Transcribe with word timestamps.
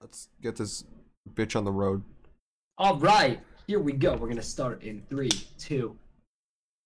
Let's 0.00 0.28
get 0.42 0.56
this 0.56 0.84
bitch 1.34 1.56
on 1.56 1.64
the 1.64 1.72
road. 1.72 2.02
All 2.78 2.96
right, 2.98 3.40
here 3.66 3.80
we 3.80 3.92
go. 3.92 4.16
We're 4.16 4.28
gonna 4.28 4.42
start 4.42 4.82
in 4.82 5.02
three, 5.10 5.30
two. 5.58 5.96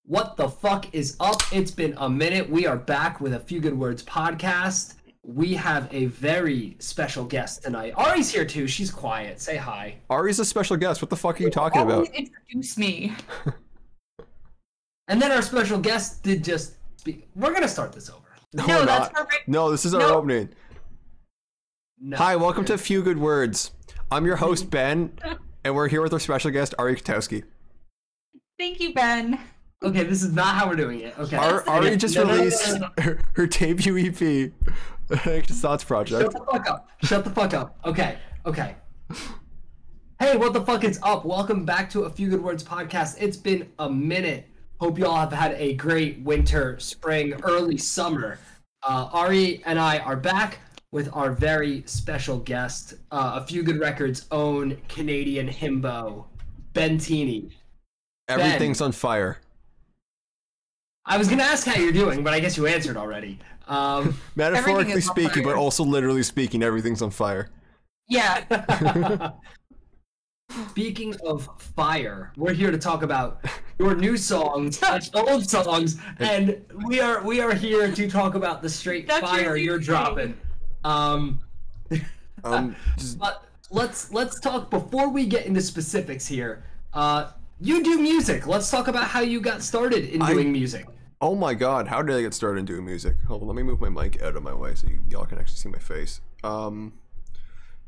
What 0.07 0.37
the 0.37 0.49
fuck 0.49 0.93
is 0.95 1.17
up? 1.21 1.41
It's 1.53 1.71
been 1.71 1.95
a 1.99 2.09
minute. 2.09 2.49
We 2.49 2.67
are 2.67 2.77
back 2.77 3.21
with 3.21 3.35
a 3.35 3.41
few 3.41 3.61
good 3.61 3.79
words 3.79 4.03
podcast. 4.03 4.95
We 5.25 5.55
have 5.55 5.93
a 5.93 6.07
very 6.07 6.75
special 6.81 7.25
guest 7.25 7.63
tonight. 7.63 7.93
Ari's 7.97 8.31
here 8.31 8.45
too. 8.47 8.67
She's 8.67 8.91
quiet. 8.91 9.41
Say 9.41 9.57
hi. 9.57 9.97
Ari's 10.11 10.41
a 10.41 10.45
special 10.45 10.77
guest. 10.77 11.01
What 11.03 11.11
the 11.11 11.17
fuck 11.17 11.39
are 11.39 11.45
you 11.45 11.51
talking 11.51 11.83
about? 11.83 12.09
introduce 12.15 12.77
me. 12.79 13.13
And 15.09 15.21
then 15.21 15.33
our 15.33 15.43
special 15.43 15.79
guest 15.81 16.23
did 16.23 16.43
just 16.45 16.75
speak. 16.97 17.29
We're 17.35 17.53
gonna 17.53 17.69
start 17.69 17.93
this 17.93 18.09
over. 18.09 18.21
No, 18.55 18.65
No, 18.67 18.79
we're 18.79 18.87
that's 18.87 19.13
not. 19.13 19.27
perfect. 19.27 19.49
No, 19.49 19.71
this 19.71 19.85
is 19.85 19.93
our 19.95 20.01
No. 20.01 20.15
opening. 20.19 20.49
No. 22.05 22.17
Hi, 22.17 22.35
welcome 22.35 22.65
to 22.65 22.75
A 22.75 22.79
Few 22.79 23.01
Good 23.01 23.19
Words. 23.19 23.71
I'm 24.11 24.27
your 24.27 24.35
host 24.35 24.71
Ben, 24.71 25.13
and 25.65 25.77
we're 25.77 25.87
here 25.87 26.03
with 26.03 26.13
our 26.13 26.19
special 26.19 26.51
guest 26.51 26.75
Ari 26.77 26.97
Katowski. 26.97 27.45
Thank 28.59 28.81
you, 28.81 28.93
Ben. 28.93 29.39
Okay, 29.85 30.03
this 30.03 30.21
is 30.25 30.33
not 30.33 30.57
how 30.57 30.69
we're 30.69 30.75
doing 30.75 30.99
it. 30.99 31.17
Okay. 31.17 31.37
Ar- 31.37 31.63
Ari 31.69 31.97
just 31.97 32.17
No, 32.17 32.25
released 32.25 32.81
no, 32.81 32.89
no. 32.97 33.03
Her, 33.05 33.21
her 33.35 33.47
debut 33.47 33.97
EP, 33.99 34.51
Anxious 35.29 35.61
Thoughts 35.61 35.85
Project. 35.85 36.23
Shut 36.23 36.33
the 36.33 36.45
fuck 36.53 36.69
up. 36.69 36.89
Shut 37.05 37.23
the 37.25 37.31
fuck 37.31 37.55
up. 37.55 37.79
Okay. 37.85 38.19
Okay. 38.47 38.75
Hey, 40.19 40.37
what 40.37 40.55
the 40.55 40.63
fuck 40.63 40.83
is 40.83 40.99
up? 41.05 41.25
Welcome 41.25 41.65
back 41.65 41.89
to 41.91 42.03
a 42.03 42.11
Few 42.11 42.29
Good 42.29 42.43
Words 42.43 42.65
podcast. 42.65 43.15
It's 43.21 43.37
been 43.37 43.71
a 43.79 43.89
minute. 43.89 44.49
Hope 44.81 44.99
you 44.99 45.07
all 45.07 45.15
have 45.21 45.33
had 45.33 45.53
a 45.53 45.75
great 45.75 46.19
winter, 46.23 46.81
spring, 46.81 47.35
early 47.45 47.79
summer. 47.79 48.41
Uh, 48.83 49.09
Ari 49.13 49.63
and 49.67 49.79
I 49.79 49.99
are 49.99 50.17
back 50.17 50.59
with 50.93 51.09
our 51.15 51.33
very 51.33 51.83
special 51.87 52.39
guest, 52.39 52.95
uh, 53.11 53.41
a 53.43 53.47
Few 53.47 53.63
Good 53.63 53.81
Records' 53.81 54.27
own 54.31 54.77
Canadian 54.89 55.49
himbo, 55.49 56.27
Ben 56.75 56.99
Teeney. 56.99 57.51
Everything's 58.29 58.81
on 58.81 58.93
fire. 58.93 59.41
I 61.05 61.19
was 61.19 61.29
gonna 61.29 61.43
ask 61.43 61.67
how 61.67 61.81
you're 61.81 61.93
doing, 61.93 62.23
but 62.23 62.33
I 62.33 62.39
guess 62.39 62.57
you 62.57 62.67
answered 62.67 62.97
already. 62.97 63.39
Um, 63.67 64.17
Metaphorically 64.37 65.01
speaking, 65.01 65.43
but 65.43 65.57
also 65.57 65.83
literally 65.83 66.23
speaking, 66.23 66.63
everything's 66.63 67.03
on 67.03 67.11
fire. 67.11 67.49
Yeah. 68.09 69.33
Speaking 70.71 71.17
of 71.25 71.49
fire, 71.59 72.31
we're 72.37 72.53
here 72.53 72.71
to 72.71 72.77
talk 72.77 73.03
about 73.03 73.43
your 73.79 73.95
new 73.95 74.19
songs, 74.19 74.83
old 75.15 75.49
songs, 75.49 75.99
and 76.19 76.63
we 76.87 77.01
are 77.01 77.23
we 77.23 77.41
are 77.41 77.55
here 77.55 77.91
to 77.91 78.11
talk 78.11 78.35
about 78.35 78.61
the 78.61 78.69
straight 78.69 79.09
That's 79.09 79.23
fire 79.23 79.57
you're 79.57 79.79
new 79.79 79.85
dropping. 79.85 80.37
Um, 80.85 81.41
Um, 82.45 82.75
just, 82.99 83.19
but 83.21 83.45
let's 83.71 84.13
let's 84.13 84.41
talk 84.41 84.69
before 84.69 85.09
we 85.11 85.27
get 85.27 85.47
into 85.47 85.61
specifics 85.61 86.27
here. 86.27 86.65
Uh, 86.93 87.31
you 87.61 87.85
do 87.85 88.01
music. 88.01 88.49
Let's 88.49 88.69
talk 88.69 88.89
about 88.89 89.05
how 89.05 89.21
you 89.21 89.41
got 89.41 89.63
started 89.63 90.07
in 90.07 90.21
I- 90.23 90.33
doing 90.33 90.51
music. 90.51 90.87
oh 91.21 91.37
my 91.37 91.55
god, 91.55 91.87
how 91.87 92.03
did 92.03 92.17
I 92.17 92.23
get 92.23 92.35
started 92.35 92.61
in 92.61 92.65
doing 92.65 92.85
music? 92.85 93.15
Hold 93.29 93.43
on, 93.43 93.49
let 93.49 93.55
me 93.57 93.63
move 93.63 93.81
my 93.81 93.89
mic 93.91 94.21
out 94.23 94.35
of 94.35 94.43
my 94.43 94.53
way 94.55 94.75
so 94.75 94.89
you, 94.89 94.99
y'all 95.09 95.25
can 95.25 95.39
actually 95.39 95.59
see 95.59 95.69
my 95.69 95.79
face. 95.79 96.21
Um, 96.43 96.95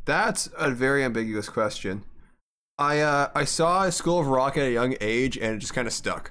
that's 0.04 0.48
a 0.56 0.70
very 0.70 1.02
ambiguous 1.02 1.48
question. 1.48 2.04
I 2.78 3.00
uh, 3.00 3.30
I 3.34 3.44
saw 3.44 3.84
a 3.84 3.90
School 3.92 4.20
of 4.20 4.28
Rock 4.28 4.56
at 4.56 4.66
a 4.66 4.70
young 4.70 4.94
age, 5.00 5.36
and 5.36 5.56
it 5.56 5.58
just 5.58 5.74
kind 5.74 5.88
of 5.88 5.92
stuck. 5.92 6.30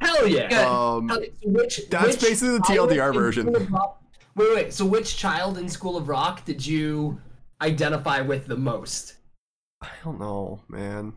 Hell 0.00 0.28
yeah! 0.28 0.44
Um, 0.68 1.08
Hell 1.08 1.22
yeah. 1.22 1.28
So 1.42 1.48
which, 1.48 1.80
That's 1.90 2.06
which 2.08 2.20
basically 2.20 2.58
the 2.58 2.64
TLDR 2.64 3.12
version. 3.14 3.46
School 3.48 3.56
of 3.56 3.72
Rock- 3.72 3.98
Wait, 4.34 4.54
wait. 4.54 4.72
So 4.72 4.84
which 4.84 5.16
child 5.16 5.58
in 5.58 5.68
School 5.68 5.96
of 5.96 6.08
Rock 6.08 6.44
did 6.44 6.64
you 6.66 7.20
identify 7.60 8.20
with 8.20 8.46
the 8.46 8.56
most? 8.56 9.16
I 9.80 9.88
don't 10.04 10.18
know, 10.18 10.60
man. 10.68 11.12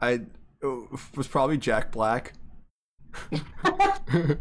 I 0.00 0.20
it 0.60 0.88
was 1.16 1.28
probably 1.28 1.56
Jack 1.56 1.92
Black. 1.92 2.34
Good. 4.06 4.38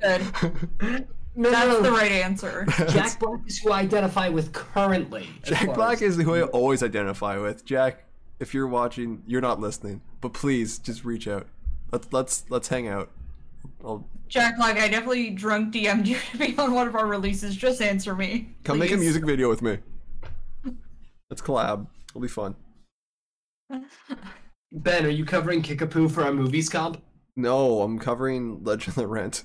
No, 0.00 1.50
That's 1.50 1.66
no, 1.66 1.66
no. 1.66 1.82
the 1.82 1.92
right 1.92 2.12
answer. 2.12 2.66
Jack 2.88 3.18
Black 3.18 3.40
is 3.46 3.58
who 3.58 3.70
I 3.70 3.80
identify 3.80 4.28
with 4.28 4.52
currently. 4.52 5.28
Jack 5.44 5.74
Black 5.74 6.02
is 6.02 6.16
who 6.16 6.34
I 6.34 6.42
always 6.42 6.82
identify 6.82 7.38
with. 7.38 7.64
Jack, 7.64 8.04
if 8.40 8.52
you're 8.52 8.66
watching, 8.66 9.22
you're 9.26 9.40
not 9.40 9.60
listening, 9.60 10.02
but 10.20 10.32
please 10.32 10.78
just 10.78 11.04
reach 11.04 11.28
out. 11.28 11.46
Let's 11.92 12.08
let's 12.12 12.44
let's 12.50 12.68
hang 12.68 12.88
out. 12.88 13.10
I'll 13.84 14.08
Jack 14.28 14.56
Black, 14.56 14.78
I 14.78 14.88
definitely 14.88 15.30
drunk 15.30 15.74
DM'd 15.74 16.06
you 16.06 16.16
to 16.30 16.38
be 16.38 16.56
on 16.56 16.72
one 16.72 16.86
of 16.86 16.94
our 16.94 17.06
releases. 17.06 17.56
Just 17.56 17.82
answer 17.82 18.14
me. 18.14 18.54
come 18.62 18.78
make 18.78 18.92
a 18.92 18.96
music 18.96 19.24
video 19.24 19.48
with 19.48 19.60
me. 19.60 19.78
Let's 21.28 21.42
collab. 21.42 21.86
It'll 22.10 22.20
be 22.20 22.28
fun. 22.28 22.54
Ben, 24.72 25.04
are 25.04 25.10
you 25.10 25.24
covering 25.24 25.62
Kickapoo 25.62 26.08
for 26.08 26.22
our 26.22 26.32
movies 26.32 26.68
comp? 26.68 27.02
No, 27.36 27.82
I'm 27.82 27.98
covering 27.98 28.62
Legend 28.62 28.88
of 28.90 28.94
the 28.96 29.06
Rent. 29.06 29.44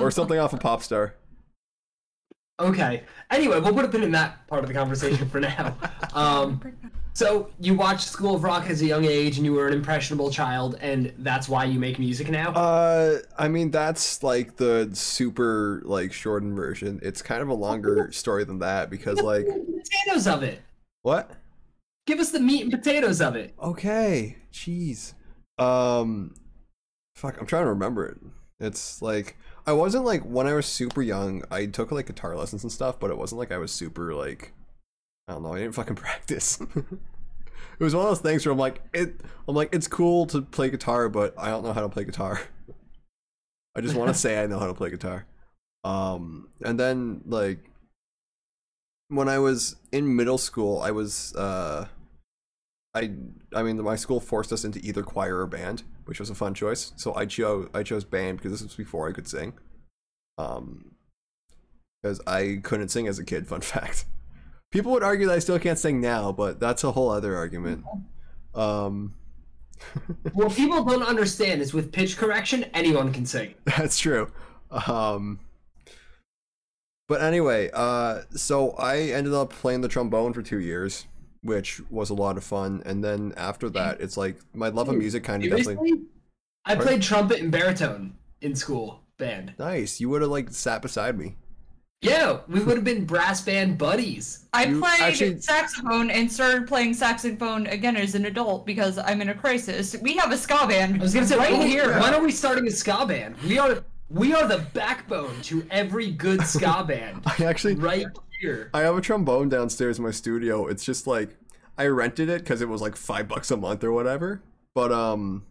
Or 0.00 0.10
something 0.10 0.38
off 0.38 0.54
of 0.54 0.58
Popstar. 0.60 1.12
Okay. 2.58 3.02
Anyway, 3.30 3.60
we'll 3.60 3.74
put 3.74 3.84
a 3.84 3.88
pin 3.88 4.02
in 4.02 4.12
that 4.12 4.46
part 4.46 4.62
of 4.62 4.68
the 4.68 4.74
conversation 4.74 5.28
for 5.28 5.40
now. 5.40 5.76
Um, 6.14 6.60
so 7.14 7.50
you 7.60 7.74
watched 7.74 8.08
School 8.08 8.36
of 8.36 8.42
Rock 8.42 8.70
as 8.70 8.80
a 8.80 8.86
young 8.86 9.04
age, 9.04 9.36
and 9.36 9.44
you 9.44 9.52
were 9.52 9.68
an 9.68 9.74
impressionable 9.74 10.30
child, 10.30 10.78
and 10.80 11.12
that's 11.18 11.48
why 11.48 11.64
you 11.64 11.78
make 11.78 11.98
music 11.98 12.30
now. 12.30 12.52
Uh, 12.52 13.18
I 13.38 13.48
mean 13.48 13.70
that's 13.70 14.22
like 14.22 14.56
the 14.56 14.90
super 14.92 15.82
like 15.84 16.12
shortened 16.12 16.56
version. 16.56 17.00
It's 17.02 17.20
kind 17.20 17.42
of 17.42 17.48
a 17.48 17.54
longer 17.54 18.10
story 18.12 18.44
than 18.44 18.60
that 18.60 18.90
because 18.90 19.20
like 19.20 19.46
potatoes 19.46 20.26
of 20.26 20.42
it. 20.42 20.62
what? 21.02 21.30
Give 22.06 22.18
us 22.18 22.32
the 22.32 22.40
meat 22.40 22.62
and 22.62 22.72
potatoes 22.72 23.20
of 23.20 23.36
it. 23.36 23.54
Okay, 23.62 24.38
jeez. 24.52 25.14
Um, 25.58 26.34
fuck, 27.14 27.38
I'm 27.38 27.46
trying 27.46 27.64
to 27.64 27.70
remember 27.70 28.06
it. 28.06 28.18
It's 28.58 29.02
like 29.02 29.36
I 29.66 29.72
wasn't 29.72 30.04
like 30.04 30.22
when 30.22 30.46
I 30.46 30.54
was 30.54 30.66
super 30.66 31.02
young. 31.02 31.44
I 31.50 31.66
took 31.66 31.92
like 31.92 32.06
guitar 32.06 32.36
lessons 32.36 32.62
and 32.62 32.72
stuff, 32.72 32.98
but 32.98 33.10
it 33.10 33.18
wasn't 33.18 33.38
like 33.38 33.52
I 33.52 33.58
was 33.58 33.70
super 33.70 34.14
like 34.14 34.52
I 35.28 35.32
don't 35.32 35.42
know. 35.42 35.54
I 35.54 35.60
didn't 35.60 35.74
fucking 35.74 35.96
practice. 36.06 36.60
it 37.82 37.84
was 37.84 37.94
one 37.94 38.04
of 38.04 38.10
those 38.10 38.20
things 38.20 38.44
where 38.44 38.52
I'm 38.52 38.58
like 38.58 38.82
it. 38.92 39.20
I'm 39.48 39.54
like 39.54 39.74
it's 39.74 39.88
cool 39.88 40.26
to 40.26 40.42
play 40.42 40.70
guitar, 40.70 41.08
but 41.08 41.34
I 41.38 41.50
don't 41.50 41.64
know 41.64 41.72
how 41.72 41.82
to 41.82 41.88
play 41.88 42.04
guitar. 42.04 42.40
I 43.74 43.80
just 43.80 43.94
want 43.94 44.08
to 44.08 44.14
say 44.14 44.42
I 44.42 44.46
know 44.46 44.58
how 44.58 44.66
to 44.66 44.74
play 44.74 44.90
guitar. 44.90 45.26
Um, 45.84 46.48
and 46.64 46.78
then 46.78 47.22
like 47.26 47.58
when 49.08 49.28
I 49.28 49.38
was 49.38 49.76
in 49.90 50.14
middle 50.14 50.38
school, 50.38 50.80
I 50.80 50.90
was 50.90 51.34
uh 51.34 51.86
I 52.94 53.12
I 53.54 53.62
mean 53.62 53.82
my 53.82 53.96
school 53.96 54.20
forced 54.20 54.52
us 54.52 54.64
into 54.64 54.78
either 54.80 55.02
choir 55.02 55.38
or 55.38 55.46
band, 55.46 55.82
which 56.04 56.20
was 56.20 56.30
a 56.30 56.34
fun 56.34 56.54
choice. 56.54 56.92
So 56.96 57.14
I 57.14 57.26
chose 57.26 57.68
I 57.74 57.82
chose 57.82 58.04
band 58.04 58.38
because 58.38 58.52
this 58.52 58.62
was 58.62 58.74
before 58.74 59.08
I 59.08 59.12
could 59.12 59.28
sing. 59.28 59.54
Um 60.38 60.92
because 62.02 62.20
I 62.26 62.60
couldn't 62.62 62.88
sing 62.88 63.06
as 63.06 63.18
a 63.18 63.24
kid, 63.24 63.46
fun 63.46 63.60
fact. 63.60 64.04
People 64.72 64.90
would 64.92 65.04
argue 65.04 65.28
that 65.28 65.34
I 65.34 65.38
still 65.38 65.58
can't 65.58 65.78
sing 65.78 66.00
now, 66.00 66.32
but 66.32 66.58
that's 66.58 66.82
a 66.82 66.90
whole 66.90 67.10
other 67.10 67.36
argument. 67.36 67.84
Um 68.54 69.14
What 70.32 70.52
people 70.52 70.84
don't 70.84 71.02
understand 71.02 71.60
is 71.60 71.72
with 71.72 71.92
pitch 71.92 72.16
correction, 72.16 72.64
anyone 72.74 73.12
can 73.12 73.26
sing. 73.26 73.54
That's 73.64 73.98
true. 73.98 74.30
Um, 74.70 75.40
but 77.08 77.20
anyway, 77.20 77.70
uh, 77.74 78.22
so 78.30 78.70
I 78.72 78.98
ended 78.98 79.34
up 79.34 79.50
playing 79.50 79.82
the 79.82 79.88
trombone 79.88 80.32
for 80.32 80.42
two 80.42 80.60
years, 80.60 81.06
which 81.42 81.80
was 81.90 82.10
a 82.10 82.14
lot 82.14 82.36
of 82.36 82.44
fun. 82.44 82.82
And 82.86 83.04
then 83.04 83.34
after 83.36 83.68
that, 83.70 84.00
it's 84.00 84.16
like 84.16 84.38
my 84.54 84.68
love 84.68 84.88
of 84.88 84.96
music 84.96 85.24
kind 85.24 85.44
of 85.44 85.50
definitely 85.50 86.02
I 86.64 86.76
played 86.76 87.02
trumpet 87.02 87.40
and 87.40 87.50
baritone 87.50 88.16
in 88.40 88.54
school 88.54 89.02
band. 89.18 89.54
nice. 89.58 90.00
You 90.00 90.08
would 90.10 90.22
have 90.22 90.30
like 90.30 90.50
sat 90.52 90.80
beside 90.80 91.18
me. 91.18 91.36
Yeah, 92.02 92.38
we 92.48 92.60
would 92.60 92.74
have 92.76 92.84
been 92.84 93.04
brass 93.04 93.40
band 93.42 93.78
buddies. 93.78 94.46
I 94.52 94.64
You 94.64 94.80
played 94.80 95.00
actually- 95.00 95.40
saxophone 95.40 96.10
and 96.10 96.30
started 96.30 96.66
playing 96.66 96.94
saxophone 96.94 97.68
again 97.68 97.96
as 97.96 98.16
an 98.16 98.26
adult 98.26 98.66
because 98.66 98.98
I'm 98.98 99.22
in 99.22 99.28
a 99.28 99.34
crisis. 99.34 99.94
We 100.02 100.16
have 100.16 100.32
a 100.32 100.36
ska 100.36 100.66
band 100.66 100.96
I 100.96 100.98
was 101.02 101.14
gonna 101.14 101.26
say 101.28 101.38
right 101.38 101.52
when, 101.52 101.66
here. 101.68 101.92
When 102.00 102.12
are 102.12 102.20
we 102.22 102.32
starting 102.32 102.66
a 102.66 102.72
ska 102.72 103.06
band? 103.06 103.36
We 103.46 103.58
are 103.58 103.84
we 104.10 104.34
are 104.34 104.46
the 104.48 104.58
backbone 104.74 105.40
to 105.42 105.64
every 105.70 106.10
good 106.10 106.42
ska 106.46 106.84
band. 106.86 107.22
I 107.24 107.44
actually, 107.44 107.76
right 107.76 108.06
here. 108.40 108.68
I 108.74 108.80
have 108.80 108.96
a 108.96 109.00
trombone 109.00 109.48
downstairs 109.48 109.98
in 109.98 110.04
my 110.04 110.10
studio. 110.10 110.66
It's 110.66 110.84
just 110.84 111.06
like 111.06 111.30
I 111.78 111.86
rented 111.86 112.28
it 112.28 112.40
because 112.42 112.60
it 112.60 112.68
was 112.68 112.82
like 112.82 112.96
five 112.96 113.28
bucks 113.28 113.50
a 113.52 113.56
month 113.56 113.84
or 113.84 113.92
whatever. 113.92 114.42
But 114.74 114.90
um, 114.90 115.44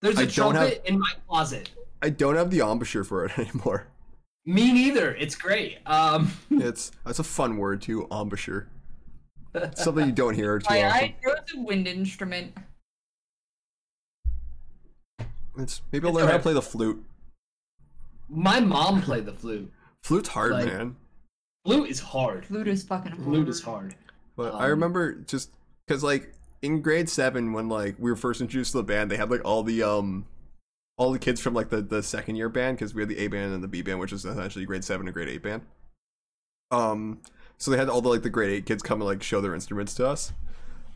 There's 0.00 0.16
I 0.16 0.22
a 0.22 0.26
don't 0.26 0.54
trumpet 0.54 0.82
in 0.86 1.00
my 1.00 1.10
closet. 1.28 1.70
I 2.00 2.08
don't 2.10 2.36
have 2.36 2.50
the 2.50 2.60
embouchure 2.60 3.04
for 3.04 3.24
it 3.26 3.36
anymore. 3.38 3.88
Me 4.46 4.72
neither. 4.72 5.14
It's 5.14 5.34
great. 5.34 5.78
Um, 5.86 6.30
It's 6.50 6.90
that's 7.04 7.18
a 7.18 7.24
fun 7.24 7.56
word 7.58 7.82
too, 7.82 8.06
embouchure. 8.10 8.68
Something 9.74 10.06
you 10.06 10.12
don't 10.12 10.34
hear 10.34 10.58
too 10.58 10.66
I, 10.70 10.82
often. 10.84 11.02
I 11.02 11.14
chose 11.24 11.38
a 11.56 11.60
wind 11.60 11.86
instrument. 11.88 12.52
It's 15.58 15.82
maybe 15.92 16.06
I'll 16.06 16.10
It's 16.10 16.20
learn 16.20 16.30
how 16.30 16.36
to 16.36 16.42
play 16.42 16.52
the 16.54 16.62
flute. 16.62 17.04
my 18.28 18.60
mom 18.60 19.02
played 19.02 19.26
the 19.26 19.32
flute. 19.32 19.70
Flute's 20.02 20.28
hard, 20.28 20.52
Like- 20.52 20.66
man. 20.66 20.96
Flute 21.66 21.90
is 21.90 22.00
hard. 22.00 22.46
Flute 22.46 22.68
is 22.68 22.82
fucking 22.84 23.12
hard. 23.12 23.22
Flute 23.24 23.48
is 23.48 23.60
hard. 23.62 23.94
But 24.36 24.54
I 24.54 24.64
Um, 24.64 24.70
remember 24.70 25.12
just 25.12 25.50
because 25.86 26.02
like 26.02 26.32
in 26.62 26.80
grade 26.80 27.08
seven 27.10 27.52
when 27.52 27.68
like 27.68 27.96
we 27.98 28.10
were 28.10 28.16
first 28.16 28.40
introduced 28.40 28.72
to 28.72 28.78
the 28.78 28.84
band, 28.84 29.10
they 29.10 29.16
had 29.18 29.30
like 29.30 29.44
all 29.44 29.62
the 29.62 29.82
um 29.82 30.24
all 31.00 31.10
the 31.12 31.18
kids 31.18 31.40
from 31.40 31.54
like 31.54 31.70
the 31.70 31.80
the 31.80 32.02
second 32.02 32.36
year 32.36 32.50
band 32.50 32.76
because 32.76 32.94
we 32.94 33.00
had 33.00 33.08
the 33.08 33.18
A 33.18 33.28
band 33.28 33.54
and 33.54 33.64
the 33.64 33.68
B 33.68 33.80
band, 33.80 33.98
which 34.00 34.12
is 34.12 34.24
essentially 34.24 34.66
grade 34.66 34.84
seven 34.84 35.06
and 35.06 35.14
grade 35.14 35.28
eight 35.30 35.42
band. 35.42 35.62
Um, 36.70 37.20
so 37.56 37.70
they 37.70 37.78
had 37.78 37.88
all 37.88 38.02
the 38.02 38.10
like 38.10 38.22
the 38.22 38.28
grade 38.30 38.50
eight 38.50 38.66
kids 38.66 38.82
come 38.82 39.00
and 39.00 39.08
like 39.08 39.22
show 39.22 39.40
their 39.40 39.54
instruments 39.54 39.94
to 39.94 40.06
us. 40.06 40.32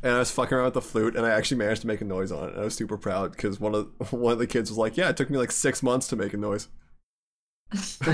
And 0.03 0.13
I 0.13 0.19
was 0.19 0.31
fucking 0.31 0.55
around 0.55 0.67
with 0.67 0.75
the 0.75 0.83
flute, 0.83 1.17
and 1.17 1.25
I 1.25 1.31
actually 1.31 1.57
managed 1.57 1.81
to 1.81 1.87
make 1.87 2.03
a 2.03 2.05
noise 2.05 2.31
on 2.31 2.49
it. 2.49 2.53
And 2.53 2.61
I 2.61 2.65
was 2.65 2.75
super 2.75 2.99
proud 2.99 3.33
because 3.33 3.59
one 3.59 3.75
of 3.75 4.13
one 4.13 4.35
of 4.35 4.39
the 4.39 4.47
kids 4.47 4.71
was 4.71 4.77
like, 4.77 4.99
"Yeah, 4.99 5.09
it 5.09 5.17
took 5.17 5.31
me 5.31 5.39
like 5.39 5.51
six 5.51 5.83
months 5.83 6.07
to 6.09 6.17
make 6.17 6.35
a 6.35 6.37
noise." 6.37 6.69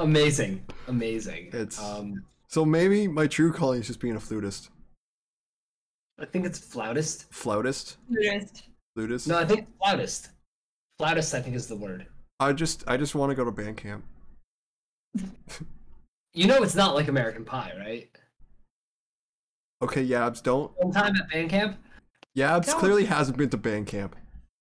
amazing, 0.00 0.64
amazing. 0.88 1.46
It's- 1.52 1.78
Um, 1.80 2.24
So 2.48 2.64
maybe 2.66 3.08
my 3.08 3.26
true 3.28 3.50
calling 3.52 3.80
is 3.80 3.86
just 3.86 4.00
being 4.00 4.16
a 4.16 4.20
flutist, 4.20 4.68
I 6.18 6.26
think 6.26 6.44
it's 6.44 6.58
flautist. 6.58 7.32
flautist, 7.32 7.96
Flutist. 8.10 8.64
flutist. 8.94 9.26
No, 9.28 9.38
I 9.38 9.46
think 9.46 9.68
flautist. 9.78 10.31
Flautist, 10.98 11.34
I 11.34 11.40
think 11.42 11.56
is 11.56 11.66
the 11.66 11.76
word. 11.76 12.06
I 12.40 12.52
just 12.52 12.84
I 12.88 12.96
just 12.96 13.14
want 13.14 13.30
to 13.30 13.34
go 13.36 13.44
to 13.44 13.50
band 13.52 13.76
camp. 13.76 14.04
You 16.34 16.46
know, 16.46 16.62
it's 16.62 16.74
not 16.74 16.94
like 16.94 17.08
American 17.08 17.44
Pie, 17.44 17.72
right? 17.78 18.08
Okay, 19.82 20.02
Yabs, 20.06 20.42
don't. 20.42 20.72
One 20.78 20.90
time 20.90 21.14
at 21.14 21.28
band 21.28 21.50
camp. 21.50 21.76
Yabs 22.34 22.64
Don't. 22.68 22.78
clearly 22.78 23.04
hasn't 23.04 23.36
been 23.36 23.50
to 23.50 23.58
band 23.58 23.86
camp. 23.86 24.16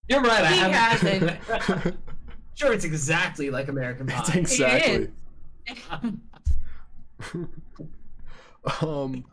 You're 0.10 0.20
right. 0.20 0.44
I 0.44 0.52
He 0.52 0.60
haven't. 0.60 1.38
hasn't. 1.38 1.98
sure, 2.56 2.74
it's 2.74 2.84
exactly 2.84 3.50
like 3.50 3.70
American 3.70 4.10
It's 4.10 4.30
Pie. 4.30 4.38
exactly. 4.40 5.08
um. 8.82 9.24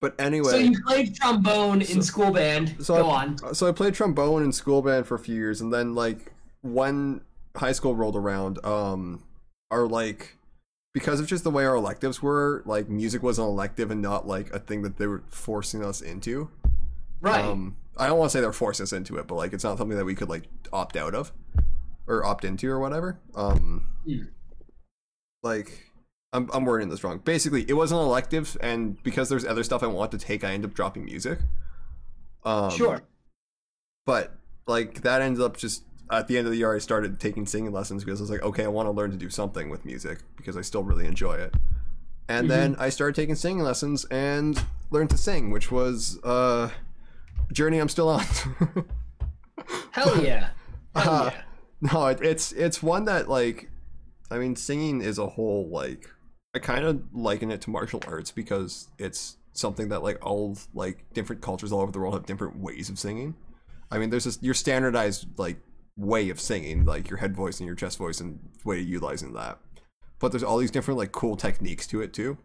But 0.00 0.14
anyway, 0.20 0.50
So 0.50 0.56
you 0.56 0.82
played 0.86 1.14
trombone 1.16 1.80
in 1.80 1.86
So- 1.86 2.00
school 2.02 2.30
band. 2.30 2.76
so 2.80 2.96
Go 2.96 3.08
I, 3.08 3.24
on. 3.24 3.54
So 3.54 3.66
I 3.66 3.72
played 3.72 3.94
trombone 3.94 4.42
in 4.42 4.52
school 4.52 4.82
band 4.82 5.06
for 5.06 5.14
a 5.14 5.18
few 5.18 5.34
years, 5.34 5.60
and 5.60 5.72
then 5.72 5.94
like 5.94 6.32
when 6.62 7.22
high 7.56 7.72
school 7.72 7.94
rolled 7.96 8.16
around, 8.16 8.62
um, 8.64 9.22
our 9.70 9.86
like 9.86 10.36
because 10.92 11.20
of 11.20 11.26
just 11.26 11.44
the 11.44 11.50
way 11.50 11.64
our 11.66 11.74
electives 11.74 12.22
were, 12.22 12.62
like 12.66 12.88
music 12.88 13.22
was 13.22 13.38
an 13.38 13.44
elective 13.44 13.90
and 13.90 14.00
not 14.00 14.26
like 14.26 14.50
a 14.54 14.58
thing 14.58 14.82
that 14.82 14.96
they 14.96 15.06
were 15.06 15.22
forcing 15.28 15.84
us 15.84 16.00
into. 16.00 16.48
Right. 17.20 17.44
Um, 17.44 17.76
I 17.98 18.06
don't 18.06 18.18
want 18.18 18.30
to 18.30 18.36
say 18.38 18.40
they're 18.42 18.52
forcing 18.52 18.84
us 18.84 18.92
into 18.92 19.16
it, 19.16 19.26
but 19.26 19.34
like 19.36 19.52
it's 19.52 19.64
not 19.64 19.76
something 19.78 19.96
that 19.96 20.04
we 20.04 20.14
could 20.14 20.28
like 20.28 20.44
opt 20.72 20.96
out 20.96 21.14
of 21.14 21.32
or 22.06 22.24
opt 22.24 22.44
into 22.44 22.70
or 22.70 22.78
whatever. 22.78 23.18
Um, 23.34 23.86
Hmm. 24.06 24.22
like 25.42 25.90
I'm 26.32 26.50
I'm 26.52 26.64
wording 26.64 26.88
this 26.88 27.02
wrong. 27.04 27.18
Basically, 27.24 27.64
it 27.68 27.74
was 27.74 27.92
an 27.92 27.98
elective, 27.98 28.56
and 28.60 29.02
because 29.02 29.28
there's 29.28 29.44
other 29.44 29.62
stuff 29.64 29.82
I 29.82 29.86
want 29.86 30.10
to 30.12 30.18
take, 30.18 30.44
I 30.44 30.52
end 30.52 30.64
up 30.64 30.74
dropping 30.74 31.04
music. 31.04 31.38
Um, 32.44 32.70
sure. 32.70 33.02
but 34.04 34.36
like 34.68 35.02
that 35.02 35.20
ended 35.20 35.42
up 35.42 35.56
just 35.56 35.82
at 36.10 36.28
the 36.28 36.38
end 36.38 36.46
of 36.46 36.52
the 36.52 36.58
year 36.58 36.72
I 36.74 36.78
started 36.78 37.18
taking 37.18 37.44
singing 37.46 37.72
lessons 37.72 38.04
because 38.04 38.20
I 38.20 38.22
was 38.22 38.30
like, 38.30 38.42
okay, 38.42 38.64
I 38.64 38.68
want 38.68 38.86
to 38.86 38.92
learn 38.92 39.10
to 39.10 39.16
do 39.16 39.28
something 39.30 39.68
with 39.68 39.84
music 39.84 40.18
because 40.36 40.56
I 40.56 40.60
still 40.60 40.84
really 40.84 41.06
enjoy 41.06 41.34
it. 41.34 41.54
And 42.28 42.48
then 42.50 42.76
I 42.78 42.88
started 42.88 43.14
taking 43.14 43.34
singing 43.36 43.62
lessons 43.64 44.04
and 44.06 44.60
learned 44.90 45.10
to 45.10 45.18
sing, 45.18 45.50
which 45.50 45.70
was 45.72 46.18
uh, 46.24 46.70
a 47.48 47.52
journey 47.52 47.78
I'm 47.78 47.88
still 47.88 48.08
on. 48.08 48.24
Hell 49.92 50.22
yeah. 50.24 50.48
Hell 50.94 51.14
Uh, 51.14 51.30
yeah. 51.32 51.42
no, 51.92 52.06
it, 52.06 52.20
it's 52.22 52.52
it's 52.52 52.82
one 52.82 53.04
that 53.06 53.28
like, 53.28 53.70
I 54.30 54.38
mean, 54.38 54.56
singing 54.56 55.00
is 55.00 55.18
a 55.18 55.26
whole 55.26 55.68
like. 55.68 56.10
I 56.56 56.58
kind 56.58 56.86
of 56.86 57.02
liken 57.12 57.50
it 57.50 57.60
to 57.62 57.70
martial 57.70 58.02
arts 58.08 58.30
because 58.30 58.88
it's 58.98 59.36
something 59.52 59.90
that 59.90 60.02
like 60.02 60.24
all 60.24 60.56
like 60.72 61.04
different 61.12 61.42
cultures 61.42 61.70
all 61.70 61.82
over 61.82 61.92
the 61.92 61.98
world 61.98 62.14
have 62.14 62.24
different 62.24 62.58
ways 62.58 62.88
of 62.88 62.98
singing. 62.98 63.34
I 63.90 63.98
mean, 63.98 64.08
there's 64.08 64.24
this 64.24 64.38
your 64.40 64.54
standardized 64.54 65.38
like 65.38 65.58
way 65.98 66.30
of 66.30 66.40
singing, 66.40 66.86
like 66.86 67.10
your 67.10 67.18
head 67.18 67.36
voice 67.36 67.60
and 67.60 67.66
your 67.66 67.76
chest 67.76 67.98
voice 67.98 68.20
and 68.20 68.38
way 68.64 68.80
of 68.80 68.88
utilizing 68.88 69.34
that. 69.34 69.58
But 70.18 70.32
there's 70.32 70.42
all 70.42 70.56
these 70.56 70.70
different 70.70 70.96
like 70.96 71.12
cool 71.12 71.36
techniques 71.36 71.86
to 71.88 72.00
it 72.00 72.14
too. 72.14 72.38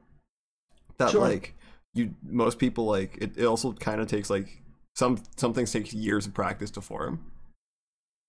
That 0.97 1.11
Sure. 1.11 1.21
like 1.21 1.55
you 1.93 2.15
most 2.21 2.59
people 2.59 2.85
like 2.85 3.17
it, 3.21 3.37
it 3.37 3.45
also 3.45 3.71
kind 3.71 4.01
of 4.01 4.07
takes 4.07 4.29
like 4.29 4.61
some 4.93 5.19
some 5.37 5.53
things 5.53 5.71
take 5.71 5.93
years 5.93 6.27
of 6.27 6.33
practice 6.33 6.69
to 6.71 6.81
form. 6.81 7.31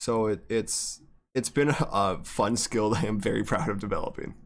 So 0.00 0.26
it 0.26 0.44
it's 0.48 1.00
it's 1.34 1.50
been 1.50 1.70
a, 1.70 1.88
a 1.90 2.20
fun 2.22 2.56
skill 2.56 2.90
that 2.90 3.02
I 3.02 3.08
am 3.08 3.18
very 3.18 3.42
proud 3.52 3.68
of 3.68 3.80
developing. 3.80 4.36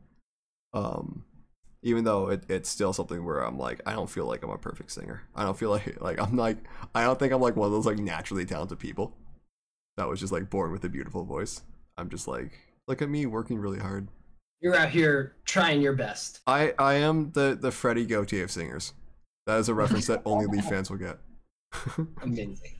Um 0.77 1.25
even 1.83 2.05
though 2.05 2.31
it, 2.31 2.43
it's 2.49 2.69
still 2.69 2.93
something 2.93 3.25
where 3.25 3.41
I'm 3.41 3.59
like 3.59 3.81
I 3.87 3.93
don't 3.93 4.11
feel 4.11 4.27
like 4.27 4.43
I'm 4.43 4.51
a 4.51 4.59
perfect 4.59 4.91
singer. 4.91 5.23
I 5.35 5.45
don't 5.45 5.59
feel 5.59 5.71
like 5.77 6.01
like 6.01 6.21
I'm 6.21 6.37
like 6.37 6.59
I 6.95 7.05
don't 7.05 7.19
think 7.19 7.33
I'm 7.33 7.41
like 7.41 7.57
one 7.57 7.67
of 7.67 7.73
those 7.73 7.87
like 7.87 7.99
naturally 7.99 8.45
talented 8.45 8.79
people 8.79 9.17
that 9.97 10.09
was 10.09 10.21
just 10.21 10.33
like 10.33 10.51
born 10.51 10.73
with 10.73 10.85
a 10.85 10.89
beautiful 10.89 11.25
voice. 11.25 11.63
I'm 11.97 12.11
just 12.11 12.29
like 12.29 12.59
look 12.87 13.03
at 13.03 13.09
me 13.09 13.27
working 13.27 13.59
really 13.59 13.79
hard. 13.79 14.09
You're 14.61 14.75
out 14.75 14.91
here 14.91 15.37
trying 15.45 15.81
your 15.81 15.93
best. 15.93 16.41
I 16.47 16.75
I 16.79 16.95
am 16.95 17.33
the 17.33 17.57
the 17.61 17.71
Freddie 17.71 18.07
Gauthier 18.07 18.45
of 18.45 18.51
singers. 18.51 18.93
That 19.47 19.59
is 19.59 19.69
a 19.69 19.75
reference 19.75 20.07
that 20.09 20.23
only 20.25 20.47
Leaf 20.47 20.65
fans 20.65 20.91
will 20.91 20.99
get. 20.99 21.19
Amazing. 22.23 22.73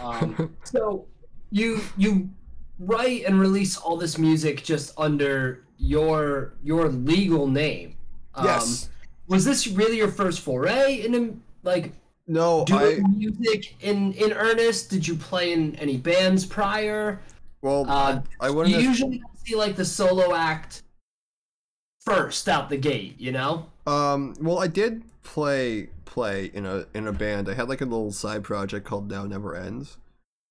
Um, 0.00 0.56
so 0.64 1.06
you 1.50 1.80
you 1.96 2.30
write 2.78 3.24
and 3.24 3.38
release 3.38 3.76
all 3.76 3.96
this 3.96 4.16
music 4.16 4.64
just 4.64 4.92
under 4.96 5.63
your 5.78 6.54
your 6.62 6.88
legal 6.88 7.46
name. 7.46 7.96
Um, 8.34 8.44
yes. 8.46 8.88
Was 9.28 9.44
this 9.44 9.66
really 9.66 9.96
your 9.96 10.10
first 10.10 10.40
foray 10.40 11.04
into 11.04 11.36
like 11.62 11.92
No, 12.26 12.62
I 12.62 12.64
doing 12.64 13.18
music 13.18 13.74
in 13.80 14.12
in 14.14 14.32
earnest? 14.32 14.90
Did 14.90 15.06
you 15.06 15.14
play 15.16 15.52
in 15.52 15.74
any 15.76 15.96
bands 15.96 16.44
prior? 16.46 17.20
well 17.62 17.86
Uh, 17.88 18.20
I, 18.40 18.46
I 18.46 18.50
wouldn't 18.50 18.74
you 18.74 18.80
have- 18.80 18.84
usually 18.90 19.22
see 19.44 19.54
like 19.56 19.76
the 19.76 19.84
solo 19.84 20.34
act 20.34 20.82
first 22.00 22.48
out 22.48 22.68
the 22.68 22.76
gate, 22.76 23.18
you 23.18 23.32
know? 23.32 23.66
Um, 23.86 24.34
well, 24.40 24.58
I 24.58 24.66
did 24.66 25.02
play 25.22 25.88
play 26.04 26.46
in 26.54 26.66
a 26.66 26.86
in 26.94 27.06
a 27.06 27.12
band. 27.12 27.48
I 27.48 27.54
had 27.54 27.68
like 27.68 27.80
a 27.80 27.84
little 27.86 28.12
side 28.12 28.44
project 28.44 28.86
called 28.86 29.10
Now 29.10 29.24
Never 29.24 29.54
Ends. 29.54 29.96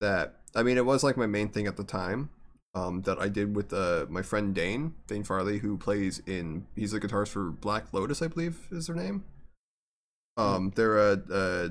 That 0.01 0.35
I 0.55 0.63
mean, 0.63 0.77
it 0.77 0.85
was 0.85 1.03
like 1.03 1.17
my 1.17 1.25
main 1.27 1.49
thing 1.49 1.67
at 1.67 1.77
the 1.77 1.83
time. 1.83 2.29
Um, 2.75 3.03
that 3.03 3.19
I 3.19 3.29
did 3.29 3.55
with 3.55 3.71
uh 3.71 4.07
my 4.09 4.23
friend 4.23 4.53
Dane 4.55 4.95
Dane 5.07 5.23
Farley, 5.23 5.59
who 5.59 5.77
plays 5.77 6.21
in 6.25 6.65
he's 6.75 6.91
the 6.91 6.99
guitarist 6.99 7.27
for 7.29 7.51
Black 7.51 7.93
Lotus, 7.93 8.21
I 8.21 8.27
believe 8.27 8.67
is 8.71 8.87
their 8.87 8.95
name. 8.95 9.23
Um, 10.37 10.71
they're 10.75 10.97
a, 10.97 11.21
a 11.29 11.69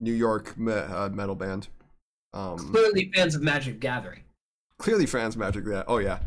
New 0.00 0.14
York 0.14 0.56
me- 0.56 0.72
uh, 0.72 1.10
metal 1.10 1.34
band. 1.34 1.68
Um, 2.32 2.56
Clearly 2.72 3.10
fans 3.14 3.34
of 3.34 3.42
Magic 3.42 3.80
Gathering. 3.80 4.22
clearly 4.78 5.04
fans 5.04 5.34
of 5.34 5.40
magic 5.40 5.64
that 5.66 5.84
oh 5.88 5.98
yeah 5.98 6.20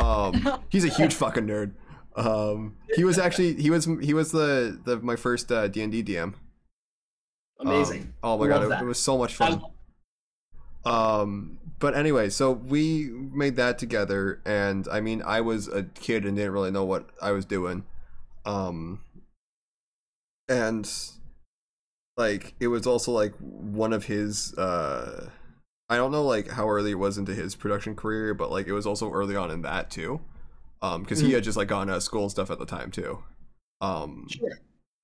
um 0.00 0.58
he's 0.68 0.84
a 0.84 0.88
huge 0.88 1.14
fucking 1.14 1.46
nerd 1.46 1.70
um 2.16 2.74
he 2.96 3.04
was 3.04 3.18
actually 3.20 3.54
he 3.54 3.70
was 3.70 3.84
he 4.02 4.12
was 4.12 4.32
the 4.32 4.80
the 4.84 4.98
my 4.98 5.14
first 5.14 5.52
uh 5.52 5.68
d&d 5.68 6.02
dm 6.02 6.34
Amazing. 7.60 8.00
Um, 8.02 8.14
oh 8.24 8.38
my 8.38 8.46
Love 8.48 8.68
god 8.68 8.80
it, 8.80 8.84
it 8.84 8.88
was 8.88 8.98
so 8.98 9.16
much 9.16 9.36
fun 9.36 9.62
um 10.84 11.58
but 11.80 11.96
anyway 11.96 12.28
so 12.30 12.52
we 12.52 13.08
made 13.10 13.56
that 13.56 13.78
together 13.78 14.40
and 14.44 14.86
i 14.92 15.00
mean 15.00 15.22
i 15.26 15.40
was 15.40 15.66
a 15.68 15.82
kid 15.82 16.24
and 16.24 16.36
didn't 16.36 16.52
really 16.52 16.70
know 16.70 16.84
what 16.84 17.08
i 17.20 17.32
was 17.32 17.44
doing 17.44 17.84
um 18.44 19.00
and 20.48 20.90
like 22.16 22.54
it 22.60 22.68
was 22.68 22.86
also 22.86 23.12
like 23.12 23.34
one 23.38 23.92
of 23.92 24.04
his 24.06 24.54
uh 24.58 25.28
i 25.88 25.96
don't 25.96 26.12
know 26.12 26.24
like 26.24 26.48
how 26.50 26.68
early 26.68 26.92
it 26.92 26.98
was 26.98 27.18
into 27.18 27.34
his 27.34 27.54
production 27.54 27.94
career 27.96 28.34
but 28.34 28.50
like 28.50 28.66
it 28.66 28.72
was 28.72 28.86
also 28.86 29.10
early 29.12 29.36
on 29.36 29.50
in 29.50 29.62
that 29.62 29.90
too 29.90 30.20
um 30.82 31.02
because 31.02 31.20
he 31.20 31.28
Mhm. 31.30 31.34
had 31.34 31.44
just 31.44 31.56
like 31.56 31.68
gone 31.68 31.86
to 31.86 32.00
school 32.00 32.22
and 32.22 32.30
stuff 32.30 32.50
at 32.50 32.58
the 32.58 32.66
time 32.66 32.90
too 32.90 33.22
um 33.80 34.26
Sure. 34.28 34.50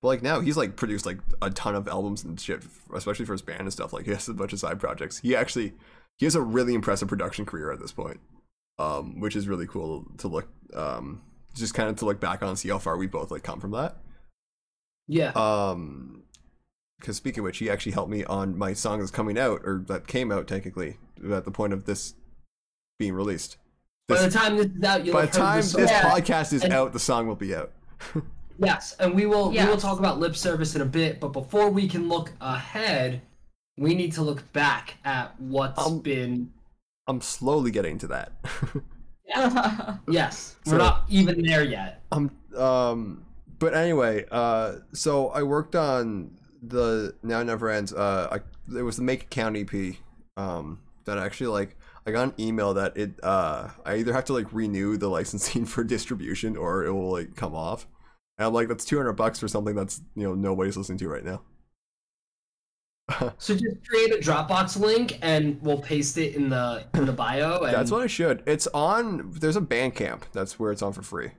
but 0.01 0.07
like 0.09 0.21
now 0.21 0.39
he's 0.41 0.57
like 0.57 0.75
produced 0.75 1.05
like 1.05 1.19
a 1.41 1.49
ton 1.49 1.75
of 1.75 1.87
albums 1.87 2.23
and 2.23 2.39
shit, 2.39 2.61
especially 2.93 3.25
for 3.25 3.31
his 3.33 3.41
band 3.41 3.61
and 3.61 3.73
stuff. 3.73 3.91
Like 3.93 4.05
he 4.05 4.11
has 4.11 4.27
a 4.29 4.33
bunch 4.35 4.53
of 4.53 4.59
side 4.59 4.79
projects. 4.79 5.17
He 5.19 5.35
actually 5.35 5.73
he 6.17 6.25
has 6.25 6.35
a 6.35 6.41
really 6.41 6.73
impressive 6.73 7.07
production 7.07 7.45
career 7.45 7.71
at 7.71 7.79
this 7.79 7.91
point, 7.91 8.19
um, 8.79 9.19
which 9.19 9.35
is 9.35 9.47
really 9.47 9.67
cool 9.67 10.05
to 10.17 10.27
look 10.27 10.47
um, 10.73 11.21
just 11.55 11.73
kind 11.73 11.89
of 11.89 11.95
to 11.97 12.05
look 12.05 12.19
back 12.19 12.41
on 12.41 12.49
and 12.49 12.59
see 12.59 12.69
how 12.69 12.77
far 12.79 12.97
we 12.97 13.07
both 13.07 13.31
like 13.31 13.43
come 13.43 13.59
from 13.59 13.71
that. 13.71 13.97
Yeah. 15.07 15.31
Um, 15.31 16.23
because 16.99 17.15
speaking 17.17 17.39
of 17.41 17.43
which, 17.45 17.59
he 17.59 17.69
actually 17.69 17.91
helped 17.91 18.09
me 18.09 18.23
on 18.25 18.57
my 18.57 18.73
song 18.73 18.99
that's 18.99 19.11
coming 19.11 19.37
out 19.37 19.61
or 19.63 19.83
that 19.87 20.07
came 20.07 20.31
out 20.31 20.47
technically 20.47 20.97
at 21.31 21.45
the 21.45 21.51
point 21.51 21.71
of 21.71 21.85
this 21.85 22.15
being 22.97 23.13
released. 23.13 23.57
By 24.07 24.21
the 24.23 24.31
time 24.31 24.57
this 24.57 24.65
is 24.67 24.83
out, 24.83 25.05
you'll 25.05 25.13
by 25.13 25.25
the 25.27 25.31
time 25.31 25.61
the 25.61 25.77
this 25.77 25.91
song. 25.91 26.01
podcast 26.11 26.53
is 26.53 26.63
And- 26.63 26.73
out, 26.73 26.93
the 26.93 26.99
song 26.99 27.27
will 27.27 27.35
be 27.35 27.53
out. 27.55 27.71
Yes, 28.59 28.95
and 28.99 29.13
we 29.13 29.27
will 29.27 29.51
we 29.51 29.63
will 29.65 29.77
talk 29.77 29.99
about 29.99 30.19
lip 30.19 30.35
service 30.35 30.73
in 30.73 30.81
a 30.81 30.85
bit, 30.85 31.19
but 31.19 31.27
before 31.27 31.69
we 31.69 31.87
can 31.87 32.09
look 32.09 32.31
ahead, 32.41 33.21
we 33.77 33.95
need 33.95 34.13
to 34.13 34.21
look 34.21 34.51
back 34.53 34.95
at 35.05 35.39
what's 35.39 35.85
Um, 35.85 35.99
been 35.99 36.51
I'm 37.07 37.21
slowly 37.21 37.71
getting 37.71 37.97
to 37.99 38.07
that. 38.07 38.31
yes. 40.07 40.55
So- 40.65 40.71
we're 40.71 40.77
not 40.77 41.05
even 41.09 41.43
there 41.43 41.63
yet. 41.63 42.03
I'm 42.11 42.31
um, 42.55 43.25
but 43.59 43.73
anyway, 43.73 44.25
uh, 44.31 44.75
so 44.93 45.29
I 45.29 45.43
worked 45.43 45.75
on 45.75 46.31
the 46.61 47.15
Now 47.23 47.43
Never 47.43 47.69
Ends. 47.69 47.93
Uh, 47.93 48.27
I, 48.31 48.77
it 48.77 48.81
was 48.81 48.97
the 48.97 49.03
Make 49.03 49.23
a 49.23 49.27
Count 49.27 49.57
EP. 49.57 49.95
Um, 50.37 50.79
that 51.05 51.17
actually 51.17 51.47
like 51.47 51.75
I 52.05 52.11
got 52.11 52.23
an 52.23 52.33
email 52.39 52.73
that 52.75 52.95
it 52.95 53.11
uh 53.23 53.69
I 53.85 53.95
either 53.95 54.13
have 54.13 54.25
to 54.25 54.33
like 54.33 54.53
renew 54.53 54.97
the 54.97 55.07
licensing 55.17 55.65
for 55.65 55.83
distribution 55.83 56.55
or 56.55 56.85
it 56.85 56.91
will 56.91 57.11
like 57.11 57.35
come 57.35 57.55
off. 57.55 57.87
And 58.37 58.45
I'm 58.45 58.53
like, 58.53 58.67
that's 58.67 58.85
two 58.85 58.97
hundred 58.97 59.13
bucks 59.13 59.39
for 59.39 59.47
something 59.47 59.75
that's 59.75 60.01
you 60.15 60.23
know 60.23 60.35
nobody's 60.35 60.77
listening 60.77 60.99
to 60.99 61.09
right 61.09 61.25
now. 61.25 61.41
So 63.37 63.55
just 63.55 63.87
create 63.87 64.13
a 64.13 64.17
Dropbox 64.17 64.77
link 64.79 65.17
and 65.21 65.61
we'll 65.61 65.79
paste 65.79 66.17
it 66.17 66.35
in 66.35 66.49
the 66.49 66.85
in 66.93 67.05
the 67.05 67.13
bio. 67.13 67.61
And 67.61 67.73
That's 67.73 67.89
what 67.91 68.01
I 68.01 68.07
should. 68.07 68.43
It's 68.45 68.67
on. 68.73 69.31
There's 69.31 69.55
a 69.55 69.61
Bandcamp. 69.61 70.23
That's 70.33 70.59
where 70.59 70.71
it's 70.71 70.81
on 70.81 70.91
for 70.93 71.01
free. 71.01 71.31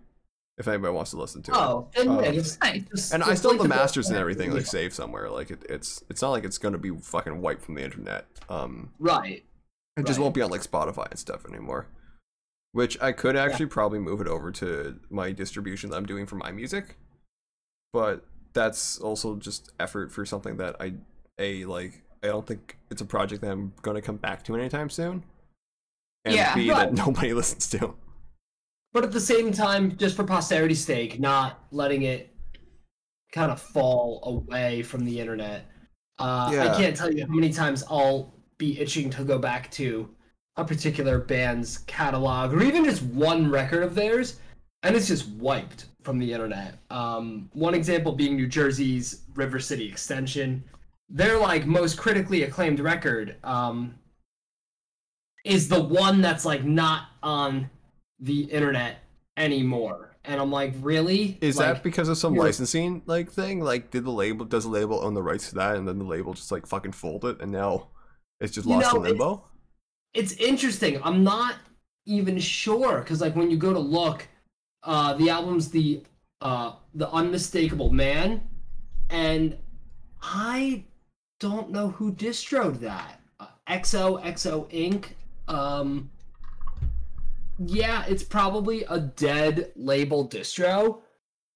If 0.56 0.66
anybody 0.66 0.92
wants 0.92 1.10
to 1.12 1.18
listen 1.18 1.42
to 1.42 1.52
it. 1.52 1.56
Oh, 1.56 1.88
and 1.96 2.10
yeah, 2.20 2.28
Um, 2.28 2.34
just, 2.34 2.60
Nice. 2.60 2.82
just- 2.90 3.12
And 3.14 3.22
I 3.22 3.34
still 3.34 3.50
have 3.52 3.60
link 3.60 3.70
the 3.70 3.76
it 3.76 3.78
masters 3.78 4.08
and 4.08 4.18
everything 4.18 4.50
like 4.52 4.66
saved 4.66 4.94
somewhere. 4.94 5.30
Like 5.30 5.50
it, 5.50 5.64
it's 5.68 6.02
it's 6.08 6.22
not 6.22 6.30
like 6.30 6.44
it's 6.44 6.58
gonna 6.58 6.78
be 6.78 6.90
fucking 6.90 7.40
wiped 7.40 7.62
from 7.62 7.74
the 7.76 7.84
internet. 7.84 8.26
Um, 8.48 8.90
Right. 8.98 9.44
it 9.96 10.06
just 10.06 10.18
Right. 10.18 10.22
won't 10.24 10.34
be 10.34 10.42
on 10.42 10.50
like 10.50 10.62
Spotify 10.62 11.10
and 11.10 11.18
stuff 11.18 11.44
anymore. 11.46 11.86
Which 12.72 13.00
I 13.00 13.12
could 13.12 13.36
actually 13.36 13.66
probably 13.66 13.98
move 13.98 14.20
it 14.20 14.26
over 14.26 14.50
to 14.52 14.98
my 15.10 15.32
distribution 15.32 15.90
that 15.90 15.96
I'm 15.96 16.06
doing 16.06 16.26
for 16.26 16.36
my 16.36 16.50
music, 16.50 16.96
but 17.92 18.24
that's 18.52 18.98
also 18.98 19.36
just 19.36 19.70
effort 19.78 20.10
for 20.12 20.24
something 20.26 20.56
that 20.56 20.74
I 20.80 20.94
a 21.38 21.64
like 21.64 22.02
I 22.22 22.28
don't 22.28 22.46
think 22.46 22.76
it's 22.90 23.00
a 23.00 23.04
project 23.04 23.42
that 23.42 23.50
I'm 23.50 23.72
gonna 23.82 24.02
come 24.02 24.16
back 24.16 24.42
to 24.44 24.56
anytime 24.56 24.90
soon. 24.90 25.22
And 26.24 26.34
Yeah. 26.34 26.54
B 26.54 26.70
Right. 26.70 26.90
that 26.90 26.94
nobody 27.06 27.32
listens 27.32 27.68
to. 27.70 27.94
But 28.92 29.04
at 29.04 29.12
the 29.12 29.20
same 29.20 29.52
time, 29.52 29.96
just 29.96 30.16
for 30.16 30.24
posterity's 30.24 30.84
sake, 30.84 31.20
not 31.20 31.62
letting 31.70 32.02
it 32.02 32.34
kind 33.32 33.52
of 33.52 33.60
fall 33.60 34.20
away 34.24 34.82
from 34.82 35.04
the 35.04 35.20
internet. 35.20 35.66
Uh, 36.18 36.50
Yeah. 36.52 36.72
I 36.72 36.76
can't 36.76 36.96
tell 36.96 37.12
you 37.12 37.26
how 37.26 37.32
many 37.32 37.50
times 37.52 37.84
I'll 37.90 38.34
be 38.56 38.80
itching 38.80 39.10
to 39.10 39.24
go 39.24 39.38
back 39.38 39.70
to 39.72 40.08
a 40.56 40.64
particular 40.64 41.18
band's 41.20 41.78
catalog 41.86 42.52
or 42.52 42.62
even 42.62 42.84
just 42.84 43.02
one 43.02 43.48
record 43.48 43.84
of 43.84 43.94
theirs, 43.94 44.40
and 44.82 44.96
it's 44.96 45.06
just 45.06 45.28
wiped 45.28 45.86
from 46.02 46.18
the 46.18 46.32
internet. 46.32 46.78
Um, 46.90 47.48
one 47.52 47.74
example 47.74 48.12
being 48.12 48.34
New 48.34 48.48
Jersey's 48.48 49.22
River 49.34 49.60
City 49.60 49.86
Extension. 49.86 50.64
Their 51.08 51.38
like 51.38 51.66
most 51.66 51.96
critically 51.96 52.42
acclaimed 52.42 52.80
record 52.80 53.36
um, 53.42 53.94
is 55.44 55.68
the 55.68 55.80
one 55.80 56.20
that's 56.20 56.44
like 56.44 56.64
not 56.64 57.08
on 57.22 57.70
the 58.20 58.42
internet 58.44 58.98
anymore. 59.36 60.16
And 60.24 60.40
I'm 60.40 60.50
like, 60.50 60.74
really? 60.80 61.38
Is 61.40 61.56
Like, 61.56 61.76
that 61.76 61.82
because 61.82 62.08
of 62.08 62.18
some 62.18 62.34
licensing 62.36 63.02
like 63.06 63.30
thing? 63.30 63.60
Like, 63.60 63.90
did 63.90 64.04
the 64.04 64.10
label 64.10 64.44
does 64.44 64.64
the 64.64 64.70
label 64.70 65.00
own 65.02 65.14
the 65.14 65.22
rights 65.22 65.48
to 65.50 65.54
that, 65.56 65.76
and 65.76 65.88
then 65.88 65.98
the 65.98 66.04
label 66.04 66.34
just 66.34 66.52
like 66.52 66.66
fucking 66.66 66.92
fold 66.92 67.24
it, 67.24 67.40
and 67.40 67.50
now 67.52 67.88
it's 68.40 68.52
just 68.52 68.66
You 68.66 68.76
lost 68.76 68.92
know, 68.92 68.96
in 68.96 69.02
limbo? 69.02 69.44
it's 70.14 70.32
interesting. 70.34 71.00
I'm 71.02 71.24
not 71.24 71.56
even 72.06 72.38
sure 72.38 72.98
because 73.00 73.20
like 73.20 73.36
when 73.36 73.50
you 73.50 73.56
go 73.56 73.72
to 73.72 73.78
look, 73.78 74.26
uh, 74.82 75.14
the 75.14 75.30
album's 75.30 75.70
the 75.70 76.02
uh, 76.40 76.72
the 76.94 77.10
unmistakable 77.10 77.90
man, 77.90 78.42
and 79.10 79.56
I 80.22 80.84
don't 81.40 81.70
know 81.70 81.88
who 81.88 82.12
distroed 82.12 82.80
that. 82.80 83.20
Uh, 83.40 83.46
XO 83.68 84.22
XO 84.24 84.68
Inc. 84.70 85.06
Um, 85.52 86.10
yeah, 87.58 88.04
it's 88.06 88.22
probably 88.22 88.84
a 88.84 89.00
dead 89.00 89.72
label 89.76 90.28
distro, 90.28 91.00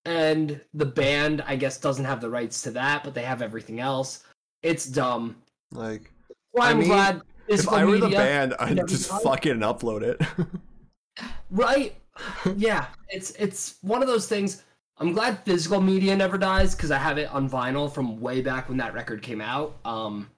and 0.04 0.60
the 0.74 0.86
band 0.86 1.42
I 1.46 1.56
guess 1.56 1.78
doesn't 1.78 2.04
have 2.04 2.20
the 2.20 2.30
rights 2.30 2.62
to 2.62 2.70
that, 2.72 3.04
but 3.04 3.14
they 3.14 3.22
have 3.22 3.42
everything 3.42 3.80
else. 3.80 4.24
It's 4.62 4.86
dumb. 4.86 5.36
Like, 5.72 6.10
Well, 6.52 6.66
I 6.66 6.70
I'm 6.70 6.78
mean, 6.78 6.88
glad. 6.88 7.22
if 7.48 7.68
I 7.68 7.84
were 7.84 7.98
the 7.98 8.08
band, 8.08 8.54
I'd 8.60 8.86
just 8.88 9.10
fucking 9.22 9.58
upload 9.58 10.02
it. 10.02 10.20
Right. 11.50 11.94
Yeah, 12.56 12.86
it's 13.10 13.32
it's 13.32 13.76
one 13.82 14.00
of 14.00 14.08
those 14.08 14.26
things. 14.26 14.62
I'm 15.02 15.12
glad 15.12 15.44
physical 15.44 15.80
media 15.80 16.14
never 16.14 16.38
dies 16.38 16.76
because 16.76 16.92
I 16.92 16.98
have 16.98 17.18
it 17.18 17.28
on 17.30 17.50
vinyl 17.50 17.92
from 17.92 18.20
way 18.20 18.40
back 18.40 18.68
when 18.68 18.78
that 18.78 18.94
record 18.94 19.20
came 19.20 19.40
out. 19.40 19.76
Um, 19.84 20.30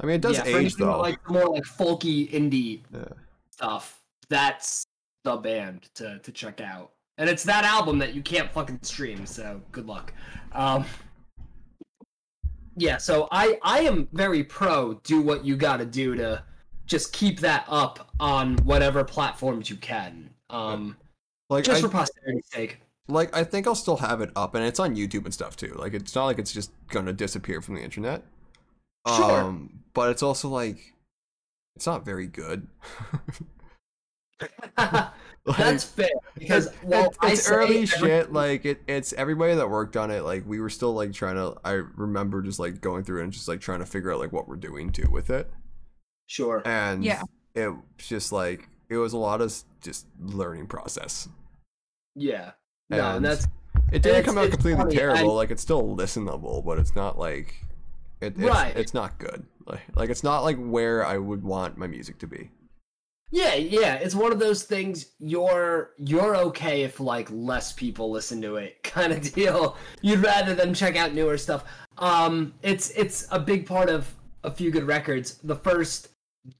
I 0.00 0.06
mean, 0.06 0.14
it 0.16 0.20
does 0.20 0.36
yeah, 0.38 0.44
age 0.56 0.76
though. 0.76 1.00
like 1.00 1.18
more 1.28 1.48
like 1.48 1.64
folky 1.64 2.30
indie 2.30 2.82
Yeah. 2.92 3.04
stuff. 3.50 4.00
That's 4.28 4.86
the 5.24 5.36
band 5.36 5.88
to 5.94 6.20
to 6.20 6.30
check 6.30 6.60
out, 6.60 6.92
and 7.18 7.28
it's 7.28 7.42
that 7.44 7.64
album 7.64 7.98
that 7.98 8.14
you 8.14 8.22
can't 8.22 8.48
fucking 8.52 8.78
stream. 8.82 9.26
So 9.26 9.60
good 9.72 9.86
luck. 9.86 10.12
Um, 10.52 10.84
yeah, 12.76 12.98
so 12.98 13.26
I 13.32 13.58
I 13.62 13.80
am 13.80 14.08
very 14.12 14.44
pro. 14.44 14.94
Do 15.02 15.20
what 15.20 15.44
you 15.44 15.56
got 15.56 15.78
to 15.78 15.84
do 15.84 16.14
to 16.14 16.44
just 16.86 17.12
keep 17.12 17.40
that 17.40 17.64
up 17.68 18.12
on 18.20 18.56
whatever 18.58 19.02
platforms 19.02 19.68
you 19.68 19.76
can. 19.76 20.30
Um, 20.48 20.96
Like, 21.50 21.64
just 21.64 21.78
I, 21.78 21.82
for 21.82 21.88
posterity's 21.88 22.46
sake. 22.52 22.78
Like 23.08 23.34
I 23.36 23.44
think 23.44 23.66
I'll 23.66 23.74
still 23.74 23.96
have 23.98 24.20
it 24.20 24.30
up, 24.36 24.54
and 24.54 24.64
it's 24.64 24.80
on 24.80 24.96
YouTube 24.96 25.24
and 25.24 25.34
stuff 25.34 25.56
too. 25.56 25.74
Like, 25.78 25.94
it's 25.94 26.14
not 26.14 26.24
like 26.26 26.38
it's 26.38 26.52
just 26.52 26.70
gonna 26.88 27.12
disappear 27.12 27.60
from 27.60 27.74
the 27.74 27.82
internet. 27.82 28.22
Sure. 29.06 29.40
Um, 29.42 29.80
but 29.92 30.10
it's 30.10 30.22
also 30.22 30.48
like, 30.48 30.94
it's 31.76 31.86
not 31.86 32.04
very 32.04 32.26
good. 32.26 32.66
Like, 35.46 35.58
That's 35.58 35.84
fair 35.84 36.08
because 36.38 36.68
it's, 36.68 36.82
well, 36.82 37.08
it's, 37.22 37.40
it's 37.40 37.50
early 37.50 37.74
every- 37.82 37.86
shit. 37.86 38.32
Like 38.32 38.64
it, 38.64 38.80
it's 38.86 39.12
everybody 39.12 39.54
that 39.54 39.68
worked 39.68 39.94
on 39.94 40.10
it. 40.10 40.22
Like 40.22 40.46
we 40.46 40.58
were 40.58 40.70
still 40.70 40.94
like 40.94 41.12
trying 41.12 41.34
to. 41.34 41.54
I 41.62 41.72
remember 41.96 42.40
just 42.40 42.58
like 42.58 42.80
going 42.80 43.04
through 43.04 43.20
it 43.20 43.24
and 43.24 43.32
just 43.32 43.46
like 43.46 43.60
trying 43.60 43.80
to 43.80 43.86
figure 43.86 44.10
out 44.10 44.20
like 44.20 44.32
what 44.32 44.48
we're 44.48 44.56
doing 44.56 44.90
too 44.90 45.06
with 45.10 45.28
it. 45.28 45.50
Sure. 46.28 46.62
And 46.64 47.04
Yeah. 47.04 47.24
it 47.54 47.68
was 47.68 47.82
just 47.98 48.32
like 48.32 48.70
it 48.88 48.96
was 48.96 49.12
a 49.12 49.18
lot 49.18 49.42
of 49.42 49.54
just 49.82 50.06
learning 50.18 50.66
process. 50.66 51.28
Yeah. 52.14 52.52
No, 52.90 52.98
And 52.98 53.16
and 53.16 53.24
that's 53.24 53.46
It 53.92 54.02
didn't 54.02 54.24
come 54.24 54.38
out 54.38 54.50
completely 54.50 54.80
funny, 54.82 54.96
terrible. 54.96 55.32
I- 55.32 55.34
like 55.34 55.50
it's 55.50 55.62
still 55.62 55.96
listenable, 55.96 56.64
but 56.64 56.78
it's 56.78 56.94
not 56.94 57.18
like 57.18 57.54
it, 58.20 58.34
it's, 58.36 58.38
Right. 58.38 58.76
It's 58.76 58.94
not 58.94 59.18
good. 59.18 59.44
Like 59.66 59.80
like 59.94 60.10
it's 60.10 60.22
not 60.22 60.42
like 60.44 60.56
where 60.58 61.04
I 61.04 61.18
would 61.18 61.42
want 61.42 61.76
my 61.78 61.86
music 61.86 62.18
to 62.20 62.26
be. 62.26 62.50
yeah, 63.30 63.54
yeah. 63.54 63.94
It's 63.94 64.14
one 64.14 64.30
of 64.32 64.38
those 64.38 64.62
things. 64.62 65.06
You're 65.18 65.90
you're 65.98 66.36
okay 66.36 66.82
if 66.82 67.00
like 67.00 67.28
less 67.30 67.72
people 67.72 68.10
listen 68.10 68.40
to 68.42 68.56
it, 68.56 68.82
kind 68.82 69.12
of 69.12 69.32
deal. 69.32 69.76
You'd 70.02 70.20
rather 70.22 70.54
them 70.54 70.74
check 70.74 70.96
out 70.96 71.14
newer 71.14 71.38
stuff. 71.38 71.64
Um, 71.98 72.54
it's 72.62 72.90
it's 72.90 73.26
a 73.30 73.38
big 73.38 73.66
part 73.66 73.88
of 73.88 74.12
a 74.44 74.50
few 74.50 74.70
good 74.70 74.84
records. 74.84 75.38
The 75.38 75.56
first 75.56 76.08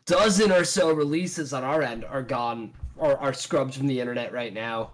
dozen 0.07 0.50
or 0.50 0.64
so 0.64 0.90
releases 0.93 1.52
on 1.52 1.62
our 1.64 1.83
end 1.83 2.04
are 2.07 2.23
gone 2.23 2.73
or 2.97 3.19
are 3.19 3.35
scrubbed 3.35 3.75
from 3.75 3.87
the 3.87 4.00
internet 4.00 4.33
right 4.33 4.54
now 4.54 4.93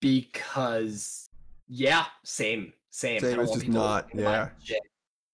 because 0.00 1.28
yeah, 1.68 2.06
same, 2.24 2.72
same. 2.90 3.20
Same, 3.20 3.32
I 3.32 3.36
don't 3.36 3.44
it's 3.44 3.52
just 3.54 3.68
not- 3.68 4.08
yeah. 4.14 4.48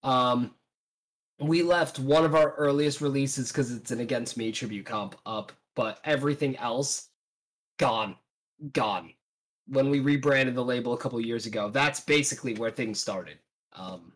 Um, 0.02 0.54
we 1.40 1.62
left 1.62 1.99
one 1.99 2.25
of 2.25 2.35
our 2.35 2.52
earliest 2.54 3.00
releases 3.00 3.50
because 3.50 3.73
it's 3.73 3.90
an 3.90 4.00
Against 4.00 4.37
Me 4.37 4.52
tribute 4.52 4.87
comp 4.87 5.16
up, 5.26 5.52
but 5.75 5.99
everything 6.04 6.56
else 6.59 7.09
gone, 7.78 8.16
gone. 8.73 9.12
When 9.66 9.88
we 9.90 10.00
rebranded 10.00 10.54
the 10.54 10.64
label 10.64 10.92
a 10.92 10.99
couple 10.99 11.18
years 11.21 11.47
ago, 11.47 11.71
that's 11.71 12.00
basically 12.00 12.54
where 12.54 12.71
things 12.71 13.00
started. 13.00 13.38
Um, 13.73 14.12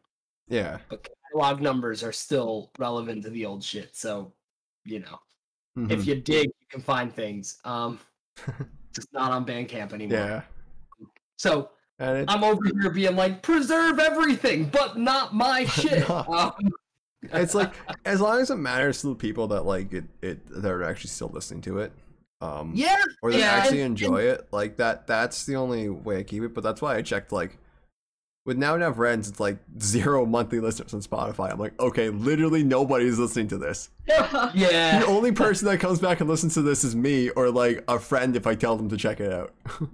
Yeah. 0.48 0.78
but 0.88 1.08
catalog 1.32 1.60
numbers 1.62 2.02
are 2.04 2.12
still 2.12 2.70
relevant 2.78 3.24
to 3.24 3.30
the 3.30 3.46
old 3.46 3.64
shit, 3.64 3.96
so 3.96 4.32
you 4.84 5.00
know, 5.00 5.18
Mhm. 5.76 5.90
if 5.90 6.06
you 6.06 6.20
dig, 6.20 6.46
you 6.46 6.66
can 6.70 6.80
find 6.82 7.12
things. 7.14 7.58
Um, 7.64 7.98
just 8.94 9.12
not 9.12 9.30
on 9.32 9.44
Bandcamp 9.44 9.92
anymore. 9.92 10.18
yeah. 10.18 10.42
So 11.36 11.70
And 11.98 12.28
I'm 12.30 12.42
over 12.44 12.60
here 12.80 12.90
being 12.90 13.16
like, 13.16 13.42
preserve 13.42 13.98
everything, 13.98 14.68
but 14.68 14.98
not 14.98 15.34
my 15.34 15.64
shit. 15.64 16.08
No. 16.08 16.24
Um, 16.60 16.72
it's 17.40 17.52
like 17.54 17.72
as 18.04 18.20
long 18.20 18.40
as 18.40 18.48
it 18.50 18.56
matters 18.56 19.00
to 19.00 19.08
the 19.08 19.14
people 19.16 19.48
that 19.48 19.62
like 19.62 19.92
it, 19.92 20.04
it 20.22 20.46
that 20.62 20.70
are 20.70 20.84
actually 20.84 21.10
still 21.10 21.28
listening 21.32 21.62
to 21.62 21.78
it. 21.78 21.92
Um, 22.40 22.70
yeah, 22.76 23.02
or 23.22 23.32
they 23.32 23.40
Yeah, 23.40 23.46
actually 23.50 23.80
and- 23.80 23.90
enjoy 23.90 24.22
it 24.22 24.46
like 24.52 24.76
that 24.76 25.08
that's 25.08 25.44
the 25.44 25.56
only 25.56 25.88
way 25.88 26.18
i 26.18 26.22
keep 26.22 26.44
it 26.44 26.54
but 26.54 26.62
that's 26.62 26.80
why 26.80 26.94
i 26.94 27.02
checked 27.02 27.32
like 27.32 27.58
with 28.48 28.56
Now 28.58 28.76
Never 28.76 29.06
Ends 29.06 29.28
it's 29.28 29.38
like 29.38 29.58
zero 29.80 30.26
monthly 30.26 30.58
listeners 30.58 30.92
on 30.94 31.00
spotify 31.00 31.52
i'm 31.52 31.58
like 31.58 31.78
okay 31.78 32.08
literally 32.10 32.64
nobody's 32.64 33.18
listening 33.18 33.46
to 33.48 33.58
this 33.58 33.90
yeah. 34.08 34.98
the 35.00 35.06
only 35.06 35.30
person 35.30 35.68
that 35.68 35.78
comes 35.78 36.00
back 36.00 36.20
and 36.20 36.28
listens 36.28 36.54
to 36.54 36.62
this 36.62 36.82
is 36.82 36.96
me 36.96 37.28
or 37.30 37.50
like 37.50 37.84
a 37.86 37.98
friend 37.98 38.34
if 38.34 38.46
i 38.46 38.54
tell 38.54 38.76
them 38.76 38.88
to 38.88 38.96
check 38.96 39.20
it 39.20 39.32
out 39.32 39.54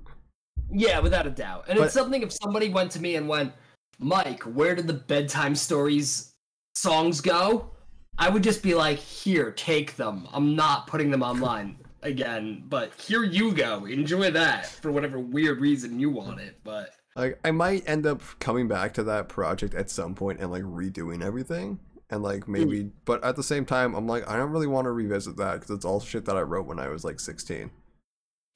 Yeah, 0.76 0.98
without 0.98 1.26
a 1.26 1.30
doubt. 1.30 1.66
And 1.68 1.78
But- 1.78 1.84
it's 1.84 1.94
something 1.94 2.22
if 2.22 2.32
somebody 2.32 2.68
went 2.68 2.90
to 2.92 3.00
me 3.00 3.14
and 3.14 3.28
went, 3.28 3.52
Mike, 4.00 4.42
where 4.42 4.74
did 4.74 4.88
the 4.88 4.94
bedtime 4.94 5.54
stories 5.54 6.32
songs 6.74 7.20
go? 7.20 7.70
I 8.18 8.28
would 8.28 8.42
just 8.42 8.60
be 8.62 8.74
like, 8.74 8.98
here, 8.98 9.52
take 9.52 9.94
them. 9.94 10.26
I'm 10.32 10.56
not 10.56 10.88
putting 10.88 11.10
them 11.12 11.22
online. 11.22 11.76
again, 12.02 12.64
but 12.68 12.92
here 13.00 13.22
you 13.24 13.52
go. 13.52 13.84
Enjoy 13.84 14.30
that 14.32 14.66
for 14.66 14.90
whatever 14.90 15.18
weird 15.20 15.60
reason 15.60 16.00
you 16.00 16.10
want 16.10 16.40
it. 16.40 16.58
But 16.64 16.90
Like 17.16 17.38
I 17.44 17.50
might 17.52 17.88
end 17.88 18.06
up 18.06 18.20
coming 18.40 18.66
back 18.68 18.94
to 18.94 19.04
that 19.04 19.28
project 19.28 19.74
at 19.74 19.88
some 19.90 20.14
point 20.14 20.40
and 20.40 20.50
like 20.50 20.64
redoing 20.64 21.22
everything 21.22 21.78
and 22.10 22.22
like 22.22 22.48
maybe 22.48 22.90
but 23.04 23.22
at 23.24 23.36
the 23.36 23.42
same 23.42 23.64
time 23.64 23.94
I'm 23.94 24.06
like 24.06 24.28
I 24.28 24.36
don't 24.36 24.50
really 24.50 24.66
want 24.66 24.86
to 24.86 24.90
revisit 24.90 25.36
that 25.36 25.60
cuz 25.60 25.70
it's 25.70 25.84
all 25.84 26.00
shit 26.00 26.24
that 26.26 26.36
I 26.36 26.42
wrote 26.42 26.66
when 26.66 26.78
I 26.80 26.88
was 26.88 27.04
like 27.04 27.20
16. 27.20 27.70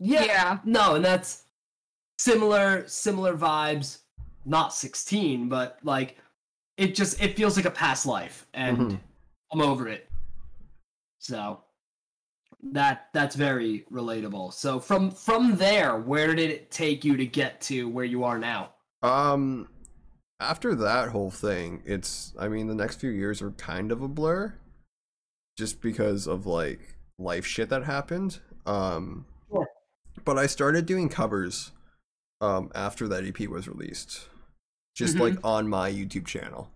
yeah, 0.01 0.25
Yeah. 0.25 0.59
no, 0.65 0.97
and 0.97 1.05
that's 1.05 1.45
similar 2.19 2.87
similar 2.89 3.37
vibes. 3.37 3.99
Not 4.45 4.75
16, 4.75 5.49
but 5.49 5.79
like 5.83 6.19
it 6.77 6.95
just 6.95 7.23
it 7.23 7.37
feels 7.37 7.57
like 7.57 7.67
a 7.67 7.71
past 7.71 8.07
life, 8.07 8.47
and 8.55 8.79
Mhm. 8.79 9.01
I'm 9.53 9.61
over 9.63 9.89
it. 9.89 10.09
So 11.21 11.63
that 12.73 13.09
that's 13.13 13.37
very 13.37 13.85
relatable. 13.91 14.53
So 14.53 14.81
from 14.81 15.11
from 15.11 15.57
there, 15.57 15.99
where 15.99 16.35
did 16.35 16.51
it 16.51 16.71
take 16.71 17.05
you 17.05 17.17
to 17.17 17.27
get 17.27 17.61
to 17.63 17.89
where 17.89 18.05
you 18.05 18.25
are 18.25 18.39
now? 18.39 18.75
Um 19.03 19.69
after 20.41 20.75
that 20.77 21.11
whole 21.11 21.31
thing, 21.31 21.83
it's 21.85 22.35
I 22.39 22.49
mean 22.49 22.67
the 22.67 22.75
next 22.75 22.97
few 23.01 23.11
years 23.11 23.41
are 23.43 23.51
kind 23.53 23.93
of 23.93 24.03
a 24.03 24.09
blur 24.09 24.55
just 25.57 25.81
because 25.81 26.27
of 26.27 26.47
like 26.47 26.97
life 27.19 27.47
shit 27.47 27.69
that 27.71 27.85
happened. 27.85 28.41
Um 28.67 29.27
Sure. 29.51 29.69
but 30.25 30.39
I 30.39 30.47
started 30.47 30.85
doing 30.87 31.09
covers 31.09 31.71
um 32.41 32.71
after 32.75 33.07
that 33.09 33.25
EP 33.25 33.49
was 33.49 33.69
released. 33.69 34.29
Just 34.97 35.17
Mhm. 35.17 35.21
like 35.21 35.39
on 35.45 35.69
my 35.69 35.91
YouTube 35.93 36.27
channel. 36.27 36.71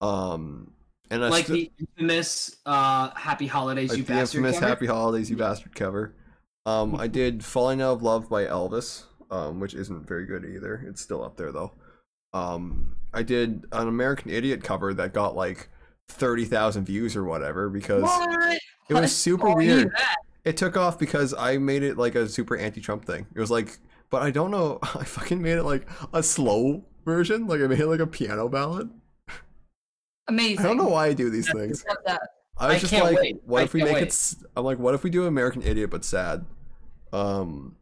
Um 0.00 0.74
and 1.10 1.24
I 1.24 1.28
like 1.28 1.46
the 1.46 1.70
infamous 1.78 2.56
uh 2.66 3.10
happy 3.14 3.46
holidays 3.46 3.90
like 3.90 3.98
you 3.98 4.04
the 4.04 4.12
bastard 4.14 4.38
infamous 4.38 4.58
cover? 4.60 4.68
Happy 4.68 4.86
Holidays 4.86 5.30
You 5.30 5.36
Bastard 5.36 5.74
cover. 5.74 6.14
Um 6.66 6.96
I 6.96 7.06
did 7.06 7.44
Falling 7.44 7.80
Out 7.80 7.94
of 7.94 8.02
Love 8.02 8.28
by 8.28 8.44
Elvis, 8.44 9.04
um, 9.30 9.60
which 9.60 9.74
isn't 9.74 10.06
very 10.06 10.26
good 10.26 10.44
either. 10.44 10.84
It's 10.88 11.00
still 11.00 11.24
up 11.24 11.36
there 11.36 11.52
though. 11.52 11.72
Um 12.32 12.96
I 13.12 13.22
did 13.22 13.64
an 13.72 13.88
American 13.88 14.30
Idiot 14.30 14.62
cover 14.62 14.92
that 14.94 15.14
got 15.14 15.34
like 15.34 15.68
thirty 16.08 16.44
thousand 16.44 16.84
views 16.84 17.16
or 17.16 17.24
whatever 17.24 17.68
because 17.68 18.02
What? 18.02 18.58
it 18.88 18.94
was 18.94 19.14
super 19.14 19.48
Oh, 19.48 19.56
weird. 19.56 19.92
It 20.44 20.56
took 20.56 20.76
off 20.76 20.98
because 20.98 21.34
I 21.34 21.58
made 21.58 21.82
it 21.82 21.98
like 21.98 22.14
a 22.14 22.26
super 22.28 22.56
anti-Trump 22.56 23.04
thing. 23.04 23.26
It 23.34 23.40
was 23.40 23.50
like, 23.50 23.78
but 24.08 24.22
I 24.22 24.30
don't 24.30 24.50
know. 24.50 24.78
I 24.94 25.04
fucking 25.04 25.42
made 25.42 25.58
it 25.58 25.64
like 25.64 25.86
a 26.14 26.22
slow 26.22 26.84
version. 27.04 27.46
Like 27.46 27.60
I 27.60 27.66
made 27.66 27.80
it 27.80 27.86
like 27.86 28.00
a 28.00 28.06
piano 28.06 28.48
ballad. 28.48 28.88
Amazing. 30.28 30.58
I 30.60 30.62
don't 30.68 30.76
know 30.76 30.88
why 30.88 31.06
I 31.06 31.12
do 31.14 31.30
these 31.30 31.50
things. 31.50 31.84
I 31.88 32.66
was 32.66 32.76
I 32.76 32.78
just 32.78 32.90
can't 32.92 33.04
like, 33.04 33.16
wait. 33.16 33.40
what 33.46 33.60
I 33.60 33.64
if 33.64 33.72
we 33.74 33.80
can't 33.80 33.92
make 33.92 33.98
it? 33.98 34.04
wait. 34.04 34.08
s- 34.08 34.36
I'm 34.56 34.64
like, 34.64 34.78
what 34.78 34.94
if 34.94 35.02
we 35.04 35.10
do 35.10 35.26
American 35.26 35.62
Idiot 35.62 35.90
but 35.90 36.04
sad? 36.04 36.44
Um, 37.12 37.76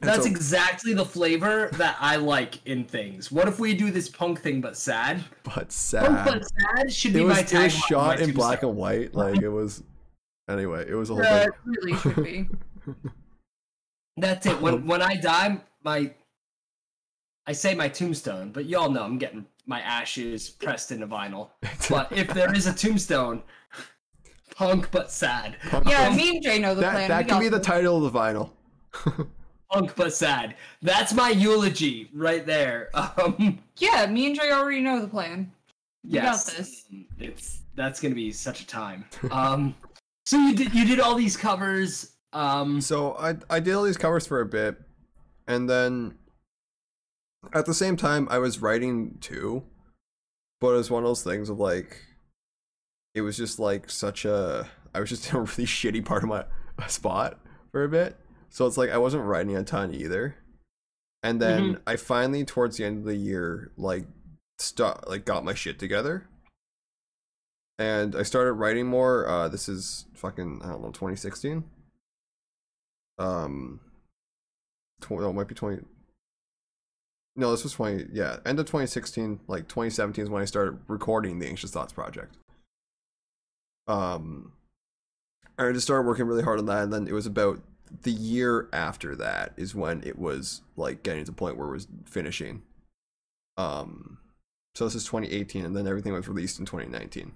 That's 0.00 0.24
so- 0.24 0.30
exactly 0.30 0.92
the 0.94 1.04
flavor 1.06 1.70
that 1.74 1.96
I 2.00 2.16
like 2.16 2.64
in 2.66 2.84
things. 2.84 3.32
What 3.32 3.48
if 3.48 3.58
we 3.58 3.74
do 3.74 3.90
this 3.90 4.08
punk 4.08 4.40
thing 4.40 4.60
but 4.60 4.76
sad? 4.76 5.24
but 5.42 5.72
sad. 5.72 6.06
Punk 6.06 6.18
sad. 6.18 6.26
but 6.26 6.44
sad 6.78 6.92
should 6.92 7.10
It 7.12 7.18
be 7.18 7.24
was, 7.24 7.34
my 7.52 7.58
it 7.60 7.64
was 7.64 7.74
shot 7.74 8.18
my 8.18 8.24
in 8.24 8.32
black 8.32 8.62
and 8.62 8.76
white. 8.76 9.14
Like 9.14 9.40
it 9.42 9.48
was. 9.48 9.82
Anyway, 10.48 10.84
it 10.88 10.94
was 10.94 11.10
a 11.10 11.14
whole 11.14 11.22
Yeah, 11.24 11.44
thing. 11.44 11.50
really 11.64 11.96
should 11.98 12.22
be. 12.22 12.48
That's 14.16 14.46
it. 14.46 14.60
When 14.60 14.86
when 14.86 15.02
I 15.02 15.16
die, 15.16 15.58
my 15.82 16.12
I 17.46 17.52
say 17.52 17.74
my 17.74 17.88
tombstone, 17.88 18.50
but 18.52 18.66
y'all 18.66 18.90
know 18.90 19.02
I'm 19.02 19.18
getting 19.18 19.46
my 19.66 19.80
ashes 19.80 20.48
pressed 20.48 20.92
into 20.92 21.06
vinyl. 21.06 21.50
But 21.90 22.10
if 22.12 22.28
there 22.28 22.54
is 22.54 22.66
a 22.66 22.72
tombstone, 22.72 23.42
punk 24.54 24.90
but 24.90 25.10
sad. 25.10 25.56
Punk 25.70 25.88
Yeah, 25.88 26.14
me 26.14 26.30
and 26.36 26.42
Jay 26.42 26.58
know 26.58 26.74
the 26.74 26.80
that 26.82 26.92
plan. 26.92 27.08
that 27.08 27.24
We 27.24 27.30
can 27.30 27.40
be 27.40 27.48
the 27.48 27.60
title 27.60 28.04
of 28.04 28.12
the 28.12 28.18
vinyl. 28.18 28.50
Punk 29.70 29.94
but 29.96 30.12
sad. 30.14 30.54
That's 30.82 31.12
my 31.12 31.30
eulogy 31.30 32.10
right 32.14 32.46
there. 32.46 32.90
Um, 32.94 33.58
Yeah, 33.78 34.06
me 34.06 34.26
and 34.28 34.36
Jay 34.36 34.52
already 34.52 34.80
know 34.80 35.00
the 35.00 35.08
plan. 35.08 35.50
We 36.04 36.12
got 36.12 36.22
yes, 36.24 36.44
this. 36.56 36.84
Um, 36.92 37.06
It's 37.18 37.60
that's 37.74 38.00
gonna 38.00 38.14
be 38.14 38.32
such 38.32 38.60
a 38.62 38.66
time. 38.66 39.04
Um, 39.30 39.74
so 40.24 40.38
you 40.38 40.54
did 40.54 40.72
you 40.74 40.84
did 40.86 41.00
all 41.00 41.14
these 41.16 41.36
covers. 41.36 42.12
Um, 42.32 42.80
So 42.80 43.14
I 43.16 43.36
I 43.50 43.60
did 43.60 43.74
all 43.74 43.82
these 43.82 43.96
covers 43.98 44.26
for 44.26 44.40
a 44.40 44.46
bit, 44.46 44.80
and 45.48 45.68
then 45.68 46.14
at 47.52 47.66
the 47.66 47.74
same 47.74 47.96
time 47.96 48.26
I 48.30 48.38
was 48.38 48.60
writing 48.60 49.18
too, 49.20 49.64
but 50.60 50.70
it 50.70 50.76
was 50.76 50.90
one 50.90 51.02
of 51.02 51.08
those 51.08 51.22
things 51.22 51.48
of 51.48 51.58
like, 51.58 52.02
it 53.14 53.22
was 53.22 53.36
just 53.36 53.58
like 53.58 53.90
such 53.90 54.24
a 54.24 54.68
I 54.94 55.00
was 55.00 55.08
just 55.08 55.30
in 55.30 55.36
a 55.36 55.40
really 55.40 55.64
shitty 55.64 56.04
part 56.04 56.22
of 56.22 56.28
my 56.28 56.44
spot 56.88 57.38
for 57.72 57.84
a 57.84 57.88
bit, 57.88 58.16
so 58.50 58.66
it's 58.66 58.76
like 58.76 58.90
I 58.90 58.98
wasn't 58.98 59.24
writing 59.24 59.56
a 59.56 59.62
ton 59.62 59.94
either, 59.94 60.36
and 61.22 61.40
then 61.40 61.80
I 61.86 61.96
finally 61.96 62.44
towards 62.44 62.76
the 62.76 62.84
end 62.84 62.98
of 62.98 63.04
the 63.04 63.16
year 63.16 63.72
like 63.76 64.06
start 64.58 65.08
like 65.08 65.24
got 65.24 65.44
my 65.44 65.54
shit 65.54 65.78
together. 65.78 66.28
And 67.78 68.16
I 68.16 68.22
started 68.22 68.52
writing 68.54 68.86
more. 68.86 69.28
Uh, 69.28 69.48
this 69.48 69.68
is 69.68 70.06
fucking 70.14 70.62
I 70.64 70.68
don't 70.68 70.80
know, 70.80 70.88
2016 70.88 71.64
um 73.18 73.80
tw- 75.00 75.12
oh, 75.12 75.30
it 75.30 75.32
might 75.32 75.48
be 75.48 75.54
20 75.54 75.82
no 77.36 77.50
this 77.50 77.62
was 77.62 77.72
20 77.72 78.06
yeah 78.12 78.38
end 78.44 78.58
of 78.58 78.66
2016 78.66 79.40
like 79.46 79.68
2017 79.68 80.24
is 80.24 80.30
when 80.30 80.42
i 80.42 80.46
started 80.46 80.78
recording 80.88 81.38
the 81.38 81.46
anxious 81.46 81.70
thoughts 81.70 81.92
project. 81.92 82.36
Um 83.86 84.52
i 85.58 85.70
just 85.72 85.86
started 85.86 86.06
working 86.06 86.26
really 86.26 86.42
hard 86.42 86.58
on 86.58 86.66
that 86.66 86.82
and 86.82 86.92
then 86.92 87.06
it 87.06 87.12
was 87.12 87.26
about 87.26 87.60
the 88.02 88.10
year 88.10 88.68
after 88.72 89.14
that 89.14 89.52
is 89.56 89.74
when 89.74 90.02
it 90.04 90.18
was 90.18 90.62
like 90.76 91.02
getting 91.02 91.24
to 91.24 91.30
the 91.30 91.36
point 91.36 91.56
where 91.56 91.68
it 91.68 91.72
was 91.72 91.86
finishing. 92.04 92.62
Um 93.56 94.18
so 94.74 94.84
this 94.84 94.94
is 94.94 95.04
2018 95.04 95.64
and 95.64 95.76
then 95.76 95.86
everything 95.86 96.12
was 96.12 96.28
released 96.28 96.58
in 96.58 96.66
2019 96.66 97.32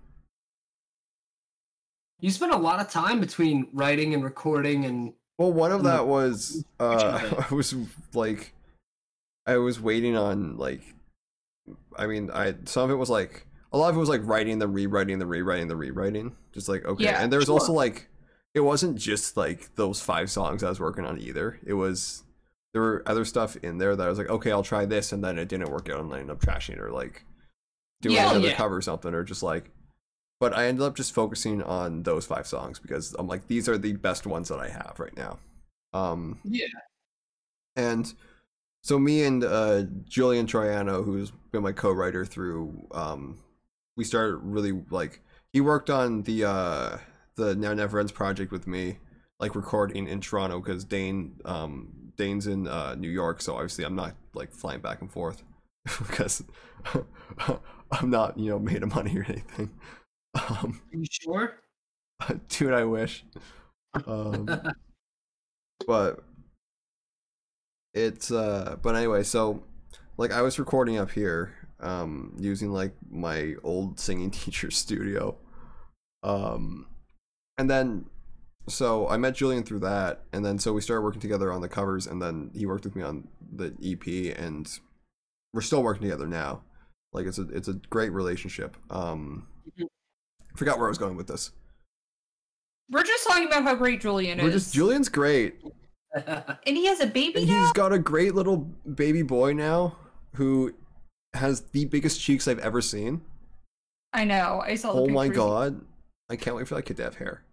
you 2.21 2.31
spent 2.31 2.53
a 2.53 2.57
lot 2.57 2.81
of 2.81 2.91
time 2.91 3.21
between 3.21 3.69
writing 3.73 4.15
and 4.15 4.23
recording, 4.23 4.85
and 4.85 5.13
Well, 5.39 5.53
one 5.53 5.73
of 5.73 5.85
that 5.85 6.07
was 6.07 6.65
uh, 6.79 7.21
it? 7.25 7.51
I 7.51 7.55
was 7.55 7.75
like, 8.15 8.53
I 9.51 9.59
was 9.59 9.81
waiting 9.81 10.17
on 10.17 10.57
like, 10.57 10.83
I 11.97 12.07
mean, 12.07 12.31
I 12.31 12.55
some 12.65 12.85
of 12.85 12.91
it 12.91 12.99
was 12.99 13.11
like 13.11 13.47
a 13.73 13.79
lot 13.79 13.91
of 13.91 13.97
it 13.97 13.99
was 13.99 14.09
like 14.09 14.23
writing, 14.25 14.59
the 14.59 14.69
rewriting, 14.69 15.19
the 15.19 15.27
rewriting, 15.27 15.69
the 15.69 15.77
rewriting, 15.77 16.37
just 16.53 16.69
like 16.69 16.85
okay. 16.85 17.05
Yeah, 17.05 17.23
and 17.23 17.33
there 17.33 17.39
was 17.39 17.47
sure. 17.47 17.55
also 17.55 17.73
like, 17.73 18.09
it 18.55 18.61
wasn't 18.61 18.97
just 18.99 19.37
like 19.37 19.75
those 19.77 20.01
five 20.01 20.31
songs 20.31 20.63
I 20.63 20.69
was 20.69 20.81
working 20.81 21.05
on 21.05 21.19
either. 21.21 21.59
It 21.65 21.75
was 21.75 22.25
there 22.73 22.83
were 22.83 23.03
other 23.07 23.25
stuff 23.25 23.57
in 23.57 23.79
there 23.79 23.97
that 23.97 24.07
I 24.07 24.09
was 24.09 24.19
like, 24.19 24.31
okay, 24.31 24.53
I'll 24.53 24.63
try 24.63 24.85
this, 24.87 25.13
and 25.13 25.23
then 25.25 25.39
it 25.39 25.49
didn't 25.49 25.71
work 25.71 25.89
out, 25.89 26.01
and 26.01 26.13
I 26.15 26.21
ended 26.21 26.31
up 26.37 26.41
trashing 26.41 26.75
it 26.75 26.81
or 26.81 26.91
like 26.91 27.25
doing 28.03 28.17
Yeah, 28.17 28.31
another 28.31 28.49
yeah. 28.49 28.57
cover 28.57 28.77
or 28.77 28.83
something, 28.83 29.15
or 29.15 29.25
just 29.25 29.43
like. 29.43 29.71
But 30.41 30.57
I 30.57 30.67
ended 30.69 30.83
up 30.85 30.97
just 30.97 31.13
focusing 31.15 31.63
on 31.63 32.03
those 32.05 32.27
five 32.27 32.47
songs 32.47 32.79
because 32.79 33.15
I'm 33.19 33.29
like, 33.29 33.47
these 33.49 33.69
are 33.69 33.79
the 33.79 33.93
best 33.95 34.27
ones 34.27 34.49
that 34.49 34.61
I 34.61 34.69
have 34.71 34.97
right 34.99 35.17
now. 35.17 35.39
Um, 35.93 36.41
yeah, 36.45 36.67
and 37.77 38.13
so 38.83 38.99
me 38.99 39.25
and 39.25 39.45
uh, 39.45 39.83
Julian 40.09 40.47
Troiano, 40.47 41.05
who's 41.05 41.33
been 41.53 41.63
my 41.63 41.73
co-writer 41.73 42.25
through, 42.25 42.87
um, 42.93 43.39
we 43.97 44.05
started 44.05 44.37
really 44.37 44.73
like 44.91 45.21
he 45.53 45.61
worked 45.61 45.91
on 45.91 46.23
the 46.23 46.45
uh, 46.45 46.99
the 47.37 47.55
Now 47.55 47.75
Never 47.75 48.01
Ends 48.01 48.13
project 48.13 48.53
with 48.53 48.67
me, 48.67 48.99
like 49.39 49.55
recording 49.55 50.07
in 50.09 50.21
Toronto 50.21 50.61
because 50.61 50.85
Dane 50.85 51.37
um, 51.45 51.89
Dane's 52.17 52.47
in 52.47 52.67
uh, 52.69 52.95
New 52.95 53.11
York, 53.11 53.43
so 53.43 53.55
obviously 53.55 53.85
I'm 53.85 53.97
not 53.97 54.15
like 54.35 54.53
flying 54.53 54.81
back 54.81 55.01
and 55.03 55.11
forth 55.13 55.43
because 55.85 56.43
I'm 57.93 58.11
not 58.11 58.39
you 58.39 58.51
know 58.51 58.59
made 58.59 58.83
of 58.83 58.95
money 58.95 59.17
or 59.19 59.25
anything. 59.29 59.71
Um, 60.49 60.81
you 60.93 61.05
sure? 61.11 61.57
dude, 62.49 62.75
I 62.75 62.85
wish. 62.85 63.25
Um, 64.07 64.49
but 65.87 66.21
it's 67.95 68.31
uh, 68.31 68.77
but 68.83 68.95
anyway, 68.97 69.23
so 69.23 69.63
like 70.17 70.33
I 70.33 70.43
was 70.43 70.59
recording 70.59 70.99
up 70.99 71.11
here, 71.11 71.55
um, 71.81 72.35
using 72.39 72.73
like 72.73 72.93
my 73.11 73.55
old 73.63 73.99
singing 73.99 74.31
teacher 74.41 74.71
studio, 74.71 75.37
um, 76.23 76.87
and 77.59 77.71
then 77.71 78.07
so 78.69 79.09
I 79.09 79.17
met 79.17 79.35
Julian 79.35 79.65
through 79.65 79.81
that, 79.81 80.23
and 80.33 80.45
then 80.45 80.59
so 80.59 80.73
we 80.73 80.81
started 80.81 81.03
working 81.03 81.21
together 81.21 81.53
on 81.53 81.61
the 81.61 81.69
covers, 81.69 82.07
and 82.07 82.21
then 82.23 82.51
he 82.55 82.67
worked 82.67 82.85
with 82.85 82.95
me 82.95 83.03
on 83.03 83.27
the 83.53 83.75
EP, 83.83 84.37
and 84.39 84.71
we're 85.53 85.61
still 85.63 85.83
working 85.83 86.03
together 86.03 86.27
now. 86.27 86.63
Like 87.13 87.27
it's 87.27 87.39
a 87.39 87.49
it's 87.49 87.69
a 87.69 87.75
great 87.75 88.13
relationship. 88.13 88.77
Um, 88.91 89.47
Mhm. 89.79 89.87
forgot 90.57 90.79
where 90.79 90.87
I 90.87 90.91
was 90.91 90.99
going 90.99 91.17
with 91.17 91.27
this. 91.27 91.51
We're 92.91 93.03
just 93.05 93.27
talking 93.27 93.47
about 93.47 93.63
how 93.63 93.75
great 93.75 94.01
Julian 94.01 94.39
We're 94.39 94.49
is. 94.49 94.65
just 94.65 94.75
Julian's 94.75 95.09
great, 95.09 95.61
and 96.15 96.77
he 96.77 96.87
has 96.87 97.01
a 97.01 97.07
baby 97.07 97.41
and 97.41 97.49
now. 97.49 97.63
he's 97.63 97.73
got 97.73 97.93
a 97.93 97.99
great 97.99 98.35
little 98.35 98.57
baby 98.95 99.23
boy 99.23 99.53
now 99.53 99.97
who 100.35 100.75
has 101.35 101.61
the 101.73 101.85
biggest 101.85 102.21
cheeks 102.21 102.49
I've 102.49 102.59
ever 102.59 102.81
seen. 102.81 103.21
I 104.13 104.25
know. 104.25 104.61
I 104.65 104.75
saw. 104.75 104.93
The 104.93 105.01
Oh 105.01 105.07
my 105.09 105.29
god, 105.29 105.81
I 106.29 106.37
can't 106.37 106.57
wait 106.57 106.67
for 106.67 106.75
that 106.75 106.83
kid 106.83 106.97
to 106.99 107.05
have 107.05 107.17
hair. 107.17 107.45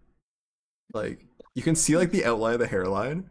Like 0.93 1.25
you 1.53 1.61
can 1.61 1.75
see 1.75 1.97
like 1.97 2.11
the 2.11 2.25
outline 2.25 2.55
of 2.55 2.59
the 2.59 2.67
hairline, 2.67 3.29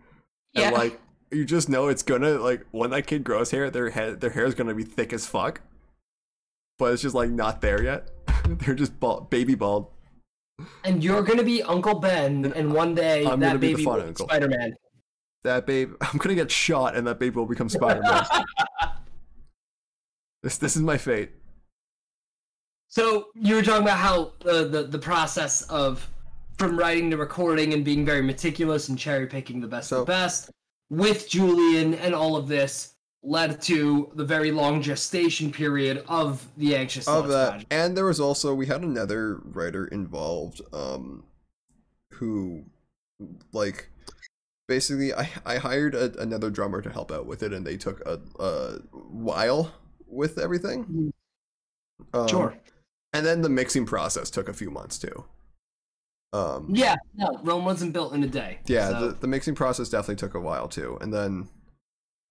Yeah. 0.53 0.69
and 0.69 0.77
like 0.77 1.01
you 1.33 1.45
just 1.45 1.69
know 1.69 1.89
it's 1.89 2.03
gonna 2.05 2.35
like 2.39 2.65
when 2.71 2.91
that 2.91 3.07
kid 3.07 3.25
grows 3.25 3.51
hair, 3.51 3.69
their 3.71 3.91
head 3.91 4.21
their 4.21 4.31
hair 4.31 4.45
is 4.45 4.55
gonna 4.55 4.75
be 4.75 4.85
thick 4.85 5.13
as 5.13 5.27
fuck, 5.27 5.61
but 6.79 6.93
it's 6.93 7.03
just 7.03 7.15
like 7.17 7.31
not 7.31 7.61
there 7.61 7.83
yet. 7.83 8.11
They're 8.49 8.75
just 8.77 9.01
bald, 9.01 9.29
baby 9.31 9.57
bald. 9.57 9.89
And 10.85 11.03
you're 11.03 11.23
gonna 11.23 11.43
be 11.43 11.63
Uncle 11.65 11.99
Ben, 11.99 12.53
and 12.55 12.73
one 12.73 12.95
day 12.95 13.27
I'm 13.27 13.41
that 13.41 13.49
gonna 13.49 13.59
be 13.59 13.69
the 13.69 13.73
baby 13.75 13.85
fun 13.85 13.95
will 13.97 14.03
be 14.03 14.09
uncle. 14.09 14.27
Spider-Man. 14.29 14.75
That 15.47 15.65
babe, 15.65 15.95
I'm 16.01 16.19
gonna 16.19 16.35
get 16.35 16.51
shot, 16.51 16.97
and 16.97 17.07
that 17.07 17.19
babe 17.21 17.37
will 17.37 17.47
become 17.47 17.69
Spider 17.69 18.03
Man. 18.03 18.25
this 20.43 20.59
this 20.59 20.77
is 20.77 20.83
my 20.83 20.99
fate. 20.99 21.31
So 22.89 23.29
you 23.35 23.55
were 23.55 23.63
talking 23.63 23.83
about 23.83 23.99
how 23.99 24.33
the, 24.41 24.67
the 24.69 24.83
the 24.85 24.99
process 24.99 25.63
of 25.63 26.09
from 26.59 26.77
writing 26.79 27.11
to 27.11 27.17
recording 27.17 27.75
and 27.75 27.85
being 27.85 28.05
very 28.05 28.23
meticulous 28.23 28.89
and 28.89 28.99
cherry 28.99 29.27
picking 29.27 29.61
the 29.61 29.69
best 29.69 29.89
So- 29.89 30.01
of 30.01 30.07
the 30.07 30.13
best 30.13 30.51
with 30.91 31.29
Julian 31.29 31.95
and 31.95 32.15
all 32.15 32.37
of 32.37 32.49
this 32.49 32.95
led 33.23 33.61
to 33.61 34.11
the 34.15 34.25
very 34.25 34.51
long 34.53 34.81
gestation 34.81 35.51
period 35.53 36.05
of 36.09 36.47
the 36.57 36.75
anxious 36.77 37.07
of 37.09 37.29
that 37.29 37.49
project. 37.51 37.73
and 37.73 37.97
there 37.97 38.05
was 38.05 38.21
also 38.21 38.55
we 38.55 38.67
had 38.67 38.83
another 38.83 39.41
writer 39.45 39.87
involved 39.89 40.61
um 40.73 41.25
who 42.13 42.65
like 43.53 43.91
basically 44.69 45.13
i 45.15 45.29
i 45.45 45.57
hired 45.57 45.95
a, 45.95 46.19
another 46.21 46.51
drummer 46.51 46.83
to 46.83 46.91
help 46.91 47.13
out 47.13 47.27
with 47.27 47.43
it 47.43 47.53
and 47.53 47.67
they 47.67 47.77
took 47.77 48.01
a, 48.07 48.21
a 48.41 48.73
while 48.93 49.73
with 50.07 50.39
everything 50.39 51.13
um, 52.13 52.29
Sure. 52.29 52.57
and 53.13 53.25
then 53.25 53.43
the 53.43 53.49
mixing 53.49 53.87
process 53.87 54.31
took 54.31 54.49
a 54.49 54.53
few 54.55 54.71
months 54.71 54.99
too 54.99 55.25
um 56.33 56.67
Yeah, 56.69 56.97
no, 57.15 57.39
Rome 57.45 57.65
wasn't 57.65 57.93
built 57.93 58.13
in 58.13 58.23
a 58.25 58.27
day. 58.29 58.59
yeah 58.67 58.89
so- 58.91 59.09
the, 59.09 59.15
the 59.21 59.27
mixing 59.29 59.55
process 59.55 59.89
definitely 59.89 60.17
took 60.17 60.35
a 60.35 60.41
while 60.41 60.69
too 60.69 60.99
and 61.01 61.13
then 61.13 61.49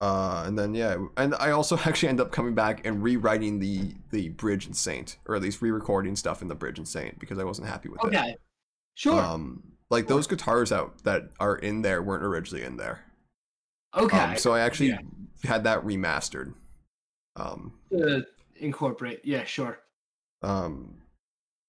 uh 0.02 0.44
and 0.46 0.60
then 0.60 0.74
yeah 0.76 0.98
and 1.16 1.34
i 1.36 1.52
also 1.52 1.78
actually 1.86 2.10
end 2.10 2.20
up 2.20 2.32
coming 2.34 2.54
back 2.54 2.86
and 2.86 3.02
rewriting 3.02 3.60
the 3.60 3.94
the 4.12 4.28
bridge 4.30 4.66
and 4.66 4.76
saint 4.76 5.18
or 5.26 5.36
at 5.36 5.42
least 5.42 5.62
re-recording 5.62 6.18
stuff 6.18 6.42
in 6.42 6.50
the 6.50 6.56
bridge 6.56 6.78
and 6.78 6.88
saint 6.88 7.18
because 7.18 7.40
i 7.40 7.46
wasn't 7.46 7.66
happy 7.66 7.88
with 7.88 8.04
it 8.04 8.08
okay. 8.08 8.36
Sure. 8.96 9.22
um 9.22 9.64
like 9.90 10.08
those 10.08 10.28
guitars 10.28 10.72
out 10.72 11.04
that 11.04 11.30
are 11.40 11.56
in 11.56 11.82
there 11.82 12.02
weren't 12.02 12.24
originally 12.24 12.64
in 12.64 12.78
there 12.78 13.02
okay. 13.96 14.18
um, 14.18 14.38
so 14.38 14.54
i 14.54 14.60
actually 14.60 14.90
Yeah. 14.90 15.00
had 15.44 15.64
that 15.66 15.84
remastered 15.84 16.54
um 17.36 17.74
to 17.92 18.26
incorporate. 18.58 19.22
Yeah, 19.24 19.44
sure. 19.44 19.80
um 20.42 21.02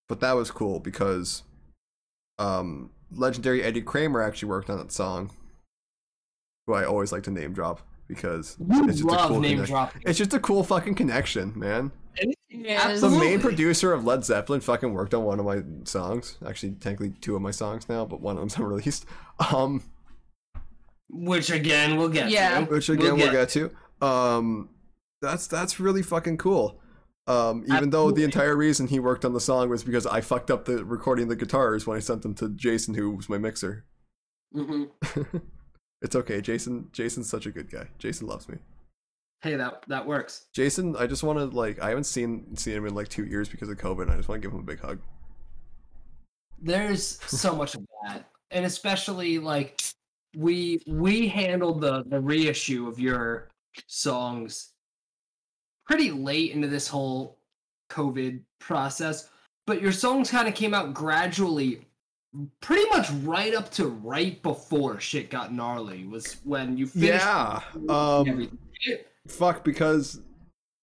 but 0.09 0.21
that 0.21 0.33
was 0.37 0.51
cool 0.51 0.79
because 0.81 1.43
um 2.39 2.91
legendary 3.11 3.63
eddie 3.63 3.83
kramer 3.83 4.23
actually 4.23 4.49
worked 4.49 4.71
on 4.71 4.79
that 4.79 4.93
song 4.93 5.31
who 6.67 6.75
i 6.75 6.85
always 6.85 7.11
like 7.13 7.23
to 7.25 7.31
name 7.31 7.53
drop 7.53 7.81
because 8.09 8.57
You 8.61 8.89
it's 8.89 9.01
just 9.01 9.15
a 9.15 9.27
cool 9.29 9.41
name 9.41 9.53
connection. 9.57 9.75
dropping. 9.75 10.03
it's 10.07 10.19
just 10.19 10.33
a 10.35 10.39
cool 10.41 10.63
fucking 10.63 10.95
connection 10.95 11.53
man 11.59 11.91
Yes. 12.59 13.01
the 13.01 13.11
main 13.11 13.41
producer 13.41 13.93
of 13.93 14.05
led 14.05 14.25
zeppelin 14.25 14.61
fucking 14.61 14.93
worked 14.95 15.15
on 15.15 15.25
one 15.25 15.39
of 15.41 15.47
my 15.47 15.63
songs. 15.85 16.39
Actually 16.47 16.73
technically 16.73 17.11
two 17.21 17.37
of 17.37 17.43
my 17.43 17.51
songs 17.51 17.89
now 17.89 18.05
but 18.05 18.21
one 18.21 18.37
of 18.37 18.41
them's 18.41 18.57
unreleased 18.59 19.07
um 19.53 19.83
Which 21.09 21.51
again 21.51 21.97
we'll 21.97 22.09
get 22.09 22.31
Yeah. 22.31 22.61
to. 22.61 22.67
which 22.67 22.89
again 22.89 23.17
we'll 23.17 23.31
get 23.33 23.49
to. 23.51 23.71
Um 24.01 24.71
that's 25.23 25.47
that's 25.47 25.79
really 25.81 26.03
fucking 26.03 26.39
cool. 26.39 26.81
Um 27.27 27.65
even 27.69 27.91
though 27.91 28.11
the 28.11 28.25
entire 28.25 28.57
reason 28.57 28.87
he 28.89 29.01
worked 29.01 29.25
on 29.25 29.33
the 29.33 29.41
song 29.41 29.69
was 29.69 29.83
because 29.85 30.07
i 30.07 30.21
fucked 30.21 30.51
up 30.51 30.65
the 30.65 30.85
recording 30.85 31.29
the 31.29 31.37
guitars 31.37 31.87
when 31.87 31.97
i 31.97 32.01
sent 32.01 32.23
them 32.23 32.35
to 32.37 32.49
jason 32.51 32.95
who 32.95 33.11
was 33.13 33.29
my 33.29 33.39
mixer. 33.39 33.85
Hmm 34.53 34.85
it's 36.03 36.15
okay. 36.15 36.41
Jason 36.41 36.89
jason's 36.93 37.29
such 37.29 37.47
a 37.47 37.51
good 37.51 37.71
guy. 37.71 37.89
Jason 37.99 38.27
loves 38.27 38.49
me 38.49 38.59
Hey, 39.43 39.55
that 39.57 39.85
that 39.89 40.05
works. 40.07 40.47
jason 40.55 40.97
i 40.97 41.07
just 41.07 41.23
want 41.23 41.39
to 41.39 41.45
like 41.47 41.81
i 41.81 41.89
haven't 41.89 42.05
seen 42.05 42.57
seen 42.57 42.75
him 42.75 42.87
in 42.87 42.95
like 42.95 43.09
two 43.09 43.27
years 43.27 43.49
because 43.49 43.69
of 43.69 43.77
covid 43.77 44.11
i 44.11 44.17
just 44.17 44.29
want 44.29 44.41
to 44.43 44.47
give 44.49 44.53
him 44.53 44.61
a 44.61 44.65
big 44.65 44.81
hug 44.81 44.99
There's 46.61 47.21
so 47.27 47.55
much 47.55 47.75
of 47.75 47.87
that, 48.05 48.29
and 48.51 48.65
especially 48.65 49.39
like 49.39 49.83
we 50.37 50.83
we 50.87 51.29
handled 51.29 51.81
the 51.81 52.03
the 52.05 52.21
reissue 52.21 52.89
of 52.89 52.99
your 52.99 53.49
songs 53.87 54.73
pretty 55.87 56.11
late 56.11 56.53
into 56.53 56.67
this 56.69 56.89
whole 56.89 57.39
COVID 57.91 58.41
process, 58.59 59.29
but 59.67 59.81
your 59.81 59.93
songs 59.93 60.31
kind 60.31 60.49
of 60.49 60.55
came 60.55 60.75
out 60.75 60.95
gradually. 60.95 61.87
Pretty 62.61 62.89
much 62.91 63.11
right 63.23 63.55
up 63.55 63.71
to 63.73 63.87
right 63.89 64.43
before 64.43 65.01
shit 65.01 65.31
got 65.31 65.55
gnarly 65.55 66.07
was 66.07 66.37
when 66.45 66.77
you 66.77 66.87
finished 66.87 67.25
yeah 67.25 67.61
um 67.89 68.29
everything. 68.29 68.59
Fuck 69.29 69.65
because 69.65 70.21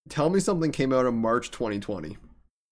tell 0.08 0.28
me 0.30 0.40
something 0.40 0.70
came 0.72 0.92
out 0.92 1.06
in 1.06 1.14
march 1.14 1.50
2020 1.50 2.16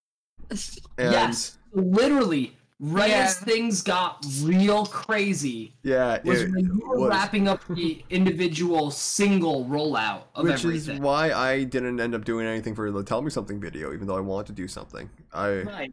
and 0.50 0.58
yes, 0.98 1.58
literally 1.72 2.56
right 2.80 3.10
Yeah. 3.10 3.24
as 3.24 3.38
things 3.38 3.80
got 3.80 4.24
real 4.42 4.84
crazy. 4.86 5.74
yeah 5.82 6.18
was 6.24 6.42
it 6.42 6.50
when 6.50 6.64
you 6.66 6.80
were 6.86 6.98
was- 6.98 7.10
wrapping 7.10 7.48
up 7.48 7.62
the 7.68 8.04
individual 8.10 8.90
single 8.90 9.64
rollout 9.66 10.24
of 10.34 10.44
which 10.44 10.64
is 10.64 10.90
why 10.98 11.32
I 11.32 11.64
didn't 11.64 12.00
end 12.00 12.14
up 12.14 12.24
doing 12.24 12.46
anything 12.46 12.74
for 12.74 12.90
the 12.90 13.02
Tell 13.04 13.22
Me 13.22 13.30
Something 13.30 13.60
video, 13.60 13.92
even 13.94 14.06
though 14.08 14.16
I 14.16 14.20
wanted 14.20 14.48
to 14.48 14.52
do 14.52 14.66
something. 14.68 15.08
I 15.32 15.62
Right. 15.62 15.92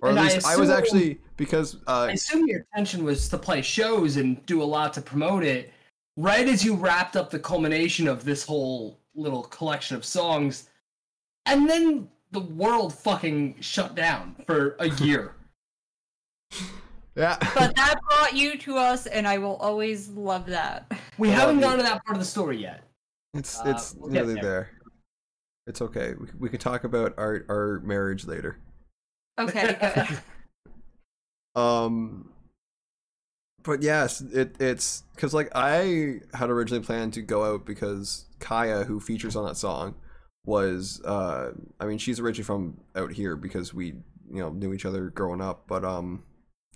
or 0.00 0.10
at 0.10 0.10
And 0.10 0.20
I 0.20 0.34
least 0.34 0.46
I, 0.46 0.56
was 0.56 0.68
actually 0.70 1.20
because 1.38 1.76
uh, 1.86 2.08
I 2.08 2.12
assume 2.12 2.46
your 2.46 2.60
intention 2.74 3.02
was 3.02 3.28
to 3.30 3.38
play 3.38 3.62
shows 3.62 4.16
and 4.18 4.44
do 4.46 4.62
a 4.62 4.64
lot 4.76 4.92
to 4.94 5.00
promote 5.02 5.42
it. 5.42 5.72
Right 6.18 6.46
as 6.46 6.62
you 6.64 6.74
wrapped 6.74 7.16
up 7.16 7.30
the 7.30 7.38
culmination 7.38 8.06
of 8.06 8.24
this 8.24 8.44
whole 8.44 8.99
little 9.14 9.42
collection 9.44 9.96
of 9.96 10.04
songs, 10.04 10.68
and 11.46 11.68
then 11.68 12.08
the 12.32 12.40
world 12.40 12.94
fucking 12.94 13.56
shut 13.60 13.94
down 13.94 14.36
for 14.46 14.76
a 14.78 14.88
year. 14.88 15.34
yeah. 17.14 17.36
But 17.54 17.76
that 17.76 18.00
brought 18.08 18.34
you 18.34 18.56
to 18.58 18.76
us, 18.76 19.06
and 19.06 19.26
I 19.26 19.38
will 19.38 19.56
always 19.56 20.08
love 20.08 20.46
that. 20.46 20.90
We 21.18 21.28
I 21.28 21.32
haven't 21.32 21.56
love 21.56 21.62
gotten 21.62 21.78
to 21.78 21.84
that 21.84 22.04
part 22.04 22.16
of 22.16 22.20
the 22.20 22.28
story 22.28 22.58
yet. 22.58 22.82
it's 23.34 23.58
uh, 23.60 23.64
it's 23.66 23.94
we'll 23.94 24.10
nearly 24.10 24.34
there. 24.34 24.42
there. 24.42 24.70
It's 25.66 25.82
okay. 25.82 26.14
We, 26.18 26.26
we 26.38 26.48
could 26.48 26.60
talk 26.60 26.84
about 26.84 27.14
our 27.18 27.44
our 27.48 27.80
marriage 27.80 28.26
later. 28.26 28.58
Okay. 29.38 30.06
Um, 31.56 32.30
but 33.62 33.82
yes, 33.82 34.20
it 34.20 34.56
it's 34.60 35.04
because 35.14 35.34
like 35.34 35.50
I 35.54 36.20
had 36.34 36.50
originally 36.50 36.84
planned 36.84 37.14
to 37.14 37.22
go 37.22 37.44
out 37.44 37.66
because 37.66 38.26
Kaya, 38.38 38.84
who 38.84 39.00
features 39.00 39.36
on 39.36 39.46
that 39.46 39.56
song, 39.56 39.94
was 40.44 41.00
uh, 41.04 41.52
I 41.78 41.86
mean 41.86 41.98
she's 41.98 42.20
originally 42.20 42.44
from 42.44 42.80
out 42.96 43.12
here 43.12 43.36
because 43.36 43.74
we 43.74 43.86
you 44.30 44.40
know 44.40 44.50
knew 44.50 44.72
each 44.72 44.84
other 44.84 45.10
growing 45.10 45.40
up, 45.40 45.64
but 45.66 45.84
um. 45.84 46.24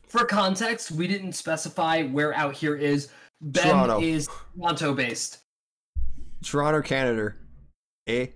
For 0.08 0.24
context, 0.24 0.92
we 0.92 1.08
didn't 1.08 1.32
specify 1.32 2.02
where 2.04 2.32
out 2.34 2.54
here 2.54 2.76
is. 2.76 3.08
Ben 3.40 3.64
Toronto. 3.64 4.00
is 4.00 4.28
Toronto 4.56 4.94
based. 4.94 5.38
Toronto, 6.42 6.82
Canada. 6.82 7.34
Eh? 8.06 8.26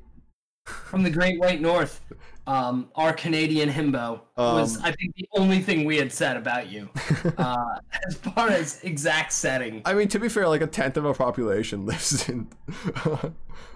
from 0.69 1.03
the 1.03 1.11
Great 1.11 1.39
White 1.39 1.61
North. 1.61 2.01
Um, 2.49 2.89
our 2.95 3.13
Canadian 3.13 3.69
himbo 3.69 4.23
was, 4.39 4.79
Um, 4.79 4.83
I 4.83 4.93
think, 4.93 5.15
the 5.17 5.29
only 5.37 5.61
thing 5.61 5.85
we 5.85 5.99
had 5.99 6.11
said 6.11 6.35
about 6.39 6.69
you 6.71 6.89
uh, 7.37 7.79
as 8.07 8.15
far 8.17 8.49
as 8.49 8.83
exact 8.85 9.35
setting. 9.35 9.83
I 9.85 9.93
mean, 9.93 10.09
to 10.09 10.19
be 10.19 10.31
fair, 10.31 10.49
like 10.49 10.63
a 10.63 10.67
tenth 10.67 10.97
of 10.97 11.05
our 11.05 11.13
population 11.13 11.85
lives 11.87 12.27
in 12.27 12.49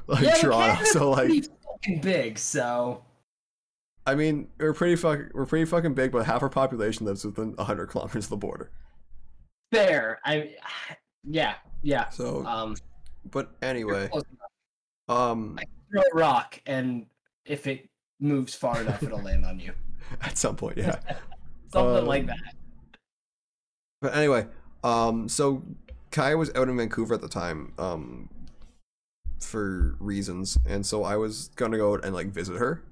like 0.06 0.22
yeah, 0.22 0.36
Toronto, 0.36 0.84
so 0.84 1.10
like, 1.10 1.44
fucking 1.66 2.00
big. 2.00 2.38
So 2.38 3.04
I 4.06 4.14
mean, 4.14 4.48
we're 4.58 4.72
pretty 4.72 4.96
fuck, 4.96 5.20
we're 5.34 5.44
pretty 5.44 5.66
fucking 5.66 5.92
big, 5.92 6.10
but 6.10 6.24
half 6.24 6.42
our 6.42 6.48
population 6.48 7.04
lives 7.04 7.26
within 7.26 7.54
hundred 7.58 7.88
kilometers 7.88 8.24
of 8.24 8.30
the 8.30 8.36
border. 8.38 8.70
fair. 9.70 10.18
I, 10.24 10.56
yeah, 11.24 11.56
yeah. 11.82 12.08
So, 12.08 12.46
Um, 12.46 12.76
but 13.30 13.50
anyway, 13.60 14.08
um, 15.10 15.58
throw 15.90 16.00
a 16.00 16.16
rock, 16.16 16.58
and 16.64 17.04
if 17.44 17.66
it 17.66 17.90
moves 18.22 18.54
far 18.54 18.80
enough, 18.80 19.02
it'll 19.02 19.20
land 19.22 19.44
on 19.44 19.58
you. 19.60 19.72
at 20.22 20.38
some 20.38 20.56
point, 20.56 20.76
yeah. 20.78 20.98
Something 21.72 21.96
Um, 21.98 22.06
like 22.06 22.26
that. 22.26 22.38
But 24.00 24.14
anyway, 24.16 24.46
um, 24.84 25.28
so 25.28 25.62
Kai 26.10 26.34
was 26.34 26.50
out 26.54 26.68
in 26.68 26.76
Vancouver 26.76 27.14
at 27.14 27.20
the 27.20 27.28
time, 27.28 27.72
um, 27.78 28.28
for 29.40 29.96
reasons, 29.98 30.58
and 30.66 30.84
so 30.84 31.02
I 31.04 31.16
was 31.16 31.48
gonna 31.56 31.76
go 31.78 31.94
out 31.94 32.04
and 32.04 32.14
like 32.14 32.28
visit 32.28 32.56
her, 32.58 32.82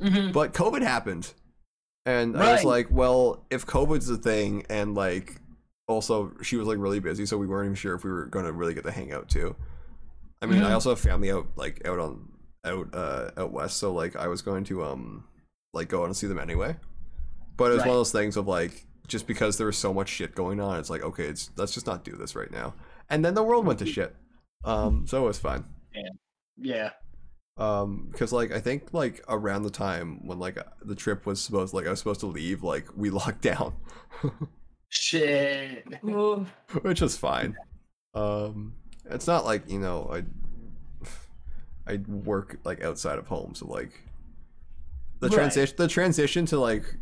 Mhm. 0.00 0.32
but 0.32 0.52
COVID 0.52 0.82
happened, 0.82 1.32
and 2.06 2.36
I 2.36 2.52
was 2.52 2.64
like, 2.64 2.88
well, 2.90 3.44
if 3.50 3.66
COVID's 3.66 4.08
a 4.10 4.16
thing, 4.16 4.64
and 4.68 4.94
like, 4.94 5.40
also 5.88 6.32
she 6.42 6.56
was 6.56 6.66
like 6.68 6.78
really 6.78 7.00
busy, 7.00 7.24
so 7.26 7.38
we 7.38 7.46
weren't 7.46 7.66
even 7.66 7.74
sure 7.74 7.94
if 7.94 8.04
we 8.04 8.10
were 8.10 8.26
gonna 8.26 8.52
really 8.52 8.74
get 8.74 8.84
to 8.84 8.90
hang 8.92 9.12
out 9.12 9.28
too. 9.28 9.56
I 10.40 10.46
mean, 10.46 10.62
I 10.62 10.70
Mhm. 10.70 10.74
also 10.74 10.90
have 10.90 11.00
family 11.00 11.30
out 11.32 11.46
like 11.56 11.86
out 11.86 11.98
on 11.98 12.31
out 12.64 12.94
uh 12.94 13.30
out 13.36 13.52
west, 13.52 13.78
so 13.78 13.92
like 13.92 14.16
I 14.16 14.28
was 14.28 14.42
going 14.42 14.64
to 14.64 14.84
um 14.84 15.24
like 15.72 15.88
go 15.88 16.02
out 16.02 16.06
and 16.06 16.16
see 16.16 16.26
them 16.26 16.38
anyway. 16.38 16.76
But 17.56 17.70
it 17.70 17.74
was 17.74 17.80
one 17.80 17.90
of 17.90 17.96
those 17.96 18.12
things 18.12 18.36
of 18.36 18.46
like 18.46 18.86
just 19.08 19.26
because 19.26 19.58
there 19.58 19.66
was 19.66 19.76
so 19.76 19.92
much 19.92 20.08
shit 20.08 20.34
going 20.34 20.60
on. 20.60 20.78
It's 20.78 20.90
like 20.90 21.02
okay, 21.02 21.24
it's 21.24 21.50
let's 21.56 21.74
just 21.74 21.86
not 21.86 22.04
do 22.04 22.16
this 22.16 22.34
right 22.34 22.50
now. 22.50 22.74
And 23.10 23.24
then 23.24 23.34
the 23.34 23.42
world 23.42 23.66
went 23.66 23.78
to 23.80 23.86
shit. 23.86 24.14
Um, 24.64 25.06
so 25.06 25.24
it 25.24 25.26
was 25.26 25.38
fine. 25.38 25.64
Yeah. 26.56 26.90
Um, 27.58 28.08
because 28.10 28.32
like 28.32 28.52
I 28.52 28.60
think 28.60 28.94
like 28.94 29.22
around 29.28 29.64
the 29.64 29.70
time 29.70 30.26
when 30.26 30.38
like 30.38 30.58
the 30.82 30.94
trip 30.94 31.26
was 31.26 31.40
supposed 31.40 31.74
like 31.74 31.86
I 31.86 31.90
was 31.90 31.98
supposed 31.98 32.20
to 32.20 32.26
leave, 32.26 32.62
like 32.62 32.86
we 32.96 33.10
locked 33.20 33.42
down, 33.42 33.74
Shit. 34.88 35.86
Which 36.82 37.00
was 37.00 37.16
fine. 37.16 37.56
Um, 38.14 38.74
it's 39.06 39.26
not 39.26 39.44
like 39.44 39.68
you 39.70 39.78
know 39.78 40.08
I 40.12 40.24
I 41.86 41.96
work 42.06 42.58
like 42.64 42.82
outside 42.82 43.18
of 43.18 43.26
home, 43.26 43.54
so 43.54 43.66
like 43.66 44.02
the 45.20 45.28
Right. 45.28 45.34
transition 45.34 45.76
the 45.76 45.88
transition 45.88 46.46
to 46.46 46.58
like 46.58 46.96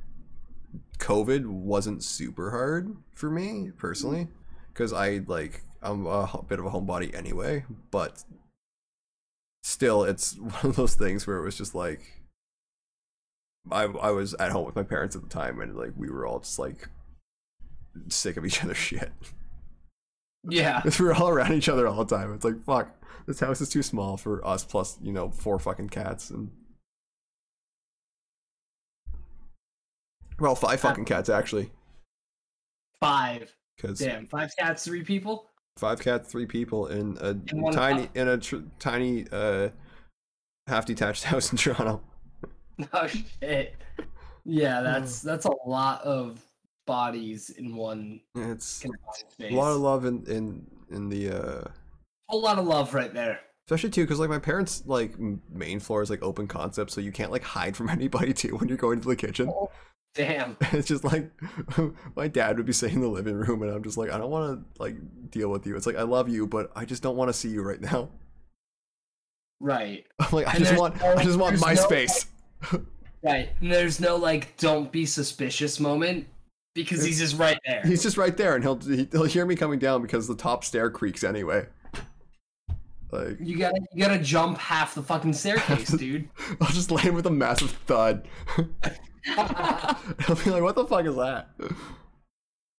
COVID 0.98 1.46
wasn't 1.46 2.04
super 2.04 2.50
hard 2.50 2.96
for 3.14 3.30
me 3.30 3.72
personally 3.76 4.24
mm-hmm. 4.24 4.68
because 4.68 4.92
I 4.92 5.22
like 5.26 5.64
I'm 5.82 6.06
a 6.06 6.44
bit 6.46 6.58
of 6.58 6.66
a 6.66 6.70
homebody 6.70 7.14
anyway, 7.14 7.64
but 7.90 8.22
still, 9.62 10.04
it's 10.04 10.34
one 10.38 10.54
of 10.64 10.76
those 10.76 10.94
things 10.94 11.26
where 11.26 11.38
it 11.38 11.44
was 11.44 11.56
just 11.56 11.74
like 11.74 12.22
I 13.70 13.84
I 13.84 14.10
was 14.10 14.34
at 14.34 14.52
home 14.52 14.66
with 14.66 14.76
my 14.76 14.82
parents 14.82 15.16
at 15.16 15.22
the 15.22 15.28
time, 15.28 15.60
and 15.60 15.76
like 15.76 15.92
we 15.96 16.10
were 16.10 16.26
all 16.26 16.40
just 16.40 16.58
like 16.58 16.88
sick 18.08 18.36
of 18.36 18.44
each 18.44 18.62
other's 18.62 18.76
shit. 18.90 19.12
Yeah. 20.48 20.80
Because 20.80 20.98
we 20.98 21.06
were 21.06 21.14
all 21.14 21.28
around 21.28 21.52
each 21.52 21.68
other 21.68 21.86
all 21.86 22.04
the 22.04 22.16
time. 22.16 22.32
It's 22.34 22.44
like 22.44 22.62
fuck, 22.64 22.90
this 23.26 23.40
house 23.40 23.60
is 23.60 23.68
too 23.68 23.82
small 23.82 24.16
for 24.16 24.44
us 24.46 24.64
plus 24.64 24.98
you 25.02 25.12
know 25.12 25.30
four 25.30 25.58
fucking 25.58 25.88
cats 25.90 26.30
and. 26.30 26.50
Well, 30.38 30.54
five 30.54 30.80
fucking 30.80 31.04
cats 31.04 31.28
actually, 31.28 31.70
Five. 33.00 33.54
because 33.76 33.98
Damn. 33.98 34.26
Five 34.26 34.50
cats, 34.58 34.84
three 34.84 35.02
people? 35.04 35.46
five 35.76 36.00
cats, 36.00 36.30
three 36.30 36.46
people 36.46 36.86
in 36.88 37.16
a 37.20 37.30
In 37.30 37.70
tiny 37.72 38.02
house? 38.02 38.10
in 38.14 38.28
a 38.28 38.38
tr- 38.38 38.56
tiny 38.78 39.26
uh 39.32 39.68
half 40.66 40.86
detached 40.86 41.24
house 41.32 41.52
in 41.52 41.58
Toronto. 41.58 42.00
Oh 42.94 43.06
shit. 43.06 43.74
Yeah, 44.46 44.80
that's 44.80 45.20
that's 45.20 45.44
a 45.44 45.52
lot 45.66 46.00
of 46.00 46.42
bodies 46.94 47.50
in 47.50 47.76
one 47.76 48.20
It's 48.34 48.80
confined 48.80 49.30
space. 49.30 49.52
a 49.52 49.54
lot 49.54 49.70
of 49.72 49.78
love 49.80 50.04
in 50.04 50.24
in 50.26 50.66
in 50.90 51.08
the 51.08 51.22
uh 51.30 51.64
whole 52.28 52.42
lot 52.42 52.58
of 52.58 52.66
love 52.66 52.94
right 52.94 53.12
there. 53.14 53.38
especially 53.66 53.90
too 53.90 54.02
because 54.04 54.18
like 54.18 54.28
my 54.30 54.38
parents 54.40 54.82
like 54.86 55.12
main 55.64 55.78
floor 55.80 56.02
is 56.02 56.10
like 56.10 56.22
open 56.22 56.46
concept, 56.48 56.90
so 56.90 57.00
you 57.00 57.12
can't 57.12 57.30
like 57.30 57.44
hide 57.44 57.76
from 57.76 57.88
anybody 57.98 58.32
too 58.32 58.56
when 58.56 58.68
you're 58.68 58.76
going 58.86 59.00
to 59.00 59.08
the 59.08 59.16
kitchen. 59.16 59.52
Damn. 60.16 60.56
It's 60.72 60.88
just 60.88 61.04
like 61.04 61.30
my 62.16 62.26
dad 62.26 62.56
would 62.56 62.66
be 62.66 62.72
sitting 62.72 62.96
in 62.96 63.02
the 63.02 63.08
living 63.20 63.36
room, 63.36 63.62
and 63.62 63.70
I'm 63.72 63.84
just 63.84 63.96
like 63.96 64.10
I 64.10 64.18
don't 64.18 64.30
want 64.30 64.44
to 64.74 64.82
like 64.82 64.96
deal 65.30 65.48
with 65.50 65.64
you. 65.66 65.76
It's 65.76 65.86
like 65.86 65.96
I 65.96 66.02
love 66.02 66.28
you, 66.28 66.46
but 66.48 66.72
I 66.74 66.84
just 66.84 67.02
don't 67.04 67.16
want 67.16 67.28
to 67.28 67.32
see 67.32 67.48
you 67.50 67.62
right 67.62 67.80
now. 67.80 68.08
Right. 69.60 70.04
I'm 70.18 70.28
like 70.32 70.46
I 70.48 70.52
And 70.56 70.64
just 70.64 70.76
want 70.78 71.00
no- 71.00 71.14
I 71.16 71.22
just 71.24 71.38
want 71.38 71.60
my 71.60 71.74
no- 71.74 71.82
space. 71.82 72.26
Right. 73.22 73.50
And 73.60 73.70
there's 73.70 74.00
no 74.00 74.16
like 74.16 74.56
don't 74.56 74.90
be 74.90 75.04
suspicious 75.06 75.78
moment 75.78 76.26
because 76.82 77.04
he's 77.04 77.18
just 77.18 77.38
right 77.38 77.58
there. 77.66 77.82
He's 77.84 78.02
just 78.02 78.16
right 78.16 78.36
there, 78.36 78.54
and 78.54 78.64
he'll 78.64 78.78
he'll 78.78 79.24
hear 79.24 79.46
me 79.46 79.56
coming 79.56 79.78
down 79.78 80.02
because 80.02 80.26
the 80.28 80.34
top 80.34 80.64
stair 80.64 80.90
creaks 80.90 81.24
anyway. 81.24 81.66
Like 83.12 83.38
You 83.40 83.58
gotta 83.58 83.80
you 83.92 84.04
gotta 84.04 84.18
jump 84.18 84.58
half 84.58 84.94
the 84.94 85.02
fucking 85.02 85.32
staircase, 85.32 85.88
dude. 85.98 86.28
I'll 86.60 86.68
just 86.68 86.90
land 86.90 87.14
with 87.14 87.26
a 87.26 87.30
massive 87.30 87.72
thud. 87.86 88.28
I'll 89.36 90.36
be 90.44 90.50
like, 90.50 90.62
"What 90.62 90.76
the 90.76 90.86
fuck 90.88 91.04
is 91.04 91.16
that?" 91.16 91.48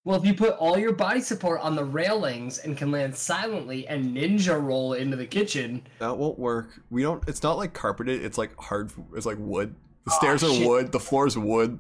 well, 0.06 0.18
if 0.18 0.26
you 0.26 0.34
put 0.34 0.52
all 0.54 0.78
your 0.78 0.94
body 0.94 1.22
support 1.22 1.62
on 1.62 1.76
the 1.76 1.84
railings 1.84 2.60
and 2.60 2.78
can 2.78 2.92
land 2.92 3.16
silently 3.16 3.88
and 3.88 4.16
ninja 4.16 4.62
roll 4.62 4.94
into 4.94 5.18
the 5.18 5.26
kitchen, 5.26 5.84
That 6.00 6.18
won't 6.18 6.40
work. 6.40 6.82
We 6.90 7.04
don't. 7.04 7.28
It's 7.28 7.44
not 7.44 7.58
like 7.58 7.74
carpeted. 7.74 8.24
It's 8.24 8.38
like 8.38 8.56
hard. 8.58 8.92
It's 9.14 9.26
like 9.26 9.38
wood. 9.40 9.76
The 10.06 10.12
stairs 10.12 10.44
are 10.44 10.54
shit. 10.54 10.68
wood. 10.68 10.92
The 10.92 11.00
floor's 11.00 11.38
wood. 11.38 11.80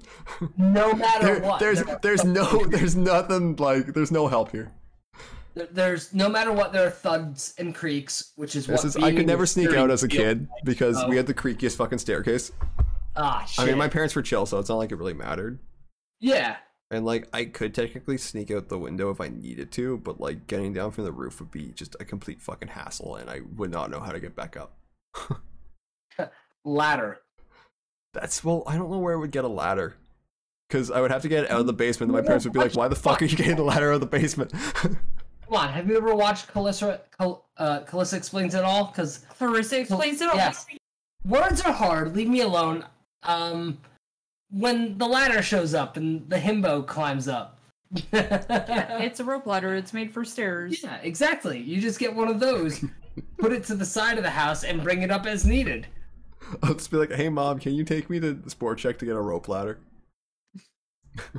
no 0.57 0.93
matter 0.93 1.25
There, 1.25 1.39
what, 1.41 1.59
there's 1.59 1.83
there- 1.83 1.99
there's 2.01 2.23
no 2.23 2.65
there's 2.65 2.95
nothing 2.95 3.55
like 3.55 3.87
there's 3.93 4.11
no 4.11 4.27
help 4.27 4.51
here. 4.51 4.71
there- 5.55 5.67
there's 5.71 6.13
no 6.13 6.29
matter 6.29 6.51
what 6.51 6.71
there 6.71 6.85
are 6.85 6.91
thuds 6.91 7.53
and 7.57 7.73
creaks, 7.73 8.31
which 8.35 8.55
is 8.55 8.67
This 8.67 8.77
what 8.83 8.85
is 8.85 8.95
I 8.97 9.11
could 9.15 9.25
never 9.27 9.45
sneak 9.45 9.71
out 9.73 9.89
as 9.91 10.03
a 10.03 10.07
kid 10.07 10.47
because 10.63 10.97
we 11.07 11.15
Oh. 11.15 11.17
had 11.17 11.27
the 11.27 11.33
creakiest 11.33 11.75
fucking 11.77 11.97
staircase. 11.97 12.51
Ah, 13.15 13.43
shit. 13.45 13.63
I 13.63 13.67
mean, 13.67 13.77
my 13.77 13.89
parents 13.89 14.15
were 14.15 14.21
chill, 14.21 14.45
so 14.45 14.59
it's 14.59 14.69
not 14.69 14.77
like 14.77 14.91
it 14.91 14.95
really 14.95 15.13
mattered. 15.13 15.59
yeah, 16.19 16.57
And 16.91 17.03
like 17.05 17.27
I 17.33 17.45
could 17.45 17.73
technically 17.73 18.17
sneak 18.17 18.51
out 18.51 18.69
the 18.69 18.77
window 18.77 19.09
if 19.09 19.19
I 19.19 19.27
needed 19.29 19.71
to, 19.73 19.97
but 19.97 20.21
like 20.21 20.45
getting 20.47 20.71
down 20.73 20.91
from 20.91 21.03
the 21.05 21.11
roof 21.11 21.39
would 21.41 21.51
be 21.51 21.71
just 21.73 21.95
a 21.99 22.05
complete 22.05 22.39
fucking 22.41 22.69
hassle, 22.69 23.15
and 23.15 23.29
I 23.29 23.41
would 23.57 23.71
not 23.71 23.89
know 23.89 23.99
how 23.99 24.11
to 24.11 24.19
get 24.19 24.35
back 24.35 24.55
up. 24.55 24.77
ladder. 26.63 27.19
That's 28.13 28.43
well, 28.43 28.63
I 28.67 28.77
don't 28.77 28.91
know 28.91 28.99
where 28.99 29.13
I 29.13 29.17
would 29.17 29.31
get 29.31 29.43
a 29.43 29.49
ladder. 29.49 29.95
Cause 30.69 30.89
I 30.89 31.01
would 31.01 31.11
have 31.11 31.21
to 31.23 31.27
get 31.27 31.43
it 31.43 31.51
out 31.51 31.59
of 31.59 31.67
the 31.67 31.73
basement, 31.73 32.13
and 32.13 32.21
my 32.21 32.25
parents 32.25 32.45
would 32.45 32.53
be 32.53 32.59
like, 32.59 32.75
"Why 32.75 32.87
the 32.87 32.95
fuck 32.95 33.21
are 33.21 33.25
you 33.25 33.35
getting 33.35 33.57
the 33.57 33.63
ladder 33.63 33.89
out 33.89 33.95
of 33.95 33.99
the 33.99 34.05
basement?" 34.05 34.53
Come 34.73 34.97
on, 35.51 35.67
have 35.73 35.89
you 35.89 35.97
ever 35.97 36.15
watched 36.15 36.47
Calissa? 36.47 37.01
Cal, 37.17 37.43
uh, 37.57 37.81
Calissa 37.81 38.13
explains 38.13 38.55
it 38.55 38.63
all? 38.63 38.85
Because 38.85 39.25
Clarissa 39.37 39.81
explains 39.81 40.21
it 40.21 40.29
all. 40.29 40.37
Yes. 40.37 40.65
words 41.25 41.59
are 41.61 41.73
hard. 41.73 42.15
Leave 42.15 42.29
me 42.29 42.39
alone. 42.39 42.85
Um, 43.23 43.79
when 44.49 44.97
the 44.97 45.05
ladder 45.05 45.41
shows 45.41 45.73
up 45.73 45.97
and 45.97 46.29
the 46.29 46.37
himbo 46.37 46.87
climbs 46.87 47.27
up. 47.27 47.59
Yeah, 48.13 49.01
it's 49.01 49.19
a 49.19 49.25
rope 49.25 49.45
ladder. 49.45 49.75
It's 49.75 49.91
made 49.91 50.09
for 50.09 50.23
stairs. 50.23 50.81
Yeah, 50.81 50.99
exactly. 51.03 51.59
You 51.59 51.81
just 51.81 51.99
get 51.99 52.15
one 52.15 52.29
of 52.29 52.39
those, 52.39 52.85
put 53.37 53.51
it 53.51 53.65
to 53.65 53.75
the 53.75 53.85
side 53.85 54.17
of 54.17 54.23
the 54.23 54.29
house, 54.29 54.63
and 54.63 54.81
bring 54.81 55.01
it 55.01 55.11
up 55.11 55.25
as 55.25 55.45
needed. 55.45 55.85
I'll 56.63 56.73
just 56.73 56.91
be 56.91 56.97
like, 56.97 57.11
"Hey, 57.11 57.29
mom, 57.29 57.59
can 57.59 57.73
you 57.73 57.83
take 57.83 58.09
me 58.09 58.19
to 58.19 58.33
the 58.33 58.49
Sport 58.49 58.79
Chek 58.79 58.97
to 58.99 59.05
get 59.05 59.15
a 59.15 59.21
rope 59.21 59.47
ladder?" 59.47 59.79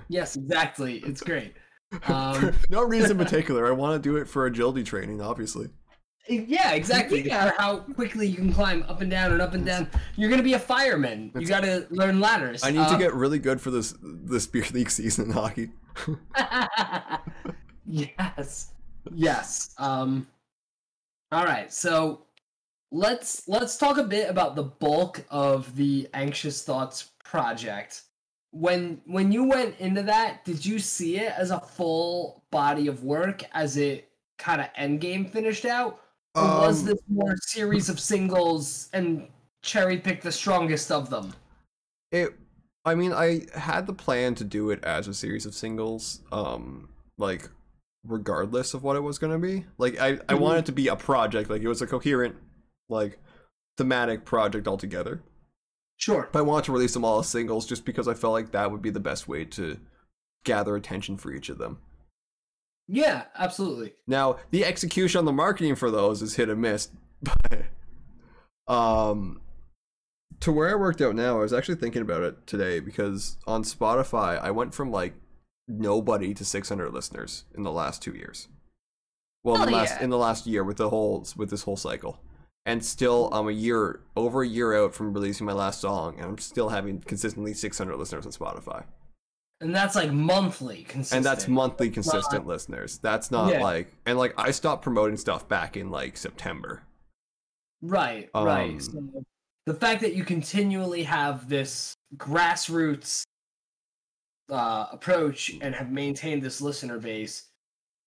Yes, 0.09 0.37
exactly. 0.37 0.99
It's 0.99 1.21
great. 1.23 1.55
Um, 2.09 2.55
no 2.71 2.83
reason 2.83 3.11
in 3.13 3.19
particular. 3.27 3.67
I 3.67 3.71
want 3.73 4.03
to 4.03 4.09
do 4.09 4.17
it 4.17 4.27
for 4.27 4.47
agility 4.47 4.83
training, 4.83 5.21
obviously. 5.21 5.69
yeah, 6.27 6.73
exactly. 6.73 7.21
Yeah. 7.27 7.53
How 7.59 7.81
quickly 7.81 8.27
you 8.27 8.37
can 8.37 8.51
climb 8.51 8.83
up 8.89 9.03
and 9.03 9.11
down 9.11 9.33
and 9.33 9.43
up 9.43 9.53
and 9.53 9.67
down. 9.67 9.91
You're 10.17 10.31
gonna 10.31 10.43
be 10.43 10.55
a 10.55 10.59
fireman. 10.59 11.31
You 11.39 11.47
gotta 11.47 11.87
learn 11.91 12.19
ladders. 12.19 12.65
I 12.65 12.71
need 12.71 12.79
Uh, 12.79 12.93
to 12.93 12.97
get 12.99 13.13
really 13.13 13.39
good 13.39 13.61
for 13.61 13.71
this 13.71 13.95
this 14.01 14.47
beer 14.47 14.65
league 14.73 14.89
season 14.89 15.27
in 15.27 15.31
hockey. 15.33 15.69
yes. 17.87 18.73
Yes. 19.13 19.75
Um 19.79 20.27
All 21.31 21.45
right. 21.45 21.71
So 21.71 22.25
let's 22.93 23.49
let's 23.49 23.77
talk 23.77 23.97
a 23.99 24.05
bit 24.05 24.31
about 24.31 24.55
the 24.55 24.63
bulk 24.63 25.25
of 25.31 25.75
the 25.75 26.09
Anxious 26.15 26.63
Thoughts 26.63 27.11
project. 27.25 28.03
When 28.53 29.01
when 29.07 29.33
you 29.33 29.45
went 29.45 29.79
into 29.81 30.03
that, 30.05 30.45
did 30.45 30.65
you 30.65 30.79
see 30.79 31.17
it 31.19 31.33
as 31.37 31.51
a 31.51 31.59
full 31.59 32.45
body 32.51 32.87
of 32.87 33.03
work 33.03 33.43
as 33.53 33.77
it 33.77 34.11
kind 34.39 34.61
of 34.61 34.69
endgame 34.79 35.29
finished 35.29 35.65
out? 35.65 36.01
Or 36.35 36.45
was 36.45 36.81
Um, 36.81 36.87
this 36.87 37.01
more 37.09 37.37
series 37.43 37.89
of 37.89 37.99
singles 37.99 38.89
and 38.93 39.29
cherry 39.63 39.99
pick 39.99 40.23
the 40.23 40.33
strongest 40.33 40.91
of 40.93 41.11
them? 41.11 41.33
It. 42.11 42.35
I 42.85 42.95
mean, 42.97 43.13
I 43.13 43.47
had 43.55 43.87
the 43.87 43.93
plan 43.93 44.35
to 44.37 44.45
do 44.45 44.71
it 44.71 44.83
as 44.85 45.07
a 45.09 45.15
series 45.15 45.47
of 45.47 45.55
singles. 45.55 46.21
Um, 46.31 46.89
like 47.19 47.49
regardless 48.05 48.75
of 48.75 48.83
what 48.83 48.97
it 48.97 49.01
was 49.01 49.19
gonna 49.19 49.39
be. 49.39 49.65
Like 49.79 49.99
I, 50.01 50.19
I 50.29 50.35
Mhm. 50.35 50.41
wanted 50.41 50.59
it 50.61 50.67
to 50.67 50.73
be 50.73 50.89
a 50.89 50.97
project. 50.97 51.49
Like 51.49 51.63
it 51.63 51.69
was 51.69 51.81
a 51.81 51.87
coherent, 51.87 52.35
like 52.93 53.19
thematic 53.77 54.25
project 54.25 54.69
altogether. 54.69 55.23
Sure. 55.97 56.29
But 56.33 56.41
I 56.41 56.43
wanted 56.43 56.65
to 56.67 56.73
release 56.73 56.95
them 56.95 57.05
all 57.05 57.19
as 57.21 57.29
singles 57.29 57.67
just 57.67 57.85
because 57.85 58.09
I 58.09 58.15
felt 58.15 58.33
like 58.33 58.53
that 58.53 58.71
would 58.71 58.83
be 58.83 58.91
the 58.91 59.01
best 59.01 59.29
way 59.29 59.45
to 59.47 59.79
gather 60.45 60.77
attention 60.77 61.17
for 61.17 61.33
each 61.33 61.49
of 61.49 61.59
them. 61.59 61.79
Yeah, 62.89 63.25
absolutely. 63.37 63.95
Now, 64.07 64.39
the 64.51 64.65
execution 64.65 65.21
on 65.21 65.25
the 65.25 65.33
marketing 65.33 65.77
for 65.77 65.91
those 65.91 66.21
is 66.21 66.37
hit 66.37 66.49
and 66.49 66.61
miss. 66.61 66.89
But 68.67 68.73
um 68.73 69.41
to 70.41 70.51
where 70.51 70.71
I 70.71 70.75
worked 70.75 71.01
out 71.01 71.15
now, 71.15 71.39
I 71.39 71.43
was 71.43 71.53
actually 71.53 71.77
thinking 71.77 72.03
about 72.03 72.23
it 72.23 72.47
today 72.49 72.81
because 72.81 73.37
on 73.47 73.63
Spotify, 73.63 74.41
I 74.43 74.51
went 74.51 74.75
from 74.75 74.91
like 74.91 75.15
nobody 75.69 76.35
to 76.35 76.45
600 76.45 76.93
listeners 76.93 77.45
in 77.57 77.63
the 77.63 77.71
last 77.71 78.03
2 78.03 78.13
years. 78.13 78.49
Well, 79.45 79.63
in 79.63 79.67
the 79.67 79.77
last 79.77 79.97
yeah. 79.99 80.05
in 80.05 80.11
the 80.11 80.19
last 80.19 80.47
year 80.47 80.65
with 80.65 80.79
the 80.79 80.91
whole 80.91 81.27
with 81.37 81.51
this 81.51 81.63
whole 81.63 81.77
cycle. 81.77 82.19
And 82.65 82.85
still 82.85 83.29
I'm 83.33 83.49
a 83.49 83.53
year 83.53 84.01
over 84.17 84.43
a 84.43 84.47
year 84.47 84.75
out 84.75 84.95
from 84.95 85.13
releasing 85.13 85.47
my 85.47 85.53
last 85.53 85.81
song 85.81 86.15
and 86.17 86.25
I'm 86.27 86.39
still 86.39 86.69
having 86.69 87.01
consistently 87.01 87.55
600 87.55 87.97
listeners 87.97 88.25
on 88.25 88.33
Spotify. 88.33 88.85
And 89.61 89.75
that's 89.75 89.95
like 89.97 90.13
monthly 90.13 90.83
consistent. 90.85 91.19
And 91.19 91.25
that's 91.27 91.49
monthly 91.49 91.91
consistent 91.91 92.47
listeners. 92.47 92.99
That's 92.99 93.31
not 93.31 93.53
Yeah. 93.53 93.63
like 93.63 93.93
and 94.07 94.17
like 94.19 94.35
I 94.37 94.53
stopped 94.53 94.83
promoting 94.83 95.17
stuff 95.17 95.49
back 95.49 95.77
in 95.77 95.91
like 95.91 96.17
September. 96.17 96.83
Right, 97.81 98.31
Um, 98.35 98.45
right. 98.45 98.81
So 98.83 99.25
the 99.67 99.75
fact 99.75 100.01
that 100.03 100.15
you 100.15 100.25
continually 100.25 101.03
have 101.03 101.49
this 101.49 101.95
grassroots 102.17 103.25
uh, 104.51 104.87
approach 104.93 105.53
and 105.61 105.75
have 105.75 105.91
maintained 105.91 106.43
this 106.43 106.61
listener 106.61 106.99
base 106.99 107.45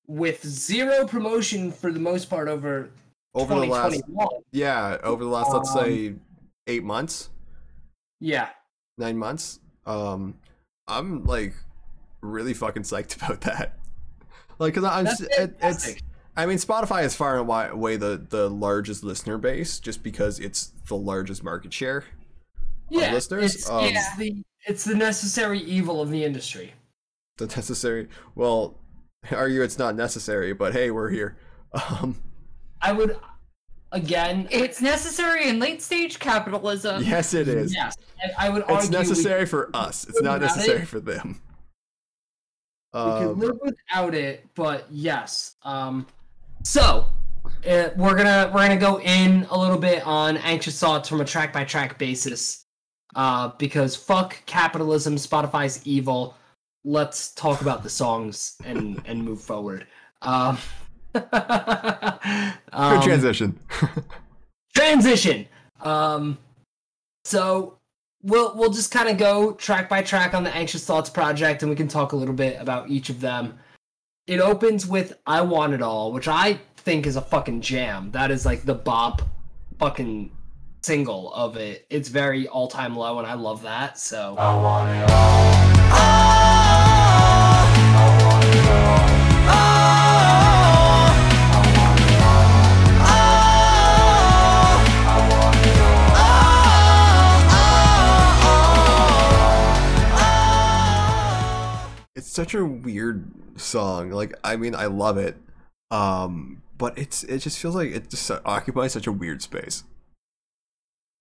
with 0.07 0.45
zero 0.45 1.05
promotion 1.07 1.71
for 1.71 1.91
the 1.91 1.99
most 1.99 2.29
part 2.29 2.47
over 2.47 2.89
over 3.35 3.53
the 3.55 3.65
last 3.65 4.01
yeah 4.51 4.97
over 5.03 5.23
the 5.23 5.29
last 5.29 5.51
let's 5.53 5.69
Um, 5.75 5.83
say 5.85 6.15
eight 6.67 6.83
months? 6.83 7.29
Yeah. 8.19 8.49
nine 8.97 9.17
months? 9.17 9.59
Um 9.85 10.35
i'm 10.87 11.23
like 11.25 11.53
really 12.21 12.53
fucking 12.53 12.83
psyched 12.83 13.15
about 13.23 13.41
that. 13.41 13.77
Like 14.57 14.73
because 14.73 14.89
i'm 14.89 15.05
just, 15.05 15.21
it, 15.21 15.55
it's 15.61 15.95
i 16.37 16.45
mean 16.45 16.57
spotify 16.57 17.03
is 17.03 17.15
far 17.15 17.39
and 17.39 17.49
away 17.73 17.97
the 17.97 18.25
the 18.29 18.49
largest 18.49 19.03
listener 19.03 19.37
base 19.37 19.79
just 19.79 20.01
because 20.01 20.39
it's 20.39 20.71
the 20.87 20.95
largest 20.95 21.43
market 21.43 21.73
share 21.73 22.05
yeah, 22.89 23.11
listeners, 23.11 23.55
It's, 23.55 23.69
um, 23.69 23.83
it's 23.85 24.15
the 24.17 24.43
it's 24.67 24.83
the 24.83 24.93
necessary 24.95 25.59
evil 25.59 26.01
of 26.01 26.11
the 26.11 26.23
industry. 26.23 26.73
the 27.37 27.47
necessary 27.47 28.07
well 28.35 28.75
argue 29.31 29.61
it's 29.63 29.79
not 29.79 29.95
necessary 29.95 30.53
but 30.53 30.71
hey 30.73 30.89
we're 30.91 31.09
here. 31.09 31.35
Um 31.73 32.21
I 32.85 32.91
would 32.91 33.17
again. 33.91 34.47
It's 34.51 34.81
necessary 34.81 35.47
in 35.49 35.59
late 35.59 35.81
stage 35.81 36.19
capitalism. 36.19 37.03
yes 37.03 37.33
it 37.33 37.47
is 37.47 37.73
Yes, 37.73 37.95
and 38.21 38.31
I 38.37 38.49
would 38.49 38.63
argue 38.63 38.75
it's 38.77 38.89
we- 38.89 38.97
necessary 38.97 39.45
for 39.45 39.69
us 39.73 40.03
it's 40.05 40.21
not 40.21 40.39
without 40.41 40.55
it. 40.55 40.57
necessary 40.57 40.85
for 40.85 40.99
them 40.99 41.41
We 42.93 42.99
can 43.01 43.27
um, 43.29 43.39
live 43.39 43.57
without 43.61 44.13
it, 44.15 44.45
but 44.55 44.87
yes. 44.89 45.55
Um, 45.63 46.07
so 46.63 47.05
uh, 47.69 47.89
we're 47.95 48.15
gonna 48.15 48.49
we're 48.53 48.61
gonna 48.67 48.77
go 48.77 48.99
in 49.01 49.45
a 49.51 49.57
little 49.57 49.77
bit 49.77 50.05
on 50.05 50.37
anxious 50.37 50.79
thoughts 50.79 51.07
from 51.09 51.21
a 51.21 51.25
track 51.25 51.51
by 51.53 51.63
track 51.65 51.97
basis, 51.99 52.65
uh, 53.15 53.49
because 53.57 53.95
fuck 53.95 54.41
capitalism, 54.45 55.15
Spotify's 55.15 55.85
evil. 55.85 56.35
Let's 56.85 57.33
talk 57.33 57.61
about 57.61 57.83
the 57.83 57.89
songs 57.89 58.55
and 58.63 59.01
and 59.05 59.23
move 59.23 59.41
forward. 59.41 59.87
Um, 60.21 60.57
good 61.31 62.53
um, 62.73 63.01
transition 63.01 63.59
transition. 64.75 65.47
Um, 65.81 66.37
so 67.23 67.79
we'll 68.21 68.55
we'll 68.55 68.71
just 68.71 68.91
kind 68.91 69.07
of 69.09 69.17
go 69.17 69.53
track 69.53 69.87
by 69.87 70.01
track 70.01 70.33
on 70.33 70.43
the 70.43 70.53
Anxious 70.53 70.85
Thoughts 70.85 71.09
project, 71.09 71.63
and 71.63 71.69
we 71.69 71.75
can 71.75 71.87
talk 71.87 72.11
a 72.11 72.15
little 72.15 72.33
bit 72.33 72.59
about 72.59 72.89
each 72.89 73.09
of 73.09 73.21
them. 73.21 73.57
It 74.27 74.39
opens 74.39 74.85
with 74.85 75.17
"I 75.25 75.41
Want 75.41 75.73
It 75.73 75.81
All," 75.81 76.11
which 76.11 76.27
I 76.27 76.59
think 76.77 77.07
is 77.07 77.15
a 77.15 77.21
fucking 77.21 77.61
jam. 77.61 78.11
That 78.11 78.31
is 78.31 78.45
like 78.45 78.63
the 78.63 78.75
bop, 78.75 79.21
fucking 79.79 80.31
single 80.83 81.33
of 81.33 81.55
it. 81.55 81.85
It's 81.89 82.09
very 82.09 82.47
all 82.47 82.67
time 82.67 82.95
low, 82.95 83.19
and 83.19 83.27
I 83.27 83.35
love 83.35 83.61
that. 83.63 83.97
So 83.97 84.35
such 102.35 102.53
a 102.53 102.65
weird 102.65 103.25
song 103.59 104.09
like 104.11 104.33
i 104.43 104.55
mean 104.55 104.75
i 104.75 104.85
love 104.85 105.17
it 105.17 105.37
um 105.91 106.61
but 106.77 106.97
it's 106.97 107.23
it 107.23 107.39
just 107.39 107.57
feels 107.57 107.75
like 107.75 107.89
it 107.91 108.09
just 108.09 108.29
occupies 108.45 108.91
such 108.91 109.07
a 109.07 109.11
weird 109.11 109.41
space 109.41 109.83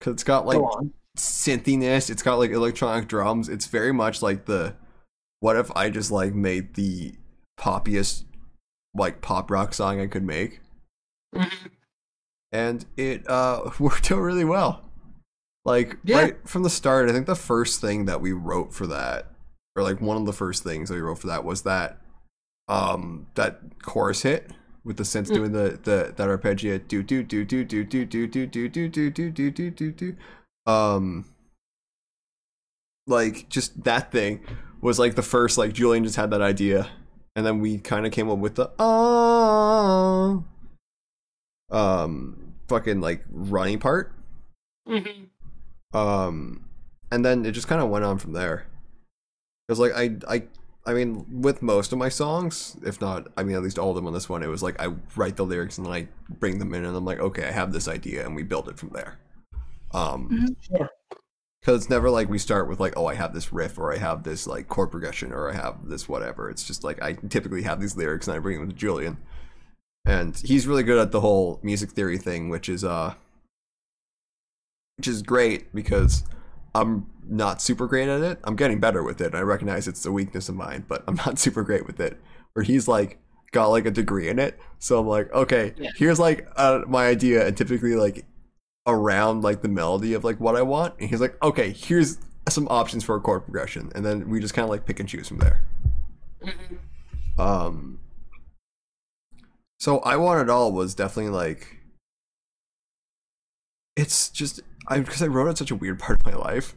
because 0.00 0.12
it's 0.14 0.24
got 0.24 0.46
like 0.46 0.58
go 0.58 0.90
synthiness 1.16 2.10
it's 2.10 2.22
got 2.22 2.38
like 2.38 2.50
electronic 2.50 3.06
drums 3.06 3.48
it's 3.48 3.66
very 3.66 3.92
much 3.92 4.20
like 4.20 4.46
the 4.46 4.74
what 5.40 5.54
if 5.56 5.70
i 5.76 5.88
just 5.88 6.10
like 6.10 6.34
made 6.34 6.74
the 6.74 7.14
poppiest 7.60 8.24
like 8.96 9.20
pop 9.20 9.48
rock 9.50 9.72
song 9.72 10.00
i 10.00 10.06
could 10.08 10.24
make 10.24 10.60
Mhm. 11.34 11.52
and 12.50 12.84
it 12.96 13.28
uh 13.30 13.70
worked 13.78 14.10
out 14.10 14.18
really 14.18 14.44
well 14.44 14.82
like 15.64 15.98
Yeah. 16.02 16.18
right 16.20 16.48
from 16.48 16.64
the 16.64 16.70
start 16.70 17.08
i 17.08 17.12
think 17.12 17.26
the 17.26 17.36
first 17.36 17.80
thing 17.80 18.06
that 18.06 18.20
we 18.20 18.32
wrote 18.32 18.74
for 18.74 18.88
that 18.88 19.30
or 19.76 19.82
like 19.82 20.00
one 20.00 20.16
of 20.16 20.26
the 20.26 20.32
first 20.32 20.62
things 20.62 20.88
that 20.88 20.94
we 20.94 21.00
wrote 21.00 21.18
for 21.18 21.26
that 21.26 21.44
was 21.44 21.62
that 21.62 21.98
um 22.68 23.26
that 23.34 23.60
chorus 23.82 24.22
hit 24.22 24.50
with 24.84 24.96
the 24.96 25.02
synths 25.02 25.30
Mm. 25.30 25.34
doing 25.34 25.52
the 25.52 25.78
the 25.82 26.12
that 26.16 26.28
arpeggio 26.28 26.78
do 26.78 27.02
do 27.02 27.22
do 27.22 27.44
do 27.44 27.64
do 27.64 28.04
do 28.04 28.06
do 28.06 28.26
do 28.26 28.46
do 28.46 28.68
do 28.68 28.88
do 28.88 29.10
do 29.10 29.30
do 29.30 29.50
do 29.50 29.70
do 29.70 29.92
do 29.92 30.16
um 30.66 31.24
like 33.06 33.48
just 33.48 33.84
that 33.84 34.10
thing 34.12 34.40
was 34.80 34.98
like 34.98 35.14
the 35.14 35.22
first 35.22 35.58
like 35.58 35.72
Julian 35.72 36.04
just 36.04 36.16
had 36.16 36.30
that 36.30 36.40
idea 36.42 36.88
and 37.36 37.44
then 37.44 37.60
we 37.60 37.78
kind 37.78 38.06
of 38.06 38.12
came 38.12 38.30
up 38.30 38.38
with 38.38 38.54
the 38.54 38.70
oh 38.78 40.44
um 41.70 42.54
fucking 42.68 43.00
like 43.00 43.24
running 43.30 43.78
part 43.78 44.12
Mhm. 44.88 45.26
um 45.92 46.66
and 47.10 47.24
then 47.24 47.44
it 47.44 47.52
just 47.52 47.68
kind 47.68 47.82
of 47.82 47.88
went 47.90 48.04
on 48.04 48.18
from 48.18 48.32
there 48.32 48.66
because 49.66 49.78
like 49.80 49.92
i 49.94 50.16
i 50.28 50.42
i 50.86 50.92
mean 50.92 51.24
with 51.42 51.62
most 51.62 51.92
of 51.92 51.98
my 51.98 52.08
songs 52.08 52.76
if 52.84 53.00
not 53.00 53.28
i 53.36 53.42
mean 53.42 53.56
at 53.56 53.62
least 53.62 53.78
all 53.78 53.90
of 53.90 53.96
them 53.96 54.06
on 54.06 54.12
this 54.12 54.28
one 54.28 54.42
it 54.42 54.48
was 54.48 54.62
like 54.62 54.78
i 54.80 54.88
write 55.16 55.36
the 55.36 55.44
lyrics 55.44 55.78
and 55.78 55.86
then 55.86 55.92
i 55.94 56.06
bring 56.40 56.58
them 56.58 56.74
in 56.74 56.84
and 56.84 56.96
i'm 56.96 57.04
like 57.04 57.20
okay 57.20 57.46
i 57.46 57.50
have 57.50 57.72
this 57.72 57.88
idea 57.88 58.24
and 58.24 58.34
we 58.34 58.42
build 58.42 58.68
it 58.68 58.78
from 58.78 58.90
there 58.90 59.18
um 59.92 60.28
Mhm. 60.30 60.56
Sure. 60.60 60.90
because 61.60 61.80
it's 61.82 61.90
never 61.90 62.10
like 62.10 62.28
we 62.28 62.38
start 62.38 62.68
with 62.68 62.80
like 62.80 62.92
oh 62.96 63.06
i 63.06 63.14
have 63.14 63.32
this 63.32 63.52
riff 63.52 63.78
or 63.78 63.92
i 63.92 63.96
have 63.96 64.22
this 64.24 64.46
like 64.46 64.68
chord 64.68 64.90
progression 64.90 65.32
or 65.32 65.50
i 65.50 65.54
have 65.54 65.88
this 65.88 66.08
whatever 66.08 66.50
it's 66.50 66.64
just 66.66 66.84
like 66.84 67.00
i 67.02 67.12
typically 67.30 67.62
have 67.62 67.80
these 67.80 67.96
lyrics 67.96 68.26
and 68.28 68.36
i 68.36 68.38
bring 68.38 68.58
them 68.58 68.68
to 68.68 68.74
julian 68.76 69.16
and 70.04 70.36
he's 70.44 70.66
really 70.66 70.82
good 70.82 70.98
at 70.98 71.12
the 71.12 71.20
whole 71.20 71.58
music 71.62 71.90
theory 71.92 72.18
thing 72.18 72.50
which 72.50 72.68
is 72.68 72.84
uh 72.84 73.14
which 74.98 75.08
is 75.08 75.22
great 75.22 75.74
because 75.74 76.24
i'm 76.74 77.06
not 77.28 77.60
super 77.62 77.86
great 77.86 78.08
at 78.08 78.20
it 78.22 78.38
i'm 78.44 78.56
getting 78.56 78.78
better 78.80 79.02
with 79.02 79.20
it 79.20 79.34
i 79.34 79.40
recognize 79.40 79.88
it's 79.88 80.04
a 80.06 80.12
weakness 80.12 80.48
of 80.48 80.54
mine 80.54 80.84
but 80.88 81.02
i'm 81.08 81.14
not 81.26 81.38
super 81.38 81.62
great 81.62 81.86
with 81.86 82.00
it 82.00 82.20
where 82.52 82.62
he's 82.64 82.86
like 82.88 83.18
got 83.52 83.68
like 83.68 83.86
a 83.86 83.90
degree 83.90 84.28
in 84.28 84.38
it 84.38 84.58
so 84.78 84.98
i'm 85.00 85.06
like 85.06 85.32
okay 85.32 85.72
Yeah. 85.76 85.90
here's 85.96 86.18
like 86.18 86.46
uh, 86.56 86.82
my 86.86 87.06
idea 87.06 87.46
and 87.46 87.56
typically 87.56 87.94
like 87.94 88.24
around 88.86 89.42
like 89.42 89.62
the 89.62 89.68
melody 89.68 90.12
of 90.12 90.24
like 90.24 90.38
what 90.38 90.56
I 90.56 90.60
want, 90.60 90.92
and 91.00 91.08
he's 91.08 91.18
like, 91.18 91.42
okay, 91.42 91.70
here's 91.70 92.18
some 92.50 92.68
options 92.68 93.02
for 93.02 93.16
a 93.16 93.20
chord 93.20 93.44
progression, 93.44 93.90
and 93.94 94.04
then 94.04 94.28
we 94.28 94.40
just 94.40 94.52
kind 94.52 94.64
of 94.64 94.68
like 94.68 94.84
pick 94.84 95.00
and 95.00 95.08
choose 95.08 95.26
from 95.26 95.38
there. 95.38 95.62
Mhm. 96.42 96.78
Um, 97.38 97.98
so 99.80 100.00
I 100.00 100.16
want 100.16 100.42
it 100.42 100.50
all 100.50 100.70
was 100.70 100.94
definitely 100.94 101.30
like, 101.32 101.78
it's 103.96 104.28
just 104.28 104.60
I 104.86 105.00
because 105.00 105.22
I 105.22 105.28
wrote 105.28 105.48
it 105.48 105.56
such 105.58 105.70
a 105.70 105.74
weird 105.76 105.98
part 105.98 106.20
of 106.20 106.26
my 106.26 106.34
life. 106.36 106.74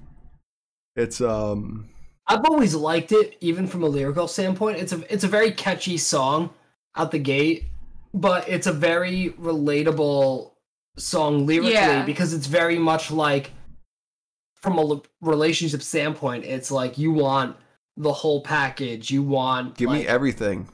It's 0.97 1.21
um 1.21 1.88
I've 2.27 2.43
always 2.43 2.75
liked 2.75 3.13
it, 3.13 3.38
even 3.39 3.67
from 3.67 3.83
a 3.83 3.88
lyrical 3.88 4.27
standpoint. 4.27 4.79
It's 4.79 4.91
a 4.91 5.13
it's 5.13 5.23
a 5.23 5.27
very 5.29 5.51
catchy 5.51 5.97
song 5.97 6.49
out 6.95 7.12
the 7.12 7.19
gate, 7.19 7.65
but 8.13 8.49
it's 8.49 8.67
a 8.67 8.73
very 8.73 9.36
relatable 9.39 10.51
song 10.97 11.45
lyrically 11.45 11.73
Yeah. 11.73 12.03
because 12.03 12.33
it's 12.33 12.47
very 12.47 12.79
much 12.79 13.12
like 13.12 13.51
from 14.55 14.79
a 14.79 14.81
l- 14.81 15.05
relationship 15.21 15.83
standpoint, 15.83 16.43
it's 16.43 16.71
like 16.71 16.97
you 16.97 17.12
want 17.12 17.55
the 17.95 18.12
whole 18.12 18.41
package. 18.41 19.12
You 19.12 19.21
want 19.23 19.77
give 19.77 19.89
like, 19.89 20.01
me 20.01 20.07
everything. 20.07 20.67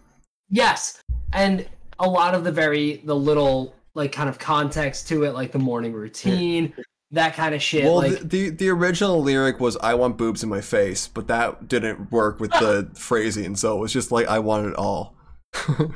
Yes, 0.50 1.02
and 1.34 1.68
a 2.00 2.08
lot 2.08 2.34
of 2.34 2.44
the 2.44 2.52
very 2.52 3.02
the 3.04 3.16
little 3.16 3.76
like 3.94 4.12
kind 4.12 4.30
of 4.30 4.40
context 4.40 5.08
to 5.10 5.24
it, 5.24 5.34
like 5.34 5.52
the 5.52 5.60
morning 5.60 5.94
routine, 5.94 6.74
that 7.14 7.36
kind 7.36 7.56
of 7.56 7.62
shit. 7.62 7.86
Well, 7.86 7.98
like 7.98 8.20
the, 8.20 8.26
the 8.26 8.50
the 8.50 8.70
original 8.70 9.22
lyric 9.22 9.60
was 9.60 9.78
"I 9.78 9.94
want 9.94 10.18
boobs 10.18 10.42
in 10.44 10.50
my 10.50 10.62
face," 10.62 11.08
but 11.08 11.28
that 11.28 11.68
didn't 11.68 12.12
work 12.12 12.40
with 12.40 12.50
the 12.52 12.90
phrasing, 12.96 13.56
so 13.56 13.78
it 13.78 13.82
was 13.82 13.94
just 13.94 14.12
like 14.12 14.28
"I 14.28 14.40
want 14.40 14.68
it 14.68 14.76
all." 14.76 15.16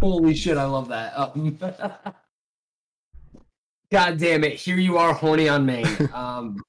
holy 0.00 0.34
shit, 0.34 0.56
I 0.56 0.64
love 0.64 0.88
that. 0.88 1.18
Um, 1.18 1.58
God 3.90 4.18
damn 4.18 4.44
it! 4.44 4.54
Here 4.54 4.76
you 4.76 4.96
are, 4.98 5.12
horny 5.12 5.48
on 5.48 5.66
main. 5.66 5.86
Um, 6.12 6.62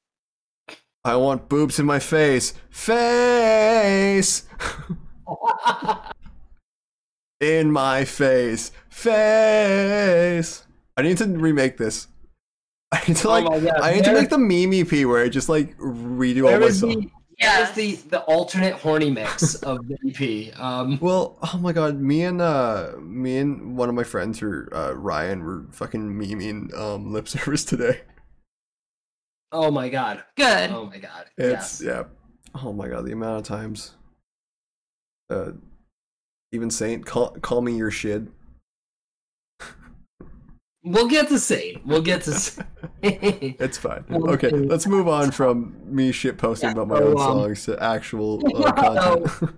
I 1.03 1.15
want 1.17 1.49
boobs 1.49 1.77
in 1.79 1.86
my 1.86 1.99
face. 1.99 2.53
Face! 2.71 4.47
in 7.39 7.71
my 7.71 8.05
face. 8.05 8.71
Face! 8.89 10.64
I 10.97 11.01
need 11.01 11.17
to 11.17 11.25
remake 11.25 11.77
this. 11.77 12.07
I 12.91 13.01
need 13.07 13.17
to 13.17 13.27
Oh 13.27 13.31
like 13.31 13.45
my 13.45 13.59
God, 13.59 13.81
I 13.81 13.93
need 13.93 14.03
to 14.05 14.13
make 14.13 14.29
the 14.29 14.37
meme 14.37 14.73
EP 14.73 15.05
where 15.07 15.23
I 15.23 15.29
just 15.29 15.49
like 15.49 15.77
redo 15.77 16.43
all 16.45 16.51
there 16.51 16.59
my 16.61 16.67
is 16.67 16.79
songs. 16.79 16.95
the 16.95 17.11
there 17.41 17.63
is 17.63 17.71
the 17.71 17.95
the 18.09 18.21
alternate 18.21 18.75
horny 18.75 19.09
mix 19.11 19.55
of 19.63 19.79
the 19.89 19.97
EP. 20.07 20.57
Um, 20.59 20.97
Well, 21.01 21.37
oh 21.41 21.57
my 21.57 21.73
god, 21.73 21.99
me 21.99 22.23
and 22.23 22.39
uh 22.41 22.91
me 22.99 23.37
and 23.39 23.75
one 23.75 23.89
of 23.89 23.95
my 23.95 24.03
friends 24.05 24.39
who 24.39 24.67
uh 24.71 24.93
Ryan 24.95 25.43
were 25.43 25.65
fucking 25.71 26.13
memeing 26.13 26.73
um 26.77 27.11
lip 27.11 27.27
service 27.35 27.65
today. 27.65 28.01
oh 29.51 29.71
my 29.71 29.89
god. 29.89 30.23
Good. 30.37 30.69
Oh 30.71 30.85
my 30.85 30.97
god. 30.99 31.25
It's 31.37 31.81
yes. 31.81 31.83
yeah. 31.83 32.03
oh 32.63 32.71
my 32.71 32.87
god, 32.87 33.05
the 33.05 33.11
amount 33.11 33.39
of 33.39 33.43
times. 33.43 33.95
Uh, 35.29 35.51
even 36.53 36.69
Saint, 36.69 37.05
call 37.05 37.31
call 37.41 37.61
me 37.61 37.75
your 37.75 37.91
shit. 37.91 38.23
We'll 40.86 41.07
get 41.07 41.27
to 41.29 41.39
Saint. 41.39 41.83
We'll 41.86 42.03
get 42.03 42.21
to 42.23 42.33
Saint. 42.33 42.67
It's 43.01 43.77
fine. 43.77 44.05
Okay, 44.09 44.47
okay. 44.47 44.51
let's 44.51 44.88
move 44.88 45.07
on 45.07 45.31
from 45.31 45.75
me 45.86 46.11
shit 46.11 46.38
posting 46.38 46.69
Yeah, 46.69 46.81
about 46.81 46.88
my 46.88 46.99
so, 46.99 47.05
own 47.05 47.11
um, 47.11 47.17
songs 47.17 47.65
to 47.65 47.83
actual 47.83 48.41
uh, 48.45 48.71
content. 48.71 49.53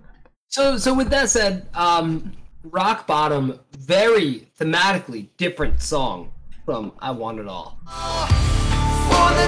So, 0.48 0.78
so 0.78 0.94
with 0.94 1.10
that 1.10 1.28
said, 1.28 1.68
um, 1.74 2.32
Rock 2.64 3.06
Bottom, 3.06 3.60
very 3.76 4.48
thematically 4.58 5.28
different 5.36 5.82
song 5.82 6.32
from 6.64 6.92
I 6.98 7.10
Want 7.10 7.38
It 7.38 7.48
All. 7.48 7.78
For 7.86 9.38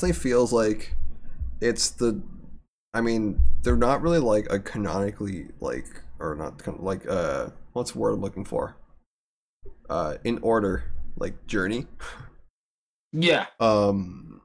definitely 0.00 0.20
feels 0.20 0.52
like 0.52 0.94
it's 1.60 1.90
the 1.90 2.20
i 2.94 3.00
mean 3.00 3.38
they're 3.62 3.76
not 3.76 4.00
really 4.02 4.18
like 4.18 4.46
a 4.50 4.58
canonically 4.58 5.46
like 5.60 5.84
or 6.18 6.34
not 6.34 6.58
con- 6.62 6.78
like 6.80 7.06
uh 7.08 7.48
what's 7.74 7.92
the 7.92 7.98
word 7.98 8.12
i'm 8.14 8.20
looking 8.20 8.44
for 8.44 8.76
uh 9.90 10.14
in 10.24 10.38
order 10.42 10.84
like 11.18 11.46
journey 11.46 11.86
Yeah. 13.12 13.46
um 13.60 14.40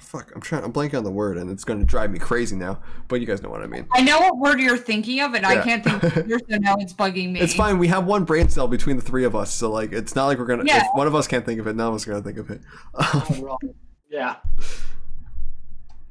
fuck 0.00 0.32
i'm 0.34 0.40
trying 0.40 0.64
i'm 0.64 0.72
blanking 0.72 0.96
on 0.96 1.04
the 1.04 1.10
word 1.10 1.36
and 1.36 1.50
it's 1.50 1.62
gonna 1.62 1.84
drive 1.84 2.10
me 2.10 2.18
crazy 2.18 2.56
now 2.56 2.80
but 3.06 3.20
you 3.20 3.26
guys 3.26 3.42
know 3.42 3.50
what 3.50 3.60
i 3.62 3.66
mean 3.66 3.86
I 3.92 4.00
know 4.00 4.18
what 4.18 4.38
word 4.38 4.58
you're 4.58 4.78
thinking 4.78 5.20
of, 5.20 5.34
and 5.34 5.44
I 5.44 5.62
can't 5.62 5.84
think 5.84 6.02
of 6.02 6.26
yours, 6.26 6.40
so 6.50 6.56
now 6.56 6.76
it's 6.78 6.94
bugging 6.94 7.32
me. 7.32 7.40
it's 7.40 7.54
fine 7.54 7.78
we 7.78 7.88
have 7.88 8.06
one 8.06 8.24
brain 8.24 8.48
cell 8.48 8.66
between 8.66 8.96
the 8.96 9.02
three 9.02 9.24
of 9.24 9.36
us 9.36 9.52
so 9.52 9.70
like 9.70 9.92
it's 9.92 10.16
not 10.16 10.26
like 10.26 10.38
we're 10.38 10.46
gonna 10.46 10.64
Yeah. 10.66 10.78
if 10.78 10.86
one 10.94 11.06
of 11.06 11.14
us 11.14 11.28
can't 11.28 11.44
think 11.44 11.60
of 11.60 11.66
it 11.66 11.76
none 11.76 11.88
of 11.88 11.94
us 11.94 12.08
are 12.08 12.12
gonna 12.12 12.22
think 12.24 12.38
of 12.38 12.50
it 12.50 12.62
Yeah. 14.14 14.36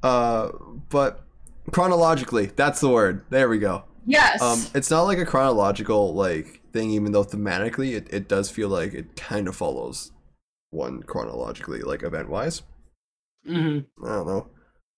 uh 0.03 0.49
but 0.89 1.23
chronologically 1.71 2.47
that's 2.47 2.81
the 2.81 2.89
word 2.89 3.23
there 3.29 3.47
we 3.47 3.57
go 3.57 3.85
Yes. 4.05 4.41
Um, 4.41 4.61
it's 4.73 4.91
not 4.91 5.03
like 5.03 5.17
a 5.17 5.25
chronological 5.25 6.13
like 6.13 6.61
thing, 6.71 6.91
even 6.91 7.11
though 7.11 7.23
thematically 7.23 7.95
it, 7.95 8.07
it 8.11 8.27
does 8.27 8.49
feel 8.49 8.69
like 8.69 8.93
it 8.93 9.15
kind 9.15 9.47
of 9.47 9.55
follows 9.55 10.11
one 10.71 11.03
chronologically, 11.03 11.81
like 11.81 12.03
event 12.03 12.29
wise. 12.29 12.63
Mm-hmm. 13.47 14.05
I 14.05 14.09
don't 14.09 14.27
know. 14.27 14.47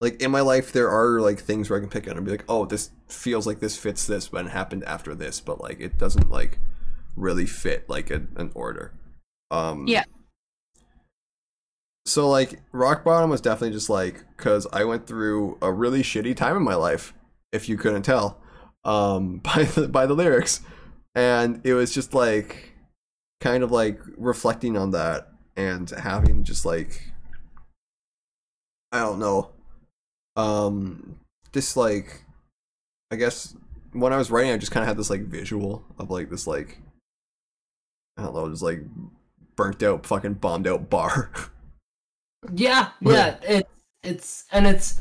Like 0.01 0.21
in 0.21 0.31
my 0.31 0.41
life, 0.41 0.71
there 0.71 0.89
are 0.89 1.21
like 1.21 1.39
things 1.39 1.69
where 1.69 1.77
I 1.77 1.81
can 1.81 1.89
pick 1.89 2.07
out 2.07 2.17
and 2.17 2.25
be 2.25 2.31
like, 2.31 2.45
oh, 2.49 2.65
this 2.65 2.91
feels 3.07 3.47
like 3.47 3.59
this 3.59 3.77
fits 3.77 4.05
this, 4.07 4.27
but 4.27 4.45
it 4.45 4.51
happened 4.51 4.83
after 4.85 5.15
this, 5.15 5.39
but 5.39 5.61
like 5.61 5.79
it 5.79 5.97
doesn't 5.97 6.29
like 6.29 6.59
really 7.15 7.45
fit 7.45 7.89
like 7.89 8.09
a, 8.09 8.23
an 8.35 8.51
order. 8.55 8.93
Um, 9.51 9.87
Yeah. 9.87 10.03
So 12.05 12.29
like 12.29 12.61
rock 12.71 13.03
bottom 13.03 13.29
was 13.29 13.41
definitely 13.41 13.71
just 13.75 13.89
like 13.89 14.23
because 14.37 14.67
I 14.71 14.83
went 14.83 15.07
through 15.07 15.57
a 15.61 15.71
really 15.71 16.03
shitty 16.03 16.35
time 16.35 16.55
in 16.55 16.63
my 16.63 16.75
life, 16.75 17.13
if 17.51 17.67
you 17.67 17.77
couldn't 17.77 18.03
tell, 18.03 18.39
um, 18.83 19.37
by 19.43 19.63
the 19.63 19.87
by 19.87 20.05
the 20.05 20.13
lyrics, 20.13 20.61
and 21.15 21.61
it 21.63 21.73
was 21.73 21.93
just 21.93 22.13
like 22.13 22.73
kind 23.41 23.63
of 23.63 23.71
like 23.71 23.99
reflecting 24.17 24.77
on 24.77 24.91
that 24.91 25.29
and 25.57 25.89
having 25.89 26.43
just 26.43 26.65
like 26.65 27.11
I 28.91 28.99
don't 28.99 29.19
know, 29.19 29.51
um, 30.35 31.19
just 31.53 31.75
like 31.75 32.23
I 33.11 33.15
guess 33.15 33.55
when 33.93 34.13
I 34.13 34.17
was 34.17 34.29
writing, 34.29 34.51
I 34.51 34.57
just 34.57 34.71
kind 34.71 34.83
of 34.83 34.87
had 34.87 34.97
this 34.97 35.09
like 35.09 35.21
visual 35.23 35.85
of 35.97 36.11
like 36.11 36.29
this 36.29 36.45
like 36.45 36.79
I 38.17 38.23
don't 38.23 38.35
know, 38.35 38.49
just 38.49 38.61
like 38.61 38.81
burnt 39.55 39.81
out, 39.81 40.05
fucking 40.05 40.35
bombed 40.35 40.67
out 40.67 40.89
bar. 40.89 41.31
Yeah, 42.53 42.89
yeah. 43.01 43.35
It's 43.43 43.69
it's 44.03 44.43
and 44.51 44.67
it's 44.67 44.99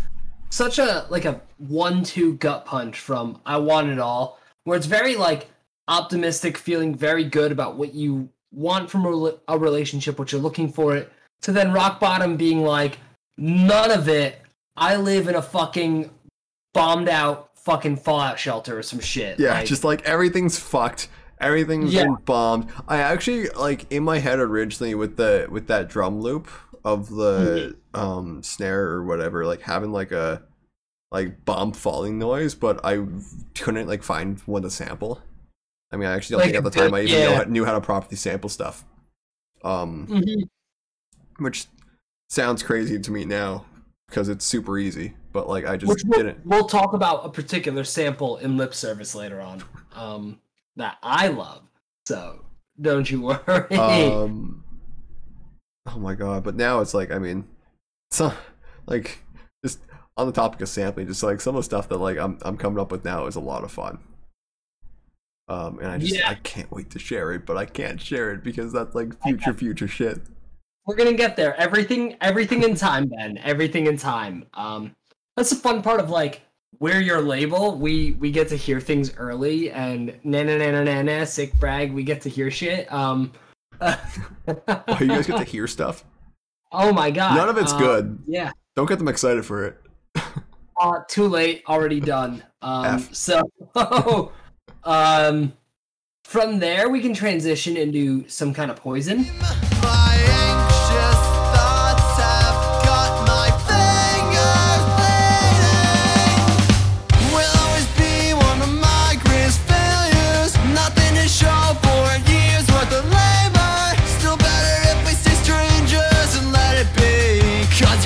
such 0.51 0.79
a 0.79 1.07
like 1.11 1.25
a 1.25 1.41
one-two 1.59 2.35
gut 2.35 2.65
punch 2.65 2.99
from 2.99 3.41
I 3.45 3.57
Want 3.59 3.89
It 3.91 3.99
All, 3.99 4.39
where 4.65 4.77
it's 4.77 4.87
very 4.87 5.17
like 5.17 5.49
optimistic, 5.89 6.57
feeling 6.57 6.95
very 6.95 7.25
good 7.25 7.53
about 7.53 7.77
what 7.77 7.95
you 7.95 8.29
want 8.53 8.89
from 8.91 9.05
a, 9.07 9.35
a 9.49 9.59
relationship, 9.59 10.19
what 10.19 10.33
you're 10.33 10.41
looking 10.41 10.73
for 10.73 10.97
it, 10.97 11.13
to 11.43 11.53
then 11.53 11.73
rock 11.73 12.01
bottom 12.01 12.37
being 12.37 12.63
like 12.63 12.99
none 13.37 13.91
of 13.91 14.09
it. 14.09 14.41
I 14.77 14.97
live 14.97 15.29
in 15.29 15.35
a 15.35 15.43
fucking 15.43 16.11
bombed 16.73 17.09
out 17.09 17.51
fucking 17.59 17.97
fallout 17.97 18.39
shelter 18.39 18.79
or 18.79 18.83
some 18.83 19.01
shit. 19.01 19.39
Yeah, 19.39 19.55
like, 19.55 19.67
just 19.67 19.85
like 19.85 20.03
everything's 20.03 20.59
fucked. 20.59 21.09
Everything's 21.41 21.93
Yeah. 21.93 22.05
been 22.05 22.17
bombed. 22.25 22.71
I 22.87 22.99
actually 22.99 23.49
like 23.51 23.91
in 23.91 24.05
my 24.05 24.19
head 24.19 24.39
originally 24.39 24.95
with 24.95 25.17
the 25.17 25.47
with 25.51 25.67
that 25.67 25.89
drum 25.89 26.21
loop 26.21 26.49
of 26.85 27.09
the 27.09 27.77
um 27.95 28.43
snare 28.43 28.87
or 28.89 29.05
whatever, 29.05 29.47
like 29.47 29.63
having 29.63 29.93
like 29.93 30.13
a 30.13 30.43
like 31.11 31.45
bomb 31.45 31.73
falling 31.73 32.19
noise, 32.19 32.55
but 32.55 32.85
I 32.85 33.05
couldn't 33.55 33.87
like 33.87 34.03
find 34.03 34.39
one 34.41 34.63
to 34.63 34.71
sample. 34.71 35.21
I 35.93 35.97
mean, 35.97 36.09
I 36.09 36.15
actually 36.15 36.35
don't 36.35 36.41
Like 36.41 36.53
think 36.55 36.67
at 36.67 36.73
the 36.73 36.81
time 36.81 36.95
I 36.95 37.03
even 37.03 37.21
yeah. 37.21 37.37
how, 37.37 37.43
knew 37.45 37.65
how 37.65 37.73
to 37.75 37.81
properly 37.81 38.17
sample 38.17 38.51
stuff. 38.51 38.85
Um, 39.63 40.07
Mhm. 40.09 40.49
which 41.39 41.67
sounds 42.29 42.63
crazy 42.63 42.99
to 42.99 43.11
me 43.13 43.25
now 43.25 43.65
because 44.09 44.29
it's 44.29 44.45
super 44.45 44.77
easy, 44.77 45.15
but 45.33 45.49
like 45.49 45.65
I 45.67 45.77
just 45.77 45.89
Which 45.91 46.03
didn't. 46.13 46.45
we'll 46.45 46.67
talk 46.67 46.93
about 46.95 47.25
a 47.25 47.29
particular 47.29 47.85
sample 47.85 48.37
in 48.39 48.57
lip 48.57 48.75
service 48.75 49.15
later 49.15 49.41
on. 49.41 49.63
Um, 49.95 50.41
that 50.77 50.99
I 51.03 51.29
love. 51.29 51.63
So 52.07 52.45
don't 52.81 53.09
you 53.09 53.23
worry. 53.23 53.77
um 53.77 54.64
oh 55.87 55.99
my 55.99 56.15
god 56.15 56.43
but 56.45 56.55
now 56.55 56.81
it's 56.81 56.95
like 56.95 57.11
i 57.11 57.19
mean 57.19 57.45
so 58.11 58.33
like 58.87 59.19
just 59.65 59.81
on 60.17 60.27
the 60.27 60.33
topic 60.33 60.61
of 60.61 60.69
sampling 60.69 61.07
just 61.07 61.23
like 61.23 61.41
some 61.41 61.55
of 61.57 61.61
the 61.61 61.65
stuff 61.65 61.89
that 61.89 61.99
like 61.99 62.19
i'm, 62.19 62.39
I'm 62.43 62.57
coming 62.57 62.79
up 62.79 62.91
with 62.93 63.05
now 63.05 63.27
is 63.27 63.37
a 63.37 63.41
lot 63.41 63.65
of 63.65 63.73
fun 63.73 63.99
um 65.49 65.79
and 65.81 65.89
i 65.89 65.99
just 65.99 66.15
Yeah. 66.15 66.31
i 66.31 66.35
can't 66.37 66.71
wait 66.71 66.91
to 66.91 66.99
share 66.99 67.33
it 67.33 67.45
but 67.45 67.57
i 67.57 67.67
can't 67.67 68.01
share 68.01 68.33
it 68.33 68.43
because 68.43 68.73
that's 68.73 68.95
like 68.95 69.21
future 69.23 69.53
future 69.53 69.89
shit 69.89 70.19
We're 70.87 70.97
gonna 70.97 71.15
get 71.15 71.35
there. 71.37 71.57
Everything, 71.57 72.17
everything 72.21 72.63
in 72.63 72.75
time, 72.75 73.07
Ben. 73.09 73.39
Everything 73.39 73.87
in 73.87 73.97
time. 73.97 74.45
Um, 74.53 74.95
that's 75.35 75.49
the 75.49 75.57
fun 75.57 75.81
part 75.81 75.99
of 75.99 76.11
like 76.11 76.43
we're 76.79 77.01
your 77.01 77.23
label. 77.23 77.79
We 77.79 78.13
we 78.21 78.31
get 78.31 78.49
to 78.49 78.57
hear 78.57 78.81
things 78.81 79.11
early, 79.17 79.71
and 79.71 80.13
na 80.25 80.43
na 80.43 80.59
na 80.59 80.73
na 80.73 80.83
na 80.85 81.01
na 81.01 81.25
sick 81.25 81.59
brag. 81.59 81.95
We 81.95 82.03
get 82.05 82.21
to 82.23 82.29
hear 82.29 82.51
shit. 82.51 82.93
Um, 82.93 83.33
oh 83.83 84.99
you 85.01 85.09
guys 85.09 85.27
get 85.27 85.39
to 85.39 85.45
hear 85.45 85.67
stuff 85.67 86.05
oh 86.73 86.93
my 86.93 87.11
god, 87.11 87.37
none 87.37 87.49
of 87.49 87.57
it's 87.59 87.73
Uh, 87.73 87.79
good 87.79 88.19
Yeah. 88.27 88.51
don't 88.77 88.89
get 88.89 88.99
them 88.99 89.09
excited 89.09 89.45
for 89.45 89.65
it 89.65 89.81
Uh, 90.81 90.99
too 91.09 91.29
late. 91.29 91.63
Already 91.69 92.01
done. 92.01 92.43
Um, 92.61 92.99
so, 93.13 93.41
um, 94.83 95.53
from 96.25 96.59
there 96.59 96.89
we 96.89 97.01
can 97.01 97.15
transition 97.15 97.77
into 97.77 98.29
some 98.29 98.53
kind 98.53 98.73
of 98.73 98.77
poison. 98.79 99.25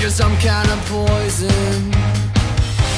Be. 0.09 0.17
Cause 0.17 0.19
you're 0.19 0.29
some 0.29 0.35
kind 0.39 0.69
of 0.69 0.79
poison. 0.87 1.93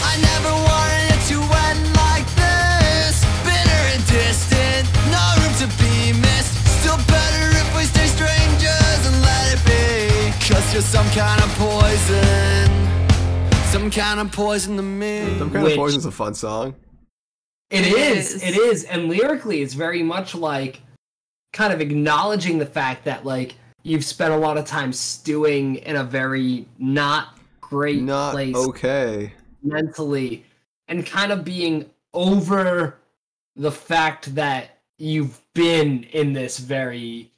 I 0.03 0.17
never 0.21 0.51
wanted 0.51 1.13
it 1.13 1.21
to 1.29 1.37
end 1.39 1.95
like 1.95 2.27
this. 2.35 3.23
Bitter 3.43 3.81
and 3.93 4.03
distant, 4.07 4.87
no 5.11 5.23
room 5.41 5.53
to 5.59 5.67
be 5.81 6.13
missed. 6.19 6.53
Still 6.81 6.97
better 7.07 7.49
if 7.57 7.77
we 7.77 7.83
stay 7.83 8.07
strangers 8.07 9.01
and 9.07 9.21
let 9.21 9.53
it 9.53 9.61
be. 9.65 10.53
Cause 10.53 10.73
you're 10.73 10.81
some 10.81 11.07
kind 11.11 11.41
of 11.41 11.49
poison. 11.57 12.69
Some 13.71 13.89
kind 13.89 14.19
of 14.19 14.31
poison 14.31 14.75
to 14.77 14.83
me. 14.83 15.37
some 15.39 15.49
kind 15.51 15.63
Which- 15.63 15.73
of 15.73 15.77
poison's 15.77 16.05
a 16.05 16.11
fun 16.11 16.33
song 16.33 16.75
It 17.69 17.85
It 17.87 17.93
is. 17.93 18.33
is. 18.35 18.43
It 18.43 18.57
is. 18.57 18.83
And 18.83 19.07
lyrically, 19.07 19.61
it's 19.61 19.73
very 19.73 20.03
much 20.03 20.35
like 20.35 20.81
kind 21.53 21.71
of 21.73 21.79
acknowledging 21.81 22.57
the 22.59 22.65
fact 22.65 23.05
that 23.05 23.25
like 23.25 23.55
you've 23.83 24.05
spent 24.05 24.33
a 24.33 24.37
lot 24.37 24.57
of 24.57 24.65
time 24.65 24.93
stewing 24.93 25.75
in 25.77 25.95
a 25.95 26.03
very 26.03 26.65
not 26.77 27.37
great 27.59 28.01
not 28.01 28.33
place 28.33 28.55
okay 28.55 29.33
mentally 29.63 30.45
and 30.87 31.05
kind 31.05 31.31
of 31.31 31.43
being 31.43 31.89
over 32.13 32.97
the 33.55 33.71
fact 33.71 34.35
that 34.35 34.79
you've 34.97 35.41
been 35.53 36.03
in 36.11 36.33
this 36.33 36.57
very 36.57 37.31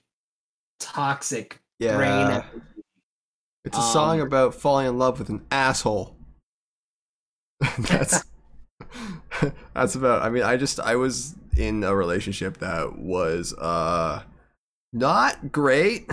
toxic 0.80 1.60
brain. 1.80 2.30
Yeah. 2.30 2.44
It's 3.66 3.78
a 3.78 3.82
song 3.82 4.20
Um, 4.20 4.28
about 4.28 4.54
falling 4.54 4.88
in 4.88 4.98
love 4.98 5.20
with 5.20 5.30
an 5.30 5.46
asshole. 5.50 6.16
that's 7.80 8.24
that's 9.74 9.96
about 9.96 10.22
I 10.22 10.30
mean 10.30 10.44
I 10.44 10.58
just 10.58 10.80
I 10.80 10.96
was 10.96 11.36
in 11.56 11.84
a 11.84 11.96
relationship 11.96 12.58
that 12.58 12.98
was 12.98 13.54
uh 13.54 14.24
not 14.92 15.52
great. 15.52 16.10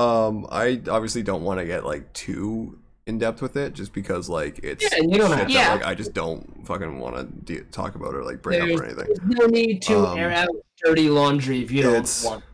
Um 0.00 0.46
I 0.50 0.80
obviously 0.88 1.22
don't 1.22 1.42
want 1.42 1.60
to 1.60 1.66
get 1.66 1.84
like 1.84 2.12
too 2.12 2.78
in 3.06 3.18
depth 3.18 3.42
with 3.42 3.56
it 3.56 3.72
just 3.74 3.92
because 3.92 4.28
like 4.28 4.60
it's 4.62 4.82
Yeah, 4.84 4.98
you 5.02 5.18
don't 5.18 5.30
shit 5.30 5.38
have 5.38 5.52
that, 5.52 5.68
to. 5.68 5.74
like 5.76 5.86
I 5.86 5.94
just 5.94 6.14
don't 6.14 6.66
fucking 6.66 6.98
want 7.00 7.16
to 7.16 7.54
de- 7.54 7.64
talk 7.70 7.94
about 7.96 8.14
or 8.14 8.22
like 8.24 8.40
bring 8.42 8.60
up 8.62 8.80
or 8.80 8.84
anything. 8.84 9.06
There's 9.06 9.20
no 9.40 9.46
need 9.46 9.82
to 9.82 10.06
Um, 10.06 10.18
air 10.18 10.30
out 10.30 10.48
dirty 10.84 11.08
laundry 11.08 11.62
if 11.62 11.70
you 11.70 11.82
don't 11.82 12.22
want. 12.24 12.44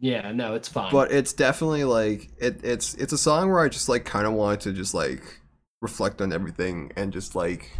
Yeah, 0.00 0.30
no, 0.30 0.54
it's 0.54 0.68
fine. 0.68 0.92
but 0.92 1.10
it's 1.10 1.32
definitely 1.32 1.82
like 1.84 2.30
it, 2.38 2.60
it's 2.64 2.94
it's 2.94 3.12
a 3.12 3.18
song 3.18 3.50
where 3.50 3.58
I 3.60 3.68
just 3.68 3.88
like 3.88 4.04
kind 4.04 4.26
of 4.28 4.32
wanted 4.34 4.60
to 4.60 4.72
just 4.72 4.94
like 4.94 5.40
reflect 5.80 6.20
on 6.20 6.32
everything 6.32 6.92
and 6.96 7.12
just 7.12 7.34
like 7.34 7.76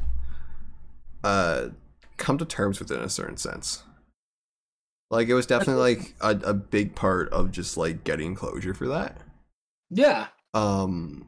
uh 1.25 1.69
come 2.17 2.37
to 2.39 2.45
terms 2.45 2.81
with 2.81 2.91
it 2.91 2.97
in 2.97 3.03
a 3.05 3.09
certain 3.09 3.37
sense. 3.37 3.85
Like 5.11 5.29
it 5.29 5.35
was 5.35 5.47
definitely 5.47 5.97
like 5.97 6.15
a, 6.21 6.51
a 6.51 6.55
big 6.55 6.95
part 6.95 7.31
of 7.33 7.51
just 7.51 7.77
like 7.77 8.05
getting 8.05 8.35
closure 8.35 8.75
for 8.75 8.89
that. 8.89 9.19
yeah, 9.91 10.29
Um 10.55 11.27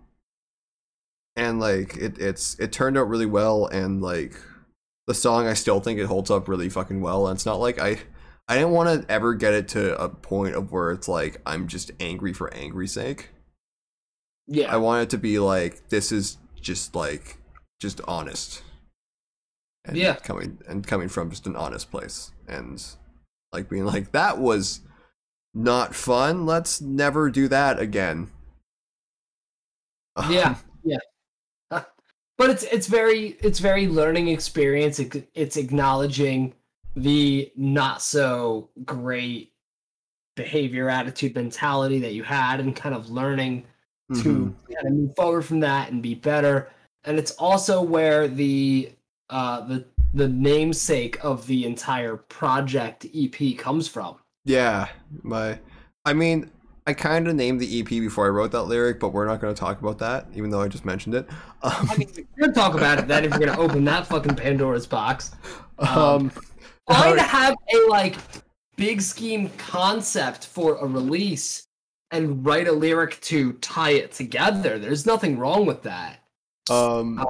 and 1.36 1.60
like 1.60 1.96
it 1.96 2.18
it's 2.18 2.58
it 2.58 2.72
turned 2.72 2.98
out 2.98 3.08
really 3.08 3.26
well 3.26 3.66
and 3.66 4.02
like 4.02 4.34
the 5.06 5.14
song 5.14 5.46
I 5.46 5.54
still 5.54 5.80
think 5.80 5.98
it 5.98 6.06
holds 6.06 6.30
up 6.30 6.48
really 6.48 6.68
fucking 6.68 7.00
well 7.00 7.26
and 7.26 7.36
it's 7.36 7.46
not 7.46 7.60
like 7.60 7.78
I 7.80 8.00
I 8.48 8.56
didn't 8.56 8.72
want 8.72 9.06
to 9.06 9.10
ever 9.12 9.34
get 9.34 9.54
it 9.54 9.68
to 9.68 9.98
a 10.02 10.08
point 10.08 10.56
of 10.56 10.72
where 10.72 10.90
it's 10.90 11.08
like 11.08 11.40
I'm 11.46 11.68
just 11.68 11.92
angry 12.00 12.32
for 12.32 12.52
angry's 12.52 12.92
sake. 12.92 13.28
yeah, 14.46 14.72
I 14.72 14.76
want 14.76 15.04
it 15.04 15.10
to 15.10 15.18
be 15.18 15.38
like 15.38 15.88
this 15.88 16.10
is 16.12 16.36
just 16.60 16.94
like 16.94 17.38
just 17.80 18.00
honest. 18.06 18.62
And 19.86 19.96
Yeah. 19.96 20.16
coming 20.16 20.58
and 20.68 20.86
coming 20.86 21.08
from 21.08 21.30
just 21.30 21.46
an 21.46 21.56
honest 21.56 21.90
place 21.90 22.32
and 22.48 22.84
like 23.52 23.68
being 23.68 23.84
like 23.84 24.12
that 24.12 24.38
was 24.38 24.80
not 25.54 25.94
fun. 25.94 26.46
Let's 26.46 26.80
never 26.80 27.30
do 27.30 27.48
that 27.48 27.78
again. 27.80 28.28
yeah, 30.28 30.56
yeah. 30.84 30.98
But 32.38 32.48
it's 32.48 32.62
it's 32.64 32.86
very 32.86 33.36
it's 33.42 33.58
very 33.58 33.86
learning 33.86 34.28
experience. 34.28 34.98
It, 34.98 35.28
it's 35.34 35.58
acknowledging 35.58 36.54
the 36.96 37.52
not 37.54 38.00
so 38.00 38.70
great 38.86 39.52
behavior, 40.36 40.88
attitude, 40.88 41.34
mentality 41.34 41.98
that 41.98 42.14
you 42.14 42.22
had, 42.22 42.60
and 42.60 42.74
kind 42.74 42.94
of 42.94 43.10
learning 43.10 43.64
Mhm. 44.10 44.22
to 44.22 44.54
kind 44.74 44.86
of 44.86 44.92
move 44.94 45.14
forward 45.16 45.42
from 45.42 45.60
that 45.60 45.90
and 45.92 46.02
be 46.02 46.14
better. 46.14 46.70
And 47.04 47.18
it's 47.18 47.32
also 47.32 47.82
where 47.82 48.26
the 48.26 48.90
uh, 49.30 49.60
the 49.62 49.84
the 50.14 50.28
namesake 50.28 51.22
of 51.24 51.46
the 51.46 51.64
entire 51.64 52.16
project 52.16 53.06
EP 53.14 53.56
comes 53.56 53.86
from. 53.88 54.16
Yeah, 54.44 54.88
my 55.22 55.58
I 56.04 56.12
mean, 56.12 56.50
I 56.86 56.94
kind 56.94 57.28
of 57.28 57.34
named 57.36 57.60
the 57.60 57.80
EP 57.80 57.88
before 57.88 58.26
I 58.26 58.30
wrote 58.30 58.50
that 58.52 58.64
lyric, 58.64 58.98
but 58.98 59.12
we're 59.12 59.26
not 59.26 59.40
going 59.40 59.54
to 59.54 59.58
talk 59.58 59.80
about 59.80 59.98
that, 59.98 60.26
even 60.34 60.50
though 60.50 60.60
I 60.62 60.68
just 60.68 60.84
mentioned 60.84 61.14
it. 61.14 61.28
Um, 61.62 61.90
I 61.90 61.96
mean, 61.98 62.08
we're 62.38 62.46
gonna 62.46 62.54
talk 62.54 62.72
about 62.72 62.98
it 62.98 63.06
then 63.06 63.22
if 63.22 63.32
you're 63.32 63.40
gonna 63.46 63.60
open 63.60 63.84
that 63.84 64.06
fucking 64.06 64.34
Pandora's 64.34 64.86
box. 64.86 65.32
um, 65.78 66.32
Why 66.86 67.12
to 67.14 67.20
have 67.20 67.54
a 67.74 67.88
like 67.90 68.16
big 68.76 69.02
scheme 69.02 69.50
concept 69.58 70.46
for 70.46 70.76
a 70.76 70.86
release 70.86 71.66
and 72.12 72.42
write 72.46 72.66
a 72.66 72.72
lyric 72.72 73.20
to 73.20 73.52
tie 73.60 73.90
it 73.90 74.12
together? 74.12 74.78
There's 74.78 75.04
nothing 75.04 75.36
wrong 75.38 75.66
with 75.66 75.82
that. 75.82 76.20
um, 76.70 77.22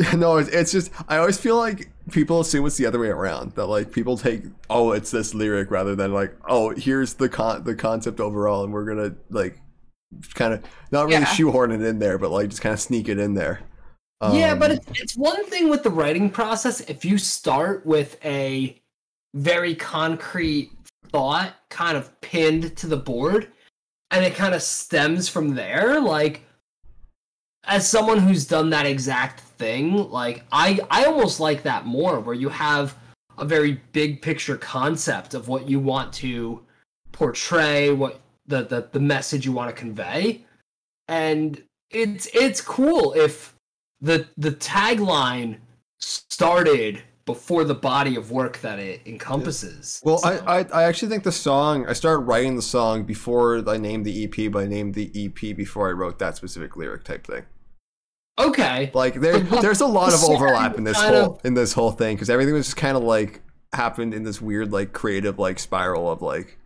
no, 0.16 0.38
it's, 0.38 0.48
it's 0.50 0.72
just 0.72 0.90
I 1.08 1.18
always 1.18 1.38
feel 1.38 1.56
like 1.56 1.90
people 2.10 2.40
assume 2.40 2.66
it's 2.66 2.76
the 2.76 2.86
other 2.86 2.98
way 2.98 3.08
around. 3.08 3.52
That 3.52 3.66
like 3.66 3.92
people 3.92 4.16
take 4.16 4.44
oh 4.68 4.92
it's 4.92 5.10
this 5.10 5.34
lyric 5.34 5.70
rather 5.70 5.94
than 5.94 6.12
like 6.12 6.34
oh 6.48 6.70
here's 6.70 7.14
the 7.14 7.28
con 7.28 7.64
the 7.64 7.74
concept 7.74 8.20
overall, 8.20 8.64
and 8.64 8.72
we're 8.72 8.84
gonna 8.86 9.14
like 9.30 9.58
kind 10.34 10.54
of 10.54 10.64
not 10.90 11.02
really 11.06 11.20
Yeah. 11.20 11.24
shoehorn 11.26 11.70
it 11.72 11.82
in 11.82 11.98
there, 11.98 12.18
but 12.18 12.30
like 12.30 12.48
just 12.48 12.62
kind 12.62 12.72
of 12.72 12.80
sneak 12.80 13.08
it 13.08 13.18
in 13.18 13.34
there. 13.34 13.60
yeah, 14.32 14.54
but 14.54 14.70
Um, 14.70 14.76
it's, 14.76 15.00
it's 15.00 15.16
one 15.16 15.44
thing 15.46 15.68
with 15.70 15.82
the 15.82 15.90
writing 15.90 16.30
process 16.30 16.80
if 16.80 17.04
you 17.04 17.16
start 17.18 17.84
with 17.86 18.18
a 18.24 18.80
very 19.34 19.74
concrete 19.74 20.70
thought 21.10 21.54
kind 21.68 21.96
of 21.96 22.20
pinned 22.20 22.76
to 22.76 22.86
the 22.86 22.96
board 22.96 23.48
and 24.10 24.24
it 24.24 24.34
kind 24.34 24.54
of 24.54 24.62
stems 24.62 25.28
from 25.28 25.54
there 25.54 26.00
like 26.00 26.42
as 27.64 27.88
someone 27.88 28.18
who's 28.18 28.46
done 28.46 28.70
that 28.70 28.86
exact 28.86 29.40
thing 29.60 30.08
like 30.10 30.42
i 30.50 30.80
i 30.90 31.04
almost 31.04 31.38
like 31.38 31.62
that 31.62 31.84
more 31.86 32.18
where 32.18 32.34
you 32.34 32.48
have 32.48 32.96
a 33.36 33.44
very 33.44 33.80
big 33.92 34.22
picture 34.22 34.56
concept 34.56 35.34
of 35.34 35.48
what 35.48 35.68
you 35.68 35.78
want 35.78 36.10
to 36.14 36.60
portray 37.12 37.92
what 37.92 38.20
the 38.46 38.62
the, 38.64 38.88
the 38.92 38.98
message 39.00 39.44
you 39.44 39.52
want 39.52 39.68
to 39.68 39.76
convey 39.78 40.42
and 41.08 41.62
it's 41.90 42.26
it's 42.32 42.60
cool 42.62 43.12
if 43.14 43.54
the 44.00 44.26
the 44.38 44.50
tagline 44.52 45.58
started 45.98 47.02
before 47.26 47.62
the 47.64 47.74
body 47.74 48.16
of 48.16 48.30
work 48.30 48.58
that 48.62 48.78
it 48.78 49.02
encompasses 49.06 50.00
Well, 50.02 50.18
So- 50.18 50.28
I, 50.28 50.60
I 50.60 50.66
I 50.72 50.82
actually 50.84 51.10
think 51.10 51.24
the 51.24 51.32
song 51.32 51.86
I 51.86 51.92
started 51.92 52.22
writing 52.22 52.56
the 52.56 52.62
song 52.62 53.04
before 53.04 53.62
I 53.68 53.76
named 53.76 54.06
the 54.06 54.24
EP, 54.24 54.50
but 54.50 54.60
I 54.64 54.66
named 54.66 54.94
the 54.94 55.10
EP 55.14 55.54
before 55.54 55.88
I 55.90 55.92
wrote 55.92 56.18
that 56.18 56.36
specific 56.36 56.76
lyric 56.76 57.04
type 57.04 57.26
thing. 57.26 57.44
Okay 58.48 58.90
Like 58.94 59.14
there 59.14 59.38
there's 59.40 59.80
a 59.80 59.86
lot 59.86 60.12
of 60.14 60.22
overlap 60.24 60.76
in 60.78 60.84
this 60.84 61.00
whole 61.00 61.34
of- 61.36 61.40
in 61.44 61.54
this 61.54 61.72
whole 61.72 61.90
thing 61.92 62.16
because 62.16 62.30
everything 62.30 62.54
was 62.54 62.66
just 62.66 62.76
kind 62.76 62.96
of 62.96 63.02
like 63.02 63.42
happened 63.72 64.14
in 64.14 64.24
this 64.24 64.40
weird 64.40 64.72
like 64.72 64.92
creative 64.92 65.38
like 65.38 65.58
spiral 65.58 66.10
of 66.10 66.22
like 66.22 66.58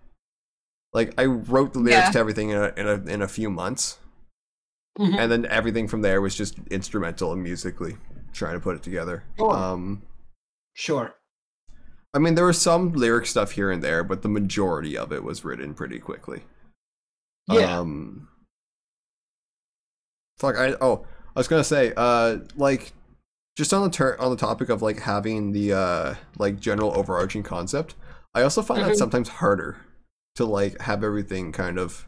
like 0.93 1.13
I 1.19 1.25
wrote 1.27 1.73
the 1.73 1.81
lyrics 1.81 2.07
Yeah. 2.07 2.11
to 2.13 2.19
everything 2.19 2.51
in 2.51 2.57
a, 2.57 2.73
in 2.77 2.87
a 2.89 2.95
in 3.15 3.21
a 3.23 3.29
few 3.29 3.51
months, 3.51 3.99
Mhm. 4.99 5.19
and 5.19 5.31
then 5.33 5.45
everything 5.47 5.89
from 5.89 6.03
there 6.03 6.21
was 6.21 6.37
just 6.37 6.57
instrumental 6.71 7.33
and 7.33 7.43
musically 7.43 7.97
trying 8.33 8.55
to 8.55 8.61
put 8.61 8.77
it 8.77 8.83
together. 8.85 9.25
Sure. 9.37 9.53
Um, 9.57 10.03
sure 10.75 11.15
I 12.15 12.21
mean, 12.21 12.37
there 12.37 12.47
was 12.47 12.61
some 12.61 12.93
lyric 12.93 13.27
stuff 13.27 13.51
here 13.53 13.73
and 13.73 13.83
there, 13.83 14.05
but 14.05 14.23
the 14.23 14.29
majority 14.29 14.97
of 14.97 15.13
it 15.13 15.25
was 15.25 15.45
written 15.45 15.75
pretty 15.75 15.99
quickly. 15.99 16.45
Yeah. 17.49 17.79
Um, 17.81 18.29
fuck. 20.39 20.57
I 20.57 20.75
oh, 20.81 21.07
I 21.37 21.41
was 21.41 21.49
gonna 21.49 21.65
say, 21.65 21.93
uh, 21.97 22.39
like, 22.57 22.93
just 23.57 23.73
on 23.73 23.83
the 23.83 23.91
ter- 23.91 24.17
on 24.19 24.31
the 24.31 24.37
topic 24.37 24.69
of 24.69 24.83
like 24.83 25.01
having 25.01 25.53
the 25.53 25.73
uh 25.73 26.15
like 26.39 26.59
general 26.61 26.97
overarching 26.97 27.43
concept. 27.43 27.95
I 28.35 28.43
also 28.43 28.63
find 28.63 28.83
that 28.85 28.93
Mhm. 28.93 28.97
sometimes 28.97 29.29
harder 29.29 29.77
to 30.37 30.45
like 30.45 30.81
have 30.83 31.05
everything 31.05 31.53
kind 31.53 31.79
of. 31.79 32.07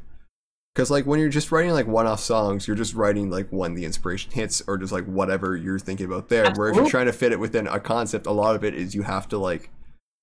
Because 0.75 0.91
like 0.91 1.07
when 1.07 1.21
you're 1.21 1.29
just 1.31 1.51
writing 1.53 1.71
like 1.73 1.87
one-off 1.87 2.21
songs, 2.21 2.67
you're 2.67 2.77
just 2.77 2.95
writing 2.95 3.31
like 3.31 3.49
when 3.51 3.75
the 3.75 3.85
inspiration 3.85 4.33
hits, 4.33 4.61
or 4.67 4.77
just 4.77 4.93
like 4.93 5.05
whatever 5.07 5.57
you're 5.57 5.79
thinking 5.79 6.07
about 6.07 6.29
there. 6.29 6.53
Where 6.55 6.69
if 6.69 6.77
you're 6.77 6.91
trying 6.91 7.07
to 7.07 7.13
fit 7.13 7.33
it 7.33 7.39
within 7.41 7.67
a 7.69 7.81
concept, 7.81 8.27
a 8.27 8.33
lot 8.33 8.57
of 8.57 8.63
it 8.65 8.75
is 8.75 8.95
you 8.95 9.03
have 9.03 9.27
to 9.29 9.39
like 9.39 9.71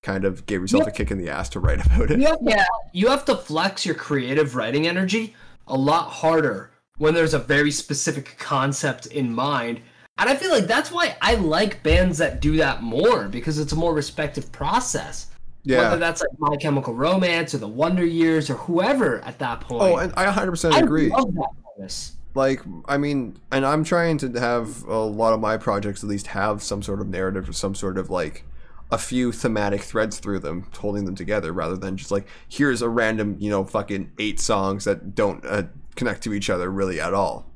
kind 0.02 0.24
of 0.26 0.44
give 0.46 0.60
yourself 0.60 0.86
a 0.86 0.90
kick 0.90 1.10
in 1.10 1.16
the 1.18 1.30
ass 1.30 1.48
to 1.48 1.58
write 1.60 1.84
about 1.86 2.10
it. 2.10 2.20
you 2.20 2.36
Yeah. 2.42 2.66
you 2.92 3.08
have 3.08 3.24
to 3.24 3.34
flex 3.34 3.84
your 3.86 3.94
creative 3.94 4.54
writing 4.54 4.86
energy 4.86 5.34
a 5.66 5.76
lot 5.78 6.10
harder 6.10 6.70
when 6.98 7.14
there's 7.14 7.34
a 7.34 7.38
very 7.38 7.70
specific 7.70 8.36
concept 8.38 9.06
in 9.06 9.32
mind 9.32 9.80
and 10.18 10.28
i 10.28 10.34
feel 10.36 10.50
like 10.50 10.66
that's 10.66 10.92
why 10.92 11.16
i 11.20 11.34
like 11.34 11.82
bands 11.82 12.18
that 12.18 12.40
do 12.40 12.56
that 12.56 12.82
more 12.82 13.28
because 13.28 13.58
it's 13.58 13.72
a 13.72 13.76
more 13.76 13.94
respective 13.94 14.50
process 14.52 15.26
Yeah. 15.64 15.78
whether 15.82 15.96
that's 15.98 16.20
like 16.20 16.38
my 16.38 16.56
chemical 16.56 16.94
romance 16.94 17.54
or 17.54 17.58
the 17.58 17.68
wonder 17.68 18.04
years 18.04 18.48
or 18.48 18.54
whoever 18.54 19.20
at 19.24 19.38
that 19.40 19.60
point 19.60 19.82
Oh, 19.82 19.96
and 19.96 20.12
I 20.16 20.26
100% 20.26 20.72
I 20.72 20.78
agree. 20.80 21.08
love 21.08 21.34
that 21.34 21.48
premise. 21.76 22.12
like 22.34 22.60
i 22.86 22.96
mean 22.96 23.38
and 23.50 23.66
i'm 23.66 23.82
trying 23.82 24.18
to 24.18 24.28
have 24.38 24.84
a 24.84 24.98
lot 24.98 25.32
of 25.32 25.40
my 25.40 25.56
projects 25.56 26.04
at 26.04 26.08
least 26.10 26.28
have 26.28 26.62
some 26.62 26.82
sort 26.82 27.00
of 27.00 27.08
narrative 27.08 27.48
or 27.48 27.52
some 27.52 27.74
sort 27.74 27.98
of 27.98 28.08
like 28.08 28.44
a 28.92 28.98
few 28.98 29.32
thematic 29.32 29.80
threads 29.80 30.18
through 30.20 30.38
them 30.38 30.66
holding 30.78 31.06
them 31.06 31.16
together 31.16 31.52
rather 31.52 31.76
than 31.76 31.96
just 31.96 32.12
like 32.12 32.28
here's 32.48 32.82
a 32.82 32.88
random 32.88 33.34
you 33.40 33.50
know 33.50 33.64
fucking 33.64 34.12
eight 34.20 34.38
songs 34.38 34.84
that 34.84 35.14
don't 35.16 35.44
uh, 35.46 35.62
connect 35.96 36.22
to 36.22 36.32
each 36.34 36.50
other 36.50 36.70
really 36.70 37.00
at 37.00 37.14
all 37.14 37.46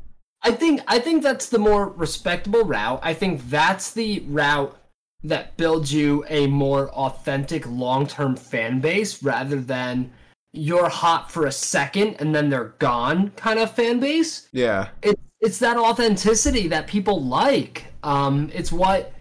I 0.42 0.52
think 0.52 0.80
I 0.86 0.98
think 0.98 1.22
that's 1.22 1.48
the 1.48 1.58
more 1.58 1.88
respectable 1.88 2.62
route. 2.62 3.00
I 3.02 3.12
think 3.14 3.48
that's 3.50 3.92
the 3.92 4.20
route 4.28 4.76
that 5.24 5.56
builds 5.56 5.92
you 5.92 6.24
a 6.28 6.46
more 6.46 6.90
authentic 6.90 7.66
long-term 7.66 8.36
fan 8.36 8.80
base 8.80 9.22
rather 9.22 9.60
than 9.60 10.12
you're 10.52 10.88
hot 10.88 11.30
for 11.30 11.46
a 11.46 11.52
second 11.52 12.16
and 12.20 12.34
then 12.34 12.48
they're 12.48 12.74
gone 12.78 13.30
kind 13.32 13.58
of 13.58 13.72
fan 13.72 13.98
base. 13.98 14.48
yeah 14.52 14.88
It's 15.02 15.20
it's 15.40 15.58
that 15.58 15.76
authenticity 15.76 16.66
that 16.68 16.88
people 16.88 17.22
like. 17.22 17.86
Um, 18.02 18.50
it's 18.52 18.72
what 18.72 19.12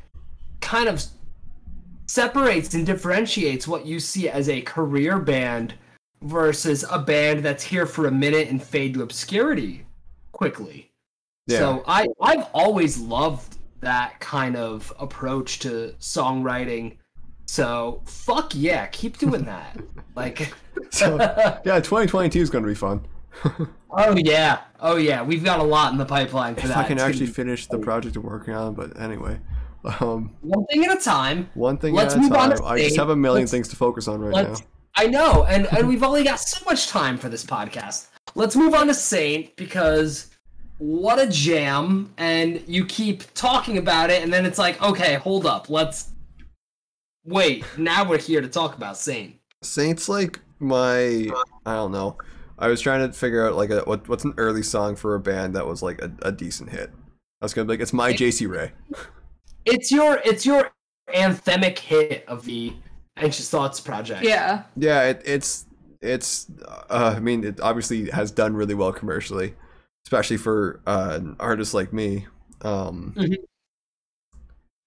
kind 0.61 0.87
of 0.89 1.03
separates 2.07 2.73
and 2.73 2.85
differentiates 2.85 3.67
what 3.67 3.85
you 3.85 3.99
see 3.99 4.27
as 4.29 4.49
a 4.49 4.61
career 4.61 5.19
band 5.19 5.75
versus 6.21 6.83
a 6.91 6.99
band 6.99 7.43
that's 7.43 7.63
here 7.63 7.85
for 7.85 8.07
a 8.07 8.11
minute 8.11 8.47
and 8.49 8.61
fade 8.61 8.93
to 8.95 9.01
obscurity 9.03 9.85
quickly. 10.31 10.91
Yeah. 11.47 11.59
So 11.59 11.83
I 11.87 12.07
I've 12.21 12.45
always 12.53 12.97
loved 12.97 13.57
that 13.81 14.19
kind 14.19 14.55
of 14.55 14.91
approach 14.99 15.59
to 15.59 15.93
songwriting. 15.99 16.97
So 17.45 18.01
fuck 18.05 18.51
yeah, 18.55 18.87
keep 18.87 19.17
doing 19.17 19.43
that. 19.45 19.77
like 20.15 20.53
So, 20.91 21.17
yeah, 21.65 21.79
2022 21.79 22.39
is 22.39 22.49
going 22.49 22.63
to 22.63 22.67
be 22.69 22.75
fun. 22.75 23.05
Oh 23.89 24.15
yeah. 24.17 24.59
Oh 24.81 24.97
yeah. 24.97 25.23
We've 25.23 25.43
got 25.45 25.61
a 25.61 25.63
lot 25.63 25.93
in 25.93 25.97
the 25.97 26.05
pipeline 26.05 26.55
for 26.55 26.61
if 26.61 26.67
that. 26.67 26.77
I 26.77 26.83
can 26.83 26.99
actually 26.99 27.27
finish 27.27 27.67
the 27.67 27.79
project 27.79 28.17
I'm 28.17 28.23
working 28.23 28.53
on, 28.53 28.73
but 28.73 28.99
anyway. 28.99 29.39
Um, 30.01 30.35
one 30.41 30.65
thing 30.65 30.83
at 30.83 30.97
a 30.97 31.01
time. 31.01 31.49
one 31.53 31.77
thing 31.77 31.93
Let's 31.95 32.13
at 32.13 32.19
a 32.19 32.21
move 32.23 32.33
on 32.33 32.49
time. 32.49 32.59
I 32.65 32.79
just 32.79 32.97
have 32.97 33.09
a 33.09 33.15
million 33.15 33.43
Let's- 33.43 33.51
things 33.51 33.67
to 33.69 33.77
focus 33.77 34.09
on 34.09 34.19
right 34.19 34.45
now. 34.49 34.55
I 34.99 35.05
know, 35.05 35.45
and, 35.45 35.67
and 35.77 35.87
we've 35.87 36.01
only 36.01 36.23
got 36.23 36.39
so 36.39 36.65
much 36.65 36.87
time 36.87 37.19
for 37.19 37.29
this 37.29 37.45
podcast. 37.45 38.07
Let's 38.33 38.55
move 38.55 38.73
on 38.73 38.87
to 38.87 38.95
Saint 38.95 39.55
because 39.55 40.31
what 40.79 41.19
a 41.19 41.27
jam, 41.27 42.11
and 42.17 42.63
you 42.67 42.83
keep 42.83 43.31
talking 43.35 43.77
about 43.77 44.09
it, 44.09 44.23
and 44.23 44.33
then 44.33 44.43
it's 44.43 44.57
like, 44.57 44.81
okay, 44.81 45.13
hold 45.13 45.45
up, 45.45 45.69
let's 45.69 46.09
wait. 47.23 47.63
Now 47.77 48.09
we're 48.09 48.17
here 48.17 48.41
to 48.41 48.47
talk 48.47 48.75
about 48.75 48.97
Saint. 48.97 49.35
Saints 49.61 50.09
like 50.09 50.39
my 50.57 51.29
I 51.65 51.75
don't 51.75 51.91
know. 51.91 52.17
I 52.57 52.67
was 52.67 52.81
trying 52.81 53.07
to 53.07 53.13
figure 53.13 53.45
out 53.47 53.55
like 53.55 53.69
a, 53.69 53.81
what 53.81 54.09
what's 54.09 54.25
an 54.25 54.33
early 54.37 54.63
song 54.63 54.95
for 54.95 55.13
a 55.13 55.19
band 55.19 55.55
that 55.55 55.67
was 55.67 55.83
like 55.83 56.01
a, 56.01 56.11
a 56.23 56.31
decent 56.31 56.71
hit. 56.71 56.91
I 57.39 57.45
was 57.45 57.53
gonna 57.53 57.65
be 57.65 57.73
like, 57.73 57.81
it's 57.81 57.93
my 57.93 58.13
JC 58.13 58.49
Ray. 58.49 58.71
It's 59.63 59.91
your 59.91 60.19
it's 60.25 60.43
your 60.43 60.71
anthemic 61.13 61.77
hit 61.77 62.25
of 62.27 62.45
the 62.45 62.73
Anxious 63.17 63.49
Thoughts 63.49 63.79
project. 63.79 64.23
Yeah. 64.23 64.63
Yeah, 64.75 65.03
it, 65.03 65.21
it's 65.25 65.65
it's. 66.01 66.47
Uh, 66.89 67.13
I 67.15 67.19
mean, 67.19 67.43
it 67.43 67.59
obviously 67.59 68.09
has 68.11 68.31
done 68.31 68.53
really 68.55 68.75
well 68.75 68.93
commercially, 68.93 69.55
especially 70.05 70.37
for 70.37 70.81
uh, 70.87 71.13
an 71.19 71.35
artist 71.39 71.73
like 71.73 71.91
me. 71.93 72.27
Um, 72.61 73.15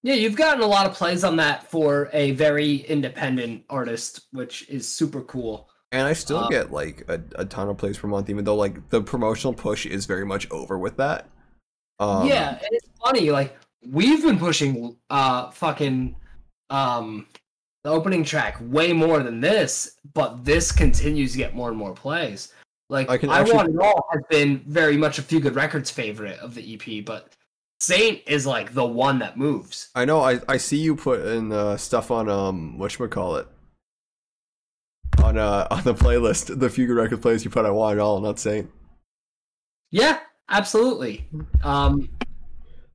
Yeah, 0.03 0.15
you've 0.15 0.35
gotten 0.35 0.63
a 0.63 0.67
lot 0.67 0.87
of 0.87 0.93
plays 0.93 1.23
on 1.23 1.35
that 1.35 1.69
for 1.69 2.09
a 2.11 2.31
very 2.31 2.77
independent 2.77 3.63
artist, 3.69 4.21
which 4.31 4.67
is 4.67 4.87
super 4.87 5.21
cool. 5.21 5.69
and 5.91 6.07
I 6.07 6.13
still 6.13 6.39
Uh, 6.39 6.47
get 6.47 6.71
like 6.71 7.03
a, 7.07 7.21
a 7.35 7.45
ton 7.45 7.69
of 7.69 7.77
plays 7.77 7.99
per 7.99 8.07
month, 8.07 8.29
even 8.29 8.43
though 8.43 8.55
like 8.55 8.89
the 8.89 9.01
promotional 9.01 9.53
push 9.53 9.85
is 9.85 10.05
very 10.07 10.25
much 10.25 10.49
over 10.49 10.79
with 10.79 10.97
that. 10.97 11.29
Um, 11.99 12.27
yeah, 12.27 12.49
and 12.51 12.67
it's 12.71 12.87
funny. 13.03 13.29
Like 13.29 13.55
we've 13.85 14.23
been 14.23 14.39
pushing 14.39 14.95
uh 15.11 15.51
fucking 15.51 16.15
um 16.71 17.27
the 17.83 17.89
opening 17.89 18.23
track 18.23 18.57
way 18.61 18.93
more 18.93 19.23
than 19.23 19.39
this, 19.39 19.97
but 20.13 20.45
this 20.45 20.71
continues 20.71 21.31
to 21.31 21.37
get 21.39 21.55
more 21.55 21.69
and 21.69 21.77
more 21.77 21.93
plays. 21.93 22.53
Like 22.89 23.09
I 23.09 23.13
I, 23.13 23.39
actually- 23.39 23.55
Want 23.55 23.69
It 23.69 23.79
All 23.79 24.07
has 24.11 24.21
been 24.29 24.59
very 24.67 24.97
much 24.97 25.17
a 25.17 25.21
few 25.21 25.39
good 25.39 25.55
records 25.55 25.89
favorite 25.89 26.39
of 26.39 26.53
the 26.53 26.73
EP, 26.75 27.05
but 27.05 27.33
Saint 27.79 28.21
is 28.27 28.45
like 28.45 28.73
the 28.73 28.85
one 28.85 29.17
that 29.19 29.37
moves. 29.37 29.89
I 29.95 30.05
know. 30.05 30.21
I, 30.21 30.39
I 30.47 30.57
see 30.57 30.77
you 30.77 30.95
put 30.95 31.21
in 31.25 31.51
uh, 31.51 31.77
stuff 31.77 32.11
on 32.11 32.29
um 32.29 32.77
what 32.77 32.95
call 33.09 33.37
it 33.37 33.47
on 35.23 35.37
uh 35.37 35.67
on 35.71 35.83
the 35.83 35.95
playlist. 35.95 36.59
The 36.59 36.69
few 36.69 36.85
good 36.85 36.95
record 36.95 37.21
plays 37.21 37.43
you 37.43 37.49
put. 37.49 37.65
I 37.65 37.71
want 37.71 37.97
it 37.97 38.01
all. 38.01 38.21
Not 38.21 38.39
Saint. 38.39 38.69
Yeah, 39.89 40.19
absolutely. 40.49 41.27
Um, 41.63 42.09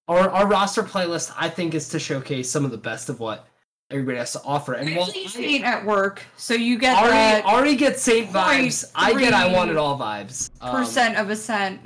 our 0.06 0.30
our 0.30 0.46
roster 0.46 0.82
playlist, 0.82 1.32
I 1.36 1.48
think, 1.48 1.74
is 1.74 1.88
to 1.88 1.98
showcase 1.98 2.48
some 2.48 2.64
of 2.64 2.70
the 2.70 2.78
best 2.78 3.08
of 3.08 3.18
what 3.18 3.46
everybody 3.90 4.18
has 4.18 4.32
to 4.32 4.42
offer. 4.44 4.74
And 4.74 4.94
while 4.96 5.06
Actually, 5.08 5.28
Saint 5.28 5.64
at 5.64 5.84
work, 5.84 6.22
so 6.36 6.54
you 6.54 6.78
get 6.78 6.96
Ari, 6.96 7.10
that 7.10 7.44
Ari 7.44 7.76
gets 7.76 8.02
Saint 8.02 8.30
vibes. 8.30 8.90
I 8.94 9.14
get 9.18 9.32
I 9.32 9.52
want 9.52 9.70
it 9.70 9.76
all 9.76 9.98
vibes. 9.98 10.50
Um, 10.60 10.76
percent 10.76 11.16
of 11.16 11.30
a 11.30 11.36
cent. 11.36 11.80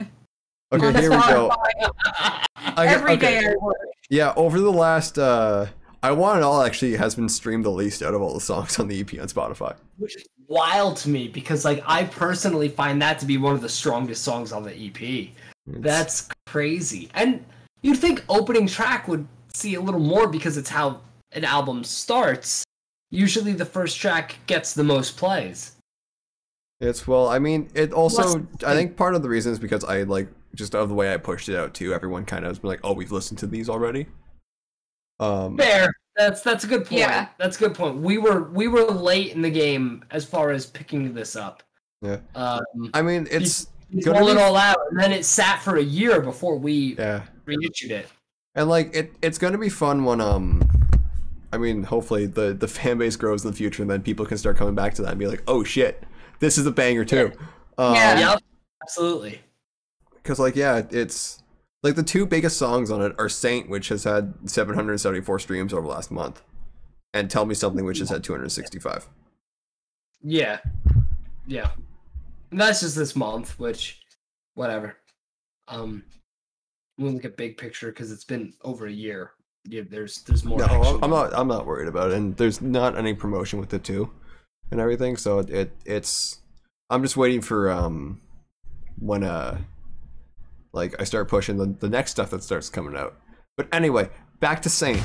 Okay, 0.72 0.86
on 0.86 0.94
here 0.94 1.10
we 1.10 1.16
go. 1.16 1.50
Spotify 1.50 2.42
I 2.56 2.86
get- 2.86 2.94
Every 2.94 3.16
day 3.16 3.38
okay. 3.38 3.46
at 3.48 3.60
work. 3.62 3.76
Yeah, 4.08 4.32
over 4.36 4.60
the 4.60 4.72
last 4.72 5.18
uh 5.18 5.66
I 6.02 6.12
Want 6.12 6.38
It 6.38 6.42
All 6.44 6.62
actually 6.62 6.96
has 6.96 7.14
been 7.14 7.28
streamed 7.28 7.64
the 7.64 7.70
least 7.70 8.02
out 8.02 8.14
of 8.14 8.22
all 8.22 8.32
the 8.32 8.40
songs 8.40 8.78
on 8.78 8.88
the 8.88 9.00
EP 9.00 9.12
on 9.20 9.28
Spotify. 9.28 9.74
which 9.98 10.16
is 10.16 10.24
wild 10.48 10.96
to 10.98 11.08
me 11.08 11.28
because 11.28 11.64
like 11.64 11.82
I 11.86 12.04
personally 12.04 12.68
find 12.68 13.00
that 13.02 13.18
to 13.20 13.26
be 13.26 13.36
one 13.36 13.54
of 13.54 13.60
the 13.60 13.68
strongest 13.68 14.22
songs 14.22 14.52
on 14.52 14.62
the 14.62 14.72
EP. 14.72 15.00
It's- 15.02 15.30
That's 15.66 16.28
crazy. 16.46 17.08
And 17.14 17.44
you'd 17.82 17.98
think 17.98 18.24
opening 18.28 18.66
track 18.66 19.08
would 19.08 19.26
see 19.52 19.74
a 19.74 19.80
little 19.80 20.00
more 20.00 20.26
because 20.28 20.56
it's 20.56 20.70
how 20.70 21.00
an 21.32 21.44
album 21.44 21.84
starts. 21.84 22.64
Usually 23.10 23.52
the 23.52 23.64
first 23.64 23.98
track 23.98 24.36
gets 24.46 24.74
the 24.74 24.84
most 24.84 25.16
plays. 25.16 25.72
It's 26.80 27.06
well, 27.06 27.28
I 27.28 27.38
mean, 27.38 27.68
it 27.74 27.92
also 27.92 28.22
Less- 28.22 28.64
I 28.64 28.74
think 28.74 28.96
part 28.96 29.14
of 29.14 29.22
the 29.22 29.28
reason 29.28 29.52
is 29.52 29.58
because 29.58 29.84
I 29.84 30.02
like 30.04 30.28
just 30.54 30.74
of 30.74 30.88
the 30.88 30.94
way 30.94 31.12
I 31.12 31.16
pushed 31.16 31.48
it 31.48 31.56
out 31.56 31.74
too. 31.74 31.92
Everyone 31.92 32.24
kind 32.24 32.44
of 32.44 32.50
has 32.50 32.58
been 32.58 32.68
like, 32.68 32.80
"Oh, 32.82 32.92
we've 32.92 33.12
listened 33.12 33.38
to 33.40 33.46
these 33.46 33.68
already." 33.68 34.06
Um, 35.18 35.58
Fair. 35.58 35.92
That's 36.16 36.42
that's 36.42 36.64
a 36.64 36.66
good 36.66 36.86
point. 36.86 37.00
Yeah. 37.00 37.28
That's 37.38 37.56
a 37.56 37.60
good 37.60 37.74
point. 37.74 37.96
We 37.98 38.18
were 38.18 38.50
we 38.50 38.68
were 38.68 38.84
late 38.84 39.32
in 39.34 39.42
the 39.42 39.50
game 39.50 40.04
as 40.10 40.24
far 40.24 40.50
as 40.50 40.66
picking 40.66 41.14
this 41.14 41.36
up. 41.36 41.62
Yeah. 42.02 42.18
Um, 42.34 42.62
I 42.94 43.02
mean, 43.02 43.28
it's 43.30 43.68
we 43.92 44.02
Gonna 44.02 44.20
rolled 44.20 44.30
it 44.30 44.38
all 44.38 44.56
out, 44.56 44.78
and 44.90 45.00
then 45.00 45.12
it 45.12 45.24
sat 45.24 45.62
for 45.62 45.76
a 45.76 45.82
year 45.82 46.20
before 46.20 46.56
we 46.56 46.94
yeah, 46.98 47.22
reissued 47.44 47.90
it. 47.90 48.08
and 48.54 48.68
like 48.68 48.94
it 48.94 49.12
it's 49.22 49.38
gonna 49.38 49.58
be 49.58 49.68
fun 49.68 50.04
when 50.04 50.20
um, 50.20 50.62
I 51.52 51.58
mean, 51.58 51.82
hopefully 51.84 52.26
the 52.26 52.52
the 52.54 52.68
fan 52.68 52.98
base 52.98 53.16
grows 53.16 53.44
in 53.44 53.50
the 53.50 53.56
future, 53.56 53.82
and 53.82 53.90
then 53.90 54.02
people 54.02 54.24
can 54.26 54.38
start 54.38 54.56
coming 54.56 54.74
back 54.74 54.94
to 54.94 55.02
that 55.02 55.10
and 55.10 55.18
be 55.18 55.26
like, 55.26 55.42
"Oh 55.48 55.64
shit, 55.64 56.04
this 56.38 56.56
is 56.58 56.66
a 56.66 56.70
banger 56.70 57.04
too." 57.04 57.32
Um, 57.78 57.94
Yeah. 57.94 58.36
Absolutely. 58.82 59.40
because 60.14 60.38
like 60.38 60.56
yeah 60.56 60.82
it's 60.90 61.42
like 61.82 61.94
the 61.96 62.02
two 62.02 62.26
biggest 62.26 62.56
songs 62.56 62.90
on 62.90 63.00
it 63.02 63.14
are 63.18 63.28
saint 63.28 63.68
which 63.68 63.88
has 63.88 64.04
had 64.04 64.34
774 64.50 65.38
streams 65.38 65.72
over 65.72 65.86
last 65.86 66.10
month 66.10 66.42
and 67.14 67.30
tell 67.30 67.44
me 67.46 67.54
something 67.54 67.84
which 67.84 67.98
has 67.98 68.08
had 68.10 68.24
265 68.24 69.08
Yeah. 70.22 70.58
Yeah. 71.46 71.70
And 72.50 72.60
that's 72.60 72.80
just 72.80 72.96
this 72.96 73.14
month, 73.14 73.58
which, 73.58 74.00
whatever. 74.54 74.96
Um, 75.68 76.02
we'll 76.98 77.12
look 77.12 77.24
at 77.24 77.36
big 77.36 77.56
picture 77.56 77.88
because 77.88 78.10
it's 78.10 78.24
been 78.24 78.52
over 78.62 78.86
a 78.86 78.92
year. 78.92 79.32
Yeah, 79.64 79.82
there's 79.88 80.22
there's 80.22 80.44
more. 80.44 80.58
no. 80.58 80.64
I'm, 80.64 81.04
I'm 81.04 81.10
not 81.10 81.34
i'm 81.34 81.48
not 81.48 81.66
worried 81.66 81.88
about 81.88 82.10
it 82.10 82.16
and 82.16 82.36
there's 82.36 82.60
not 82.62 82.96
any 82.96 83.12
promotion 83.14 83.60
with 83.60 83.74
it 83.74 83.84
too 83.84 84.10
and 84.70 84.80
everything 84.80 85.16
so 85.16 85.38
it, 85.40 85.50
it 85.50 85.76
it's 85.84 86.38
i'm 86.88 87.02
just 87.02 87.16
waiting 87.16 87.42
for 87.42 87.70
um 87.70 88.20
when 88.98 89.22
uh 89.22 89.58
like 90.72 90.94
i 91.00 91.04
start 91.04 91.28
pushing 91.28 91.58
the, 91.58 91.66
the 91.78 91.88
next 91.90 92.12
stuff 92.12 92.30
that 92.30 92.42
starts 92.42 92.70
coming 92.70 92.96
out 92.96 93.16
but 93.56 93.68
anyway 93.72 94.08
back 94.40 94.62
to 94.62 94.70
saint 94.70 95.02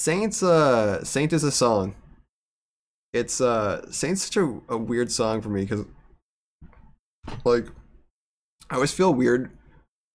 Saints 0.00 0.42
uh 0.42 1.04
Saint 1.04 1.30
is 1.34 1.44
a 1.44 1.52
song. 1.52 1.94
It's 3.12 3.38
uh 3.38 3.84
Saint's 3.90 4.22
such 4.22 4.38
a, 4.38 4.60
a 4.70 4.78
weird 4.78 5.12
song 5.12 5.42
for 5.42 5.50
me 5.50 5.60
because 5.60 5.84
like 7.44 7.66
I 8.70 8.76
always 8.76 8.94
feel 8.94 9.12
weird 9.12 9.50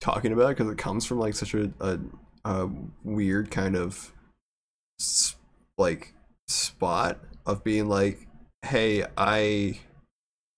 talking 0.02 0.32
about 0.32 0.50
it 0.50 0.58
because 0.58 0.72
it 0.72 0.80
comes 0.80 1.06
from 1.06 1.20
like 1.20 1.36
such 1.36 1.54
a, 1.54 1.72
a, 1.80 2.00
a 2.46 2.70
weird 3.04 3.52
kind 3.52 3.76
of 3.76 4.12
s- 5.00 5.36
like 5.78 6.14
spot 6.48 7.20
of 7.46 7.64
being 7.64 7.88
like 7.88 8.28
hey 8.64 9.06
I 9.16 9.80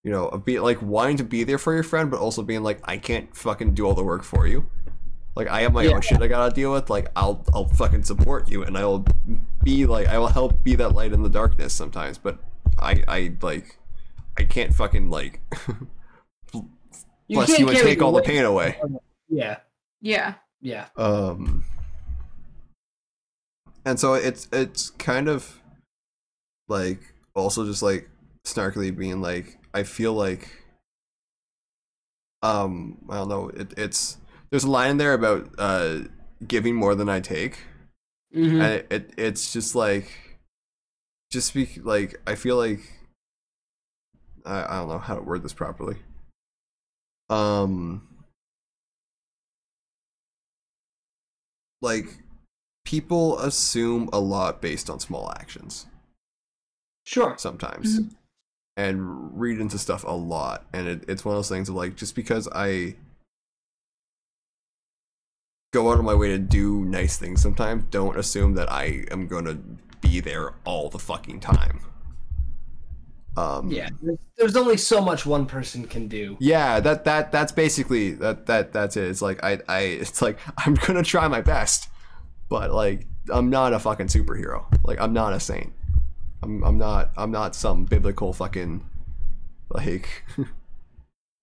you 0.06 0.12
know 0.12 0.42
being 0.46 0.62
like 0.62 0.82
wanting 0.82 1.18
to 1.18 1.26
be 1.26 1.44
there 1.44 1.58
for 1.58 1.74
your 1.74 1.84
friend 1.84 2.10
but 2.10 2.22
also 2.22 2.44
being 2.44 2.64
like 2.64 2.80
I 2.86 2.96
can't 2.96 3.36
fucking 3.36 3.74
do 3.74 3.86
all 3.86 3.94
the 3.94 4.06
work 4.06 4.24
for 4.24 4.48
you 4.48 4.68
like 5.38 5.48
I 5.48 5.62
have 5.62 5.72
my 5.72 5.84
Yeah. 5.84 5.92
own 5.92 6.02
shit 6.02 6.22
I 6.22 6.28
gotta 6.28 6.54
deal 6.54 6.74
with. 6.74 6.90
Like 6.90 7.10
I'll 7.16 7.46
I'll 7.54 7.68
fucking 7.70 8.04
support 8.04 8.50
you 8.50 8.64
and 8.64 8.78
I 8.78 8.84
will 8.86 9.06
be 9.64 9.86
like 9.86 10.08
I 10.08 10.18
will 10.18 10.28
help 10.28 10.64
be 10.64 10.76
that 10.76 10.94
light 10.94 11.14
in 11.14 11.22
the 11.24 11.30
darkness 11.30 11.74
sometimes. 11.74 12.18
But 12.18 12.40
I 12.80 13.04
I 13.08 13.34
like 13.42 13.78
I 14.38 14.44
can't 14.44 14.74
fucking 14.74 15.10
like 15.10 15.40
bless 17.30 17.48
can't 17.48 17.60
you 17.60 17.70
and 17.70 17.78
take 17.78 18.02
all 18.02 18.12
the 18.12 18.22
pain 18.24 18.44
away. 18.44 18.82
Yeah. 19.30 19.58
Yeah. 20.02 20.34
Yeah. 20.60 20.88
Um 20.98 21.64
and 23.86 24.00
so 24.00 24.16
it's 24.16 24.48
it's 24.52 24.90
kind 24.90 25.30
of 25.30 25.62
like 26.68 27.14
also 27.36 27.64
just 27.66 27.84
like 27.84 28.10
snarkily 28.46 28.96
being 28.96 29.22
like, 29.22 29.58
I 29.74 29.84
feel 29.84 30.14
like, 30.14 30.50
um, 32.42 32.98
I 33.10 33.16
don't 33.18 33.30
know. 33.30 33.50
It, 33.50 33.74
it's 33.78 34.18
there's 34.50 34.64
a 34.64 34.70
line 34.72 34.92
in 34.92 34.98
there 34.98 35.14
about 35.14 35.50
uh 35.58 36.00
giving 36.48 36.76
more 36.76 36.96
than 36.96 37.10
I 37.10 37.20
take, 37.20 37.60
Mhm. 38.36 38.62
and 38.62 38.74
it, 38.74 38.88
it 38.92 39.14
it's 39.18 39.52
just 39.54 39.76
like, 39.76 40.12
just 41.32 41.48
speak 41.48 41.80
like 41.84 42.20
I 42.28 42.36
feel 42.36 42.58
like, 42.58 42.82
I 44.46 44.64
I 44.66 44.80
don't 44.80 44.90
know 44.90 45.00
how 45.00 45.16
to 45.16 45.22
word 45.22 45.44
this 45.44 45.54
properly. 45.54 45.98
Um, 47.30 48.08
like 51.82 52.06
people 52.86 53.38
assume 53.40 54.10
a 54.14 54.20
lot 54.20 54.62
based 54.62 54.90
on 54.90 55.00
small 55.00 55.32
actions 55.40 55.86
Sure. 57.06 57.36
sometimes 57.38 58.00
and 58.78 59.40
read 59.40 59.60
into 59.60 59.78
stuff 59.78 60.04
a 60.06 60.12
lot 60.12 60.66
and 60.74 60.88
it, 60.88 61.04
it's 61.08 61.26
one 61.26 61.36
of 61.36 61.40
those 61.40 61.50
things 61.50 61.68
of 61.70 61.76
like 61.76 61.96
just 61.98 62.16
because 62.16 62.48
i 62.54 62.96
go 65.78 65.92
out 65.92 66.00
of 66.00 66.06
my 66.06 66.14
way 66.22 66.30
to 66.30 66.40
do 66.40 66.84
nice 66.86 67.16
things 67.18 67.42
sometimes 67.42 67.84
don't 67.92 68.18
assume 68.18 68.52
that 68.60 68.72
i 68.72 69.04
am 69.12 69.28
gonna 69.28 69.56
be 70.02 70.20
there 70.20 70.54
all 70.66 70.90
the 70.90 71.00
fucking 71.00 71.40
time 71.40 71.78
um 73.36 73.70
Yeah. 73.70 73.90
There's, 74.02 74.18
there's 74.38 74.56
only 74.56 74.78
so 74.78 75.00
much 75.02 75.26
one 75.26 75.46
person 75.46 75.86
can 75.94 76.08
do. 76.08 76.36
yeah 76.40 76.80
that 76.80 77.04
that 77.06 77.32
that's 77.32 77.52
basically 77.52 78.06
that 78.24 78.46
that 78.48 78.74
that's 78.74 78.98
it 78.98 79.06
it's 79.12 79.22
like 79.22 79.44
i 79.44 79.60
i 79.68 79.80
it's 80.04 80.22
like 80.22 80.38
i'm 80.66 80.74
gonna 80.86 81.04
try 81.04 81.28
my 81.28 81.42
best 81.42 81.90
but 82.50 82.72
like 82.72 83.06
i'm 83.30 83.50
not 83.50 83.74
a 83.74 83.80
fucking 83.80 84.08
superhero 84.08 84.66
like 84.84 85.00
i'm 85.00 85.14
not 85.14 85.34
a 85.34 85.40
saint 85.40 85.72
i'm, 86.44 86.64
I'm 86.64 86.78
not 86.78 87.12
i'm 87.18 87.32
not 87.32 87.56
some 87.56 87.86
biblical 87.86 88.34
fucking 88.34 88.84
like 89.70 90.08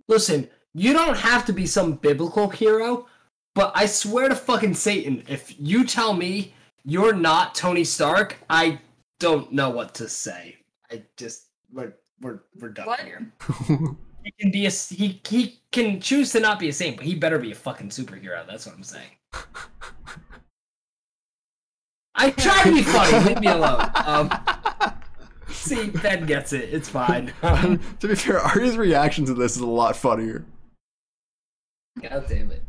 Listen, 0.09 0.49
you 0.74 0.93
don't 0.93 1.16
have 1.16 1.47
to 1.47 1.53
be 1.55 1.66
some 1.66 1.93
biblical 1.95 2.51
hero, 2.51 3.07
but 3.55 3.73
I 3.75 3.87
swear 3.87 4.29
to 4.29 4.35
fucking 4.37 4.75
Satan, 4.75 5.23
if 5.29 5.55
you 5.59 5.85
tell 5.85 6.15
me 6.15 6.53
you're 6.85 7.15
not 7.15 7.55
Tony 7.55 7.85
Stark, 7.85 8.37
I 8.51 8.79
don't 9.19 9.53
know 9.53 9.71
what 9.71 9.95
to 9.95 10.09
say. 10.09 10.57
I 10.91 11.03
just 11.17 11.47
we're 11.73 11.95
we're 12.21 12.41
we're 12.61 12.69
done 12.71 12.87
What? 12.87 13.01
here. 13.01 13.33
He 14.25 14.33
can 14.41 14.51
be 14.51 14.65
a 14.65 14.71
he 14.71 15.21
he 15.29 15.61
can 15.71 16.01
choose 16.01 16.33
to 16.33 16.41
not 16.41 16.59
be 16.59 16.71
a 16.71 16.73
saint, 16.73 16.97
but 16.97 17.05
he 17.05 17.15
better 17.15 17.39
be 17.39 17.53
a 17.53 17.55
fucking 17.55 17.91
superhero. 17.91 18.47
That's 18.47 18.65
what 18.65 18.75
I'm 18.75 18.83
saying. 18.83 19.11
I 22.15 22.31
try 22.31 22.63
to 22.65 22.73
be 22.73 22.83
funny. 22.83 23.29
Leave 23.29 23.41
me 23.41 23.49
alone. 23.49 23.91
Um, 23.95 24.31
see, 25.49 25.91
Ben 25.91 26.25
gets 26.25 26.55
it. 26.55 26.73
It's 26.73 26.89
fine. 26.89 27.35
Um, 27.43 27.79
to 28.01 28.09
be 28.09 28.15
fair 28.15 28.41
ari's 28.41 28.79
reaction 28.79 29.27
to 29.27 29.35
this 29.35 29.57
is 29.57 29.61
a 29.61 29.67
lot 29.67 29.95
funnier 29.95 30.47
God 32.01 32.25
damn 32.27 32.51
it. 32.51 32.64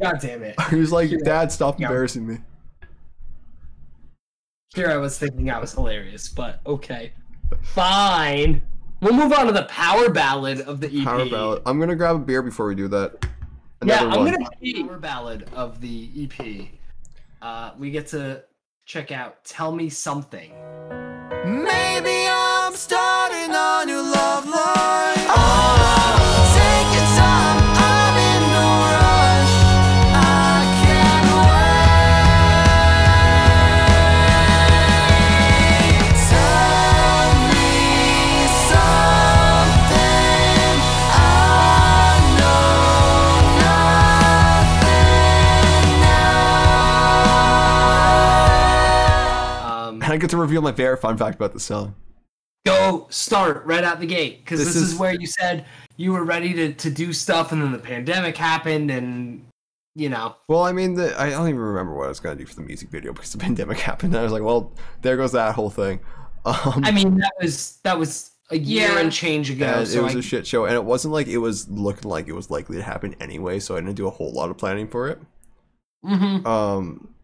God 0.00 0.18
damn 0.20 0.42
it. 0.42 0.60
he 0.70 0.76
was 0.76 0.90
like 0.92 1.10
dad 1.24 1.52
stop 1.52 1.78
Yeah. 1.78 1.86
embarrassing 1.86 2.26
me 2.26 2.38
Here 4.74 4.88
I 4.90 4.96
was 4.96 5.18
thinking 5.18 5.50
I 5.50 5.58
was 5.58 5.72
hilarious, 5.72 6.28
but 6.28 6.60
okay. 6.66 7.12
Fine. 7.62 8.62
We'll 9.00 9.12
move 9.14 9.32
on 9.32 9.46
to 9.46 9.52
the 9.52 9.64
power 9.64 10.08
ballad 10.10 10.60
of 10.62 10.80
the 10.80 10.86
EP. 11.00 11.04
power 11.04 11.28
ballad 11.28 11.62
i'm 11.66 11.78
gonna 11.80 11.96
grab 11.96 12.16
a 12.16 12.20
beer 12.20 12.40
before 12.42 12.66
we 12.68 12.74
do 12.74 12.88
that 12.88 13.26
Yeah, 13.84 14.00
I'm 14.04 14.10
one. 14.20 14.32
gonna 14.32 14.48
play 14.60 14.82
power 14.82 14.98
ballad 14.98 15.48
of 15.54 15.80
the 15.80 16.08
EP. 16.16 16.68
Uh, 17.42 17.72
we 17.78 17.90
get 17.90 18.06
to 18.08 18.44
check 18.86 19.10
out 19.10 19.44
"Tell 19.44 19.72
Me 19.72 19.88
Something." 19.90 20.52
Maybe 21.44 21.81
i 50.12 50.16
get 50.16 50.30
to 50.30 50.36
reveal 50.36 50.62
my 50.62 50.72
favorite 50.72 50.98
fun 50.98 51.16
fact 51.16 51.36
about 51.36 51.52
the 51.52 51.60
song 51.60 51.94
go 52.64 53.06
start 53.10 53.64
right 53.66 53.82
out 53.84 53.98
the 54.00 54.06
gate 54.06 54.44
because 54.44 54.58
This 54.60 54.68
this, 54.74 54.76
is, 54.76 54.92
is- 54.92 54.98
where 54.98 55.12
you 55.14 55.26
said 55.26 55.64
you 55.96 56.12
were 56.12 56.24
ready 56.24 56.54
to, 56.54 56.72
to 56.72 56.90
do 56.90 57.12
stuff, 57.12 57.52
and 57.52 57.60
then 57.60 57.70
the 57.70 57.78
pandemic 57.78 58.36
happened, 58.36 58.90
and 58.90 59.44
you 59.94 60.08
know, 60.08 60.36
Well, 60.48 60.62
I 60.62 60.72
mean, 60.72 60.94
the, 60.94 61.14
I 61.20 61.28
don't 61.28 61.48
even 61.48 61.60
remember 61.60 61.94
what 61.94 62.06
I 62.06 62.08
was 62.08 62.18
gonna 62.18 62.34
do 62.36 62.46
for 62.46 62.54
the 62.54 62.62
music 62.62 62.88
video 62.88 63.12
because 63.12 63.30
the 63.32 63.38
pandemic 63.46 63.78
happened. 63.78 64.14
And 64.14 64.20
I 64.20 64.22
was 64.22 64.32
like, 64.32 64.42
well, 64.42 64.72
there 65.02 65.16
goes 65.18 65.32
that 65.32 65.54
whole 65.54 65.70
thing. 65.70 66.00
Um, 66.44 66.80
I 66.82 66.90
mean 66.90 67.18
that 67.18 67.32
was 67.40 67.78
that 67.84 67.98
was 67.98 68.32
a 68.50 68.58
year 68.58 68.88
Yeah. 68.88 68.98
and 69.00 69.12
change 69.12 69.48
ago. 69.50 69.64
and 69.66 69.86
so 69.86 70.00
it 70.00 70.02
was 70.02 70.16
I, 70.16 70.18
a 70.18 70.22
shit 70.22 70.44
show, 70.46 70.64
and 70.64 70.74
it 70.74 70.82
wasn't 70.84 71.12
like 71.14 71.26
it 71.28 71.38
was 71.38 71.68
looking 71.68 72.10
like 72.10 72.26
it 72.26 72.32
was 72.32 72.50
likely 72.50 72.78
to 72.78 72.82
happen 72.82 73.14
anyway. 73.20 73.60
So 73.60 73.76
I 73.76 73.80
didn't 73.80 73.94
do 73.96 74.06
a 74.08 74.10
whole 74.10 74.32
lot 74.32 74.50
of 74.50 74.56
planning 74.58 74.88
for 74.88 75.08
it. 75.08 75.20
Mhm. 76.04 76.44
Um, 76.46 77.14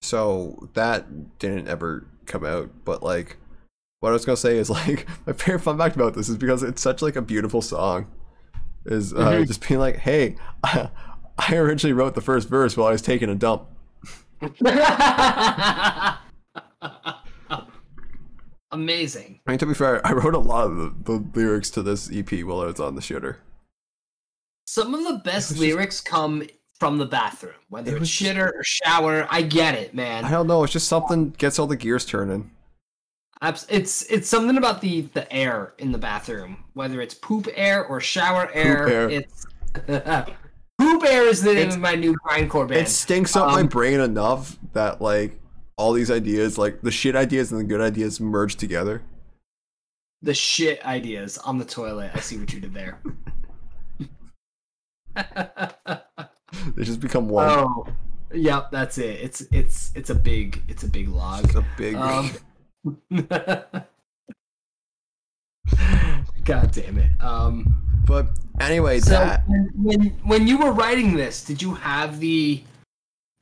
so 0.00 0.68
that 0.74 1.38
didn't 1.40 1.66
ever 1.66 2.06
come 2.26 2.44
out. 2.44 2.70
But 2.84 3.02
like, 3.02 3.36
what 4.00 4.10
I 4.10 4.12
was 4.12 4.24
gonna 4.24 4.36
say 4.36 4.58
is 4.58 4.68
like 4.78 5.06
my 5.26 5.32
favorite 5.32 5.60
fun 5.60 5.78
fact 5.78 5.96
about 5.96 6.14
this 6.14 6.28
is 6.28 6.36
because 6.38 6.62
it's 6.62 6.82
such 6.82 7.02
like 7.02 7.16
a 7.16 7.22
beautiful 7.22 7.62
song. 7.62 8.06
Is 8.84 9.12
uh, 9.12 9.16
Mhm. 9.32 9.46
just 9.46 9.66
being 9.66 9.78
like, 9.80 9.96
hey, 9.98 10.36
I 10.64 10.90
originally 11.52 11.92
wrote 11.92 12.14
the 12.14 12.20
first 12.20 12.48
verse 12.48 12.76
while 12.76 12.88
I 12.88 12.92
was 12.92 13.02
taking 13.02 13.28
a 13.28 13.34
dump. 13.34 13.68
Amazing. 18.70 19.40
I 19.46 19.50
mean, 19.52 19.58
to 19.58 19.66
be 19.66 19.74
fair, 19.74 20.04
I 20.06 20.12
wrote 20.12 20.34
a 20.34 20.38
lot 20.38 20.66
of 20.66 20.76
the, 20.76 20.94
the 21.04 21.24
lyrics 21.38 21.68
to 21.70 21.82
this 21.82 22.10
EP 22.12 22.30
while 22.42 22.60
I 22.60 22.66
was 22.66 22.80
on 22.80 22.94
the 22.94 23.02
shooter. 23.02 23.38
Some 24.66 24.94
of 24.94 25.04
the 25.04 25.18
best 25.24 25.50
was 25.50 25.58
just- 25.58 25.60
lyrics 25.60 26.00
come 26.00 26.42
from 26.82 26.98
the 26.98 27.06
bathroom, 27.06 27.54
whether 27.68 27.92
It 27.92 27.94
it's 27.94 28.00
was 28.00 28.10
just- 28.10 28.34
shitter 28.36 28.52
or 28.52 28.64
shower. 28.64 29.28
I 29.30 29.42
get 29.42 29.76
it, 29.76 29.94
man. 29.94 30.24
I 30.24 30.32
don't 30.32 30.48
know. 30.48 30.64
It's 30.64 30.72
just 30.72 30.88
something 30.88 31.30
gets 31.38 31.60
all 31.60 31.68
the 31.68 31.76
gears 31.76 32.04
turning. 32.04 32.50
It's 33.40 34.02
it's 34.10 34.28
something 34.28 34.56
about 34.56 34.80
the 34.80 35.02
the 35.14 35.32
air 35.32 35.74
in 35.78 35.92
the 35.92 35.98
bathroom, 35.98 36.64
whether 36.74 37.00
it's 37.00 37.14
poop 37.14 37.46
air 37.54 37.86
or 37.86 38.00
shower 38.00 38.50
air. 38.52 38.84
Poop 38.84 38.92
air. 38.92 39.10
It's 39.10 39.46
poop 40.80 41.04
air 41.04 41.22
is 41.28 41.40
the 41.42 41.50
name 41.54 41.58
It's- 41.58 41.74
of 41.76 41.80
my 41.80 41.94
new 41.94 42.16
grindcore 42.16 42.66
band. 42.66 42.80
It 42.80 42.88
stinks 42.88 43.36
up 43.36 43.52
my 43.52 43.60
Um, 43.60 43.68
brain 43.68 44.00
enough 44.00 44.58
that 44.72 45.00
like 45.00 45.38
all 45.76 45.92
these 45.92 46.10
ideas, 46.10 46.58
like 46.58 46.80
the 46.82 46.90
shit 46.90 47.14
ideas 47.14 47.52
and 47.52 47.60
the 47.60 47.64
good 47.64 47.80
ideas, 47.80 48.18
merge 48.20 48.56
together. 48.56 49.02
the 50.20 50.34
shit 50.34 50.84
ideas 50.84 51.38
on 51.38 51.58
the 51.58 51.64
toilet. 51.64 52.10
I 52.12 52.18
see 52.18 52.38
what 52.38 52.52
you 52.52 52.58
did 52.60 52.74
there. 52.74 53.00
They 56.76 56.84
just 56.84 57.00
become 57.00 57.28
one. 57.28 57.48
oh, 57.48 57.86
yep, 58.32 58.70
that's 58.70 58.98
it. 58.98 59.20
It's 59.20 59.40
it's 59.50 59.90
it's 59.94 60.10
a 60.10 60.14
big 60.14 60.62
it's 60.68 60.82
a 60.84 60.88
big 60.88 61.08
log. 61.08 61.44
It's 61.44 61.54
a 61.54 61.64
big. 61.76 61.94
Um, 61.96 62.30
God 66.44 66.72
damn 66.72 66.98
it. 66.98 67.10
Um, 67.22 67.74
but 68.06 68.28
anyway, 68.60 69.00
so 69.00 69.10
that 69.10 69.44
when, 69.76 70.08
when 70.24 70.46
you 70.48 70.58
were 70.58 70.72
writing 70.72 71.14
this, 71.16 71.44
did 71.44 71.62
you 71.62 71.74
have 71.74 72.18
the 72.20 72.62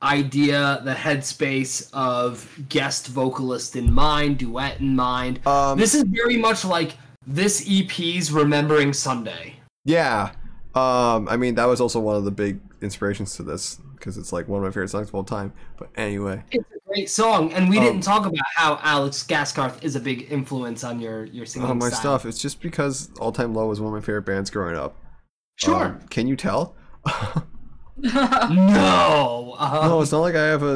idea, 0.03 0.81
the 0.83 0.93
headspace 0.93 1.89
of 1.93 2.47
guest 2.69 3.07
vocalist 3.07 3.75
in 3.75 3.91
mind, 3.91 4.37
duet 4.37 4.79
in 4.79 4.95
mind? 4.95 5.45
um, 5.47 5.77
This 5.79 5.95
is 5.95 6.03
very 6.03 6.37
much 6.37 6.63
like 6.63 6.91
this 7.25 7.65
EP's 7.67 8.31
Remembering 8.31 8.93
Sunday. 8.93 9.55
yeah. 9.85 10.31
Um, 10.73 11.27
I 11.27 11.35
mean 11.35 11.55
that 11.55 11.65
was 11.65 11.81
also 11.81 11.99
one 11.99 12.15
of 12.15 12.23
the 12.23 12.31
big 12.31 12.57
inspirations 12.81 13.35
to 13.35 13.43
this 13.43 13.75
because 13.95 14.17
it's 14.17 14.31
like 14.33 14.47
one 14.47 14.59
of 14.59 14.63
my 14.63 14.71
favorite 14.71 14.89
songs 14.89 15.09
of 15.09 15.15
all 15.15 15.23
time. 15.23 15.53
But 15.77 15.89
anyway, 15.95 16.43
It's 16.51 16.65
a 16.75 16.79
great 16.87 17.09
song, 17.09 17.53
and 17.53 17.69
we 17.69 17.77
Um, 17.77 17.83
didn't 17.85 18.01
talk 18.01 18.25
about 18.25 18.45
how 18.55 18.79
Alex 18.81 19.23
Gaskarth 19.27 19.83
is 19.83 19.95
a 19.95 19.99
big 19.99 20.31
influence 20.31 20.83
on 20.83 20.99
your 20.99 21.25
your 21.25 21.45
singing 21.45 21.69
oh, 21.69 21.73
my 21.73 21.87
style. 21.89 21.99
stuff. 21.99 22.25
It's 22.25 22.41
just 22.41 22.61
because 22.61 23.09
All 23.19 23.31
Time 23.31 23.53
Low 23.53 23.67
was 23.67 23.79
one 23.79 23.93
of 23.93 23.99
my 24.01 24.05
favorite 24.05 24.25
bands 24.25 24.49
growing 24.49 24.75
up. 24.75 24.95
Sure. 25.57 25.85
Um, 25.85 26.01
can 26.09 26.27
you 26.27 26.35
tell? 26.35 26.75
no. 27.97 29.55
Uh, 29.57 29.81
no, 29.87 30.01
it's 30.01 30.11
not 30.11 30.19
like 30.19 30.35
I 30.35 30.45
have 30.47 30.63
a, 30.63 30.75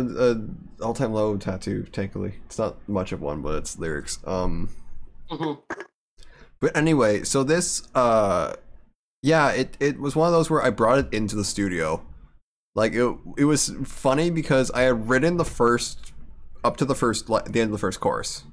a 0.80 0.84
all 0.84 0.94
time 0.94 1.14
low 1.14 1.38
tattoo. 1.38 1.84
Technically, 1.92 2.36
it's 2.46 2.58
not 2.58 2.78
much 2.88 3.12
of 3.12 3.22
one, 3.22 3.42
but 3.42 3.56
it's 3.56 3.78
lyrics. 3.80 4.20
Um, 4.26 4.70
mhm. 5.32 5.60
but 6.60 6.76
anyway, 6.76 7.24
so 7.24 7.44
this, 7.44 7.88
uh, 7.96 8.54
yeah, 9.26 9.50
it 9.52 9.76
it 9.80 10.00
was 10.00 10.16
one 10.16 10.28
of 10.28 10.34
those 10.34 10.52
where 10.52 10.62
I 10.62 10.70
brought 10.70 11.00
it 11.00 11.12
into 11.12 11.36
the 11.36 11.44
studio. 11.44 12.06
Like 12.76 12.94
it, 12.94 13.18
it 13.38 13.46
was 13.46 13.72
funny 13.84 14.30
because 14.30 14.70
I 14.72 14.82
had 14.82 15.10
written 15.10 15.38
the 15.38 15.46
first 15.46 16.14
up 16.64 16.78
to 16.78 16.86
the 16.86 16.94
first 16.94 17.26
the 17.26 17.42
end 17.46 17.58
of 17.58 17.72
the 17.72 17.80
first 17.80 18.00
chorus. 18.00 18.44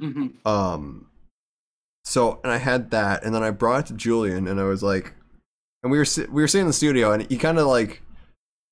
hmm 0.00 0.28
Um, 0.46 1.08
so 2.02 2.40
and 2.42 2.50
I 2.50 2.56
had 2.56 2.90
that, 2.92 3.24
and 3.24 3.34
then 3.34 3.42
I 3.42 3.50
brought 3.50 3.80
it 3.80 3.86
to 3.88 3.94
Julian, 3.94 4.48
and 4.48 4.58
I 4.58 4.64
was 4.64 4.82
like, 4.82 5.12
and 5.82 5.92
we 5.92 5.98
were 5.98 6.06
we 6.30 6.40
were 6.42 6.48
sitting 6.48 6.62
in 6.62 6.68
the 6.68 6.72
studio, 6.72 7.12
and 7.12 7.30
he 7.30 7.36
kind 7.36 7.58
of 7.58 7.66
like, 7.66 8.00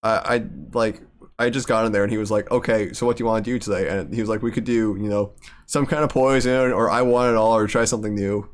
I 0.02 0.36
I 0.36 0.44
like 0.72 1.02
I 1.38 1.50
just 1.50 1.68
got 1.68 1.84
in 1.84 1.92
there, 1.92 2.04
and 2.04 2.12
he 2.12 2.18
was 2.18 2.30
like, 2.30 2.50
okay, 2.50 2.94
so 2.94 3.04
what 3.04 3.18
do 3.18 3.22
you 3.22 3.26
want 3.26 3.44
to 3.44 3.50
do 3.50 3.58
today? 3.58 3.86
And 3.88 4.14
he 4.14 4.20
was 4.20 4.30
like, 4.30 4.40
we 4.40 4.50
could 4.52 4.64
do 4.64 4.96
you 4.98 5.10
know 5.10 5.32
some 5.66 5.84
kind 5.84 6.04
of 6.04 6.08
poison, 6.10 6.72
or 6.72 6.88
I 6.90 7.02
want 7.02 7.30
it 7.32 7.36
all, 7.36 7.54
or 7.54 7.66
try 7.66 7.84
something 7.84 8.14
new. 8.14 8.48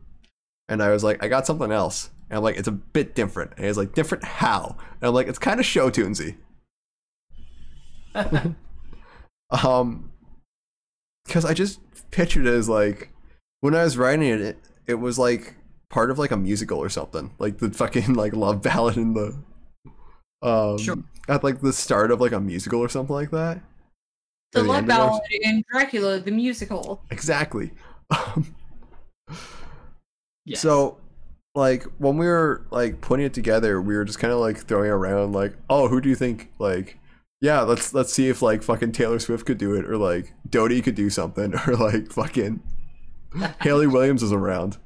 And 0.69 0.83
I 0.83 0.91
was 0.91 1.05
like, 1.05 1.23
I 1.23 1.29
got 1.29 1.47
something 1.47 1.71
else. 1.71 2.11
And 2.31 2.37
I'm 2.39 2.43
like, 2.43 2.57
it's 2.57 2.69
a 2.69 2.73
bit 2.73 3.15
different. 3.15 3.53
And 3.57 3.67
he's 3.67 3.77
like, 3.79 3.95
different 3.95 4.25
how? 4.25 4.77
And 5.01 5.09
I'm 5.09 5.15
like, 5.15 5.29
it's 5.29 5.39
kind 5.39 5.61
of 5.61 5.67
show 5.67 5.91
tunesy. 5.91 6.37
Um, 9.51 10.13
because 11.27 11.45
I 11.45 11.55
just 11.55 11.81
pictured 12.11 12.47
it 12.47 12.53
as 12.53 12.69
like 12.69 13.11
when 13.61 13.75
I 13.75 13.83
was 13.85 13.97
writing 13.97 14.29
it, 14.29 14.41
it, 14.41 14.59
it 14.87 14.95
was 14.95 15.19
like 15.19 15.55
part 15.89 16.11
of 16.11 16.19
like 16.19 16.31
a 16.31 16.37
musical 16.37 16.79
or 16.79 16.89
something, 16.91 17.31
like 17.39 17.59
the 17.59 17.71
fucking 17.71 18.15
like 18.15 18.35
love 18.35 18.63
ballad 18.63 18.97
in 18.97 19.15
the 19.15 19.37
um 20.43 20.79
Sure. 20.79 20.97
at 21.29 21.43
like 21.43 21.61
the 21.61 21.73
start 21.73 22.11
of 22.11 22.21
like 22.21 22.33
a 22.33 22.41
musical 22.41 22.81
or 22.81 22.89
something 22.89 23.15
like 23.15 23.31
that. 23.31 23.61
The 24.53 24.63
the 24.63 24.69
love 24.69 24.77
end 24.79 24.93
of 24.93 24.97
it. 24.97 24.99
ballad 24.99 25.23
in 25.31 25.65
Dracula 25.71 26.21
the 26.21 26.31
musical. 26.31 27.03
Exactly. 27.11 27.73
Um, 28.11 28.55
Yes. 30.45 30.61
So, 30.61 30.99
like 31.55 31.85
when 31.99 32.17
we 32.17 32.27
were 32.27 32.67
like 32.71 33.01
putting 33.01 33.27
it 33.27 33.35
together, 33.35 33.81
we 33.81 33.97
were 33.97 34.05
just 34.05 34.19
kind 34.19 34.33
of 34.33 34.39
like 34.39 34.59
throwing 34.59 34.91
around 34.91 35.33
like, 35.33 35.55
oh, 35.69 35.89
who 35.89 36.01
do 36.01 36.09
you 36.09 36.15
think 36.15 36.51
like, 36.59 36.99
yeah, 37.41 37.63
let's 37.63 37.95
let's 37.95 38.13
see 38.13 38.29
if 38.29 38.43
like 38.43 38.63
fucking 38.63 38.93
Taylor 38.93 39.19
Swift 39.19 39.47
could 39.47 39.59
do 39.59 39.75
it, 39.75 39.85
or 39.85 39.97
like 39.97 40.33
Dodie 40.49 40.83
could 40.83 40.95
do 40.95 41.11
something, 41.11 41.55
or 41.67 41.77
like 41.77 42.13
fucking 42.13 42.61
Hayley 43.61 43.87
Williams 43.87 44.23
is 44.23 44.33
around. 44.33 44.79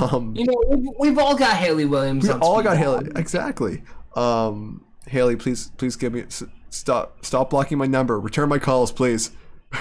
um, 0.00 0.34
you 0.34 0.44
know, 0.44 0.62
we've, 0.68 0.88
we've 0.98 1.18
all 1.18 1.36
got 1.36 1.56
Hayley 1.56 1.84
Williams. 1.84 2.24
we 2.24 2.30
all 2.32 2.62
got. 2.62 2.76
Hayley 2.76 3.10
exactly. 3.16 3.82
Um, 4.16 4.84
Hayley, 5.08 5.36
please 5.36 5.70
please 5.76 5.96
give 5.96 6.12
me 6.12 6.24
stop 6.70 7.24
stop 7.24 7.50
blocking 7.50 7.78
my 7.78 7.86
number. 7.86 8.18
Return 8.18 8.48
my 8.48 8.58
calls, 8.58 8.92
please. 8.92 9.30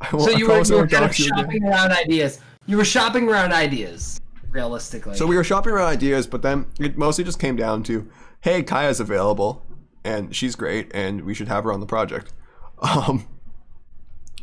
So 0.10 0.30
you 0.30 0.46
were, 0.46 0.62
you 0.62 0.76
were 0.76 0.86
kind 0.86 1.04
of 1.04 1.18
you 1.18 1.26
again. 1.26 1.38
shopping 1.44 1.64
around 1.64 1.92
ideas. 1.92 2.40
You 2.66 2.76
were 2.76 2.84
shopping 2.84 3.28
around 3.28 3.52
ideas, 3.52 4.20
realistically. 4.50 5.16
So 5.16 5.26
we 5.26 5.36
were 5.36 5.44
shopping 5.44 5.72
around 5.72 5.88
ideas, 5.88 6.26
but 6.26 6.42
then 6.42 6.66
it 6.78 6.96
mostly 6.96 7.24
just 7.24 7.38
came 7.40 7.56
down 7.56 7.82
to, 7.84 8.08
hey, 8.42 8.62
Kaya's 8.62 9.00
available, 9.00 9.64
and 10.04 10.34
she's 10.36 10.54
great, 10.54 10.90
and 10.94 11.22
we 11.22 11.34
should 11.34 11.48
have 11.48 11.64
her 11.64 11.72
on 11.72 11.80
the 11.80 11.86
project. 11.86 12.32
Um, 12.80 13.26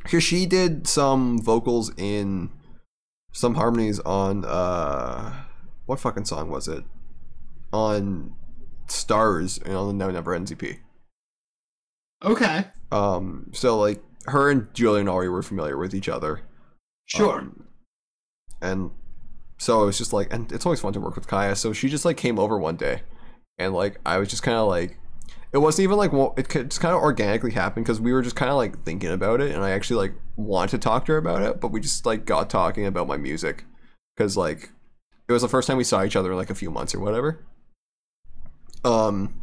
because 0.04 0.24
she 0.26 0.46
did 0.46 0.88
some 0.88 1.40
vocals 1.42 1.90
in 1.98 2.50
some 3.32 3.56
harmonies 3.56 4.00
on 4.02 4.44
uh, 4.46 5.34
what 5.86 6.00
fucking 6.00 6.26
song 6.26 6.50
was 6.50 6.68
it? 6.68 6.84
On 7.74 8.36
Stars 8.88 9.58
and 9.60 9.74
on 9.76 9.88
the 9.88 9.94
Now 9.94 10.12
Never 10.12 10.36
Ends 10.36 10.52
EP. 10.52 10.62
Okay, 12.24 12.66
Um, 12.92 13.52
so 13.54 13.78
like 13.80 14.02
her 14.28 14.50
and 14.50 14.74
Julian 14.74 15.08
already 15.08 15.30
were 15.30 15.44
familiar 15.44 15.78
with 15.78 15.94
each 15.94 16.10
other. 16.10 16.42
sure. 17.06 17.40
Um, 17.40 17.66
and 18.62 18.92
so 19.58 19.84
it 19.84 19.86
was 19.86 19.98
just 19.98 20.14
like, 20.14 20.34
and 20.34 20.52
it's 20.52 20.66
always 20.66 20.80
fun 20.80 20.94
to 20.94 21.00
work 21.00 21.16
with 21.16 21.28
Kaya. 21.28 21.56
So 21.56 21.74
she 21.74 21.90
just 21.90 22.06
like 22.06 22.18
came 22.18 22.40
over 22.40 22.58
one 22.58 22.76
day, 22.76 23.02
and 23.58 23.74
like 23.74 24.00
I 24.06 24.18
was 24.18 24.30
just 24.30 24.44
kind 24.44 24.58
of 24.58 24.68
like, 24.68 24.98
it 25.52 25.60
wasn't 25.60 25.84
even 25.84 25.98
like 25.98 26.12
wa- 26.12 26.34
it 26.38 26.50
could- 26.50 26.72
just 26.72 26.82
kind 26.82 26.94
of 26.96 27.02
organically 27.02 27.52
happened 27.52 27.86
because 27.86 28.02
we 28.02 28.12
were 28.14 28.22
just 28.22 28.36
kind 28.36 28.50
of 28.52 28.58
like 28.58 28.84
thinking 28.84 29.12
about 29.12 29.42
it, 29.42 29.54
and 29.54 29.64
I 29.64 29.72
actually 29.72 29.98
like 30.08 30.14
wanted 30.36 30.72
to 30.72 30.78
talk 30.80 31.06
to 31.06 31.14
her 31.14 31.18
about 31.18 31.42
it, 31.42 31.62
but 31.62 31.70
we 31.70 31.80
just 31.80 32.06
like 32.06 32.26
got 32.26 32.50
talking 32.50 32.86
about 32.86 33.08
my 33.08 33.18
music 33.18 33.66
because 34.16 34.36
like 34.36 34.72
it 35.28 35.34
was 35.34 35.42
the 35.42 35.48
first 35.48 35.68
time 35.68 35.78
we 35.78 35.84
saw 35.84 36.04
each 36.04 36.16
other 36.16 36.32
in 36.32 36.38
like 36.38 36.50
a 36.50 36.56
few 36.56 36.72
months 36.72 36.94
or 36.96 37.00
whatever. 37.00 37.46
Um. 38.84 39.42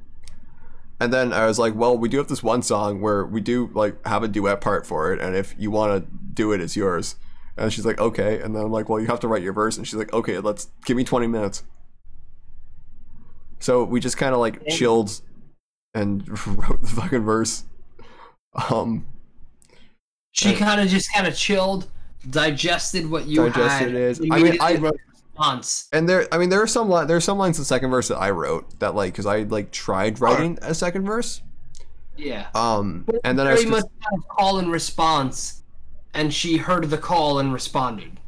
And 1.02 1.12
then 1.12 1.32
I 1.32 1.46
was 1.46 1.58
like, 1.58 1.74
well, 1.74 1.98
we 1.98 2.08
do 2.08 2.18
have 2.18 2.28
this 2.28 2.42
one 2.44 2.62
song 2.62 3.00
where 3.00 3.24
we 3.26 3.40
do 3.40 3.70
like 3.74 4.06
have 4.06 4.22
a 4.22 4.28
duet 4.28 4.60
part 4.60 4.86
for 4.86 5.12
it, 5.12 5.20
and 5.20 5.34
if 5.34 5.52
you 5.58 5.70
want 5.70 6.00
to 6.04 6.08
do 6.34 6.52
it, 6.52 6.60
it's 6.60 6.76
yours. 6.76 7.16
And 7.56 7.72
she's 7.72 7.84
like, 7.84 7.98
okay. 7.98 8.40
And 8.40 8.54
then 8.54 8.62
I'm 8.64 8.70
like, 8.70 8.88
well, 8.88 9.00
you 9.00 9.08
have 9.08 9.18
to 9.20 9.28
write 9.28 9.42
your 9.42 9.52
verse. 9.52 9.76
And 9.76 9.86
she's 9.86 9.96
like, 9.96 10.12
okay, 10.12 10.38
let's 10.38 10.68
give 10.86 10.96
me 10.96 11.02
20 11.04 11.26
minutes. 11.26 11.64
So 13.58 13.84
we 13.84 13.98
just 14.00 14.16
kind 14.16 14.32
of 14.32 14.40
like 14.40 14.66
chilled 14.68 15.20
and 15.92 16.26
wrote 16.46 16.80
the 16.80 16.86
fucking 16.88 17.24
verse. 17.24 17.64
Um, 18.70 19.06
She 20.30 20.54
kind 20.54 20.80
of 20.80 20.88
just 20.88 21.12
kind 21.12 21.26
of 21.26 21.36
chilled, 21.36 21.88
digested 22.30 23.10
what 23.10 23.26
you 23.26 23.36
Digested 23.50 23.88
had. 23.88 23.88
it 23.88 23.94
is. 23.96 24.20
I 24.30 24.38
mean, 24.38 24.56
I- 24.60 24.76
wrote 24.76 25.00
response. 25.32 25.88
and 25.92 26.08
there, 26.08 26.28
I 26.32 26.38
mean, 26.38 26.48
there 26.48 26.62
are 26.62 26.66
some 26.66 26.88
li- 26.88 27.06
there 27.06 27.16
are 27.16 27.20
some 27.20 27.38
lines 27.38 27.58
in 27.58 27.62
the 27.62 27.66
second 27.66 27.90
verse 27.90 28.08
that 28.08 28.18
I 28.18 28.30
wrote 28.30 28.78
that 28.80 28.94
like 28.94 29.12
because 29.12 29.26
I 29.26 29.42
like 29.42 29.70
tried 29.70 30.20
writing 30.20 30.58
a 30.62 30.74
second 30.74 31.04
verse. 31.04 31.42
Yeah. 32.16 32.48
Um, 32.54 33.06
and 33.24 33.38
then 33.38 33.46
I 33.46 33.52
was 33.52 33.62
very 33.64 33.72
just, 33.72 33.84
much 33.84 33.92
kind 34.04 34.22
of 34.22 34.28
call 34.28 34.58
and 34.58 34.70
response, 34.70 35.62
and 36.14 36.32
she 36.32 36.56
heard 36.58 36.90
the 36.90 36.98
call 36.98 37.38
and 37.38 37.52
responded. 37.52 38.20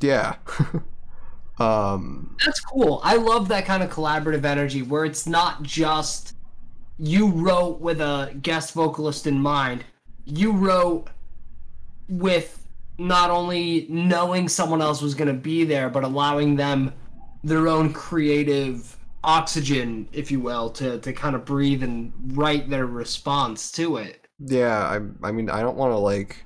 yeah. 0.00 0.36
um, 1.58 2.36
That's 2.44 2.60
cool. 2.60 3.00
I 3.02 3.16
love 3.16 3.48
that 3.48 3.64
kind 3.66 3.82
of 3.82 3.90
collaborative 3.90 4.44
energy 4.44 4.82
where 4.82 5.04
it's 5.04 5.26
not 5.26 5.62
just 5.62 6.34
you 6.98 7.28
wrote 7.28 7.80
with 7.80 8.00
a 8.00 8.34
guest 8.40 8.72
vocalist 8.72 9.26
in 9.26 9.40
mind. 9.40 9.84
You 10.24 10.52
wrote 10.52 11.08
with 12.08 12.63
not 12.98 13.30
only 13.30 13.86
knowing 13.88 14.48
someone 14.48 14.80
else 14.80 15.02
was 15.02 15.14
going 15.14 15.28
to 15.28 15.34
be 15.34 15.64
there, 15.64 15.88
but 15.88 16.04
allowing 16.04 16.56
them 16.56 16.92
their 17.42 17.68
own 17.68 17.92
creative 17.92 18.96
oxygen, 19.22 20.08
if 20.12 20.30
you 20.30 20.40
will, 20.40 20.70
to, 20.70 20.98
to 21.00 21.12
kind 21.12 21.34
of 21.34 21.44
breathe 21.44 21.82
and 21.82 22.12
write 22.36 22.70
their 22.70 22.86
response 22.86 23.72
to 23.72 23.96
it. 23.96 24.24
Yeah, 24.38 24.78
I 24.78 25.26
I 25.26 25.32
mean 25.32 25.48
I 25.48 25.60
don't 25.60 25.76
want 25.76 25.92
to 25.92 25.96
like 25.96 26.44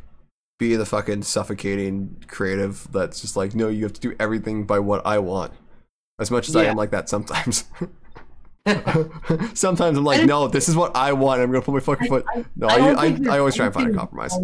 be 0.59 0.77
the 0.77 0.85
fucking 0.85 1.23
suffocating 1.23 2.23
creative 2.29 2.87
that's 2.93 3.21
just 3.21 3.37
like 3.37 3.55
no, 3.55 3.69
you 3.69 3.85
have 3.85 3.93
to 3.95 4.01
do 4.01 4.15
everything 4.21 4.65
by 4.65 4.79
what 4.79 5.05
I 5.07 5.19
want. 5.19 5.53
As 6.21 6.31
much 6.31 6.49
as 6.49 6.57
I 6.57 6.65
am 6.65 6.77
like 6.77 6.91
that 6.91 7.09
sometimes. 7.09 7.65
sometimes 9.55 9.97
I'm 9.97 10.05
like, 10.05 10.27
no, 10.27 10.49
this 10.49 10.69
is 10.69 10.77
what 10.77 10.95
I 10.97 11.13
want. 11.13 11.41
I'm 11.41 11.51
gonna 11.51 11.63
put 11.63 11.75
my 11.75 11.81
fucking 11.81 12.09
foot. 12.09 12.27
No, 12.57 12.67
I 12.67 12.79
don't 12.79 13.29
I, 13.29 13.37
I, 13.37 13.39
always 13.39 13.55
try 13.55 13.67
and 13.67 13.75
find 13.75 13.91
a 13.91 13.95
compromise. 13.95 14.37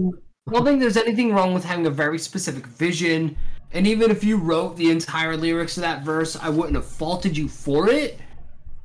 I 0.46 0.52
don't 0.52 0.64
think 0.64 0.80
there's 0.80 0.98
anything 0.98 1.32
wrong 1.32 1.54
with 1.54 1.64
having 1.64 1.86
a 1.86 1.90
very 1.90 2.18
specific 2.18 2.66
vision. 2.66 3.36
And 3.72 3.86
even 3.86 4.10
if 4.10 4.22
you 4.22 4.36
wrote 4.36 4.76
the 4.76 4.90
entire 4.90 5.36
lyrics 5.36 5.78
of 5.78 5.82
that 5.82 6.04
verse, 6.04 6.36
I 6.36 6.50
wouldn't 6.50 6.76
have 6.76 6.84
faulted 6.84 7.34
you 7.36 7.48
for 7.48 7.88
it. 7.88 8.20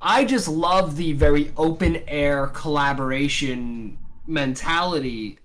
I 0.02 0.24
just 0.24 0.48
love 0.48 0.96
the 0.96 1.12
very 1.12 1.52
open 1.58 1.98
air 2.08 2.48
collaboration 2.48 3.98
mentality 4.26 5.38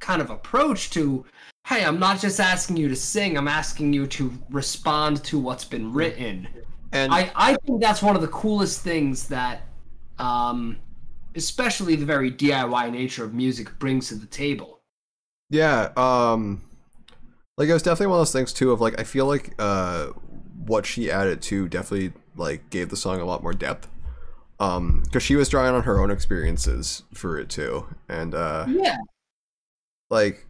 kind 0.00 0.22
of 0.22 0.30
approach 0.30 0.90
to 0.90 1.24
hey, 1.66 1.84
I'm 1.84 1.98
not 1.98 2.18
just 2.18 2.40
asking 2.40 2.78
you 2.78 2.88
to 2.88 2.96
sing, 2.96 3.36
I'm 3.36 3.46
asking 3.46 3.92
you 3.92 4.06
to 4.06 4.32
respond 4.48 5.22
to 5.24 5.38
what's 5.38 5.66
been 5.66 5.92
written. 5.92 6.48
And 6.92 7.12
I, 7.12 7.30
I 7.36 7.56
think 7.56 7.82
that's 7.82 8.00
one 8.00 8.16
of 8.16 8.22
the 8.22 8.28
coolest 8.28 8.80
things 8.80 9.28
that 9.28 9.66
um, 10.18 10.78
especially 11.34 11.94
the 11.94 12.06
very 12.06 12.32
DIY 12.32 12.90
nature 12.90 13.22
of 13.22 13.34
music 13.34 13.78
brings 13.78 14.08
to 14.08 14.14
the 14.14 14.26
table. 14.26 14.77
Yeah, 15.50 15.90
um 15.96 16.62
like 17.56 17.68
it 17.68 17.72
was 17.72 17.82
definitely 17.82 18.08
one 18.08 18.16
of 18.18 18.20
those 18.20 18.32
things 18.32 18.52
too 18.52 18.70
of 18.72 18.80
like 18.80 18.98
I 19.00 19.04
feel 19.04 19.26
like 19.26 19.54
uh 19.58 20.08
what 20.66 20.86
she 20.86 21.10
added 21.10 21.40
to 21.42 21.68
definitely 21.68 22.12
like 22.36 22.68
gave 22.70 22.90
the 22.90 22.96
song 22.96 23.20
a 23.20 23.24
lot 23.24 23.42
more 23.42 23.54
depth. 23.54 23.88
Um 24.60 25.02
cuz 25.12 25.22
she 25.22 25.36
was 25.36 25.48
drawing 25.48 25.74
on 25.74 25.82
her 25.84 26.00
own 26.00 26.10
experiences 26.10 27.02
for 27.14 27.38
it 27.38 27.48
too. 27.48 27.86
And 28.08 28.34
uh 28.34 28.66
Yeah. 28.68 28.98
like 30.10 30.46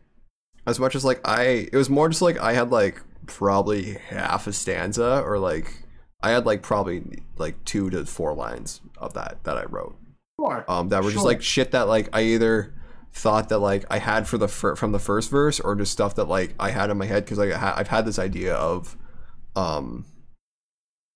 as 0.67 0.79
much 0.79 0.95
as 0.95 1.05
like 1.05 1.21
I 1.27 1.69
it 1.73 1.77
was 1.77 1.89
more 1.91 2.09
just 2.09 2.23
like 2.23 2.39
I 2.39 2.53
had 2.53 2.71
like 2.71 3.01
probably 3.27 3.95
half 3.95 4.47
a 4.47 4.53
stanza 4.53 5.23
or 5.25 5.39
like 5.39 5.85
I 6.23 6.31
had 6.31 6.47
like 6.47 6.63
probably 6.63 7.23
like 7.37 7.65
2 7.65 7.91
to 7.91 8.05
4 8.05 8.35
lines 8.35 8.81
of 8.97 9.15
that 9.15 9.39
that 9.45 9.57
I 9.57 9.65
wrote 9.65 9.97
Sure. 10.41 10.65
um, 10.69 10.89
that 10.89 11.03
were 11.05 11.11
just 11.13 11.25
like 11.25 11.43
shit 11.43 11.71
that 11.73 11.89
like 11.89 12.09
I 12.13 12.23
either 12.23 12.75
thought 13.13 13.49
that 13.49 13.59
like 13.59 13.85
I 13.91 13.99
had 13.99 14.29
for 14.29 14.39
the 14.39 14.49
fir- 14.49 14.77
from 14.77 14.93
the 14.93 14.99
first 14.99 15.31
verse 15.31 15.59
or 15.61 15.75
just 15.75 15.93
stuff 15.93 16.15
that 16.17 16.25
like 16.29 16.55
I 16.61 16.71
had 16.71 16.91
in 16.91 16.99
my 16.99 17.07
head 17.07 17.25
because 17.25 17.39
like 17.39 17.53
I 17.53 17.59
ha- 17.59 17.75
I've 17.77 17.89
had 17.89 18.05
this 18.07 18.19
idea 18.19 18.55
of 18.55 18.97
um 19.57 20.05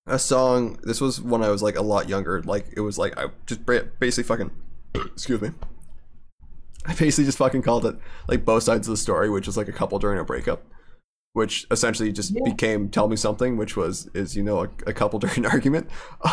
a 0.05 0.19
song 0.19 0.77
this 0.83 0.99
was 0.99 1.21
when 1.21 1.41
I 1.43 1.49
was 1.49 1.61
like 1.63 1.77
a 1.77 1.81
lot 1.81 2.09
younger 2.09 2.41
like 2.43 2.65
it 2.75 2.81
was 2.81 2.97
like 2.97 3.17
I 3.17 3.27
just 3.45 3.65
basically 3.65 4.23
fucking 4.25 4.51
excuse 4.95 5.41
me 5.41 5.51
I 6.85 6.93
basically 6.93 7.23
just 7.25 7.37
fucking 7.37 7.61
called 7.61 7.85
it 7.85 7.95
like 8.27 8.43
both 8.43 8.63
sides 8.63 8.87
of 8.87 8.91
the 8.91 8.97
story 8.97 9.29
which 9.29 9.47
is 9.47 9.55
like 9.55 9.69
a 9.69 9.73
couple 9.73 9.97
during 9.99 10.19
a 10.19 10.25
breakup 10.25 10.63
which 11.31 11.65
essentially 11.71 12.11
just 12.11 12.31
Yeah. 12.31 12.41
became 12.43 12.89
tell 12.89 13.07
me 13.07 13.15
something 13.15 13.55
which 13.55 13.77
was 13.77 14.09
is 14.13 14.35
you 14.35 14.43
know 14.43 14.63
a, 14.65 14.69
a 14.87 14.93
couple 14.93 15.19
during 15.23 15.37
an 15.39 15.45
argument 15.45 15.89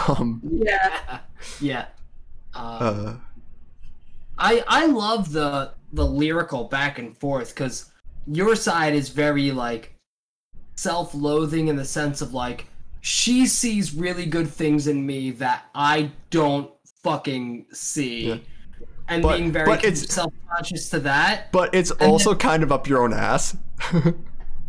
um 0.09 0.41
Yeah. 0.51 1.21
Yeah. 1.61 1.87
Uh, 2.53 2.59
Uh, 2.59 3.17
I 4.41 4.65
I 4.67 4.87
love 4.87 5.33
the 5.33 5.73
the 5.93 6.05
lyrical 6.07 6.65
back 6.65 6.99
and 6.99 7.17
forth 7.17 7.55
because 7.55 7.91
your 8.27 8.57
side 8.57 8.95
is 8.95 9.09
very 9.11 9.51
like 9.51 9.95
self-loathing 10.77 11.69
in 11.69 11.77
the 11.77 11.85
sense 11.85 12.21
of 12.23 12.33
like 12.33 12.67
she 13.01 13.47
sees 13.47 13.95
really 13.95 14.27
good 14.27 14.49
things 14.49 14.87
in 14.87 15.05
me 15.07 15.31
that 15.33 15.65
I 15.75 16.11
don't 16.31 16.71
fucking 17.03 17.67
see, 17.73 18.29
Yeah. 18.29 18.37
and 19.09 19.23
But- 19.23 19.39
being 19.39 19.53
very 19.53 19.67
but 19.67 19.79
it's- 19.85 20.13
self-conscious 20.13 20.91
to 20.91 21.01
that. 21.01 21.51
but 21.53 21.75
it's 21.75 21.91
also 21.93 22.35
kind 22.35 22.63
of 22.63 22.71
up 22.73 22.87
your 22.89 23.03
own 23.03 23.13
ass. 23.13 23.57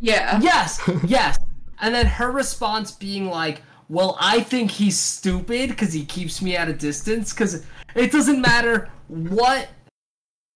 Yeah. 0.04 0.40
Yes, 0.42 0.82
yes. 1.06 1.38
And 1.80 1.94
then 1.94 2.08
her 2.08 2.32
response 2.32 2.92
being 2.92 3.30
like, 3.30 3.62
"Well, 3.88 4.18
I 4.20 4.40
think 4.42 4.72
he's 4.72 4.98
stupid 5.00 5.70
because 5.70 5.94
he 5.94 6.06
keeps 6.06 6.42
me 6.42 6.56
at 6.58 6.68
a 6.68 6.74
distance. 6.74 7.32
Because 7.32 7.64
it 7.94 8.12
doesn't 8.12 8.42
matter 8.42 8.90
what 9.12 9.70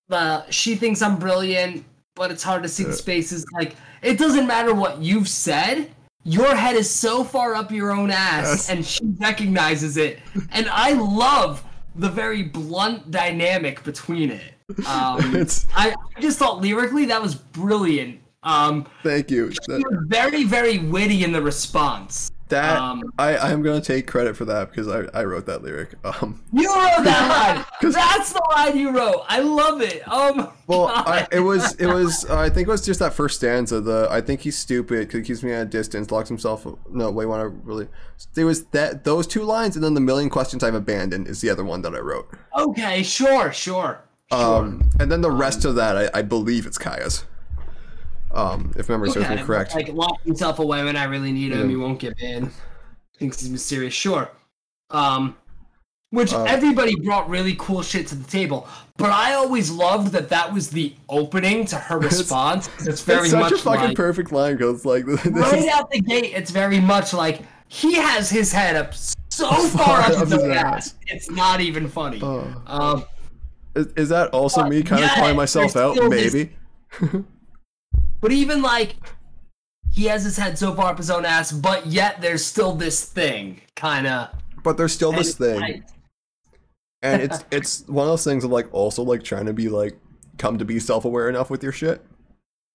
uh, 0.09 0.43
she 0.49 0.75
thinks 0.75 1.01
I'm 1.01 1.17
brilliant, 1.17 1.83
but 2.15 2.31
it's 2.31 2.43
hard 2.43 2.63
to 2.63 2.69
see 2.69 2.83
the 2.83 2.93
spaces. 2.93 3.45
Like 3.53 3.75
it 4.01 4.17
doesn't 4.17 4.47
matter 4.47 4.73
what 4.73 4.99
you've 5.01 5.27
said. 5.29 5.91
Your 6.23 6.55
head 6.55 6.75
is 6.75 6.89
so 6.89 7.23
far 7.23 7.53
up 7.53 7.71
your 7.71 7.91
own 7.91 8.09
ass, 8.09 8.45
Yes. 8.47 8.69
and 8.69 8.83
she 8.85 9.03
recognizes 9.19 9.95
it. 9.97 10.19
And 10.51 10.67
I 10.71 10.93
love 10.93 11.63
the 11.95 12.09
very 12.09 12.41
blunt 12.41 13.11
dynamic 13.11 13.83
between 13.83 14.31
it. 14.31 14.53
Um, 14.87 15.35
I, 15.75 15.93
I 16.15 16.21
just 16.21 16.39
thought 16.39 16.61
lyrically 16.61 17.05
that 17.05 17.21
was 17.21 17.35
brilliant. 17.35 18.19
Um, 18.41 18.87
Thank 19.03 19.29
you. 19.29 19.49
That, 19.67 20.05
very, 20.07 20.43
very 20.45 20.79
witty 20.79 21.23
in 21.23 21.31
the 21.31 21.41
response. 21.41 22.31
That- 22.49 22.77
Um, 22.79 23.03
I 23.17 23.37
I'm 23.37 23.61
gonna 23.63 23.81
take 23.81 24.07
credit 24.07 24.35
for 24.37 24.45
that 24.45 24.69
because 24.69 24.87
I, 24.87 25.05
I 25.19 25.23
wrote 25.23 25.45
that 25.47 25.63
lyric. 25.63 25.95
Um, 26.03 26.43
You 26.53 26.67
wrote 26.67 27.03
that 27.03 27.55
line. 27.55 27.65
That's 27.93 28.33
the 28.33 28.41
line 28.55 28.77
you 28.77 28.91
wrote. 28.91 29.23
I 29.27 29.39
love 29.39 29.81
it. 29.81 30.07
Um, 30.07 30.49
well, 30.67 30.87
I, 30.87 31.27
it 31.31 31.39
was 31.39 31.73
it 31.75 31.87
was 31.97 32.25
I 32.29 32.49
think 32.49 32.67
it 32.67 32.71
was 32.71 32.85
just 32.85 32.99
that 32.99 33.13
first 33.13 33.37
stanza. 33.37 33.81
The 33.81 34.07
I 34.11 34.21
think 34.21 34.41
he's 34.41 34.57
stupid 34.57 35.07
because 35.07 35.19
he 35.19 35.23
keeps 35.25 35.43
me 35.43 35.51
at 35.53 35.63
a 35.63 35.65
distance, 35.65 36.11
locks 36.11 36.29
himself. 36.29 36.65
No, 36.91 37.09
wait, 37.11 37.25
want 37.25 37.41
to 37.41 37.49
really? 37.67 37.87
There 38.35 38.45
was 38.45 38.65
that 38.67 39.03
those 39.03 39.25
two 39.27 39.43
lines, 39.43 39.75
and 39.75 39.83
then 39.83 39.93
the 39.93 40.01
million 40.01 40.29
questions 40.29 40.63
I've 40.63 40.75
abandoned 40.75 41.27
is 41.27 41.41
the 41.41 41.49
other 41.49 41.63
one 41.63 41.81
that 41.81 41.93
I 41.95 41.99
wrote. 41.99 42.27
okay, 42.57 43.03
sure, 43.03 43.51
sure, 43.51 43.99
sure. 44.31 44.39
Um, 44.39 44.89
and 44.99 45.11
then 45.11 45.21
the 45.21 45.31
rest 45.31 45.65
of 45.65 45.75
that, 45.75 45.97
I, 45.97 46.09
I 46.19 46.21
believe 46.21 46.65
it's 46.65 46.77
Kaya's. 46.77 47.25
Um, 48.35 48.73
if 48.77 48.89
memory 48.89 49.09
serves 49.09 49.29
me 49.29 49.37
correct. 49.37 49.73
Like 49.73 49.87
lock 49.89 50.21
himself 50.23 50.59
away 50.59 50.83
when 50.83 50.97
I 50.97 51.05
really 51.05 51.31
need 51.31 51.53
him. 51.53 51.61
Yeah. 51.61 51.67
He 51.67 51.75
won't 51.77 51.99
give 51.99 52.13
in. 52.19 52.51
Thinks 53.17 53.39
he's 53.39 53.49
mysterious. 53.49 53.93
Sure. 53.93 54.29
Um, 54.89 55.37
which 56.09 56.33
Uh, 56.33 56.43
everybody 56.43 56.95
brought 56.95 57.29
really 57.29 57.55
cool 57.57 57.81
shit 57.81 58.07
to 58.07 58.15
the 58.15 58.29
table, 58.29 58.67
but 58.97 59.09
I 59.09 59.33
always 59.33 59.71
loved 59.71 60.11
that 60.11 60.29
that 60.29 60.53
was 60.53 60.69
the 60.69 60.93
opening 61.09 61.65
to 61.67 61.77
her 61.77 61.97
response. 61.97 62.69
It's, 62.85 63.01
very 63.01 63.21
it's 63.21 63.31
such 63.31 63.39
much 63.39 63.51
a 63.53 63.57
fucking 63.57 63.87
like 63.87 63.97
perfect 63.97 64.31
line 64.31 64.57
because 64.57 64.85
like 64.85 65.05
this 65.07 65.25
right 65.25 65.59
is, 65.59 65.67
out 65.67 65.89
the 65.91 66.01
gate. 66.01 66.33
It's 66.35 66.51
very 66.51 66.79
much 66.79 67.13
like 67.13 67.41
he 67.69 67.95
has 67.95 68.29
his 68.29 68.51
head 68.51 68.75
up 68.75 68.93
so 69.29 69.49
far, 69.49 70.03
Far 70.03 70.11
up 70.11 70.27
his 70.27 70.33
ass. 70.33 70.63
ass. 70.63 70.95
It's 71.07 71.31
not 71.31 71.61
even 71.61 71.87
funny. 71.87 72.19
Oh. 72.21 72.61
Um, 72.67 73.05
is, 73.75 73.87
is 73.97 74.09
that 74.09 74.29
also 74.29 74.65
me 74.65 74.83
kind 74.83 75.03
of 75.03 75.09
calling 75.11 75.35
myself 75.35 75.75
out? 75.75 75.97
Maybe. 76.09 76.51
But 78.25 78.31
even 78.31 78.63
like 78.63 78.95
he 79.91 80.05
has 80.05 80.23
his 80.23 80.35
head 80.35 80.57
so 80.57 80.73
far 80.73 80.87
up 80.87 80.97
his 80.97 81.11
own 81.11 81.25
ass, 81.25 81.51
but 81.51 81.85
yet 81.85 82.21
there's 82.21 82.43
still 82.43 82.73
this 82.73 83.05
thing, 83.05 83.61
kind 83.75 84.07
of. 84.07 84.29
But 84.63 84.77
there's 84.77 84.93
still 84.93 85.11
this 85.11 85.35
thing. 85.37 85.83
and 87.03 87.21
it's 87.21 87.45
it's 87.51 87.87
one 87.87 88.07
of 88.07 88.09
those 88.13 88.23
things 88.23 88.43
of 88.43 88.49
like 88.49 88.73
also 88.73 89.03
like 89.03 89.21
trying 89.21 89.45
to 89.45 89.53
be 89.53 89.69
like 89.69 89.95
come 90.39 90.57
to 90.57 90.65
be 90.65 90.79
self-aware 90.79 91.29
enough 91.29 91.51
with 91.51 91.61
your 91.61 91.71
shit 91.71 92.03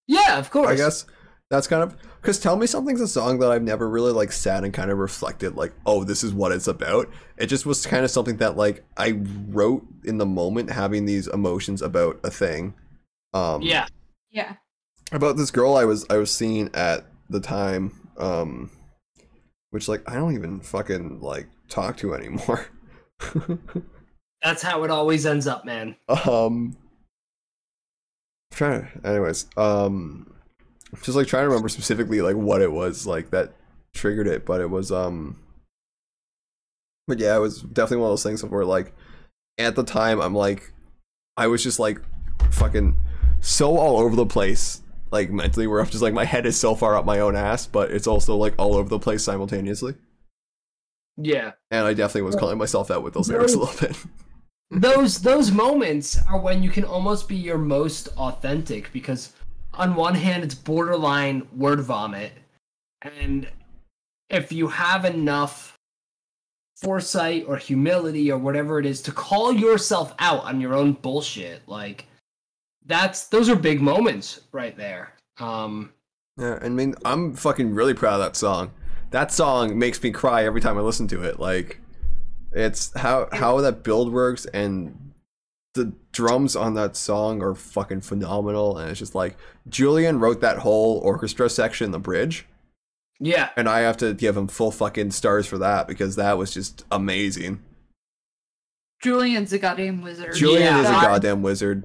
Yeah, 0.07 0.39
of 0.39 0.53
course. 0.53 0.69
i 0.69 0.77
guess 0.77 1.05
that's 1.51 1.67
kind 1.67 1.83
of 1.83 1.97
because 2.23 2.39
tell 2.39 2.55
me 2.55 2.65
something's 2.69 3.01
a 3.01 3.09
song 3.09 3.41
that 3.41 3.51
i've 3.51 3.63
never 3.65 3.91
really 3.91 4.13
like 4.13 4.31
sat 4.31 4.63
and 4.63 4.73
kind 4.73 4.93
of 4.93 4.99
reflected 4.99 5.57
like 5.57 5.73
oh 5.85 6.05
this 6.05 6.23
is 6.23 6.33
what 6.33 6.53
it's 6.53 6.69
about 6.69 7.11
it 7.39 7.47
just 7.49 7.67
was 7.67 7.85
kind 7.85 8.05
of 8.05 8.11
something 8.13 8.37
that 8.37 8.57
like 8.57 8.85
i 8.97 9.19
wrote 9.49 9.85
in 10.05 10.19
the 10.19 10.27
moment 10.27 10.71
having 10.71 11.07
these 11.07 11.27
emotions 11.27 11.83
about 11.83 12.21
a 12.23 12.31
thing 12.31 12.73
um 13.35 13.61
Yeah. 13.63 13.89
Yeah. 14.31 14.55
About 15.13 15.37
this 15.37 15.51
girl 15.51 15.77
i 15.77 15.85
was 15.85 16.07
i 16.11 16.17
was 16.17 16.33
seeing 16.33 16.71
at 16.75 17.05
the 17.29 17.41
time 17.41 18.09
um 18.19 18.71
which 19.71 19.89
like 19.89 20.03
i 20.09 20.15
don't 20.15 20.35
even 20.35 20.61
fucking 20.61 21.21
like 21.21 21.49
talk 21.69 21.97
to 21.97 22.15
anymore 22.15 22.67
That's 24.43 24.63
how 24.63 24.85
it 24.85 24.91
always 24.91 25.27
ends 25.27 25.47
up, 25.47 25.65
man. 25.65 25.97
Um, 26.09 26.77
I'm 28.53 28.57
trying 28.57 28.83
to, 28.83 29.09
anyways, 29.09 29.47
um, 29.57 30.33
just 31.03 31.17
like 31.17 31.27
trying 31.27 31.45
to 31.45 31.49
remember 31.49 31.69
specifically 31.69 32.23
like 32.23 32.37
what 32.37 32.63
it 32.63 32.73
was 32.73 33.07
like 33.07 33.31
that 33.31 33.53
triggered 33.93 34.27
it, 34.27 34.47
but 34.47 34.61
it 34.61 34.71
was 34.71 34.91
um, 34.91 35.39
but 37.07 37.19
yeah, 37.19 37.37
it 37.37 37.41
was 37.41 37.63
definitely 37.63 37.99
one 37.99 38.07
of 38.07 38.13
those 38.13 38.23
things 38.23 38.43
where 38.45 38.65
like 38.65 38.95
at 39.59 39.77
the 39.77 39.85
time 39.85 40.21
I'm 40.21 40.35
like, 40.35 40.73
I 41.37 41.47
was 41.47 41.63
just 41.63 41.79
like 41.79 42.01
fucking 42.51 42.99
so 43.41 43.77
all 43.77 43.99
over 43.99 44.17
the 44.17 44.27
place, 44.27 44.80
like 45.11 45.31
mentally, 45.31 45.67
where 45.67 45.81
I'm 45.81 45.87
just 45.89 46.03
like 46.03 46.15
my 46.15 46.25
head 46.25 46.47
is 46.47 46.59
so 46.59 46.75
far 46.75 46.97
up 46.97 47.05
my 47.05 47.21
own 47.21 47.37
ass, 47.37 47.67
but 47.67 47.91
it's 47.91 48.07
also 48.07 48.37
like 48.37 48.55
all 48.59 48.75
over 48.77 48.89
the 48.89 48.99
place 48.99 49.23
simultaneously, 49.25 49.95
Yeah. 51.17 51.53
and 51.71 51.87
I 51.87 51.95
definitely 51.95 52.23
was 52.23 52.37
calling 52.37 52.59
myself 52.59 52.91
out 52.91 53.03
with 53.03 53.15
those 53.15 53.29
lyrics 53.29 53.55
a 53.55 53.59
little 53.59 53.89
bit. 53.89 53.97
those 54.71 55.21
those 55.23 55.51
moments 55.51 56.19
are 56.29 56.39
when 56.39 56.63
you 56.63 56.71
can 56.71 56.85
almost 56.85 57.29
be 57.29 57.35
your 57.37 57.59
most 57.59 58.07
authentic 58.17 58.93
because 58.93 59.33
on 59.75 59.97
one 59.97 60.15
hand 60.15 60.45
it's 60.45 60.55
borderline 60.55 61.45
word 61.57 61.81
vomit 61.81 62.31
and 63.03 63.49
if 64.29 64.53
you 64.53 64.69
have 64.69 65.05
enough 65.05 65.77
foresight 66.77 67.45
or 67.49 67.57
humility 67.57 68.31
or 68.31 68.39
whatever 68.39 68.79
it 68.79 68.87
is 68.87 69.03
to 69.03 69.11
call 69.11 69.53
yourself 69.53 70.15
out 70.21 70.45
on 70.45 70.61
your 70.61 70.75
own 70.75 70.93
bullshit 70.93 71.63
like 71.67 72.07
that's 72.87 73.27
those 73.29 73.49
are 73.49 73.57
big 73.57 73.81
moments 73.81 74.41
right 74.53 74.77
there 74.77 75.13
um 75.39 75.93
Yeah, 76.39 76.59
I 76.63 76.69
mean, 76.69 76.95
I'm 77.05 77.35
fucking 77.35 77.75
really 77.75 77.95
proud 77.95 78.15
of 78.15 78.21
that 78.21 78.37
song. 78.37 78.73
That 79.11 79.33
song 79.33 79.79
makes 79.79 80.03
me 80.03 80.11
cry 80.11 80.45
every 80.45 80.61
time 80.61 80.79
I 80.79 80.81
listen 80.81 81.09
to 81.09 81.23
it. 81.23 81.39
Like, 81.41 81.81
it's 82.53 82.93
how 82.99 83.29
how 83.33 83.61
that 83.61 83.83
build 83.83 84.13
works 84.13 84.47
and 84.47 85.13
the 85.75 85.93
drums 86.13 86.57
on 86.57 86.75
that 86.75 86.97
song 86.97 87.43
are 87.43 87.55
fucking 87.55 88.01
phenomenal. 88.01 88.77
And 88.79 88.91
it's 88.91 88.99
just 88.99 89.15
like 89.15 89.37
Julian 89.69 90.19
wrote 90.19 90.41
that 90.41 90.59
whole 90.59 90.99
orchestra 90.99 91.49
section, 91.51 91.91
the 91.93 91.99
bridge, 91.99 92.47
yeah 93.21 93.51
and 93.57 93.69
I 93.69 93.81
have 93.81 93.97
to 93.99 94.15
give 94.15 94.37
him 94.37 94.49
full 94.49 94.71
fucking 94.71 95.11
stars 95.13 95.47
for 95.47 95.59
that 95.59 95.87
because 95.87 96.17
that 96.17 96.39
was 96.39 96.53
just 96.55 96.85
amazing. 96.91 97.63
Julian's 99.03 99.53
a 99.53 99.59
goddamn 99.59 100.03
wizard. 100.03 100.35
Julian 100.35 100.63
Yeah. 100.63 100.81
is 100.83 100.89
a 100.89 100.93
goddamn 100.93 101.43
wizard. 101.43 101.85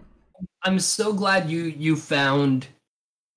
I'm 0.66 0.80
so 0.80 1.14
glad 1.14 1.50
you 1.50 1.64
you 1.64 1.96
found 1.96 2.68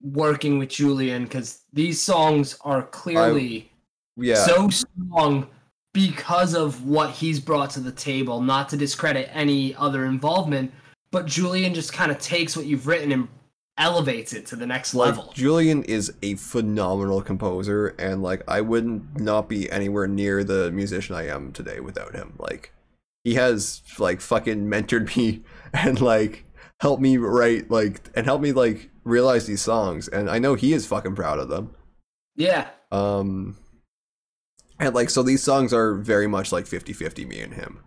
working 0.03 0.59
with 0.59 0.69
julian 0.69 1.25
because 1.25 1.61
these 1.73 2.01
songs 2.01 2.57
are 2.63 2.83
clearly 2.83 3.71
Yeah, 4.17 4.35
so 4.35 4.69
strong 4.69 5.49
because 5.93 6.55
of 6.55 6.85
what 6.87 7.11
he's 7.11 7.41
brought 7.41 7.71
to 7.71 7.81
the 7.81 7.91
table. 7.93 8.41
Not 8.41 8.69
to 8.69 8.77
discredit 8.77 9.29
any 9.33 9.75
other 9.75 10.05
involvement, 10.05 10.73
but 11.11 11.27
Julian 11.27 11.75
just 11.75 11.93
kind 11.93 12.13
of 12.13 12.19
takes 12.19 12.57
what 12.57 12.67
you've 12.67 12.87
written 12.87 13.11
and 13.11 13.29
elevates 13.79 14.33
it 14.33 14.47
to 14.47 14.57
the 14.57 14.67
next 14.67 14.95
like 14.95 15.17
level. 15.17 15.33
Julian 15.35 15.83
is 15.85 16.13
a 16.23 16.35
phenomenal 16.37 17.23
composer, 17.23 17.89
and 17.99 18.23
like 18.23 18.43
I 18.47 18.61
wouldn't 18.61 19.19
not 19.19 19.49
be 19.49 19.71
anywhere 19.71 20.07
near 20.07 20.45
the 20.45 20.71
musician 20.71 21.17
I 21.17 21.27
am 21.27 21.53
today 21.53 21.81
without 21.81 22.15
him. 22.15 22.35
Like 22.39 22.73
he 23.25 23.35
has 23.35 23.83
like 23.99 24.21
fucking 24.21 24.67
mentored 24.67 25.17
me 25.17 25.43
and 25.73 26.01
like 26.01 26.45
helped 26.81 27.03
me 27.03 27.17
write 27.17 27.71
like 27.71 28.11
and 28.15 28.27
help 28.27 28.41
me 28.41 28.53
like 28.53 28.91
realize 29.05 29.47
these 29.47 29.63
songs, 29.63 30.09
and 30.09 30.31
I 30.31 30.39
know 30.39 30.55
he 30.55 30.73
is 30.73 30.87
fucking 30.87 31.15
proud 31.17 31.39
of 31.39 31.49
them. 31.49 31.75
Yeah, 32.37 32.71
Um, 32.91 33.57
and 34.79 34.95
like 34.95 35.11
so 35.11 35.23
these 35.23 35.43
songs 35.43 35.73
are 35.73 35.95
very 35.95 36.27
much 36.27 36.53
like 36.53 36.67
50-50 36.67 37.25
me 37.25 37.41
and 37.41 37.55
him. 37.55 37.81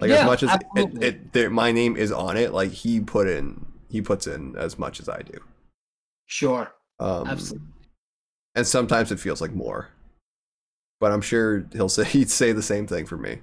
Like 0.00 0.10
Yeah, 0.10 0.16
as 0.20 0.22
much 0.22 0.42
as 0.42 0.54
it, 0.54 0.64
absolutely. 0.74 1.00
it, 1.00 1.32
there, 1.32 1.50
my 1.50 1.72
name 1.72 1.96
is 1.96 2.12
on 2.12 2.36
it, 2.36 2.52
like 2.52 2.72
he 2.72 3.00
put 3.00 3.28
in 3.28 3.66
he 3.88 4.02
puts 4.02 4.26
in 4.26 4.56
as 4.56 4.78
much 4.78 5.00
as 5.00 5.08
I 5.08 5.22
do. 5.22 5.40
sure, 6.26 6.74
Um, 6.98 7.26
absolutely. 7.28 7.68
and 8.54 8.66
sometimes 8.66 9.12
it 9.12 9.20
feels 9.20 9.40
like 9.40 9.52
more. 9.52 9.88
But 11.00 11.12
I'm 11.12 11.20
sure 11.20 11.66
he'll 11.72 11.88
say 11.90 12.04
he'd 12.04 12.30
say 12.30 12.52
the 12.52 12.62
same 12.62 12.86
thing 12.86 13.06
for 13.06 13.16
me. 13.16 13.40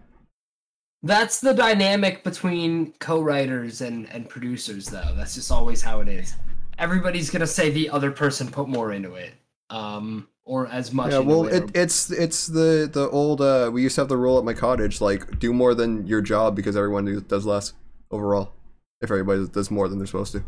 That's 1.02 1.40
the 1.40 1.54
dynamic 1.54 2.24
between 2.24 2.94
co-writers 3.00 3.82
and 3.82 4.10
and 4.12 4.28
producers, 4.28 4.86
though. 4.88 5.14
That's 5.16 5.36
just 5.36 5.52
always 5.52 5.82
how 5.82 6.02
it 6.02 6.10
is. 6.10 6.36
Everybody's 6.78 7.30
gonna 7.30 7.48
say 7.48 7.70
the 7.70 7.90
other 7.90 8.12
person 8.12 8.50
put 8.50 8.68
more 8.68 8.92
into 8.92 9.16
it, 9.16 9.34
um, 9.70 10.28
or 10.46 10.68
as 10.68 10.92
much. 10.92 11.12
Yeah, 11.12 11.20
well, 11.20 11.46
it 11.48 11.64
it, 11.64 11.72
it's 11.74 12.12
it's 12.12 12.48
the 12.48 12.90
the 12.92 13.10
old 13.12 13.40
uh 13.42 13.70
we 13.72 13.82
used 13.82 13.96
to 13.96 14.02
have 14.02 14.10
the 14.10 14.18
rule 14.18 14.38
at 14.38 14.44
my 14.44 14.54
cottage 14.54 15.00
like 15.00 15.40
do 15.40 15.54
more 15.54 15.74
than 15.74 16.06
your 16.06 16.22
job 16.22 16.56
because 16.56 16.76
everyone 16.76 17.24
does 17.28 17.46
less 17.46 17.74
overall. 18.12 18.54
If 19.02 19.10
everybody 19.10 19.48
does 19.48 19.72
more 19.72 19.88
than 19.88 20.00
they're 20.00 20.08
supposed 20.08 20.34
to. 20.34 20.44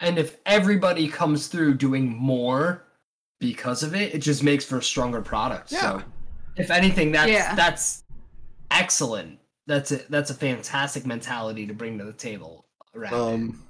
and 0.00 0.18
if 0.18 0.38
everybody 0.46 1.08
comes 1.08 1.48
through 1.48 1.74
doing 1.74 2.08
more 2.16 2.84
because 3.40 3.82
of 3.82 3.94
it, 3.94 4.14
it 4.14 4.20
just 4.20 4.42
makes 4.42 4.64
for 4.64 4.78
a 4.78 4.82
stronger 4.82 5.20
product. 5.20 5.72
Yeah. 5.72 5.80
So, 5.80 6.02
if 6.56 6.70
anything, 6.70 7.12
that's 7.12 7.30
Yeah. 7.30 7.54
that's 7.54 8.04
excellent. 8.70 9.37
That's 9.68 9.92
a 9.92 9.98
that's 10.08 10.30
a 10.30 10.34
fantastic 10.34 11.04
mentality 11.06 11.66
to 11.66 11.74
bring 11.74 11.98
to 11.98 12.04
the 12.04 12.12
table. 12.14 12.64
Um, 13.12 13.62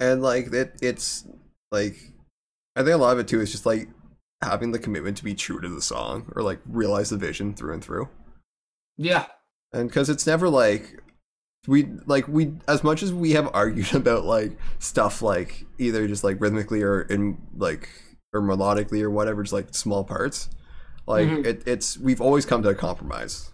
and 0.00 0.20
like 0.20 0.52
it, 0.52 0.74
it's 0.82 1.24
like 1.70 1.96
I 2.76 2.82
think 2.82 2.94
a 2.94 2.98
lot 2.98 3.12
of 3.12 3.20
it 3.20 3.28
too 3.28 3.40
is 3.40 3.52
just 3.52 3.64
like 3.66 3.88
having 4.42 4.72
the 4.72 4.78
commitment 4.78 5.16
to 5.18 5.24
be 5.24 5.34
true 5.34 5.60
to 5.60 5.68
the 5.68 5.80
song 5.80 6.32
or 6.34 6.42
like 6.42 6.58
realize 6.66 7.10
the 7.10 7.16
vision 7.16 7.54
through 7.54 7.74
and 7.74 7.84
through. 7.84 8.08
yeah, 8.96 9.26
And 9.72 9.88
because 9.88 10.10
it's 10.10 10.26
never 10.26 10.48
like 10.48 11.00
we 11.68 11.84
like 12.06 12.26
we 12.26 12.54
as 12.66 12.82
much 12.82 13.02
as 13.02 13.12
we 13.12 13.32
have 13.32 13.48
argued 13.54 13.94
about 13.94 14.24
like 14.24 14.58
stuff 14.80 15.22
like 15.22 15.66
either 15.78 16.08
just 16.08 16.24
like 16.24 16.40
rhythmically 16.40 16.82
or 16.82 17.02
in 17.02 17.38
like 17.56 17.88
or 18.32 18.40
melodically 18.40 19.02
or 19.02 19.10
whatever, 19.10 19.42
just 19.42 19.52
like 19.52 19.72
small 19.74 20.02
parts. 20.04 20.50
Like 21.06 21.28
Mhm. 21.28 21.46
it, 21.46 21.62
it's 21.66 21.96
we've 21.98 22.20
always 22.20 22.44
come 22.44 22.62
to 22.64 22.70
a 22.70 22.74
compromise. 22.74 23.49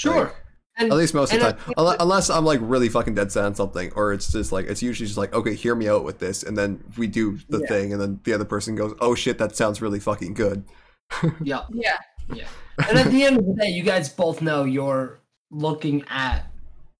Sure. 0.00 0.24
Like, 0.24 0.36
and 0.78 0.90
At 0.92 0.96
least 0.96 1.12
most 1.12 1.32
of 1.34 1.40
the 1.40 1.52
time, 1.52 1.58
think 1.58 1.74
unless 1.76 2.30
I'm 2.30 2.44
like 2.44 2.60
really 2.62 2.88
fucking 2.88 3.14
dead 3.14 3.30
set 3.30 3.44
on 3.44 3.54
something, 3.54 3.92
or 3.96 4.12
it's 4.14 4.32
just 4.32 4.50
like 4.50 4.66
it's 4.66 4.82
usually 4.82 5.06
just 5.06 5.18
like 5.18 5.34
okay, 5.34 5.54
hear 5.54 5.74
me 5.74 5.88
out 5.88 6.04
with 6.04 6.20
this, 6.20 6.42
and 6.42 6.56
then 6.56 6.82
we 6.96 7.06
do 7.06 7.38
the 7.48 7.58
Yeah. 7.60 7.66
thing, 7.68 7.92
and 7.92 8.00
then 8.00 8.20
the 8.24 8.32
other 8.32 8.46
person 8.46 8.76
goes, 8.76 8.94
oh 9.00 9.14
shit, 9.14 9.36
that 9.38 9.54
sounds 9.56 9.82
really 9.82 10.00
fucking 10.00 10.34
good. 10.34 10.64
Yeah, 11.42 11.64
yeah, 11.72 11.98
Yeah. 12.32 12.46
and 12.88 12.98
at 12.98 13.10
the 13.10 13.24
end 13.24 13.38
of 13.38 13.44
the 13.46 13.54
day, 13.54 13.68
you 13.68 13.82
guys 13.82 14.08
both 14.08 14.40
know 14.40 14.64
you're 14.64 15.20
looking 15.50 16.04
at 16.08 16.46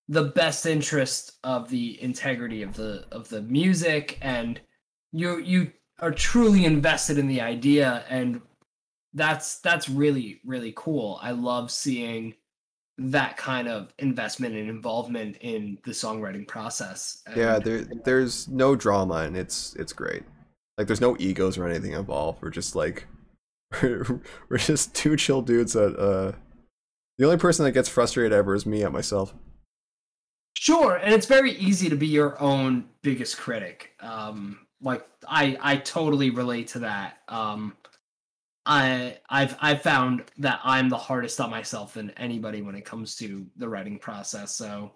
the 0.09 0.25
best 0.25 0.67
interest 0.67 1.39
of 1.45 1.71
the 1.71 2.03
integrity 2.03 2.63
of 2.63 2.75
the 2.75 3.07
of 3.13 3.29
the 3.31 3.41
music, 3.43 4.19
and 4.21 4.61
you 5.13 5.39
you 5.39 5.73
are 6.01 6.11
truly 6.13 6.65
invested 6.67 7.17
in 7.19 7.29
the 7.29 7.41
idea, 7.41 8.05
and 8.11 8.43
that's 9.15 9.61
that's 9.61 9.89
really 9.89 10.41
really 10.45 10.75
cool. 10.77 11.19
I 11.23 11.31
love 11.31 11.71
seeing 11.71 12.35
that 13.03 13.39
kind 13.39 13.67
of 13.67 13.95
investment 13.99 14.55
and 14.55 14.69
involvement 14.69 15.37
in 15.41 15.79
the 15.85 15.91
songwriting 15.91 16.47
process. 16.47 17.23
Yeah, 17.35 17.59
there 17.59 17.87
there's 18.05 18.47
no 18.49 18.77
drama, 18.77 19.23
and 19.23 19.37
it's 19.37 19.75
it's 19.77 19.93
great. 19.93 20.23
Like 20.77 20.87
there's 20.87 21.01
no 21.01 21.17
egos 21.19 21.57
or 21.57 21.67
anything 21.67 21.93
involved. 21.93 22.43
We're 22.43 22.51
just 22.51 22.77
like 22.77 23.07
we're, 23.83 24.05
we're 24.49 24.59
just 24.59 24.95
two 24.95 25.17
chill 25.17 25.41
dudes 25.41 25.73
that 25.73 25.97
uh 25.97 26.37
the 27.19 27.25
only 27.25 27.39
person 27.39 27.65
that 27.65 27.73
gets 27.73 27.89
frustrated 27.89 28.33
ever 28.33 28.55
is 28.55 28.67
me 28.67 28.83
at 28.83 28.93
myself. 28.93 29.35
Sure, 30.55 30.97
and 30.97 31.15
it's 31.15 31.27
very 31.27 31.53
easy 31.53 31.89
to 31.89 31.97
be 31.97 32.07
your 32.07 32.41
own 32.41 32.85
biggest 33.03 33.39
critic. 33.39 33.93
Um, 34.01 34.67
like 34.83 35.07
I, 35.27 35.57
I 35.61 35.77
totally 35.77 36.31
relate 36.31 36.69
to 36.69 36.81
that. 36.81 37.19
Um, 37.29 37.77
I, 38.71 39.19
I've, 39.29 39.57
I've 39.61 39.83
found 39.83 40.23
that 40.39 40.61
I'm 40.63 40.89
the 40.89 40.97
hardest 40.97 41.41
on 41.41 41.51
myself 41.51 41.95
than 41.95 42.11
anybody 42.11 42.63
when 42.63 42.77
it 42.77 42.85
comes 42.85 43.17
to 43.17 43.45
the 43.57 43.69
writing 43.69 43.99
process. 43.99 44.55
So, 44.55 44.93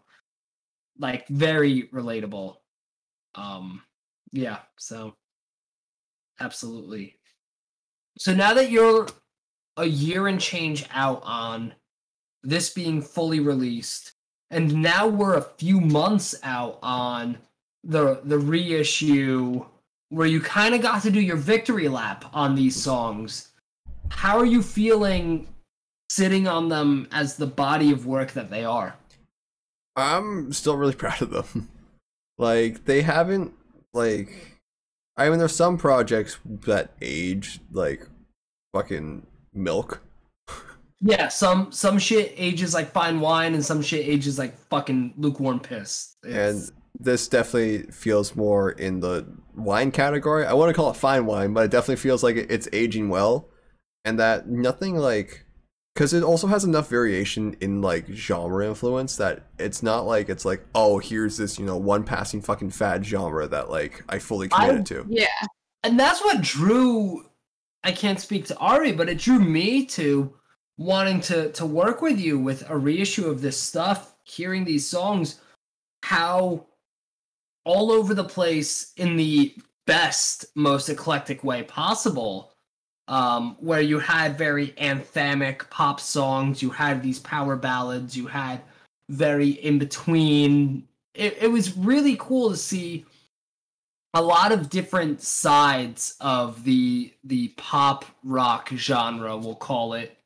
like, 0.97 1.27
very 1.27 1.89
relatable. 1.93 2.55
Um, 3.35 3.83
yeah. 4.31 4.59
So, 4.79 5.17
absolutely. 6.39 7.17
So 8.17 8.33
now 8.33 8.55
that 8.55 8.71
you're 8.71 9.09
a 9.77 9.87
year 9.87 10.29
and 10.29 10.41
change 10.41 10.87
out 10.93 11.21
on 11.25 11.75
this 12.45 12.71
being 12.71 13.03
fully 13.03 13.41
released 13.41 14.13
and 14.53 14.73
now 14.73 15.09
we're 15.09 15.35
a 15.35 15.43
few 15.59 15.81
months 15.81 16.37
out 16.45 16.79
on 16.81 17.39
the 17.83 18.21
the 18.25 18.39
reissue 18.39 19.65
where 20.11 20.29
you 20.29 20.41
kind 20.41 20.77
of 20.77 20.83
got 20.83 21.03
to 21.03 21.11
do 21.11 21.21
your 21.21 21.37
victory 21.37 21.89
lap 21.89 22.27
on 22.33 22.55
these 22.55 22.81
songs 22.81 23.49
how 24.11 24.39
are 24.39 24.47
you 24.47 24.63
feeling 24.63 25.49
sitting 26.11 26.47
on 26.47 26.69
them 26.69 27.09
as 27.13 27.37
the 27.37 27.47
body 27.47 27.91
of 27.91 28.07
work 28.07 28.33
that 28.33 28.51
they 28.51 28.65
are 28.65 28.97
I'm 29.97 30.53
still 30.53 30.77
really 30.77 30.95
proud 31.05 31.23
of 31.23 31.31
them. 31.31 31.69
like 32.39 32.85
they 32.85 33.03
haven't 33.03 33.53
like 33.93 34.59
I 35.17 35.29
mean 35.29 35.39
there's 35.39 35.55
some 35.55 35.79
projects 35.79 36.39
that 36.67 36.93
age 37.01 37.61
like 37.73 38.07
fucking 38.75 39.27
milk. 39.53 40.03
yeah 41.01 41.29
some 41.29 41.71
some 41.73 41.99
shit 41.99 42.33
ages 42.37 42.75
like 42.75 42.91
fine 42.93 43.21
wine 43.21 43.55
and 43.55 43.65
some 43.65 43.83
shit 43.83 44.07
ages 44.07 44.39
like 44.39 44.57
fucking 44.71 45.15
lukewarm 45.17 45.61
piss 45.61 46.15
It's- 46.25 46.69
and 46.71 46.79
this 47.01 47.27
definitely 47.27 47.91
feels 47.91 48.37
more 48.37 48.71
in 48.71 49.01
the 49.01 49.27
wine 49.57 49.91
category. 49.91 50.47
I 50.47 50.53
want 50.53 50.71
to 50.71 50.75
call 50.75 50.91
it 50.93 50.97
fine 50.97 51.27
wine, 51.27 51.53
but 51.53 51.65
it 51.65 51.73
definitely 51.73 51.97
feels 51.97 52.23
like 52.23 52.37
it's 52.37 52.69
aging 52.73 53.09
well, 53.09 53.49
and 54.05 54.19
that 54.19 54.49
nothing 54.49 54.97
like 54.97 55.45
because 55.95 56.13
it 56.13 56.25
also 56.25 56.49
has 56.49 56.65
enough 56.65 56.89
variation 56.91 57.57
in 57.61 57.81
like 57.81 58.09
genre 58.09 58.67
influence 58.67 59.17
that 59.17 59.45
it's 59.59 59.83
not 59.83 60.07
like 60.07 60.29
it's 60.29 60.45
like 60.45 60.65
oh 60.75 60.99
here's 60.99 61.37
this 61.37 61.59
you 61.59 61.65
know 61.65 61.77
one 61.77 62.05
passing 62.05 62.41
fucking 62.41 62.71
fad 62.71 63.05
genre 63.05 63.47
that 63.47 63.71
like 63.71 64.03
I 64.09 64.19
fully 64.19 64.49
I- 64.53 64.67
committed 64.67 64.87
to. 64.87 65.07
Yeah. 65.09 65.27
and 65.83 65.99
that's 65.99 66.21
what 66.23 66.41
drew 66.41 67.25
i 67.85 67.93
can't 67.93 68.19
speak 68.21 68.47
to 68.47 68.57
ari 68.59 68.93
but 68.93 69.09
it 69.09 69.19
drew 69.19 69.39
me 69.39 69.85
to 69.87 70.35
wanting 70.79 71.21
to 71.21 71.53
to 71.53 71.67
work 71.67 72.03
with 72.03 72.19
you 72.19 72.39
with 72.39 72.69
a 72.69 72.77
reissue 72.77 73.27
of 73.29 73.41
this 73.41 73.61
stuff 73.61 74.15
hearing 74.25 74.65
these 74.65 74.89
songs 74.89 75.41
how 76.03 76.67
all 77.65 77.93
over 77.93 78.15
the 78.15 78.25
place 78.25 78.93
in 78.97 79.17
the 79.17 79.55
best 79.87 80.47
most 80.55 80.89
eclectic 80.89 81.45
way 81.45 81.63
possible 81.63 82.54
um 83.09 83.57
where 83.61 83.81
you 83.81 83.99
had 83.99 84.39
very 84.39 84.69
anthemic 84.79 85.69
pop 85.71 86.01
songs 86.01 86.63
you 86.63 86.71
had 86.71 87.03
these 87.03 87.19
power 87.21 87.57
ballads 87.57 88.17
you 88.17 88.27
had 88.27 88.61
very 89.11 89.51
in 89.51 89.79
between 89.79 90.87
it, 91.15 91.37
it 91.41 91.49
was 91.49 91.77
really 91.77 92.17
cool 92.19 92.51
to 92.51 92.57
see 92.57 93.05
a 94.15 94.23
lot 94.23 94.53
of 94.53 94.71
different 94.71 95.21
sides 95.21 96.17
of 96.21 96.65
the 96.65 97.13
the 97.25 97.49
pop 97.57 98.05
rock 98.23 98.71
genre 98.75 99.37
we'll 99.37 99.57
call 99.57 99.95
it. 99.95 100.17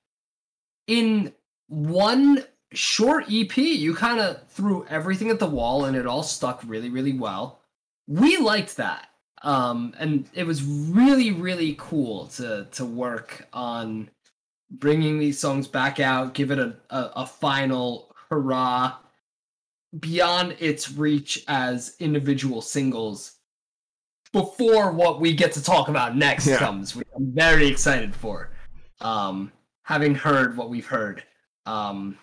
In 0.87 1.33
one 1.68 2.45
short 2.72 3.24
ep 3.33 3.57
you 3.57 3.94
kind 3.94 4.20
of 4.20 4.47
threw 4.48 4.86
everything 4.89 5.31
at 5.31 5.39
the 5.39 5.47
wall 5.47 5.86
and 5.86 5.97
it 5.97 6.07
all 6.07 6.23
stuck 6.23 6.62
really 6.66 6.90
really 6.90 7.15
well. 7.15 7.61
We 8.07 8.36
liked 8.36 8.77
that 8.77 9.09
um 9.43 9.94
and 9.98 10.28
it 10.35 10.44
was 10.44 10.62
really 10.62 11.31
really 11.32 11.74
cool 11.78 12.27
to 12.27 12.66
to 12.73 12.85
work 12.85 13.47
on 13.52 14.09
bringing 14.70 15.19
these 15.19 15.39
songs 15.39 15.69
back 15.69 16.01
out 16.01 16.35
give 16.35 16.51
it 16.51 16.59
a 16.59 16.74
a, 16.90 17.12
a 17.16 17.27
final 17.27 18.15
hurrah 18.31 18.97
beyond 20.01 20.55
its 20.59 20.93
reach 20.93 21.44
as 21.48 21.97
individual 21.98 22.60
singles 22.60 23.36
before 24.32 24.93
what 24.93 25.20
we 25.20 25.32
get 25.32 25.52
to 25.52 25.62
talk 25.62 25.89
about 25.89 26.15
next 26.16 26.47
Yeah. 26.47 26.59
comes, 26.59 26.94
which 26.94 27.09
I'm 27.16 27.32
very 27.32 27.66
excited 27.66 28.15
for. 28.15 28.51
Um, 29.01 29.51
having 29.82 30.15
heard 30.15 30.56
what 30.56 30.69
we've 30.69 30.86
heard. 30.86 31.23
Um, 31.65 32.19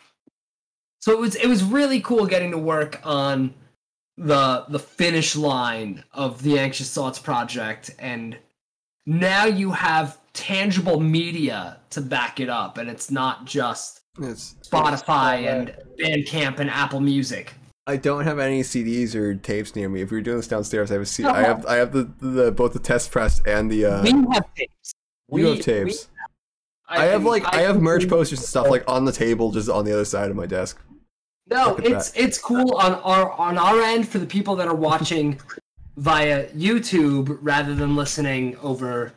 so 0.99 1.11
it 1.11 1.19
was 1.19 1.35
it 1.35 1.47
was 1.47 1.63
really 1.63 2.01
cool 2.01 2.27
getting 2.27 2.51
to 2.51 2.57
work 2.57 2.99
on 3.03 3.53
the 4.17 4.65
the 4.69 4.79
finish 4.79 5.35
line 5.35 6.03
of 6.13 6.41
the 6.43 6.57
Anxious 6.59 6.93
Thoughts 6.93 7.19
project, 7.19 7.91
and 7.99 8.37
now 9.05 9.45
you 9.45 9.71
have 9.71 10.17
tangible 10.33 10.99
media 10.99 11.77
to 11.91 12.01
back 12.01 12.39
it 12.39 12.49
up, 12.49 12.77
and 12.77 12.89
it's 12.89 13.11
not 13.11 13.45
just 13.45 14.01
It's 14.21 14.55
Spotify 14.67 15.47
and 15.47 15.75
Bandcamp 15.99 16.59
and 16.59 16.69
Apple 16.69 16.99
Music. 17.01 17.53
I 17.87 17.97
don't 17.97 18.23
have 18.23 18.39
any 18.39 18.61
CDs 18.63 19.13
or 19.13 19.35
tapes 19.35 19.75
near 19.75 19.87
me. 19.89 20.01
If 20.01 20.09
we 20.09 20.17
were 20.17 20.21
doing 20.21 20.37
this 20.37 20.47
downstairs, 20.47 20.89
I 20.89 20.95
have 20.95 21.03
a 21.03 21.05
C- 21.05 21.23
I 21.23 21.41
have 21.43 21.65
I 21.67 21.75
have 21.75 21.91
the, 21.91 22.09
the 22.19 22.51
both 22.51 22.73
the 22.73 22.79
test 22.79 23.11
press 23.11 23.41
and 23.45 23.69
the 23.69 23.85
uh 23.85 24.01
we 24.03 24.11
have 24.33 24.45
tapes. 24.55 24.93
you 25.29 25.43
We- 25.43 25.43
have 25.43 25.59
tapes. 25.59 26.07
we- 26.07 26.11
I, 26.87 27.05
have 27.05 27.25
like 27.25 27.43
I 27.51 27.61
have 27.61 27.81
merch 27.81 28.07
posters 28.07 28.37
and 28.39 28.47
stuff 28.47 28.69
like 28.69 28.83
on 28.87 29.05
the 29.05 29.11
table 29.11 29.51
just 29.51 29.69
on 29.69 29.85
the 29.85 29.91
other 29.91 30.05
side 30.05 30.29
of 30.29 30.35
my 30.35 30.45
desk. 30.45 30.79
No, 31.47 31.75
it's 31.77 32.11
it's 32.15 32.37
cool 32.37 32.75
on 32.75 32.93
our 32.95 33.31
on 33.33 33.57
our 33.57 33.81
end 33.81 34.07
for 34.07 34.17
the 34.17 34.25
people 34.25 34.55
that 34.55 34.67
are 34.67 34.75
watching 34.75 35.39
via 35.97 36.47
YouTube 36.49 37.37
rather 37.41 37.75
than 37.75 37.95
listening 37.95 38.57
over 38.57 39.13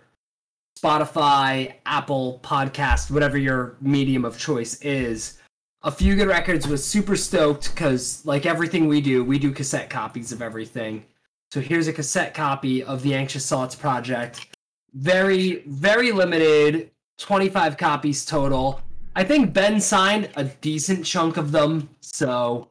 Spotify, 0.78 1.74
Apple 1.86 2.40
Podcast, 2.42 3.10
whatever 3.10 3.38
your 3.38 3.76
medium 3.80 4.24
of 4.24 4.38
choice 4.38 4.80
is. 4.82 5.38
A 5.82 5.90
Few 5.90 6.16
Good 6.16 6.28
Records 6.28 6.66
was 6.66 6.84
super 6.84 7.16
stoked 7.16 7.70
because, 7.70 8.24
like 8.26 8.46
everything 8.46 8.88
we 8.88 9.00
do, 9.00 9.24
we 9.24 9.38
do 9.38 9.52
cassette 9.52 9.88
copies 9.88 10.32
of 10.32 10.42
everything. 10.42 11.04
So 11.50 11.60
here's 11.60 11.88
a 11.88 11.92
cassette 11.92 12.34
copy 12.34 12.82
of 12.82 13.02
the 13.02 13.14
Anxious 13.14 13.48
Thoughts 13.48 13.74
project. 13.74 14.46
very 14.94 15.62
very 15.66 16.12
limited 16.12 16.90
25 17.18 17.76
copies 17.76 18.24
total 18.24 18.80
i 19.18 19.24
think 19.24 19.52
ben 19.52 19.80
signed 19.80 20.30
a 20.36 20.44
decent 20.44 21.04
chunk 21.04 21.36
of 21.36 21.50
them 21.52 21.88
so 22.00 22.68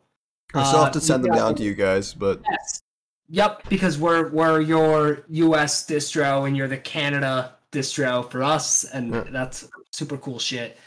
I 0.54 0.64
still 0.64 0.80
have 0.80 0.90
uh, 0.90 1.00
to 1.00 1.02
send 1.02 1.24
them 1.26 1.34
down 1.34 1.54
to 1.56 1.64
you 1.64 1.76
guys, 1.76 2.14
but 2.14 2.42
yes 2.50 2.82
yep 3.30 3.62
because 3.70 3.98
we're 4.00 4.30
we're 4.30 4.62
your 4.62 5.26
us 5.30 5.86
distro 5.86 6.48
and 6.48 6.56
you're 6.56 6.70
the 6.70 6.78
canada 6.78 7.54
distro 7.74 8.30
for 8.32 8.42
us 8.42 8.86
and 8.86 9.14
Yeah. 9.14 9.26
that's 9.30 9.68
super 9.92 10.18
cool 10.18 10.40
shit 10.40 10.78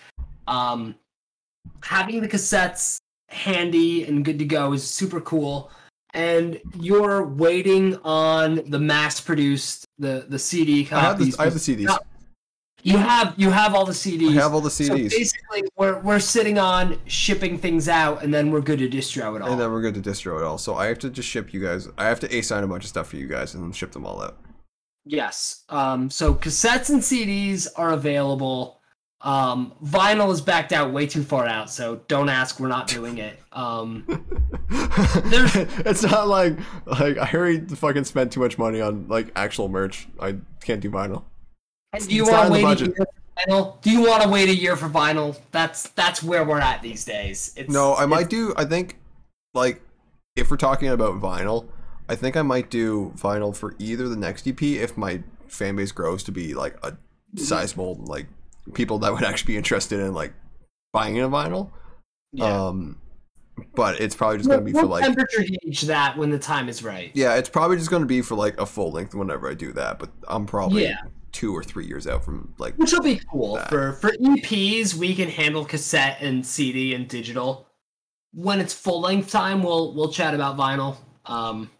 um 0.48 0.94
having 1.84 2.22
the 2.22 2.28
cassettes 2.28 2.98
handy 3.28 4.04
and 4.06 4.24
good 4.24 4.38
to 4.38 4.46
go 4.46 4.72
is 4.72 4.88
super 4.88 5.20
cool 5.20 5.70
and 6.14 6.58
you're 6.80 7.26
waiting 7.26 7.96
on 8.02 8.62
the 8.70 8.78
mass 8.78 9.20
produced 9.20 9.84
the 9.98 10.24
the 10.28 10.38
cd 10.38 10.88
I 10.90 11.00
have 11.00 11.18
copies 11.18 11.36
the 11.36 11.42
I 11.42 11.44
have 11.44 11.54
the 11.54 11.60
CDs. 11.60 11.84
No, 11.84 11.98
you 12.82 12.96
have 12.98 13.34
you 13.36 13.50
have 13.50 13.74
all 13.74 13.84
the 13.84 13.92
CDs. 13.92 14.30
I 14.30 14.42
have 14.42 14.54
all 14.54 14.60
the 14.60 14.68
CDs. 14.70 15.10
So 15.10 15.18
basically, 15.18 15.62
we're 15.76 15.98
we're 16.00 16.18
sitting 16.20 16.58
on 16.58 16.98
shipping 17.06 17.58
things 17.58 17.88
out, 17.88 18.22
and 18.22 18.32
then 18.32 18.50
we're 18.50 18.60
good 18.60 18.78
to 18.80 18.88
distro 18.88 19.36
it 19.36 19.42
all. 19.42 19.52
and 19.52 19.60
then 19.60 19.70
we're 19.72 19.82
good 19.82 19.94
to 19.94 20.00
distro 20.10 20.38
it 20.38 20.44
all. 20.44 20.58
So 20.58 20.74
I 20.74 20.86
have 20.86 20.98
to 21.00 21.10
just 21.10 21.28
ship 21.28 21.52
you 21.52 21.60
guys. 21.60 21.88
I 21.98 22.06
have 22.06 22.20
to 22.20 22.38
assign 22.38 22.64
a 22.64 22.66
bunch 22.66 22.84
of 22.84 22.88
stuff 22.88 23.08
for 23.08 23.16
you 23.16 23.26
guys 23.28 23.54
and 23.54 23.62
then 23.62 23.72
ship 23.72 23.92
them 23.92 24.06
all 24.06 24.22
out. 24.22 24.38
yes. 25.04 25.64
Um. 25.68 26.10
So 26.10 26.34
cassettes 26.34 26.88
and 26.90 27.00
CDs 27.00 27.66
are 27.76 27.92
available. 27.92 28.80
Um. 29.22 29.74
Vinyl 29.84 30.32
is 30.32 30.40
backed 30.40 30.72
out 30.72 30.92
way 30.92 31.06
too 31.06 31.22
far 31.22 31.46
out, 31.46 31.70
so 31.70 32.00
don't 32.08 32.28
ask. 32.30 32.58
We're 32.60 32.68
not 32.68 32.86
doing 32.88 33.18
it. 33.18 33.38
Um. 33.52 34.06
It's 34.72 36.02
not 36.04 36.28
like 36.28 36.56
like 36.86 37.18
I 37.18 37.30
already 37.34 37.58
fucking 37.74 38.04
spent 38.04 38.32
too 38.32 38.38
much 38.40 38.56
money 38.56 38.80
on 38.80 39.08
like 39.08 39.32
actual 39.34 39.68
merch. 39.68 40.06
I 40.20 40.36
can't 40.62 40.80
do 40.80 40.90
vinyl. 40.90 41.24
Do 41.98 42.14
you 42.14 42.24
want 42.24 42.46
to 42.46 42.52
wait 42.52 42.80
a 42.80 42.84
year 42.84 42.94
for 42.96 43.06
vinyl? 43.36 43.82
Do 43.82 43.90
you 43.90 44.00
want 44.02 44.22
to 44.22 44.28
wait 44.28 44.48
a 44.48 44.54
year 44.54 44.76
for 44.76 44.88
vinyl? 44.88 45.38
That's 45.50 45.88
that's 45.90 46.22
where 46.22 46.44
we're 46.44 46.60
at 46.60 46.82
these 46.82 47.04
days. 47.04 47.52
It's, 47.56 47.70
No, 47.70 47.94
I 47.96 48.06
might 48.06 48.30
do. 48.30 48.54
I 48.56 48.64
think 48.64 48.98
like 49.54 49.82
if 50.36 50.50
we're 50.50 50.56
talking 50.56 50.88
about 50.88 51.20
vinyl, 51.20 51.68
I 52.08 52.14
think 52.14 52.36
I 52.36 52.42
might 52.42 52.70
do 52.70 53.12
vinyl 53.16 53.54
for 53.54 53.74
either 53.78 54.08
the 54.08 54.16
next 54.16 54.46
EP 54.46 54.62
if 54.62 54.96
my 54.96 55.22
fan 55.48 55.76
base 55.76 55.90
grows 55.90 56.22
to 56.24 56.32
be 56.32 56.54
like 56.54 56.76
a 56.84 56.96
sizable 57.36 57.96
like 58.04 58.26
people 58.74 58.98
that 59.00 59.12
would 59.12 59.24
actually 59.24 59.54
be 59.54 59.56
interested 59.56 59.98
in 60.00 60.14
like 60.14 60.32
buying 60.92 61.18
a 61.20 61.28
vinyl. 61.28 61.70
Yeah. 62.32 62.66
Um, 62.66 63.00
but 63.74 64.00
it's 64.00 64.14
probably 64.14 64.38
just 64.38 64.48
gonna 64.48 64.62
be 64.62 64.72
for 64.72 64.86
like 64.86 65.02
temperature 65.02 65.42
gauge 65.42 65.82
that 65.82 66.16
when 66.16 66.30
the 66.30 66.38
time 66.38 66.68
is 66.68 66.82
right. 66.82 67.10
yeah, 67.14 67.34
it's 67.34 67.48
probably 67.48 67.76
just 67.76 67.90
gonna 67.90 68.06
be 68.06 68.22
for 68.22 68.36
like 68.36 68.58
a 68.60 68.64
full 68.64 68.92
length 68.92 69.14
whenever 69.14 69.50
I 69.50 69.54
do 69.54 69.72
that. 69.72 69.98
But 69.98 70.10
I'm 70.28 70.46
probably 70.46 70.84
Yeah. 70.84 71.00
Two 71.32 71.54
or 71.56 71.62
three 71.62 71.86
years 71.86 72.06
out 72.06 72.24
from 72.24 72.54
like 72.58 72.74
Which 72.76 72.92
will 72.92 73.02
be 73.02 73.20
cool 73.30 73.54
that. 73.56 73.68
for 73.68 73.92
for 73.94 74.10
EPs. 74.12 74.94
We 74.94 75.14
can 75.14 75.28
handle 75.28 75.64
cassette 75.64 76.18
and 76.20 76.44
CD 76.44 76.94
and 76.94 77.08
digital. 77.08 77.66
When 78.32 78.60
it's 78.60 78.72
full 78.74 79.00
length 79.00 79.30
time, 79.30 79.62
we'll 79.62 79.94
we'll 79.94 80.12
chat 80.12 80.34
about 80.34 80.56
vinyl. 80.56 80.96
Um, 81.26 81.70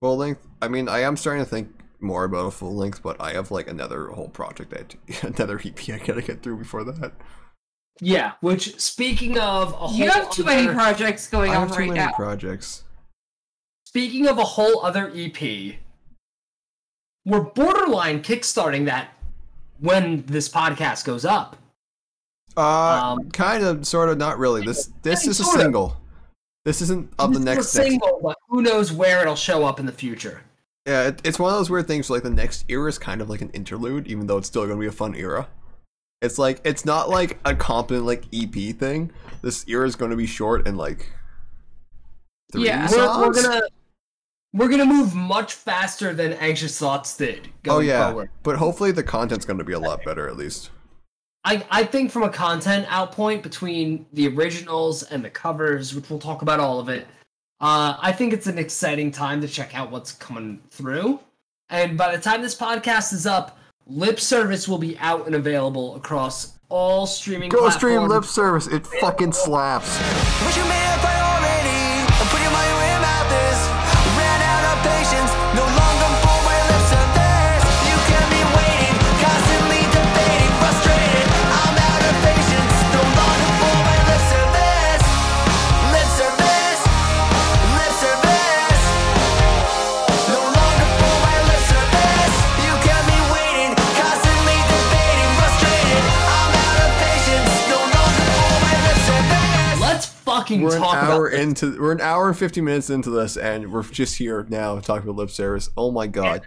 full 0.00 0.16
length. 0.16 0.46
I 0.62 0.68
mean, 0.68 0.88
I 0.88 1.00
am 1.00 1.16
starting 1.16 1.44
to 1.44 1.48
think 1.50 1.68
more 2.00 2.24
about 2.24 2.46
a 2.46 2.50
full 2.50 2.74
length, 2.76 3.02
but 3.02 3.20
I 3.20 3.32
have 3.32 3.50
like 3.50 3.68
another 3.68 4.08
whole 4.08 4.28
project 4.28 4.72
I 4.72 5.26
another 5.26 5.60
EP 5.64 5.78
I 5.90 5.98
gotta 5.98 6.22
get 6.22 6.42
through 6.42 6.58
before 6.58 6.84
that. 6.84 7.12
yeah. 8.00 8.32
Which 8.40 8.78
speaking 8.80 9.38
of 9.38 9.72
a 9.72 9.76
whole 9.88 9.96
You 9.98 10.08
have 10.10 10.30
too 10.30 10.44
many 10.44 10.68
projects 10.72 11.28
going 11.28 11.50
I 11.50 11.56
on 11.56 11.68
have 11.68 11.76
too 11.76 11.80
right 11.80 11.88
many 11.88 12.00
now. 12.00 12.12
projects. 12.12 12.84
speaking 13.84 14.26
of 14.28 14.38
a 14.38 14.44
whole 14.44 14.84
other 14.84 15.10
EP, 15.14 15.74
we're 17.28 17.40
borderline 17.42 18.22
kickstarting 18.22 18.86
that 18.86 19.10
when 19.80 20.24
this 20.26 20.48
podcast 20.48 21.04
goes 21.04 21.24
up. 21.24 21.56
Uh, 22.56 23.16
Um, 23.18 23.30
kind 23.30 23.62
of, 23.64 23.86
sort 23.86 24.08
of, 24.08 24.18
not 24.18 24.38
really. 24.38 24.64
This 24.64 24.90
this 25.02 25.26
is 25.26 25.38
a 25.40 25.44
sort 25.44 25.56
of. 25.56 25.62
single. 25.62 25.96
This 26.64 26.82
isn't 26.82 27.12
of 27.18 27.32
the 27.32 27.38
This 27.38 27.44
next. 27.44 27.74
a 27.74 27.78
next 27.78 27.88
single, 27.90 28.20
but 28.22 28.36
who 28.48 28.62
knows 28.62 28.92
where 28.92 29.20
it'll 29.22 29.36
show 29.36 29.64
up 29.64 29.78
in 29.78 29.86
the 29.86 29.92
future. 29.92 30.42
yeah, 30.86 31.08
it, 31.08 31.20
it's 31.24 31.38
one 31.38 31.52
of 31.52 31.58
those 31.58 31.70
weird 31.70 31.86
things. 31.86 32.10
Like 32.10 32.22
the 32.24 32.30
next 32.30 32.64
era 32.68 32.88
is 32.88 32.98
kind 32.98 33.20
of 33.20 33.30
like 33.30 33.40
an 33.42 33.50
interlude, 33.50 34.06
even 34.08 34.26
though 34.26 34.38
it's 34.38 34.48
still 34.48 34.66
gonna 34.66 34.80
be 34.80 34.86
a 34.86 34.92
fun 34.92 35.14
era. 35.14 35.48
It's 36.20 36.36
like 36.38 36.60
it's 36.64 36.84
not 36.84 37.08
like 37.08 37.38
a 37.44 37.54
competent 37.54 38.04
like 38.06 38.24
EP 38.34 38.74
thing. 38.76 39.12
This 39.40 39.64
era 39.68 39.86
is 39.86 39.94
gonna 39.96 40.16
be 40.16 40.26
short 40.26 40.66
and 40.66 40.76
like 40.76 41.12
three 42.52 42.66
Yeah. 42.66 42.88
We're, 42.90 42.98
we're 43.28 43.34
songs. 43.34 43.42
gonna 43.46 43.60
we're 44.52 44.68
gonna 44.68 44.84
move 44.86 45.14
much 45.14 45.54
faster 45.54 46.14
than 46.14 46.32
Anxious 46.34 46.78
Thoughts 46.78 47.16
did. 47.16 47.48
Oh 47.48 47.50
Going 47.62 47.88
yeah, 47.88 48.08
forward. 48.08 48.30
but 48.42 48.56
hopefully 48.56 48.92
the 48.92 49.02
content's 49.02 49.44
gonna 49.44 49.64
be 49.64 49.72
a 49.74 49.78
lot 49.78 50.04
better 50.04 50.28
at 50.28 50.36
least. 50.36 50.70
I, 51.44 51.64
I 51.70 51.84
think 51.84 52.10
from 52.10 52.24
a 52.24 52.30
content 52.30 52.86
outpoint 52.88 53.42
between 53.42 54.06
the 54.12 54.28
originals 54.28 55.04
and 55.04 55.24
the 55.24 55.30
covers, 55.30 55.94
which 55.94 56.10
we'll 56.10 56.18
talk 56.18 56.42
about 56.42 56.60
all 56.60 56.80
of 56.80 56.88
it, 56.88 57.06
uh, 57.60 57.96
I 58.00 58.12
think 58.12 58.32
it's 58.32 58.46
an 58.46 58.58
exciting 58.58 59.10
time 59.10 59.40
to 59.40 59.48
check 59.48 59.74
out 59.74 59.90
what's 59.90 60.12
coming 60.12 60.60
through. 60.70 61.20
And 61.70 61.96
by 61.96 62.14
the 62.14 62.22
time 62.22 62.42
this 62.42 62.54
podcast 62.56 63.12
is 63.12 63.26
up, 63.26 63.58
Lip 63.86 64.20
Service 64.20 64.68
will 64.68 64.78
be 64.78 64.98
out 64.98 65.26
and 65.26 65.34
available 65.34 65.96
across 65.96 66.58
all 66.68 67.06
streaming 67.06 67.48
Go 67.48 67.70
stream 67.70 68.06
lip 68.08 68.24
service. 68.24 68.66
It 68.66 68.86
fucking 68.86 69.32
slaps. 69.32 69.98
No 75.58 75.64
longer 75.66 75.97
fucking 100.48 100.62
We're 100.62 100.76
an 100.76 100.82
hour 100.82 101.28
about 101.28 101.38
into 101.40 101.80
we're 101.80 101.92
an 101.92 102.00
hour 102.00 102.28
and 102.28 102.38
fifty 102.38 102.60
minutes 102.60 102.90
into 102.90 103.10
this, 103.10 103.36
and 103.36 103.72
we're 103.72 103.82
just 103.82 104.16
here 104.16 104.46
now 104.48 104.78
talking 104.80 105.04
about 105.08 105.16
lip 105.16 105.30
service. 105.30 105.68
Oh 105.76 105.90
my 105.90 106.06
god! 106.06 106.42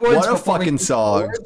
words 0.00 0.26
What 0.26 0.32
a 0.34 0.36
fucking 0.38 0.78
song. 0.78 1.20
forward. 1.22 1.38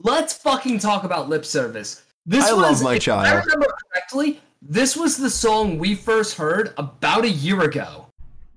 Let's 0.00 0.34
fucking 0.34 0.78
talk 0.80 1.04
about 1.04 1.28
lip 1.28 1.44
service. 1.44 2.02
This 2.26 2.44
I 2.44 2.52
was, 2.52 2.82
love 2.82 2.82
my 2.82 2.98
child. 2.98 3.26
I 3.26 3.40
remember 3.40 3.66
correctly, 3.92 4.40
this 4.60 4.96
was 4.96 5.16
the 5.16 5.30
song 5.30 5.78
we 5.78 5.94
first 5.94 6.36
heard 6.36 6.74
about 6.76 7.24
a 7.24 7.30
year 7.30 7.62
ago. 7.62 8.06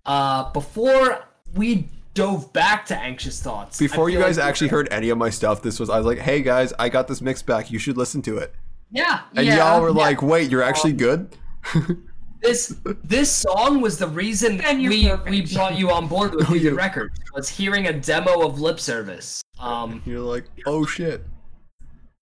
Uh, 0.05 0.51
before 0.51 1.25
we 1.55 1.87
dove 2.15 2.51
back 2.51 2.85
to 2.87 2.97
Anxious 2.97 3.41
Thoughts. 3.41 3.77
Before 3.77 4.09
you 4.09 4.19
guys 4.19 4.37
like- 4.37 4.47
actually 4.47 4.69
heard 4.69 4.87
any 4.91 5.09
of 5.09 5.17
my 5.17 5.29
stuff, 5.29 5.61
this 5.61 5.79
was 5.79 5.89
I 5.89 5.97
was 5.97 6.05
like, 6.05 6.17
"Hey 6.19 6.41
guys, 6.41 6.73
I 6.79 6.89
got 6.89 7.07
this 7.07 7.21
mix 7.21 7.41
back. 7.43 7.69
You 7.71 7.77
should 7.79 7.95
listen 7.97 8.21
to 8.23 8.37
it." 8.37 8.53
Yeah, 8.91 9.21
And 9.35 9.45
Yeah, 9.45 9.57
y'all 9.57 9.81
were 9.81 9.89
yeah. 9.89 9.93
like, 9.95 10.21
"Wait, 10.23 10.49
you're 10.49 10.63
actually 10.63 10.93
good?" 10.93 11.35
this 12.41 12.75
this 13.03 13.31
song 13.31 13.81
was 13.81 13.97
the 13.97 14.07
reason 14.07 14.61
And 14.61 14.79
we 14.81 15.07
perfect. 15.09 15.29
we 15.29 15.41
brought 15.53 15.77
you 15.77 15.91
on 15.91 16.07
board 16.07 16.33
with 16.35 16.49
Oh, 16.49 16.53
Vegan 16.53 16.73
yeah. 16.75 16.79
Records. 16.81 17.19
Was 17.33 17.49
hearing 17.49 17.87
a 17.87 17.93
demo 17.93 18.41
of 18.47 18.59
lip 18.59 18.79
service. 18.79 19.41
Um, 19.59 20.01
You're 20.05 20.19
like, 20.21 20.45
"Oh 20.65 20.85
shit." 20.85 21.25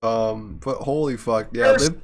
Um, 0.04 0.60
but 0.64 0.78
holy 0.78 1.18
fuck, 1.18 1.48
yeah. 1.54 1.74
First- 1.74 1.92
Lip, 1.92 2.02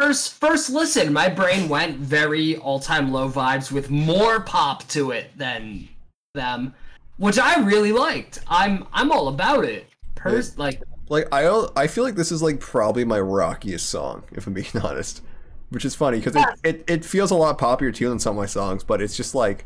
first 0.00 0.34
first 0.34 0.70
listen, 0.70 1.12
my 1.12 1.28
brain 1.28 1.68
went 1.68 1.98
very 1.98 2.56
all 2.56 2.78
time 2.80 3.12
low 3.12 3.28
vibes 3.28 3.70
with 3.72 3.90
more 3.90 4.40
pop 4.40 4.86
to 4.88 5.10
it 5.10 5.30
than 5.36 5.88
them, 6.34 6.74
which 7.18 7.38
I 7.38 7.60
really 7.62 7.92
liked. 7.92 8.40
I'm 8.48 8.86
I'm 8.92 9.10
all 9.12 9.28
about 9.28 9.64
it. 9.64 9.86
Pers- 10.14 10.56
like 10.58 10.82
like 11.08 11.26
I 11.32 11.44
al- 11.44 11.72
I 11.76 11.86
feel 11.88 12.04
like 12.04 12.14
this 12.14 12.32
is 12.32 12.42
like 12.42 12.60
probably 12.60 13.04
my 13.04 13.20
rockiest 13.20 13.88
song, 13.88 14.22
if 14.32 14.46
I'm 14.46 14.52
being 14.52 14.66
honest. 14.82 15.22
Which 15.72 15.84
is 15.84 15.94
funny 15.94 16.18
because 16.18 16.36
it, 16.36 16.46
it, 16.62 16.84
it 16.86 17.04
feels 17.04 17.30
a 17.30 17.34
lot 17.34 17.58
poppier 17.58 17.94
too 17.94 18.08
than 18.08 18.18
some 18.18 18.36
of 18.36 18.40
my 18.40 18.46
songs, 18.46 18.84
but 18.84 19.00
it's 19.00 19.16
just 19.16 19.34
like 19.34 19.64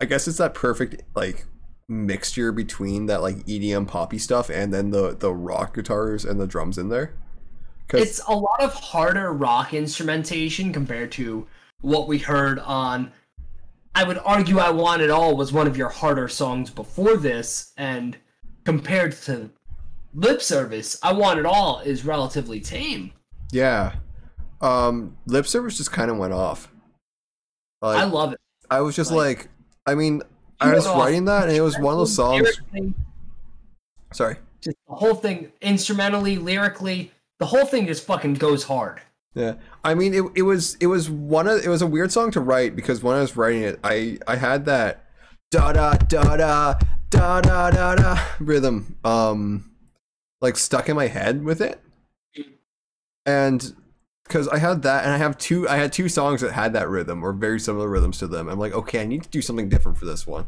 I 0.00 0.04
guess 0.04 0.26
it's 0.28 0.38
that 0.38 0.54
perfect 0.54 1.02
like 1.14 1.46
mixture 1.88 2.52
between 2.52 3.06
that 3.06 3.22
like 3.22 3.36
EDM 3.46 3.86
poppy 3.88 4.18
stuff 4.18 4.50
and 4.50 4.74
then 4.74 4.90
the 4.90 5.16
the 5.16 5.32
rock 5.32 5.74
guitars 5.74 6.24
and 6.24 6.40
the 6.40 6.46
drums 6.46 6.76
in 6.76 6.88
there. 6.88 7.14
It's 7.92 8.20
a 8.28 8.34
lot 8.34 8.60
of 8.60 8.74
harder 8.74 9.32
rock 9.32 9.72
instrumentation 9.72 10.72
compared 10.72 11.10
to 11.12 11.46
what 11.80 12.06
we 12.08 12.18
heard 12.18 12.58
on. 12.58 13.12
I 13.94 14.04
would 14.04 14.18
argue 14.24 14.58
"I 14.58 14.70
Want 14.70 15.02
It 15.02 15.10
All" 15.10 15.36
was 15.36 15.52
one 15.52 15.66
of 15.66 15.76
your 15.76 15.88
harder 15.88 16.28
songs 16.28 16.70
before 16.70 17.16
this, 17.16 17.72
and 17.76 18.16
compared 18.64 19.12
to 19.22 19.50
"Lip 20.14 20.42
Service," 20.42 20.98
"I 21.02 21.12
Want 21.12 21.38
It 21.38 21.46
All" 21.46 21.80
is 21.80 22.04
relatively 22.04 22.60
tame. 22.60 23.12
yeah, 23.52 23.94
um, 24.60 25.16
lip 25.26 25.46
service 25.46 25.76
just 25.76 25.92
kind 25.92 26.10
of 26.10 26.16
went 26.16 26.32
off. 26.32 26.72
Like, 27.80 27.98
I 27.98 28.04
love 28.04 28.32
it. 28.32 28.40
I 28.70 28.80
was 28.80 28.96
just 28.96 29.10
like- 29.10 29.38
like, 29.38 29.48
I 29.86 29.94
mean, 29.94 30.22
I 30.60 30.74
was 30.74 30.86
writing 30.86 31.24
that 31.26 31.48
and 31.48 31.56
it 31.56 31.60
was 31.60 31.78
one 31.78 31.92
of 31.94 31.98
those 31.98 32.14
songs. 32.14 32.48
Sorry. 34.12 34.36
Just 34.60 34.76
the 34.88 34.94
whole 34.94 35.14
thing, 35.14 35.52
instrumentally, 35.60 36.36
lyrically, 36.36 37.12
the 37.38 37.46
whole 37.46 37.64
thing 37.64 37.86
just 37.86 38.04
fucking 38.04 38.34
goes 38.34 38.64
hard. 38.64 39.00
Yeah, 39.34 39.54
I 39.84 39.94
mean, 39.94 40.14
it, 40.14 40.24
it 40.34 40.42
was 40.42 40.76
it 40.80 40.86
was 40.88 41.08
one 41.08 41.46
of 41.46 41.64
it 41.64 41.68
was 41.68 41.80
a 41.80 41.86
weird 41.86 42.10
song 42.10 42.32
to 42.32 42.40
write 42.40 42.74
because 42.74 43.02
when 43.02 43.14
I 43.16 43.20
was 43.20 43.36
writing 43.36 43.62
it, 43.62 43.78
I 43.84 44.18
I 44.26 44.34
had 44.36 44.64
that 44.64 45.04
da 45.52 45.72
da 45.72 45.92
da 45.94 46.36
da 46.36 46.74
da 47.10 47.40
da 47.40 47.70
da 47.70 47.94
da 47.94 48.18
rhythm 48.40 48.96
um 49.04 49.70
like 50.40 50.56
stuck 50.56 50.88
in 50.88 50.96
my 50.96 51.06
head 51.06 51.44
with 51.44 51.60
it, 51.60 51.80
and 53.26 53.76
because 54.28 54.46
I 54.48 54.58
had 54.58 54.82
that 54.82 55.04
and 55.04 55.12
I 55.12 55.16
have 55.16 55.36
two 55.38 55.68
I 55.68 55.76
had 55.76 55.92
two 55.92 56.08
songs 56.08 56.42
that 56.42 56.52
had 56.52 56.72
that 56.74 56.88
rhythm 56.88 57.24
or 57.24 57.32
very 57.32 57.58
similar 57.58 57.88
rhythms 57.88 58.18
to 58.18 58.26
them. 58.26 58.48
I'm 58.48 58.58
like, 58.58 58.72
okay, 58.74 59.00
I 59.00 59.04
need 59.06 59.22
to 59.24 59.28
do 59.28 59.42
something 59.42 59.68
different 59.68 59.98
for 59.98 60.04
this 60.04 60.26
one. 60.26 60.46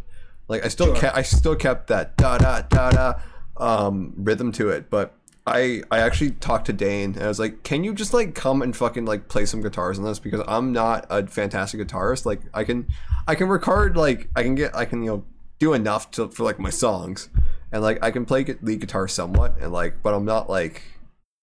Like 0.48 0.64
I 0.64 0.68
still 0.68 0.88
Sure. 0.88 0.96
kept 0.96 1.16
I 1.16 1.22
still 1.22 1.56
kept 1.56 1.88
that 1.88 2.16
da 2.16 2.38
da 2.38 2.62
da 2.62 2.90
da 2.90 3.14
um 3.56 4.12
rhythm 4.16 4.52
to 4.52 4.68
it, 4.68 4.90
but 4.90 5.14
I 5.46 5.82
I 5.90 5.98
actually 6.00 6.32
talked 6.32 6.66
to 6.66 6.72
Dane 6.72 7.14
and 7.14 7.22
I 7.22 7.28
was 7.28 7.38
like, 7.40 7.62
"Can 7.62 7.82
you 7.82 7.94
just 7.94 8.12
like 8.12 8.34
come 8.34 8.62
and 8.62 8.76
fucking 8.76 9.06
like 9.06 9.28
play 9.28 9.46
some 9.46 9.62
guitars 9.62 9.98
on 9.98 10.04
this 10.04 10.18
because 10.18 10.42
I'm 10.46 10.72
not 10.72 11.06
a 11.10 11.26
fantastic 11.26 11.80
guitarist. 11.80 12.26
Like 12.26 12.42
I 12.52 12.64
can 12.64 12.86
I 13.26 13.34
can 13.34 13.48
record 13.48 13.96
like 13.96 14.28
I 14.36 14.42
can 14.42 14.54
get 14.54 14.74
I 14.76 14.84
can 14.84 15.02
you 15.02 15.10
know 15.10 15.24
do 15.58 15.72
enough 15.72 16.10
to 16.12 16.28
for 16.28 16.44
like 16.44 16.58
my 16.58 16.70
songs 16.70 17.28
and 17.72 17.82
like 17.82 17.98
I 18.02 18.10
can 18.10 18.24
play 18.26 18.44
lead 18.62 18.80
guitar 18.80 19.08
somewhat 19.08 19.56
and 19.60 19.72
like 19.72 20.02
but 20.02 20.14
I'm 20.14 20.24
not 20.24 20.48
like 20.50 20.82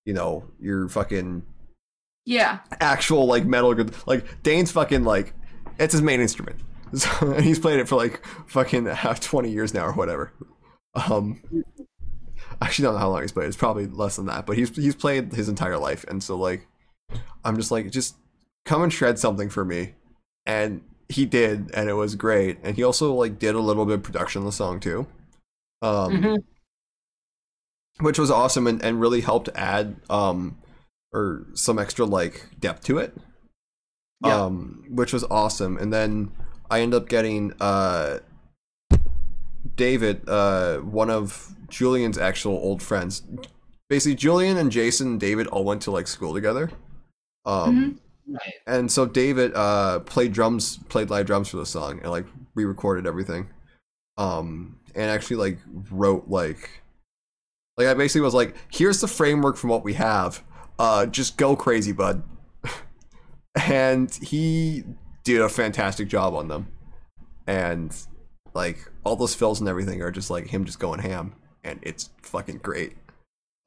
you 0.05 0.13
know 0.13 0.45
your 0.59 0.87
fucking 0.89 1.43
Yeah. 2.29 2.59
actual 2.81 3.25
like 3.25 3.45
metal 3.45 3.73
like 4.05 4.43
Dane's 4.43 4.69
fucking 4.69 5.05
like 5.05 5.33
it's 5.79 5.93
his 5.93 6.01
main 6.01 6.19
instrument. 6.21 6.59
So, 6.95 7.09
and 7.33 7.43
he's 7.43 7.59
played 7.59 7.79
it 7.81 7.87
for 7.89 7.95
like 7.97 8.25
fucking 8.47 8.85
half 8.85 9.19
20 9.19 9.49
years 9.51 9.73
now 9.73 9.85
or 9.85 9.91
whatever. 9.93 10.31
Um 10.95 11.41
I 12.61 12.65
actually 12.65 12.83
don't 12.83 12.93
know 12.95 12.99
how 12.99 13.09
long 13.09 13.21
he's 13.21 13.31
played. 13.33 13.47
It's 13.47 13.57
probably 13.57 13.87
less 13.87 14.15
than 14.15 14.25
that, 14.27 14.45
but 14.45 14.57
he's 14.57 14.73
he's 14.75 14.95
played 14.95 15.33
his 15.33 15.47
entire 15.49 15.77
life 15.77 16.05
and 16.07 16.21
so 16.23 16.35
like 16.37 16.67
I'm 17.45 17.55
just 17.57 17.71
like 17.71 17.91
just 17.91 18.15
come 18.65 18.83
and 18.83 18.91
shred 18.91 19.19
something 19.19 19.49
for 19.49 19.63
me. 19.65 19.93
And 20.45 20.81
he 21.09 21.25
did 21.25 21.71
and 21.73 21.89
it 21.89 21.93
was 21.93 22.15
great. 22.15 22.57
And 22.63 22.75
he 22.75 22.83
also 22.83 23.13
like 23.13 23.37
did 23.39 23.55
a 23.55 23.59
little 23.59 23.85
bit 23.85 23.95
of 23.95 24.03
production 24.03 24.41
on 24.41 24.45
the 24.45 24.51
song 24.51 24.79
too. 24.81 25.07
Um 25.81 26.11
Mhm. 26.21 26.37
which 27.99 28.19
was 28.19 28.29
awesome 28.31 28.67
and, 28.67 28.81
and 28.83 28.99
really 29.01 29.21
helped 29.21 29.49
add 29.55 29.95
um 30.09 30.57
or 31.13 31.45
some 31.53 31.79
extra 31.79 32.05
like 32.05 32.47
depth 32.59 32.83
to 32.85 32.97
it. 32.97 33.15
Yeah. 34.25 34.43
um 34.45 34.83
which 34.89 35.13
was 35.13 35.23
awesome. 35.25 35.77
And 35.77 35.93
then 35.93 36.31
i 36.69 36.81
end 36.81 36.93
up 36.93 37.07
getting 37.07 37.53
uh 37.61 38.19
david 39.75 40.27
uh 40.27 40.77
one 40.79 41.09
of 41.09 41.53
julian's 41.69 42.17
actual 42.17 42.53
old 42.53 42.81
friends. 42.81 43.23
Basically 43.89 44.15
julian 44.15 44.57
and 44.57 44.71
jason 44.71 45.07
and 45.07 45.19
david 45.19 45.47
all 45.47 45.63
went 45.63 45.81
to 45.83 45.91
like 45.91 46.07
school 46.07 46.33
together. 46.33 46.71
Um 47.45 47.99
Right. 48.29 48.55
and 48.65 48.91
so 48.91 49.05
David 49.05 49.53
uh 49.55 49.99
played 49.99 50.33
drums, 50.33 50.79
played 50.89 51.09
live 51.09 51.27
drums 51.27 51.47
for 51.47 51.55
the 51.55 51.65
song, 51.65 51.99
and 52.01 52.11
like 52.11 52.25
re-recorded 52.55 53.07
everything, 53.07 53.47
um, 54.17 54.79
and 54.95 55.09
actually 55.09 55.37
like 55.37 55.59
wrote 55.89 56.25
like, 56.27 56.81
like 57.77 57.87
I 57.87 57.93
basically 57.93 58.19
was 58.19 58.33
like, 58.33 58.53
here's 58.69 58.99
the 58.99 59.07
framework 59.07 59.55
from 59.55 59.69
what 59.69 59.85
we 59.85 59.93
have, 59.93 60.43
uh, 60.79 61.05
just 61.05 61.37
go 61.37 61.55
crazy, 61.55 61.91
bud, 61.91 62.23
and 63.55 64.13
he 64.15 64.83
did 65.23 65.41
a 65.41 65.49
fantastic 65.49 66.07
job 66.07 66.33
on 66.33 66.47
them, 66.47 66.67
and 67.45 67.95
like 68.53 68.89
all 69.03 69.15
those 69.15 69.35
fills 69.35 69.59
and 69.59 69.69
everything 69.69 70.01
are 70.01 70.11
just 70.11 70.29
like 70.29 70.47
him 70.47 70.65
just 70.65 70.79
going 70.79 70.99
ham, 70.99 71.33
and 71.63 71.79
it's 71.83 72.09
fucking 72.21 72.57
great. 72.57 72.93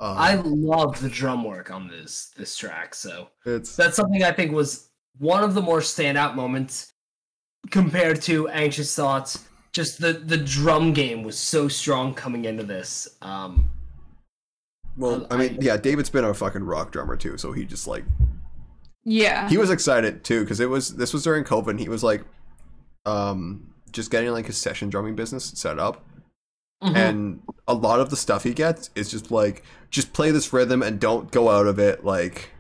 Um, 0.01 0.17
I 0.17 0.35
love 0.37 1.01
the 1.01 1.11
drum 1.11 1.45
work 1.45 1.71
on 1.71 1.87
this 1.87 2.33
this 2.37 2.57
track. 2.57 2.95
So 2.95 3.29
it's 3.45 3.77
that's 3.77 3.97
something 3.97 4.25
I 4.25 4.33
think 4.33 4.53
was 4.53 4.89
one 5.19 5.45
of 5.45 5.55
the 5.55 5.61
more 5.61 5.81
standout 5.81 6.35
moments 6.35 6.93
compared 7.71 8.23
to 8.23 8.49
Anxious 8.49 8.95
Thoughts. 8.95 9.47
Just 9.73 10.01
the 10.01 10.15
the 10.15 10.39
drum 10.39 10.95
game 10.95 11.23
was 11.23 11.39
so 11.39 11.69
strong 11.69 12.15
coming 12.15 12.47
into 12.47 12.63
this. 12.63 13.09
Um, 13.21 13.69
well, 15.01 15.27
I 15.31 15.37
mean, 15.37 15.59
yeah, 15.61 15.77
David's 15.77 16.11
been 16.11 16.25
a 16.25 16.35
fucking 16.35 16.63
rock 16.65 16.93
drummer 16.93 17.17
too, 17.17 17.39
so 17.39 17.53
he 17.53 17.65
just 17.65 17.87
like 17.87 18.05
Yeah. 19.05 19.49
he 19.49 19.57
was 19.57 19.71
excited 19.71 20.23
too 20.25 20.41
because 20.43 20.61
it 20.61 20.69
was 20.69 20.97
this 20.97 21.13
was 21.13 21.25
during 21.25 21.43
COVID. 21.45 21.71
And 21.71 21.81
he 21.81 21.89
was 21.89 22.05
like, 22.05 22.23
um, 23.07 23.73
just 23.91 24.11
getting 24.11 24.31
like 24.31 24.47
his 24.47 24.59
session 24.59 24.91
drumming 24.91 25.17
business 25.17 25.45
set 25.57 25.79
up, 25.79 26.05
mhm. 26.85 26.95
and 26.95 27.43
a 27.67 27.75
lot 27.75 27.99
of 27.99 28.11
the 28.11 28.17
stuff 28.17 28.45
he 28.45 28.53
gets 28.55 28.91
is 28.95 29.11
just 29.11 29.31
like, 29.31 29.65
just 29.91 30.13
play 30.13 30.31
this 30.31 30.53
rhythm 30.53 30.83
and 30.83 31.01
don't 31.01 31.31
go 31.33 31.49
out 31.49 31.67
of 31.67 31.79
it. 31.79 32.05
Like, 32.05 32.51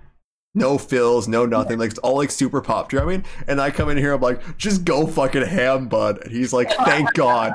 no 0.55 0.79
fills, 0.79 1.29
no 1.29 1.45
nothing. 1.47 1.79
Like 1.79 1.91
it's 1.91 1.99
all 2.01 2.17
like 2.17 2.31
super 2.31 2.61
pop 2.61 2.89
drumming. 2.89 3.25
And 3.47 3.61
I 3.61 3.71
come 3.71 3.89
in 3.91 3.99
here, 3.99 4.15
I'm 4.15 4.21
like, 4.21 4.57
just 4.57 4.85
go 4.85 5.07
fucking 5.07 5.47
ham, 5.47 5.89
bud. 5.89 6.23
And 6.25 6.33
he's 6.33 6.53
like, 6.53 6.71
thank 6.73 7.13
God. 7.15 7.53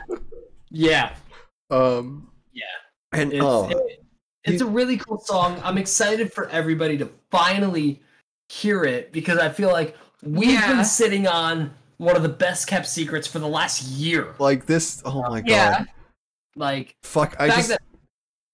yeah, 0.70 1.14
um, 1.70 2.28
Yeah. 2.32 2.33
And 3.14 3.32
it's, 3.32 3.42
oh, 3.44 3.68
it- 3.68 4.00
it's 4.44 4.60
a 4.60 4.66
really 4.66 4.98
cool 4.98 5.18
song. 5.20 5.58
I'm 5.64 5.78
excited 5.78 6.30
for 6.32 6.48
everybody 6.50 6.98
to 6.98 7.08
finally 7.30 8.02
hear 8.50 8.84
it 8.84 9.10
because 9.10 9.38
I 9.38 9.48
feel 9.48 9.70
like 9.72 9.96
we've 10.22 10.50
Yeah. 10.50 10.74
been 10.74 10.84
sitting 10.84 11.26
on 11.26 11.72
one 11.96 12.14
of 12.14 12.22
the 12.22 12.28
best 12.28 12.66
kept 12.66 12.86
secrets 12.86 13.26
for 13.26 13.38
the 13.38 13.48
last 13.48 13.82
year. 13.84 14.34
like 14.38 14.66
this. 14.66 15.00
Oh 15.06 15.22
my 15.22 15.40
god. 15.40 15.48
Yeah. 15.48 15.84
Like 16.56 16.94
Fuck. 17.02 17.36
I 17.38 17.48
just 17.48 17.68
that 17.70 17.80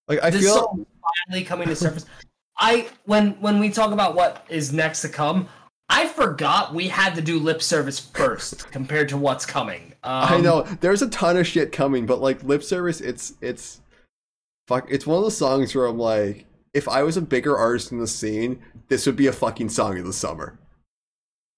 like 0.06 0.22
I 0.22 0.30
this 0.30 0.42
feel. 0.42 0.54
song 0.54 0.86
finally 1.26 1.44
coming 1.44 1.66
to 1.68 1.74
surface. 1.74 2.06
I 2.58 2.86
when 3.06 3.32
when 3.40 3.58
we 3.58 3.70
talk 3.70 3.90
about 3.92 4.14
what 4.14 4.44
is 4.48 4.72
next 4.72 5.02
to 5.02 5.08
come, 5.08 5.48
I 5.88 6.06
forgot 6.06 6.72
we 6.72 6.86
had 6.88 7.14
to 7.16 7.20
do 7.20 7.38
lip 7.40 7.62
service 7.62 7.98
first 7.98 8.70
compared 8.70 9.08
to 9.08 9.16
what's 9.16 9.44
coming. 9.44 9.94
Um, 10.04 10.24
I 10.34 10.40
know 10.40 10.62
there's 10.80 11.02
a 11.02 11.08
ton 11.08 11.36
of 11.36 11.46
shit 11.48 11.72
coming, 11.72 12.06
but 12.06 12.20
like 12.20 12.42
lip 12.44 12.62
service, 12.62 13.00
it's 13.00 13.32
it's 13.40 13.80
fuck. 14.70 14.86
It's 14.88 15.06
one 15.06 15.18
of 15.18 15.24
those 15.24 15.36
songs 15.36 15.74
where 15.74 15.86
I'm 15.86 15.98
like, 15.98 16.46
if 16.72 16.88
I 16.88 17.02
was 17.02 17.16
a 17.16 17.22
bigger 17.22 17.56
artist 17.56 17.90
in 17.90 17.98
the 17.98 18.06
scene, 18.06 18.62
this 18.88 19.04
would 19.04 19.16
be 19.16 19.26
a 19.26 19.32
fucking 19.32 19.68
song 19.68 19.98
of 19.98 20.06
the 20.06 20.12
summer. 20.12 20.58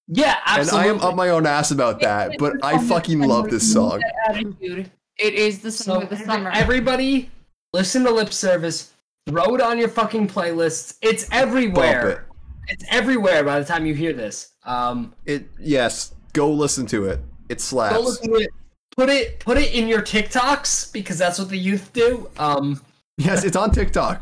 Yeah, 0.07 0.37
absolutely. 0.45 0.89
And 0.89 1.01
I 1.01 1.05
am 1.05 1.11
up 1.11 1.15
my 1.15 1.29
own 1.29 1.45
ass 1.45 1.71
about 1.71 2.01
that, 2.01 2.31
but 2.39 2.55
I 2.63 2.77
fucking 2.79 3.19
love 3.21 3.49
this 3.49 3.71
song. 3.71 4.01
Attitude. 4.27 4.91
It 5.17 5.33
is 5.35 5.59
the 5.59 5.71
song 5.71 5.99
so 5.99 6.01
of 6.01 6.09
the 6.09 6.17
summer. 6.17 6.49
everybody, 6.53 7.29
listen 7.71 8.03
to 8.03 8.11
lip 8.11 8.33
service. 8.33 8.91
Throw 9.27 9.55
it 9.55 9.61
on 9.61 9.77
your 9.77 9.89
fucking 9.89 10.27
playlists. 10.27 10.97
It's 11.01 11.29
everywhere. 11.31 12.27
It's 12.67 12.83
everywhere 12.89 13.43
by 13.43 13.59
the 13.59 13.65
time 13.65 13.85
you 13.85 13.93
hear 13.93 14.11
this. 14.11 14.53
Um, 14.65 15.13
It 15.25 15.47
yes, 15.59 16.15
go 16.33 16.51
listen 16.51 16.87
to 16.87 17.05
it. 17.05 17.19
It 17.47 17.59
go 17.59 17.59
slaps. 17.59 17.99
listen 17.99 18.29
to 18.29 18.35
it. 18.35 18.49
Put 18.97 19.09
it 19.09 19.39
put 19.39 19.57
it 19.57 19.73
in 19.73 19.87
your 19.87 20.01
TikToks 20.01 20.91
because 20.91 21.17
that's 21.17 21.39
what 21.39 21.49
the 21.49 21.57
youth 21.57 21.93
do. 21.93 22.29
Um, 22.37 22.81
Yes, 23.17 23.43
it's 23.43 23.55
on 23.55 23.71
TikTok. 23.71 24.21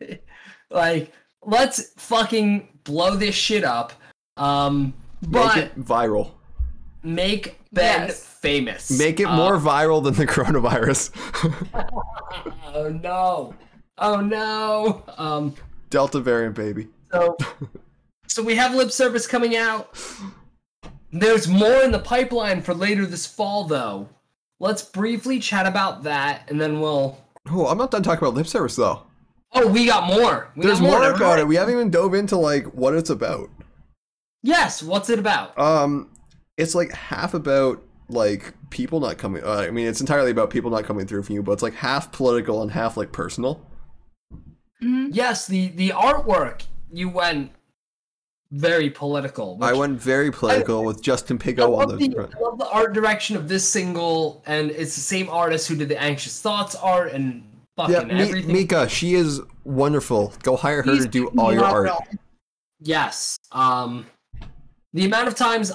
like 0.70 1.12
let's 1.44 1.90
fucking 1.96 2.68
blow 2.84 3.16
this 3.16 3.34
shit 3.34 3.64
up. 3.64 3.92
Um, 4.36 4.94
Make 5.22 5.32
but 5.32 5.58
it 5.58 5.80
viral. 5.80 6.30
make 7.02 7.58
Ben 7.72 8.08
Yes. 8.08 8.22
famous. 8.40 8.90
Make 8.98 9.20
it 9.20 9.24
Uh, 9.26 9.36
more 9.36 9.56
viral 9.58 10.02
than 10.02 10.14
the 10.14 10.26
coronavirus. 10.26 11.10
oh 12.74 12.88
no! 12.90 13.54
Oh 13.98 14.20
no! 14.20 15.02
Um, 15.16 15.54
Delta 15.90 16.20
variant, 16.20 16.54
baby. 16.54 16.88
so 17.10 17.36
so 18.26 18.42
we 18.42 18.54
have 18.54 18.74
lip 18.74 18.90
service 18.92 19.26
coming 19.26 19.56
out. 19.56 19.98
There's 21.10 21.48
more 21.48 21.82
in 21.82 21.90
the 21.90 21.98
pipeline 21.98 22.60
for 22.60 22.74
later 22.74 23.06
this 23.06 23.26
fall, 23.26 23.64
though. 23.64 24.08
Let's 24.60 24.82
briefly 24.82 25.38
chat 25.40 25.66
about 25.66 26.02
that, 26.04 26.42
and 26.50 26.60
then 26.60 26.80
we'll. 26.80 27.18
Oh, 27.50 27.66
I'm 27.66 27.78
not 27.78 27.90
done 27.90 28.02
talking 28.02 28.18
about 28.26 28.34
lip 28.34 28.46
service 28.46 28.76
though. 28.76 29.02
Oh, 29.52 29.66
we 29.68 29.86
got 29.86 30.06
more. 30.12 30.50
We 30.56 30.62
There's 30.66 30.80
got 30.80 30.90
more 30.90 31.00
Never 31.00 31.14
about 31.14 31.28
mind. 31.28 31.40
it. 31.40 31.48
We 31.48 31.56
haven't 31.56 31.74
even 31.74 31.90
dove 31.90 32.14
into 32.14 32.36
like 32.36 32.66
what 32.74 32.94
it's 32.94 33.10
about. 33.10 33.48
Yes. 34.42 34.82
What's 34.82 35.08
it 35.10 35.18
about? 35.18 35.58
Um, 35.58 36.10
it's 36.56 36.74
like 36.74 36.92
half 36.92 37.34
about 37.34 37.82
like 38.10 38.52
people 38.70 39.00
not 39.00 39.16
coming. 39.18 39.42
Uh, 39.42 39.64
I 39.66 39.70
mean, 39.70 39.86
it's 39.86 40.00
entirely 40.00 40.30
about 40.30 40.50
people 40.50 40.70
not 40.70 40.84
coming 40.84 41.06
through 41.06 41.22
for 41.22 41.32
you, 41.32 41.42
but 41.42 41.52
it's 41.52 41.62
like 41.62 41.74
half 41.74 42.12
political 42.12 42.60
and 42.62 42.70
half 42.72 42.96
like 42.96 43.12
personal. 43.12 43.66
Mhm. 44.82 45.08
Yes, 45.12 45.46
the 45.46 45.68
the 45.68 45.90
artwork 45.90 46.66
you 46.92 47.08
went 47.08 47.52
very 48.50 48.88
political. 48.90 49.58
I 49.60 49.72
went 49.72 50.00
very 50.00 50.30
political 50.30 50.84
with 50.84 51.02
Justin 51.02 51.38
I 51.40 51.44
Pigo 51.44 51.78
on 51.78 51.88
the 51.88 51.96
the, 51.96 52.14
front. 52.14 52.34
I 52.34 52.40
love 52.40 52.58
the 52.58 52.68
art 52.70 52.92
direction 52.94 53.36
of 53.36 53.48
this 53.48 53.68
single, 53.68 54.42
and 54.46 54.70
it's 54.70 54.94
the 54.94 55.00
same 55.02 55.28
artist 55.28 55.68
who 55.68 55.76
did 55.76 55.88
the 55.88 56.00
Anxious 56.00 56.40
Thoughts 56.40 56.74
art 56.76 57.12
and 57.12 57.44
fucking 57.76 57.94
Yeah, 57.94 58.04
Mi- 58.04 58.20
everything. 58.22 58.52
Mika, 58.52 58.88
she 58.88 59.14
is 59.14 59.40
wonderful. 59.64 60.32
Go 60.42 60.56
hire 60.56 60.82
her 60.82 60.96
to 60.96 61.06
do 61.08 61.28
all 61.38 61.52
your 61.52 61.64
art. 61.64 61.90
Yes. 62.80 63.38
Um, 63.52 64.06
the 64.92 65.04
amount 65.04 65.28
of 65.28 65.34
times 65.34 65.72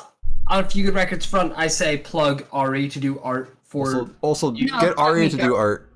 on 0.47 0.63
a 0.63 0.69
few 0.69 0.83
good 0.85 0.95
records 0.95 1.25
front 1.25 1.53
I 1.55 1.67
say 1.67 1.97
plug 1.97 2.45
Ari 2.51 2.89
to 2.89 2.99
do 2.99 3.19
art 3.19 3.55
for. 3.63 3.85
Also, 3.87 4.09
also 4.21 4.53
You 4.53 4.67
know, 4.67 4.79
get 4.81 4.97
Aria 4.97 5.29
to 5.29 5.37
do 5.37 5.55
art. 5.55 5.91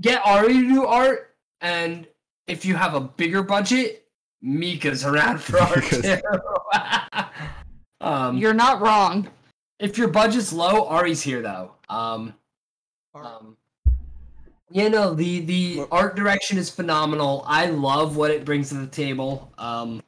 get 0.00 0.22
Ari 0.24 0.52
to 0.52 0.68
do 0.68 0.86
art, 0.86 1.34
and 1.60 2.06
if 2.46 2.64
you 2.64 2.76
have 2.76 2.94
a 2.94 3.00
bigger 3.00 3.42
budget, 3.42 4.01
Mika's 4.42 5.04
around 5.04 5.40
for 5.40 5.58
art 5.60 5.76
Mika's- 5.76 6.22
um, 8.00 8.36
You're 8.36 8.54
not 8.54 8.80
wrong. 8.80 9.28
if 9.78 9.96
your 9.96 10.08
budget's 10.08 10.52
low, 10.52 10.86
Ari's 10.86 11.22
here 11.22 11.40
though. 11.42 11.72
Um, 11.88 12.34
um, 13.14 13.56
you 14.70 14.88
know 14.90 15.14
the 15.14 15.40
the 15.40 15.84
art 15.90 16.16
direction 16.16 16.58
is 16.58 16.70
phenomenal. 16.70 17.44
I 17.46 17.66
love 17.66 18.16
what 18.16 18.30
it 18.30 18.44
brings 18.44 18.70
to 18.70 18.76
the 18.76 18.86
table. 18.86 19.52
Um, 19.58 20.02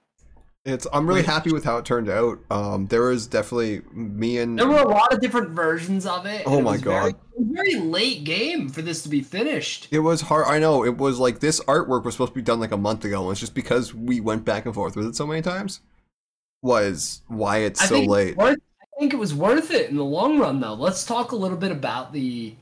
It's 0.64 0.86
I'm 0.94 1.06
really 1.06 1.22
happy 1.22 1.52
with 1.52 1.62
how 1.62 1.76
it 1.76 1.84
turned 1.84 2.08
out. 2.08 2.38
Um, 2.50 2.86
there 2.86 3.02
was 3.02 3.26
definitely 3.26 3.82
me 3.92 4.38
and 4.38 4.58
there 4.58 4.66
were 4.66 4.78
a 4.78 4.88
lot 4.88 5.12
of 5.12 5.20
different 5.20 5.50
versions 5.50 6.06
of 6.06 6.24
it. 6.24 6.44
Oh 6.46 6.60
it 6.60 6.62
my 6.62 6.78
very- 6.78 7.12
God. 7.12 7.20
it 7.36 7.46
very 7.50 7.74
late 7.74 8.24
game 8.24 8.70
for 8.70 8.80
this 8.80 9.02
to 9.02 9.10
be 9.10 9.20
finished. 9.20 9.88
It 9.90 9.98
was 9.98 10.22
hard. 10.22 10.46
I 10.48 10.58
know 10.58 10.82
it 10.82 10.96
was 10.96 11.18
like 11.18 11.40
this 11.40 11.60
artwork 11.64 12.04
was 12.04 12.14
supposed 12.14 12.32
to 12.32 12.36
be 12.36 12.40
done 12.42 12.60
like 12.60 12.72
a 12.72 12.78
month 12.78 13.04
ago, 13.04 13.22
and 13.24 13.32
it's 13.32 13.40
just 13.40 13.54
because 13.54 13.92
we 13.94 14.20
went 14.20 14.46
back 14.46 14.64
and 14.64 14.74
forth 14.74 14.96
with 14.96 15.06
it 15.06 15.16
so 15.16 15.26
many 15.26 15.42
times. 15.42 15.80
Was 16.62 17.20
why 17.28 17.58
it's 17.58 17.82
I 17.82 17.86
so 17.86 18.00
late. 18.00 18.36
Worth, 18.38 18.56
I 18.80 18.86
think 18.98 19.12
it 19.12 19.18
was 19.18 19.34
worth 19.34 19.70
it 19.70 19.90
in 19.90 19.96
the 19.96 20.04
long 20.04 20.38
run, 20.38 20.60
though. 20.60 20.72
Let's 20.72 21.04
talk 21.04 21.32
a 21.32 21.36
little 21.36 21.58
bit 21.58 21.72
about 21.72 22.14
the 22.14 22.54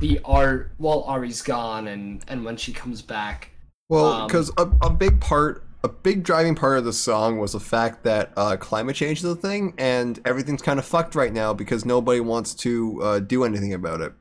the 0.00 0.20
art 0.22 0.72
while 0.76 1.02
Ari's 1.04 1.40
gone 1.40 1.88
and 1.88 2.22
and 2.28 2.44
when 2.44 2.58
she 2.58 2.74
comes 2.74 3.00
back. 3.00 3.52
Well, 3.88 4.04
um, 4.04 4.26
because 4.26 4.50
a, 4.58 4.70
a 4.82 4.90
big 4.90 5.18
part, 5.18 5.64
a 5.88 5.92
big 5.92 6.22
driving 6.22 6.54
part 6.54 6.76
of 6.76 6.84
the 6.84 6.92
song 6.92 7.38
was 7.38 7.52
the 7.52 7.60
fact 7.60 8.02
that 8.04 8.32
uh, 8.36 8.56
climate 8.58 8.94
change 8.94 9.20
is 9.20 9.24
a 9.24 9.34
thing, 9.34 9.72
and 9.78 10.20
everything's 10.26 10.60
kind 10.60 10.78
of 10.78 10.84
fucked 10.84 11.14
right 11.14 11.32
now 11.32 11.54
because 11.54 11.86
nobody 11.86 12.20
wants 12.20 12.54
to 12.56 13.02
uh, 13.02 13.18
do 13.20 13.44
anything 13.44 13.72
about 13.72 14.02
it. 14.02 14.12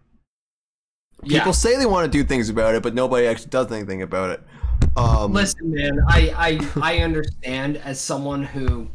Yeah. 1.23 1.39
People 1.39 1.53
say 1.53 1.77
they 1.77 1.85
want 1.85 2.09
to 2.09 2.17
do 2.17 2.23
things 2.23 2.47
about 2.47 2.73
it, 2.73 2.83
but 2.83 2.93
nobody 2.93 3.27
actually 3.27 3.49
does 3.49 3.69
anything 3.71 4.01
about 4.01 4.29
it. 4.29 4.43
Um, 4.95 5.33
Listen, 5.33 5.73
man, 5.73 5.99
I, 6.07 6.33
I 6.81 6.95
I 6.95 6.97
understand 6.99 7.77
as 7.77 7.99
someone 7.99 8.43
who 8.43 8.89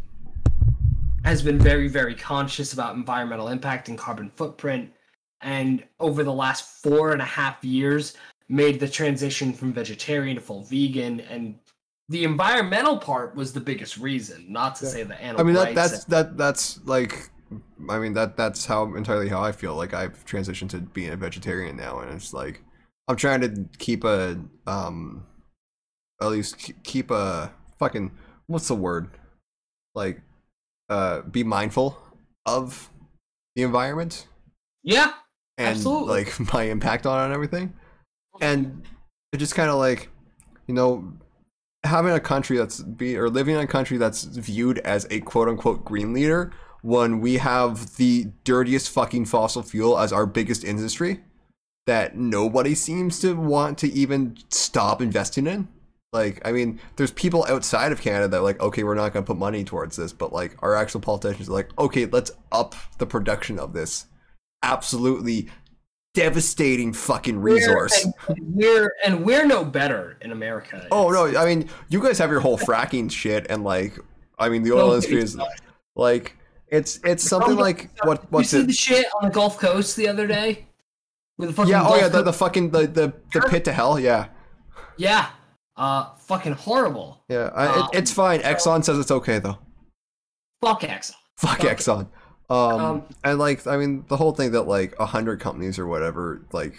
has 1.25 1.43
been 1.43 1.59
very, 1.59 1.89
very 1.89 2.15
conscious 2.15 2.73
about 2.73 2.97
environmental 2.97 3.49
impact 3.49 3.89
and 3.89 3.99
carbon 3.99 4.31
footprint, 4.35 4.91
and 5.43 5.85
over 6.01 6.25
the 6.25 6.33
last 6.33 6.83
four 6.83 7.13
and 7.13 7.21
a 7.21 7.27
half 7.27 7.63
years 7.63 8.15
made 8.49 8.81
the 8.81 8.89
transition 8.89 9.53
from 9.53 9.73
vegetarian 9.73 10.37
to 10.37 10.41
full 10.43 10.65
vegan, 10.65 11.21
and 11.21 11.59
the 12.13 12.25
environmental 12.25 12.97
part 12.97 13.35
was 13.35 13.53
the 13.53 13.61
biggest 13.61 13.99
reason. 13.99 14.47
Not 14.49 14.77
to 14.77 14.87
say 14.87 15.03
the 15.03 15.21
animal. 15.21 15.41
I 15.41 15.45
mean 15.45 15.55
that 15.55 15.75
rights 15.75 15.75
that's 15.75 16.05
that 16.07 16.37
that's 16.37 16.85
like 16.85 17.31
I 17.91 17.99
mean 17.99 18.13
that 18.15 18.37
that's 18.37 18.67
how 18.67 18.95
entirely 18.95 19.29
how 19.29 19.43
I 19.43 19.53
feel. 19.53 19.75
Like 19.75 19.95
I've 19.95 20.25
transitioned 20.25 20.71
to 20.71 20.81
being 20.81 21.11
a 21.11 21.17
vegetarian 21.17 21.77
now 21.77 22.01
and 22.01 22.13
it's 22.13 22.33
like 22.33 22.63
I'm 23.09 23.17
trying 23.17 23.41
to 23.43 23.65
keep 23.79 24.05
a 24.05 24.39
um 24.67 25.27
at 26.21 26.29
least 26.29 26.73
keep 26.85 27.11
a 27.11 27.53
fucking 27.79 28.13
what's 28.47 28.69
the 28.69 28.77
word? 28.77 29.11
Like 29.95 30.21
uh 30.89 31.23
be 31.23 31.43
mindful 31.43 31.99
of 32.47 32.91
the 33.57 33.63
environment 33.63 34.27
yeah, 34.83 35.13
and 35.59 35.69
Absolutely. 35.69 36.25
like 36.25 36.41
my 36.55 36.65
impact 36.65 37.07
on 37.07 37.21
it 37.21 37.25
and 37.27 37.35
everything. 37.35 37.73
And 38.41 38.83
it 39.33 39.39
just 39.39 39.55
kind 39.55 39.71
of 39.71 39.77
like, 39.77 40.09
you 40.67 40.75
know, 40.75 41.13
having 41.85 42.13
a 42.13 42.21
country 42.21 42.57
that's 42.57 42.81
be 42.81 43.17
or 43.17 43.29
living 43.29 43.55
in 43.55 43.61
a 43.61 43.67
country 43.67 43.97
that's 43.97 44.25
viewed 44.25 44.79
as 44.79 45.07
a 45.11 45.21
quote 45.21 45.49
unquote 45.49 45.85
green 45.85 46.13
leader 46.13 46.53
when 46.83 47.21
we 47.21 47.39
have 47.39 47.97
the 47.97 48.27
dirtiest 48.45 48.91
fucking 48.91 49.25
fossil 49.25 49.63
fuel 49.63 49.99
as 49.99 50.13
our 50.13 50.27
biggest 50.27 50.65
industry 50.65 51.21
that 51.87 52.17
nobody 52.17 52.75
seems 52.75 53.21
to 53.21 53.35
want 53.35 53.79
to 53.79 53.93
even 53.93 54.37
stop 54.51 55.03
investing 55.03 55.47
in. 55.47 55.69
Like, 56.13 56.41
I 56.45 56.53
mean, 56.53 56.79
there's 56.97 57.11
people 57.11 57.45
outside 57.49 57.91
of 57.91 58.01
Canada 58.01 58.29
that 58.29 58.43
like, 58.43 58.61
okay, 58.61 58.85
we're 58.85 58.95
not 58.95 59.13
going 59.13 59.25
to 59.25 59.27
put 59.27 59.39
money 59.39 59.65
towards 59.65 59.97
this, 59.97 60.13
but 60.13 60.33
like 60.33 60.57
our 60.61 60.77
actual 60.77 61.01
politicians 61.01 61.49
are 61.49 61.53
like, 61.53 61.71
okay, 61.79 62.07
let's 62.07 62.31
up 62.53 62.75
the 62.99 63.07
production 63.07 63.59
of 63.59 63.73
this 63.73 64.07
absolutely 64.63 65.49
devastating 66.15 66.93
fucking 66.93 67.41
resource. 67.41 68.07
We're, 68.29 68.35
and 68.37 68.55
we're 68.55 68.93
and 69.05 69.25
we're 69.25 69.47
no 69.47 69.65
better 69.65 70.19
in 70.21 70.33
America. 70.33 70.87
Oh 70.91 71.11
no, 71.11 71.37
I 71.39 71.45
mean, 71.47 71.69
you 71.89 72.03
guys 72.03 72.19
have 72.19 72.31
your 72.31 72.41
whole 72.41 72.59
fracking 72.59 73.11
shit, 73.11 73.47
and 73.51 73.65
like, 73.65 73.99
I 74.39 74.49
mean, 74.49 74.63
the 74.63 74.73
oil 74.73 74.89
No, 74.89 74.95
industry 74.95 75.21
is 75.21 75.39
like, 75.95 76.37
it's 76.69 77.01
it's 77.05 77.23
something 77.25 77.57
like 77.57 77.91
what 78.05 78.31
what's 78.33 78.53
you 78.53 78.59
see 78.59 78.65
it? 78.65 78.67
the 78.67 78.73
shit 78.73 79.07
on 79.21 79.29
the 79.29 79.35
Gulf 79.35 79.59
Coast 79.59 79.97
the 79.97 80.09
other 80.09 80.27
day? 80.27 80.67
With 81.39 81.49
the 81.49 81.55
fucking 81.55 81.71
Yeah, 81.71 81.87
oh 81.87 81.97
yeah, 81.97 82.09
the, 82.09 82.23
the 82.23 82.33
fucking 82.33 82.71
the 82.71 82.87
the, 82.87 83.13
the 83.33 83.41
pit 83.49 83.65
to 83.65 83.73
hell. 83.73 83.99
Yeah, 83.99 84.29
yeah, 84.97 85.31
uh, 85.77 86.15
fucking 86.17 86.53
horrible. 86.53 87.25
yeah, 87.29 87.51
I, 87.55 87.67
Um, 87.67 87.89
it, 87.93 87.99
it's 87.99 88.13
fine. 88.13 88.41
Exxon 88.41 88.85
says 88.85 88.99
it's 88.99 89.11
okay 89.11 89.39
though. 89.39 89.59
Fuck 90.61 90.83
Exxon. 90.83 91.15
Fuck 91.37 91.63
Fuck 91.63 91.65
it. 91.65 92.07
Um, 92.53 92.81
Um, 92.81 93.03
and 93.25 93.39
like, 93.39 93.67
I 93.67 93.77
mean, 93.77 94.05
the 94.09 94.17
whole 94.17 94.33
thing 94.33 94.53
that 94.53 94.63
like 94.63 94.95
a 95.01 95.07
hundred 95.07 95.41
companies 95.41 95.79
or 95.79 95.87
whatever 95.87 96.43
like 96.53 96.75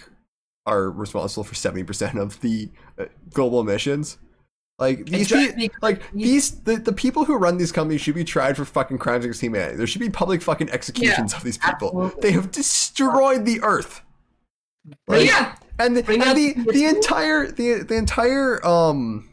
are 0.65 0.89
responsible 0.91 1.43
for 1.43 1.55
seventy 1.55 1.83
percent 1.83 2.17
of 2.17 2.39
the 2.41 2.69
uh, 2.99 3.05
global 3.31 3.59
emissions. 3.59 4.17
Like 4.79 5.05
these, 5.05 5.31
pe- 5.31 5.69
like 5.83 6.01
these, 6.13 6.61
the, 6.61 6.77
the 6.77 6.91
people 6.93 7.25
who 7.25 7.35
run 7.37 7.57
these 7.57 7.71
companies 7.71 8.01
should 8.01 8.15
be 8.15 8.23
tried 8.23 8.57
for 8.57 8.65
fucking 8.65 8.97
crimes 8.97 9.23
against 9.23 9.41
humanity. 9.41 9.77
There 9.77 9.85
should 9.87 10.01
be 10.01 10.09
public 10.09 10.41
fucking 10.41 10.69
executions 10.71 11.33
of 11.33 11.43
these 11.43 11.59
people. 11.59 11.89
absolutely. 11.89 12.21
They 12.21 12.31
have 12.31 12.51
destroyed 12.51 13.45
the 13.45 13.61
earth. 13.61 14.01
Like, 15.07 15.27
yeah, 15.27 15.55
and 15.79 15.95
the, 15.95 16.03
and 16.11 16.37
the, 16.37 16.53
the- 16.53 16.71
the 16.71 16.85
entire 16.85 17.51
the 17.51 17.83
the 17.83 17.95
entire 17.95 18.65
um 18.65 19.29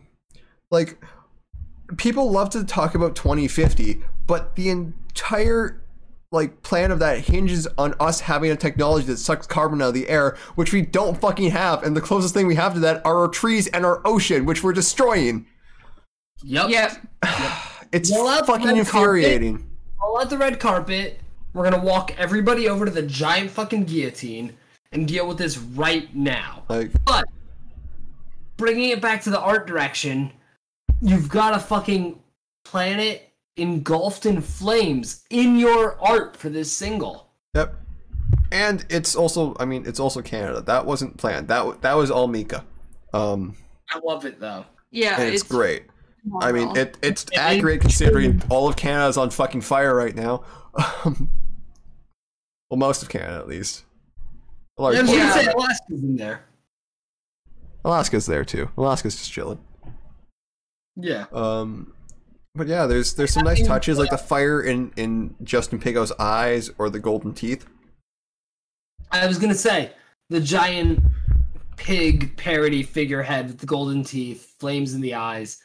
like 0.70 0.98
people 1.96 2.30
love 2.30 2.50
to 2.50 2.62
talk 2.64 2.94
about 2.94 3.16
2050 3.16 4.02
but 4.26 4.54
the 4.54 4.68
entire 4.68 5.80
like 6.32 6.62
plan 6.62 6.90
of 6.93 7.01
that 7.01 7.19
hinges 7.19 7.66
on 7.77 7.94
us 7.98 8.20
having 8.20 8.51
a 8.51 8.57
technology 8.57 9.07
that 9.07 9.16
sucks 9.16 9.47
carbon 9.47 9.82
out 9.82 9.89
of 9.89 9.94
the 9.94 10.09
air 10.09 10.36
which 10.55 10.73
we 10.73 10.81
don't 10.81 11.20
fucking 11.20 11.51
have 11.51 11.82
and 11.82 11.97
the 11.97 12.01
closest 12.01 12.35
thing 12.35 12.47
we 12.47 12.55
have 12.55 12.74
to 12.74 12.81
that 12.81 13.05
are 13.05 13.19
our 13.19 13.28
trees 13.28 13.66
and 13.69 13.85
our 13.85 14.01
ocean 14.05 14.44
which 14.44 14.62
we're 14.62 14.73
destroying 14.73 15.44
yep. 16.44 16.69
Yep. 16.69 16.93
it's 17.93 18.12
Roll 18.15 18.28
out 18.28 18.40
the 18.40 18.47
fucking 18.47 18.66
red 18.66 18.78
infuriating 18.78 19.70
Roll 20.01 20.19
out 20.19 20.31
the 20.31 20.39
red 20.39 20.61
carpet. 20.61 21.20
We're 21.52 21.65
gonna 21.65 21.85
walk 21.85 22.19
everybody 22.19 22.69
over 22.69 22.85
to 22.85 22.90
the 22.90 23.02
giant 23.02 23.51
fucking 23.51 23.85
guillotine 23.85 24.55
and 24.93 25.07
deal 25.07 25.27
with 25.28 25.39
this 25.39 25.59
right 25.59 26.15
now. 26.15 26.62
like 26.69 26.90
But 27.05 27.27
bringing 28.57 28.90
it 28.90 29.01
back 29.01 29.23
to 29.23 29.31
the 29.31 29.40
art 29.40 29.66
direction, 29.66 30.32
you've 31.01 31.28
got 31.28 31.55
a 31.55 31.59
fucking 31.59 32.19
planet 32.65 33.30
engulfed 33.61 34.27
in 34.27 34.41
flames 34.41 35.24
in 35.31 35.57
your 35.59 35.97
art 36.03 36.37
for 36.37 36.49
this 36.49 36.73
single. 36.73 37.28
yep 37.55 37.74
and 38.53 38.85
it's 38.91 39.15
also 39.15 39.55
i 39.61 39.65
mean 39.65 39.85
it's 39.87 40.01
also 40.01 40.20
canada 40.23 40.61
that 40.61 40.85
wasn't 40.87 41.16
planned 41.16 41.47
That 41.49 41.82
that 41.82 41.95
was 41.95 42.11
all 42.11 42.27
mika 42.28 42.65
um 43.12 43.57
I 43.93 43.99
love 44.05 44.24
it 44.24 44.39
though. 44.41 44.65
Yeah. 44.93 45.20
and 45.20 45.35
it's, 45.35 45.43
great 45.43 45.85
I 46.43 46.53
mean, 46.53 46.77
it, 46.77 46.97
it's 47.03 47.23
It 47.24 47.32
is 47.32 47.39
accurate 47.39 47.81
considering 47.81 48.43
all 48.51 48.69
of 48.69 48.77
Canada's 48.77 49.16
on 49.16 49.31
fucking 49.31 49.62
fire 49.62 49.95
right 49.97 50.15
now. 50.15 50.45
Um, 51.05 51.31
well, 52.69 52.78
most 52.78 53.03
of 53.03 53.09
Canada, 53.09 53.37
at 53.39 53.49
least. 53.49 53.85
A 54.78 54.82
large 54.82 54.97
I 54.97 55.01
was 55.03 55.11
gonna 55.11 55.23
Yeah. 55.24 55.35
say 55.35 55.47
Alaska's 55.47 56.03
in 56.05 56.16
there. 56.16 56.45
Alaska's 57.85 58.27
there 58.27 58.45
too. 58.45 58.69
Alaska's 58.77 59.16
just 59.16 59.32
chilling. 59.32 59.59
Yeah. 60.95 61.24
Um, 61.32 61.95
but 62.61 62.69
yeah, 62.69 62.85
there's 62.85 63.15
there's 63.15 63.32
some 63.32 63.45
nice 63.45 63.66
touches 63.66 63.97
like 63.97 64.11
the 64.11 64.19
fire 64.19 64.61
in 64.61 64.93
in 64.97 65.35
Justin 65.43 65.78
Pigo's 65.81 66.12
eyes 66.19 66.70
or 66.77 66.91
the 66.91 66.99
golden 66.99 67.32
teeth. 67.32 67.65
I 69.11 69.27
was 69.27 69.39
gonna 69.39 69.55
say 69.55 69.93
the 70.28 70.43
giant 70.43 71.01
pig 71.78 72.37
parody 72.37 72.82
figurehead 72.82 73.47
with 73.47 73.59
the 73.61 73.66
golden 73.66 74.05
teeth, 74.05 74.57
flames 74.61 74.93
in 74.93 75.01
the 75.01 75.15
eyes. 75.15 75.62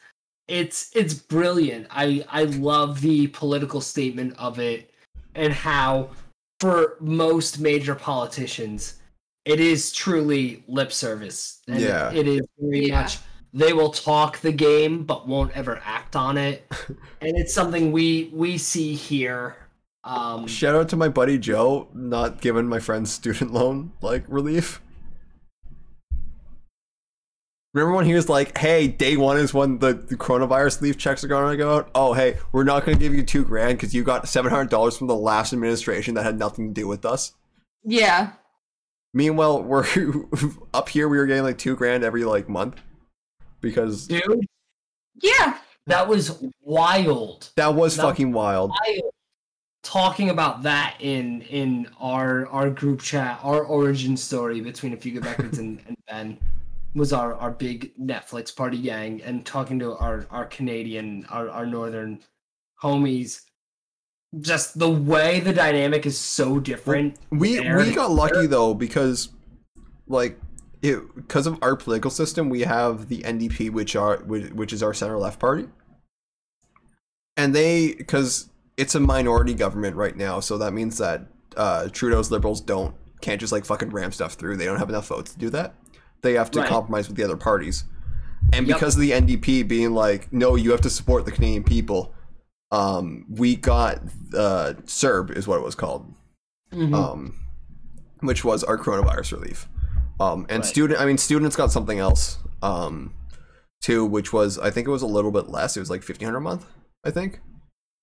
It's 0.48 0.88
it's 0.96 1.12
brilliant. 1.12 1.86
I 1.90 2.24
I 2.30 2.44
love 2.44 3.02
the 3.02 3.26
political 3.26 3.82
statement 3.82 4.34
of 4.38 4.58
it 4.58 4.90
and 5.34 5.52
how 5.52 6.08
for 6.60 6.96
most 7.00 7.60
major 7.60 7.94
politicians 7.94 8.94
it 9.44 9.60
is 9.60 9.92
truly 9.92 10.64
lip 10.66 10.90
service. 10.94 11.60
And 11.68 11.78
Yeah. 11.78 12.10
it 12.14 12.26
is 12.26 12.40
very 12.58 12.86
Yeah. 12.88 13.02
much 13.02 13.18
they 13.56 13.72
will 13.72 13.90
talk 13.90 14.38
the 14.40 14.52
game 14.52 15.02
but 15.02 15.26
won't 15.26 15.56
ever 15.56 15.80
act 15.82 16.14
on 16.14 16.36
it. 16.36 16.70
and 17.20 17.36
it's 17.36 17.54
something 17.54 17.90
we 17.90 18.30
we 18.32 18.58
see 18.58 18.94
here. 18.94 19.56
Um 20.04 20.46
Shout 20.46 20.74
out 20.74 20.90
to 20.90 20.96
my 20.96 21.08
buddy 21.08 21.38
Joe, 21.38 21.88
not 21.94 22.42
giving 22.42 22.68
my 22.68 22.78
friend 22.78 23.08
student 23.08 23.52
loan 23.52 23.92
like 24.02 24.24
relief. 24.28 24.82
Remember 27.72 27.94
when 27.94 28.06
he 28.06 28.14
was 28.14 28.28
like, 28.28 28.56
"Hey, 28.56 28.88
day 28.88 29.16
one 29.16 29.36
is 29.36 29.52
when 29.52 29.78
the, 29.78 29.92
the 29.92 30.16
coronavirus 30.16 30.80
leave 30.82 30.96
checks 30.96 31.24
are 31.24 31.28
going 31.28 31.50
to 31.50 31.56
go 31.56 31.76
out. 31.76 31.90
Oh, 31.94 32.14
hey, 32.14 32.38
we're 32.52 32.64
not 32.64 32.86
going 32.86 32.96
to 32.96 33.02
give 33.02 33.14
you 33.14 33.22
two 33.22 33.44
grand 33.44 33.76
because 33.76 33.94
you 33.94 34.02
got 34.02 34.28
seven 34.28 34.50
hundred 34.50 34.70
dollars 34.70 34.96
from 34.96 35.08
the 35.08 35.16
last 35.16 35.52
administration 35.52 36.14
that 36.14 36.24
had 36.24 36.38
nothing 36.38 36.68
to 36.68 36.80
do 36.80 36.86
with 36.86 37.04
us." 37.04 37.32
yeah. 37.84 38.32
Meanwhile, 39.12 39.62
we're 39.62 39.86
up 40.74 40.90
here. 40.90 41.08
We 41.08 41.16
were 41.16 41.26
getting 41.26 41.42
like 41.42 41.56
two 41.56 41.74
grand 41.74 42.04
every 42.04 42.24
like 42.24 42.50
month 42.50 42.82
because 43.66 44.06
Dude, 44.06 44.46
Yeah. 45.20 45.58
that 45.86 46.06
was 46.08 46.42
wild. 46.62 47.50
that 47.56 47.74
was 47.74 47.96
No. 47.96 48.04
fucking 48.04 48.32
wild. 48.32 48.70
wild. 48.70 49.12
Talking 49.82 50.30
about 50.30 50.62
that 50.62 50.96
in 51.00 51.42
in 51.42 51.88
our 52.00 52.46
our 52.48 52.70
group 52.70 53.00
chat, 53.00 53.38
our 53.42 53.62
origin 53.64 54.16
story 54.16 54.60
between 54.60 54.92
a 54.92 54.96
few 54.96 55.12
good 55.12 55.24
records 55.24 55.58
and, 55.58 55.80
and 55.86 55.96
Ben 56.08 56.38
was 56.94 57.12
our 57.12 57.34
our 57.34 57.50
big 57.52 57.92
Netflix 57.96 58.54
party 58.54 58.78
gang, 58.78 59.20
and 59.22 59.44
talking 59.46 59.78
to 59.80 59.96
our 59.96 60.26
our 60.30 60.44
Canadian, 60.46 61.24
our 61.28 61.48
our 61.50 61.66
northern 61.66 62.20
homies. 62.82 63.42
Just 64.40 64.76
the 64.78 64.90
way 64.90 65.38
the 65.40 65.52
dynamic 65.52 66.04
is 66.04 66.18
so 66.18 66.58
different. 66.58 67.16
We 67.30 67.56
there 67.56 67.78
we 67.78 67.94
got 67.94 68.10
lucky 68.10 68.46
though 68.48 68.74
because 68.74 69.28
like 70.08 70.36
it 70.86 71.14
because 71.14 71.46
of 71.46 71.58
our 71.62 71.76
political 71.76 72.10
system 72.10 72.48
we 72.48 72.62
have 72.62 73.08
the 73.08 73.18
NDP 73.22 73.70
which 73.70 73.94
are 73.96 74.18
which, 74.24 74.72
is 74.72 74.82
our 74.82 74.94
center 74.94 75.18
left 75.18 75.38
party. 75.40 75.68
And 77.36 77.54
they 77.54 77.92
cuz 77.92 78.48
it's 78.76 78.94
a 78.94 79.00
minority 79.00 79.54
government 79.54 79.96
right 79.96 80.16
now 80.16 80.40
so 80.40 80.58
that 80.58 80.72
means 80.72 80.98
that 80.98 81.26
uh 81.56 81.88
Trudeau's 81.88 82.30
liberals 82.30 82.60
don't 82.60 82.94
can't 83.20 83.40
just 83.40 83.52
like 83.52 83.64
fucking 83.64 83.90
ram 83.90 84.12
stuff 84.12 84.34
through. 84.34 84.56
They 84.56 84.64
don't 84.66 84.78
have 84.78 84.88
enough 84.90 85.08
votes 85.08 85.32
to 85.32 85.38
do 85.38 85.50
that. 85.50 85.74
They 86.22 86.34
have 86.34 86.50
to 86.52 86.60
Right. 86.60 86.68
compromise 86.68 87.08
with 87.08 87.16
the 87.16 87.24
other 87.24 87.36
parties. 87.36 87.84
And 88.52 88.66
Yep. 88.66 88.76
because 88.76 88.94
of 88.96 89.00
the 89.00 89.12
NDP 89.12 89.62
being 89.62 89.92
like 89.94 90.32
no 90.32 90.54
you 90.56 90.70
have 90.70 90.80
to 90.82 90.90
support 90.90 91.24
the 91.24 91.32
Canadian 91.32 91.64
people 91.64 92.12
um 92.72 93.24
we 93.30 93.56
got 93.56 93.98
uh 94.34 94.74
CERB 94.86 95.30
is 95.36 95.46
what 95.48 95.58
it 95.58 95.64
was 95.64 95.74
called 95.74 96.12
Mhm. 96.72 96.94
um, 96.94 97.34
which 98.20 98.44
was 98.44 98.64
our 98.64 98.76
coronavirus 98.76 99.32
relief. 99.32 99.68
Um, 100.18 100.46
and 100.48 100.58
Right. 100.62 100.64
student, 100.66 101.00
I 101.00 101.04
mean, 101.06 101.18
students 101.18 101.56
got 101.56 101.70
something 101.72 101.98
else 101.98 102.38
um, 102.62 103.12
too, 103.82 104.04
which 104.04 104.32
was 104.32 104.58
I 104.58 104.70
think 104.70 104.88
it 104.88 104.90
was 104.90 105.02
a 105.02 105.06
little 105.06 105.30
bit 105.30 105.48
less. 105.48 105.76
It 105.76 105.80
was 105.80 105.90
like 105.90 106.02
fifteen 106.02 106.26
hundred 106.26 106.38
a 106.38 106.42
month, 106.42 106.66
I 107.04 107.10
think, 107.10 107.40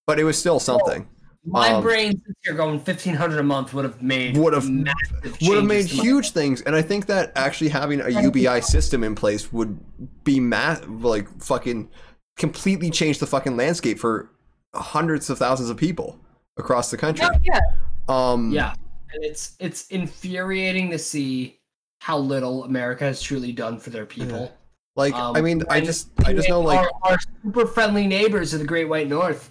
but 0.06 0.19
it 0.19 0.23
was 0.23 0.38
still 0.38 0.60
something. 0.60 1.07
My 1.45 1.72
um, 1.73 1.84
brain, 1.84 2.11
since 2.11 2.38
you're 2.45 2.56
going 2.56 2.80
fifteen 2.80 3.15
hundred 3.15 3.40
a 3.40 3.44
month, 3.44 3.73
would 3.73 3.84
have 3.84 4.02
made 4.02 4.38
Would 4.38 4.53
have- 4.53 4.69
massive 4.69 5.38
Would 5.41 5.57
have 5.57 5.65
made 5.65 5.88
to 5.90 5.98
my- 5.98 6.03
huge 6.03 6.31
things, 6.31 6.61
and 6.61 6.76
I 6.76 6.81
think 6.81 7.07
that 7.07 7.31
actually 7.35 7.69
having 7.69 7.99
a 7.99 8.10
UBI 8.10 8.61
system 8.61 9.03
in 9.03 9.14
place 9.15 9.52
would 9.52 9.77
be 10.23 10.40
ma- 10.40 10.77
like 10.88 11.27
fucking 11.41 11.90
completely 12.38 12.90
change 12.90 13.19
the 13.19 13.27
fucking 13.27 13.57
landscape 13.57 13.99
for 13.99 14.30
hundreds 14.73 15.30
of 15.30 15.38
thousands 15.38 15.69
of 15.69 15.77
people 15.77 16.19
across 16.57 16.90
the 16.91 16.98
country. 16.98 17.26
Yeah. 17.44 17.60
Um, 18.07 18.52
Yeah, 18.52 18.73
and 19.14 19.23
it's 19.26 19.56
it's 19.60 19.88
infuriating 19.88 20.91
to 20.91 20.98
see 20.99 21.60
how 22.03 22.17
little 22.17 22.65
America 22.65 23.05
has 23.05 23.21
truly 23.21 23.53
done 23.53 23.80
for 23.80 23.89
their 23.89 24.05
people. 24.05 24.51
like 24.97 25.13
Um, 25.13 25.38
I 25.38 25.41
mean, 25.41 25.63
I 25.69 25.80
just 25.80 26.09
I 26.25 26.34
just 26.34 26.49
know 26.49 26.59
like 26.59 26.80
our, 26.80 26.91
our 27.03 27.17
super 27.41 27.65
friendly 27.65 28.07
neighbors 28.07 28.53
of 28.53 28.59
the 28.59 28.65
Great 28.65 28.89
White 28.89 29.07
North 29.07 29.49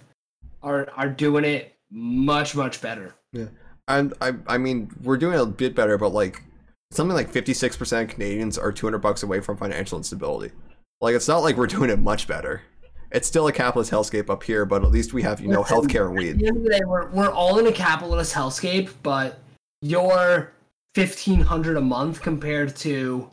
are 0.61 0.87
are 0.95 1.09
doing 1.09 1.45
it 1.45 1.73
much 1.89 2.55
much 2.55 2.79
better. 2.79 3.15
Yeah, 3.31 3.47
and 3.87 4.13
I, 4.21 4.33
I 4.45 4.59
mean, 4.59 4.91
we're 5.01 5.17
doing 5.17 5.39
a 5.39 5.47
bit 5.47 5.73
better, 5.73 5.97
but 5.97 6.09
like 6.09 6.43
something 6.91 7.15
like 7.15 7.31
56% 7.33 8.03
of 8.03 8.09
Canadians 8.09 8.59
are 8.59 8.71
200 8.71 8.99
bucks 8.99 9.23
away 9.23 9.39
from 9.39 9.57
financial 9.57 9.97
instability. 9.97 10.53
Like, 11.01 11.15
it's 11.15 11.27
not 11.27 11.39
like 11.39 11.57
we're 11.57 11.65
doing 11.65 11.89
it 11.89 11.97
much 11.97 12.27
better. 12.27 12.61
It's 13.09 13.27
still 13.27 13.47
a 13.47 13.51
capitalist 13.51 13.91
hellscape 13.91 14.29
up 14.29 14.43
here, 14.43 14.63
but 14.63 14.83
at 14.83 14.91
least 14.91 15.11
we 15.11 15.23
have, 15.23 15.41
you 15.41 15.47
know, 15.47 15.61
Listen, 15.61 15.77
healthcare 15.77 16.07
and 16.07 16.19
At 16.19 16.23
weed. 16.23 16.39
the 16.39 16.47
end 16.49 16.57
of 16.57 16.63
the 16.63 16.69
day, 16.69 16.81
we're 16.85 17.07
we're 17.09 17.31
all 17.31 17.57
in 17.57 17.65
a 17.65 17.71
capitalist 17.71 18.35
hellscape, 18.35 18.91
but 19.01 19.39
your 19.81 20.52
fifteen 20.93 21.41
hundred 21.41 21.77
a 21.77 21.81
month 21.81 22.21
compared 22.21 22.75
to 22.77 23.29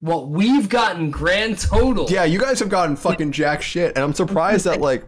what 0.00 0.28
we've 0.28 0.68
gotten 0.68 1.10
grand 1.10 1.58
total. 1.58 2.06
Yeah, 2.10 2.24
you 2.24 2.38
guys 2.38 2.58
have 2.58 2.68
gotten 2.68 2.96
fucking 2.96 3.32
jack 3.32 3.62
shit, 3.62 3.94
and 3.94 4.04
I'm 4.04 4.14
surprised 4.14 4.64
that 4.64 4.80
like 4.80 5.04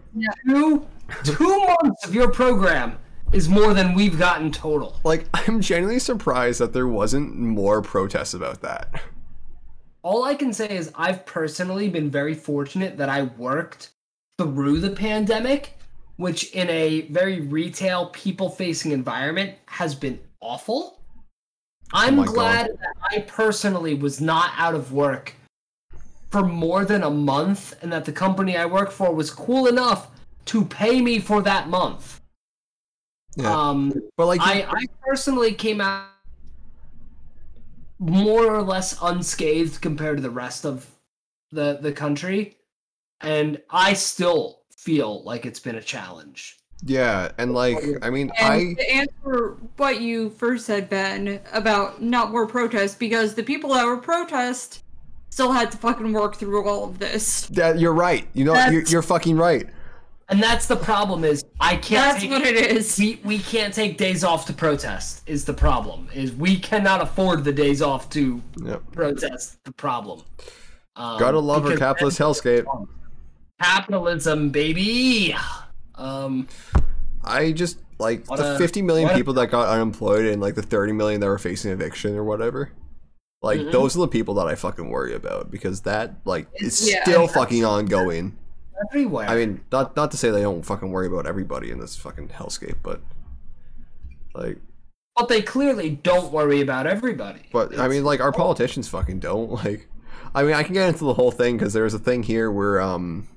two 0.47 0.87
two 1.25 1.67
months 1.67 2.07
of 2.07 2.15
your 2.15 2.31
program 2.31 2.99
is 3.33 3.49
more 3.49 3.75
than 3.75 3.95
we've 3.95 4.19
gotten 4.19 4.53
total. 4.53 5.01
like 5.05 5.27
I'm 5.35 5.61
genuinely 5.61 5.99
surprised 5.99 6.61
that 6.61 6.73
there 6.73 6.87
wasn't 6.87 7.35
more 7.37 7.83
protests 7.83 8.35
about 8.35 8.63
that. 8.63 9.03
All 10.03 10.25
I 10.25 10.35
can 10.35 10.53
say 10.53 10.69
is 10.69 10.93
I've 10.95 11.25
personally 11.27 11.89
been 11.89 12.11
very 12.11 12.35
fortunate 12.35 12.97
that 12.99 13.09
I 13.09 13.23
worked 13.23 13.91
through 14.39 14.81
the 14.81 14.91
pandemic, 14.91 15.79
which 16.17 16.53
in 16.53 16.69
a 16.69 17.03
very 17.09 17.41
retail, 17.41 18.07
people 18.11 18.51
facing 18.51 18.93
environment 18.93 19.55
has 19.67 19.95
been 19.95 20.21
awful. 20.41 21.01
I'm 21.95 22.15
Oh 22.15 22.23
my 22.23 22.25
God. 22.27 22.35
glad 22.35 22.67
that 22.81 22.97
I 23.03 23.21
personally 23.21 23.95
was 23.95 24.21
not 24.21 24.51
out 24.57 24.75
of 24.75 24.93
work 24.93 25.35
for 26.31 26.43
more 26.43 26.85
than 26.85 27.05
a 27.05 27.11
month 27.11 27.75
and 27.83 27.93
that 27.93 28.05
the 28.05 28.13
company 28.13 28.57
I 28.57 28.67
work 28.67 28.91
for 28.91 29.15
was 29.15 29.31
cool 29.31 29.69
enough 29.69 30.09
to 30.47 30.65
pay 30.65 31.01
me 31.01 31.21
for 31.21 31.41
that 31.43 31.69
month. 31.69 32.21
Yeah. 33.37 33.51
Um, 33.53 33.93
But 34.17 34.27
like 34.27 34.41
I, 34.43 34.67
I 34.69 34.87
personally 35.07 35.55
came 35.55 35.81
out 35.81 36.09
more 37.99 38.47
or 38.55 38.63
less 38.63 38.99
unscathed 39.01 39.81
compared 39.81 40.17
to 40.19 40.23
the 40.23 40.31
rest 40.31 40.67
of 40.67 40.87
the 41.53 41.79
the 41.81 41.93
country, 41.93 42.57
and 43.21 43.63
I 43.71 43.93
still 43.95 44.63
feel 44.77 45.23
like 45.23 45.47
it's 45.47 45.61
been 45.61 45.77
a 45.77 45.83
challenge. 45.83 46.59
Yeah, 46.85 47.31
and 47.39 47.53
like 47.55 47.79
I 48.03 48.11
mean, 48.11 48.31
And 48.41 48.53
I 48.53 48.75
to 48.75 48.91
answer 48.95 49.57
what 49.77 50.01
you 50.01 50.31
first 50.31 50.67
said, 50.67 50.89
Ben, 50.91 51.41
about 51.53 52.03
not 52.03 52.31
more 52.31 52.47
protests, 52.47 52.95
because 52.95 53.35
the 53.35 53.43
people 53.43 53.73
that 53.75 53.85
were 53.87 53.97
protest 53.97 54.83
still 55.31 55.53
had 55.53 55.71
to 55.73 55.79
fucking 55.79 56.13
work 56.13 56.37
through 56.37 56.67
all 56.69 56.85
of 56.85 56.99
this. 56.99 57.47
that 57.49 57.79
you're 57.79 57.93
right. 57.95 58.27
You 58.35 58.45
know, 58.45 58.55
you're, 58.69 58.83
you're 58.85 59.03
fucking 59.03 59.37
right. 59.37 59.67
And 60.31 60.43
that's 60.43 60.67
the 60.67 60.77
problem 60.77 61.23
is 61.25 61.45
I 61.61 61.73
can't 61.77 62.13
That's 62.13 62.21
take, 62.23 62.31
what 62.31 62.43
it 62.43 62.57
is. 62.57 62.99
we, 62.99 63.21
we 63.25 63.39
can't 63.39 63.75
take 63.75 63.99
days 63.99 64.25
off 64.25 64.47
to 64.47 64.53
protest 64.55 65.23
is 65.27 65.45
the 65.45 65.53
problem. 65.53 66.09
Is 66.15 66.33
we 66.33 66.57
cannot 66.59 67.03
afford 67.03 67.45
the 67.45 67.53
days 67.53 67.83
off 67.83 68.09
to 68.11 68.41
Yep. 68.65 68.83
protest 68.93 69.63
the 69.65 69.73
problem. 69.73 70.23
Um, 70.97 71.19
Gotta 71.19 71.39
love 71.41 71.67
our 71.67 71.77
capitalist 71.77 72.19
hellscape. 72.19 72.65
capitalism, 73.61 74.51
baby. 74.51 75.35
Um 75.97 76.49
I 77.25 77.53
just 77.53 77.79
like 77.99 78.25
the 78.27 78.57
a- 78.57 78.59
50 78.59 78.83
million 78.83 79.07
what 79.09 79.15
a- 79.15 79.17
people 79.19 79.35
that 79.35 79.51
got 79.51 79.69
unemployed 79.69 80.27
and 80.27 80.41
like 80.43 80.55
the 80.57 80.63
30 80.63 80.93
million 80.93 81.21
that 81.21 81.27
were 81.27 81.39
facing 81.39 81.71
eviction 81.71 82.17
or 82.17 82.25
whatever. 82.25 82.71
Like 83.43 83.61
Mhm. 83.61 83.73
those 83.73 83.97
are 83.97 84.01
the 84.01 84.09
people 84.09 84.35
that 84.35 84.47
I 84.47 84.55
fucking 84.55 84.89
worry 84.91 85.15
about 85.15 85.51
because 85.51 85.83
that 85.83 86.15
like 86.25 86.49
is 86.57 86.89
Yeah, 86.91 87.03
still 87.05 87.29
fucking 87.29 87.65
ongoing. 87.65 88.37
everywhere. 88.91 89.29
I 89.29 89.37
mean, 89.37 89.61
not 89.71 89.95
not 89.97 90.11
to 90.11 90.17
say 90.17 90.31
they 90.31 90.43
don't 90.43 90.65
fucking 90.65 90.91
worry 90.91 91.07
about 91.07 91.27
everybody 91.27 91.71
in 91.71 91.79
this 91.79 91.95
fucking 91.97 92.29
hellscape, 92.29 92.77
but 92.83 93.01
like 94.35 94.59
but 95.17 95.29
they 95.29 95.41
clearly 95.43 95.91
don't 95.91 96.33
worry 96.33 96.61
about 96.61 96.87
everybody. 96.89 97.43
but 97.53 97.79
I 97.79 97.87
mean 97.87 98.05
like 98.05 98.21
our 98.21 98.33
politicians 98.33 98.89
fucking 98.89 99.21
don't 99.21 99.51
like 99.65 99.89
I 100.35 100.43
mean, 100.43 100.55
I 100.55 100.65
can 100.65 100.75
get 100.75 100.89
into 100.89 101.05
the 101.05 101.15
whole 101.15 101.31
thing 101.31 101.59
cuz 101.59 101.73
there's 101.73 101.95
a 101.95 101.99
thing 101.99 102.25
here 102.25 102.51
where 102.51 102.81
um 102.81 103.29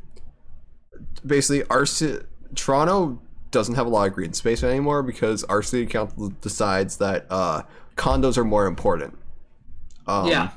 basically 1.25 1.63
our 1.69 1.85
ci- 1.85 2.19
Toronto 2.55 3.19
doesn't 3.51 3.75
have 3.75 3.85
a 3.87 3.89
lot 3.89 4.07
of 4.07 4.13
green 4.13 4.33
space 4.33 4.63
anymore 4.63 5.03
because 5.03 5.43
our 5.45 5.61
city 5.61 5.85
council 5.85 6.33
decides 6.41 6.97
that 6.97 7.25
uh, 7.29 7.63
condos 7.95 8.37
are 8.37 8.43
more 8.43 8.65
important. 8.65 9.17
Um, 10.05 10.27
yeah. 10.27 10.51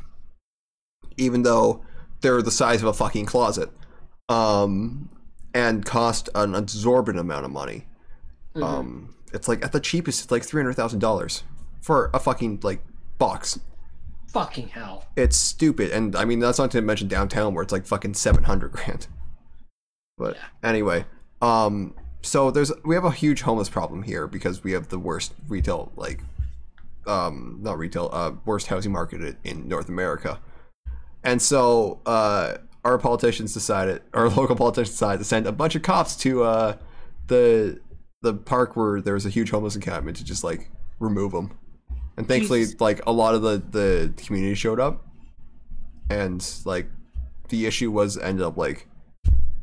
Even 1.17 1.43
though 1.43 1.85
they're 2.21 2.43
the 2.43 2.51
size 2.51 2.83
of 2.83 2.89
a 2.89 2.93
fucking 2.93 3.27
closet, 3.27 3.71
um, 4.29 5.09
and 5.55 5.85
cost 5.85 6.29
an 6.35 6.55
absorbent 6.55 7.19
amount 7.19 7.45
of 7.45 7.51
money. 7.51 7.87
Mhm. 8.55 8.63
Um, 8.63 9.15
it's 9.33 9.49
like 9.49 9.65
at 9.65 9.73
the 9.73 9.81
cheapest, 9.81 10.23
it's 10.25 10.31
like 10.31 10.45
three 10.45 10.63
hundred 10.63 10.75
thousand 10.75 11.01
dollars 11.01 11.43
for 11.81 12.11
a 12.15 12.19
fucking 12.19 12.61
like 12.63 12.83
box. 13.19 13.59
Fucking 14.29 14.69
hell. 14.69 15.07
It's 15.17 15.37
stupid, 15.37 15.91
and 15.91 16.15
I 16.15 16.25
mean 16.25 16.39
that's 16.39 16.59
not 16.59 16.71
to 16.73 16.81
mention 16.81 17.09
downtown 17.09 17.55
where 17.55 17.63
it's 17.63 17.73
like 17.73 17.87
fucking 17.87 18.15
seven 18.15 18.45
hundred 18.45 18.73
grand. 18.73 19.09
But 20.17 20.37
anyway, 20.63 21.07
um, 21.41 21.95
so 22.23 22.51
there's 22.51 22.73
we 22.85 22.95
have 22.95 23.05
a 23.05 23.11
huge 23.11 23.43
homeless 23.43 23.69
problem 23.69 24.03
here 24.03 24.27
because 24.27 24.63
we 24.63 24.73
have 24.73 24.89
the 24.89 24.99
worst 24.99 25.35
retail 25.49 25.93
like, 25.97 26.21
um, 27.07 27.59
not 27.63 27.79
retail, 27.79 28.11
uh, 28.13 28.33
worst 28.45 28.67
housing 28.67 28.93
market 28.93 29.37
in 29.45 29.69
North 29.69 29.89
America, 29.89 30.41
and 31.25 31.41
so 31.41 32.01
uh, 32.07 32.59
our 32.85 32.99
politicians 32.99 33.55
decided, 33.55 34.03
our 34.15 34.29
local 34.41 34.57
politicians 34.57 34.91
decided 34.91 35.19
to 35.19 35.25
send 35.25 35.47
a 35.47 35.53
bunch 35.53 35.75
of 35.75 35.83
cops 35.83 36.17
to 36.17 36.43
uh, 36.45 36.77
the 37.27 37.81
the 38.23 38.35
park 38.35 38.77
where 38.77 39.01
there 39.01 39.15
was 39.15 39.25
a 39.25 39.31
huge 39.31 39.51
homeless 39.51 39.75
encampment 39.75 40.17
to 40.19 40.25
just 40.25 40.45
like 40.45 40.71
remove 40.99 41.33
them. 41.33 41.57
And 42.17 42.29
thankfully, 42.29 42.61
Jesus. 42.61 42.81
like 42.81 43.01
a 43.07 43.13
lot 43.13 43.35
of 43.35 43.43
the 43.43 43.63
the 43.71 44.13
community 44.23 44.55
showed 44.55 44.79
up, 44.79 45.07
and 46.11 46.47
like 46.65 46.87
the 47.49 47.67
issue 47.67 47.91
was 47.91 48.19
ended 48.19 48.45
up 48.45 48.57
like 48.57 48.87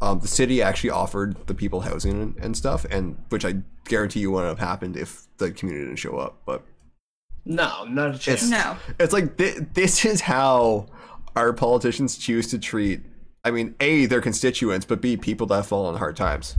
um, 0.01 0.19
the 0.19 0.27
city 0.27 0.61
actually 0.61 0.91
offered 0.91 1.35
the 1.47 1.53
people 1.53 1.81
housing 1.81 2.21
and, 2.21 2.37
and 2.37 2.57
stuff, 2.57 2.85
and 2.85 3.17
which 3.29 3.45
I 3.45 3.55
guarantee 3.85 4.19
you 4.19 4.31
wouldn't 4.31 4.49
have 4.49 4.67
happened 4.67 4.95
if 4.95 5.23
the 5.37 5.51
community 5.51 5.85
didn't 5.85 5.99
show 5.99 6.17
up. 6.17 6.37
But 6.45 6.63
No, 7.45 7.85
not 7.85 8.15
a 8.15 8.17
chance. 8.17 8.43
It's 8.43 8.51
No. 8.51 8.77
It's 8.99 9.13
like 9.13 9.37
thi- 9.37 9.59
this 9.73 10.05
is 10.05 10.21
how 10.21 10.87
our 11.35 11.53
politicians 11.53 12.17
choose 12.17 12.47
to 12.47 12.59
treat. 12.59 13.01
I 13.43 13.51
mean, 13.51 13.75
a 13.79 14.05
their 14.05 14.21
constituents, 14.21 14.85
but 14.85 15.01
b 15.01 15.17
people 15.17 15.47
that 15.47 15.65
fall 15.65 15.85
on 15.87 15.95
hard 15.95 16.15
times, 16.15 16.57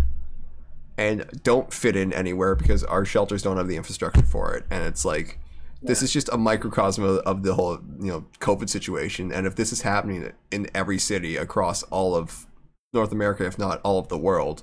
and 0.96 1.24
don't 1.44 1.72
fit 1.72 1.94
in 1.94 2.12
anywhere 2.12 2.56
because 2.56 2.82
our 2.82 3.04
shelters 3.04 3.42
don't 3.42 3.56
have 3.56 3.68
the 3.68 3.76
infrastructure 3.76 4.22
for 4.22 4.54
it. 4.54 4.64
And 4.70 4.84
it's 4.84 5.04
like 5.04 5.38
this 5.80 6.02
is 6.02 6.12
just 6.12 6.28
a 6.30 6.36
microcosm 6.36 7.04
of, 7.04 7.18
of 7.18 7.42
the 7.44 7.54
whole 7.54 7.78
you 8.00 8.08
know 8.08 8.26
COVID 8.40 8.68
situation. 8.68 9.30
And 9.32 9.46
if 9.46 9.54
this 9.54 9.72
is 9.72 9.82
happening 9.82 10.32
in 10.50 10.68
every 10.74 10.98
city 10.98 11.36
across 11.36 11.84
all 11.84 12.16
of 12.16 12.47
North 12.92 13.12
America, 13.12 13.44
if 13.44 13.58
not 13.58 13.80
all 13.82 13.98
of 13.98 14.08
the 14.08 14.18
world, 14.18 14.62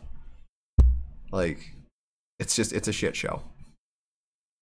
like 1.31 1.73
it's 2.39 2.55
just 2.55 2.73
it's 2.73 2.87
a 2.87 2.93
shit 2.93 3.15
show. 3.15 3.41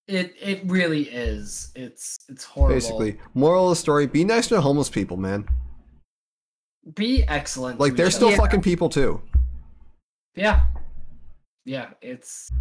It 0.07 0.35
it 0.39 0.61
really 0.65 1.03
is. 1.03 1.71
It's 1.75 2.19
it's 2.27 2.43
horrible. 2.43 2.75
Basically, 2.75 3.17
moral 3.33 3.65
of 3.65 3.71
the 3.71 3.75
story: 3.77 4.05
be 4.07 4.23
nice 4.23 4.47
to 4.47 4.59
homeless 4.59 4.89
people, 4.89 5.17
man. 5.17 5.47
be 6.95 7.23
excellent. 7.23 7.79
Like 7.79 7.95
they're 7.95 8.11
still 8.11 8.29
other. 8.29 8.37
fucking 8.37 8.61
people 8.61 8.89
too. 8.89 9.21
yeah, 10.35 10.65
yeah. 11.65 11.91
It's 12.01 12.51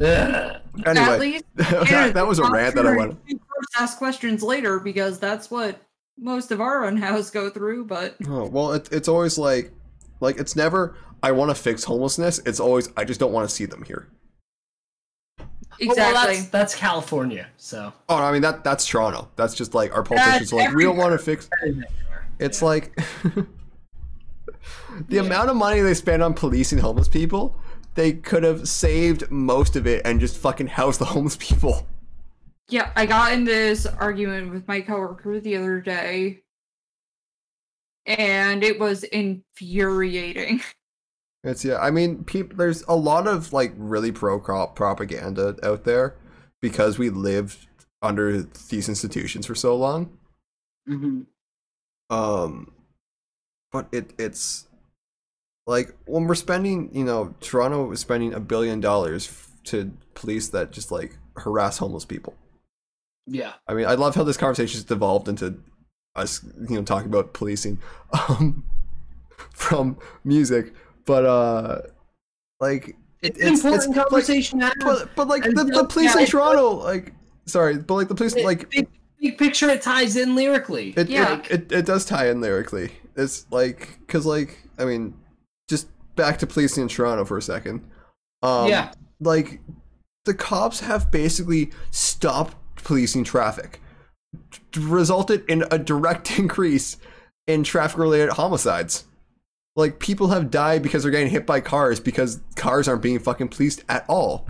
Ugh. 0.00 0.60
Anyway, 0.84 1.40
that, 1.54 2.12
that 2.14 2.26
was 2.26 2.38
a 2.38 2.44
I'm 2.44 2.52
rant 2.52 2.74
that 2.74 2.86
I 2.86 2.90
sure 2.90 2.98
went. 2.98 3.18
First, 3.26 3.70
ask 3.78 3.98
questions 3.98 4.42
later 4.42 4.78
because 4.78 5.18
that's 5.18 5.50
what 5.50 5.80
most 6.18 6.50
of 6.50 6.60
our 6.60 6.84
unhoused 6.84 7.32
go 7.32 7.48
through. 7.48 7.86
But 7.86 8.16
Oh, 8.28 8.46
well, 8.46 8.72
it, 8.72 8.88
it's 8.92 9.08
always 9.08 9.38
like, 9.38 9.72
like 10.20 10.38
it's 10.38 10.56
never. 10.56 10.96
I 11.22 11.32
want 11.32 11.50
to 11.50 11.54
fix 11.54 11.84
homelessness. 11.84 12.40
It's 12.46 12.60
always 12.60 12.88
I 12.96 13.04
just 13.04 13.18
don't 13.20 13.32
want 13.32 13.48
to 13.48 13.54
see 13.54 13.64
them 13.66 13.82
here. 13.82 14.08
Well, 15.38 15.90
exactly, 15.90 16.36
that's 16.36 16.48
that's 16.48 16.74
California. 16.74 17.48
So 17.56 17.92
Oh, 18.08 18.16
I 18.16 18.32
mean 18.32 18.42
that 18.42 18.64
that's 18.64 18.86
Toronto. 18.86 19.28
That's 19.36 19.54
just 19.54 19.74
like 19.74 19.92
our 19.94 20.02
politicians 20.02 20.52
are 20.52 20.56
like 20.56 20.74
we 20.74 20.84
don't 20.84 20.96
want 20.96 21.12
to 21.12 21.18
fix. 21.18 21.48
It's 22.38 22.62
like 22.62 22.98
the 25.08 25.18
amount 25.18 25.50
of 25.50 25.56
money 25.56 25.80
they 25.80 25.94
spend 25.94 26.22
on 26.22 26.34
policing 26.34 26.78
homeless 26.78 27.08
people. 27.08 27.56
They 27.94 28.12
could 28.12 28.42
have 28.42 28.68
saved 28.68 29.30
most 29.30 29.74
of 29.76 29.86
it 29.86 30.02
and 30.04 30.20
just 30.20 30.36
fucking 30.36 30.66
housed 30.68 31.00
the 31.00 31.06
homeless 31.06 31.36
people. 31.40 31.86
yeah. 32.68 32.90
I 32.96 33.06
got 33.06 33.32
in 33.32 33.44
this 33.44 33.86
argument 33.86 34.52
with 34.52 34.66
my 34.68 34.80
coworker 34.82 35.40
the 35.40 35.56
other 35.56 35.80
day, 35.80 36.42
and 38.06 38.62
it 38.64 38.78
was 38.78 39.04
infuriating. 39.04 40.62
It's 41.44 41.64
yeah. 41.64 41.78
I 41.78 41.90
mean, 41.90 42.24
people. 42.24 42.56
There's 42.56 42.82
a 42.88 42.96
lot 42.96 43.26
of 43.26 43.52
like 43.52 43.72
really 43.76 44.10
pro 44.10 44.40
crop 44.40 44.74
propaganda 44.74 45.56
out 45.62 45.84
there 45.84 46.16
because 46.60 46.98
we 46.98 47.08
lived 47.10 47.66
under 48.02 48.42
these 48.42 48.88
institutions 48.88 49.46
for 49.46 49.54
so 49.54 49.76
long. 49.76 50.18
hmm 50.86 51.22
Um, 52.10 52.72
but 53.72 53.88
it 53.92 54.12
it's 54.18 54.66
like 55.66 55.94
when 56.06 56.26
we're 56.26 56.34
spending, 56.34 56.90
you 56.94 57.04
know, 57.04 57.34
Toronto 57.40 57.90
is 57.92 58.00
spending 58.00 58.34
a 58.34 58.40
billion 58.40 58.80
dollars 58.80 59.26
f- 59.28 59.50
to 59.64 59.92
police 60.14 60.48
that 60.50 60.70
just 60.72 60.92
like 60.92 61.18
harass 61.36 61.78
homeless 61.78 62.04
people. 62.04 62.34
yeah. 63.26 63.54
I 63.66 63.74
mean, 63.74 63.86
I 63.86 63.94
love 63.94 64.14
how 64.14 64.24
this 64.24 64.36
conversation 64.36 64.76
has 64.78 64.84
devolved 64.84 65.28
into 65.28 65.60
us, 66.16 66.42
you 66.68 66.76
know, 66.76 66.82
talking 66.82 67.08
about 67.08 67.32
policing 67.34 67.78
um, 68.28 68.64
from 69.52 69.98
music, 70.24 70.72
but 71.04 71.24
uh, 71.24 71.82
like 72.60 72.96
It's, 73.22 73.38
it's- 73.38 73.64
an 73.64 73.72
it's 73.74 73.86
important 73.86 73.96
like- 73.96 74.08
conversation 74.08 74.60
to 74.60 74.72
but 74.80 75.14
but 75.16 75.28
like 75.28 75.42
the, 75.44 75.64
the 75.64 75.84
police 75.88 76.12
yeah, 76.14 76.18
in 76.18 76.22
it's 76.24 76.30
Toronto, 76.32 76.70
like 76.82 77.12
sorry, 77.46 77.78
but 77.78 77.94
like 77.94 78.08
the 78.08 78.14
police, 78.14 78.34
It- 78.34 78.44
like 78.44 78.68
big, 78.70 78.88
big 79.20 79.38
picture, 79.38 79.68
it 79.68 79.82
ties 79.82 80.16
in 80.16 80.34
lyrically. 80.34 80.94
It, 80.96 81.08
Yeah. 81.08 81.38
it, 81.40 81.50
it, 81.50 81.72
it 81.72 81.86
does 81.86 82.04
tie 82.04 82.28
in 82.28 82.40
lyrically. 82.40 82.92
It's 83.16 83.46
like, 83.50 83.98
cause 84.08 84.26
like, 84.26 84.58
I 84.78 84.84
mean, 84.84 85.14
just 85.68 85.88
back 86.16 86.38
to 86.38 86.46
policing 86.46 86.82
in 86.82 86.88
Toronto 86.88 87.24
for 87.24 87.38
a 87.38 87.42
second. 87.42 87.82
Um, 88.42 88.68
yeah. 88.68 88.92
Like, 89.20 89.60
the 90.26 90.34
cops 90.34 90.80
have 90.80 91.10
basically 91.10 91.70
stopped 91.90 92.54
policing 92.76 93.24
traffic, 93.24 93.80
d- 94.72 94.80
resulted 94.80 95.44
in 95.48 95.64
a 95.70 95.78
direct 95.78 96.38
increase 96.38 96.96
in 97.46 97.62
traffic-related 97.62 98.30
homicides. 98.30 99.04
Like, 99.76 99.98
people 100.00 100.28
have 100.28 100.50
died 100.50 100.82
because 100.82 101.02
they're 101.02 101.12
getting 101.12 101.28
hit 101.30 101.46
by 101.46 101.60
cars 101.60 102.00
because 102.00 102.40
cars 102.56 102.88
aren't 102.88 103.02
being 103.02 103.18
fucking 103.18 103.48
policed 103.48 103.84
at 103.88 104.04
all. 104.08 104.46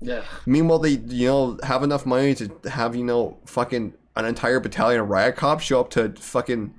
Yeah. 0.00 0.22
Meanwhile, 0.44 0.80
they 0.80 0.90
you 0.90 1.26
know 1.28 1.58
have 1.62 1.82
enough 1.82 2.04
money 2.04 2.34
to 2.34 2.50
have 2.68 2.94
you 2.94 3.04
know 3.04 3.38
fucking 3.46 3.94
an 4.16 4.24
entire 4.26 4.60
battalion 4.60 5.00
of 5.00 5.08
riot 5.08 5.34
cops 5.34 5.64
show 5.64 5.80
up 5.80 5.88
to 5.90 6.10
fucking 6.18 6.74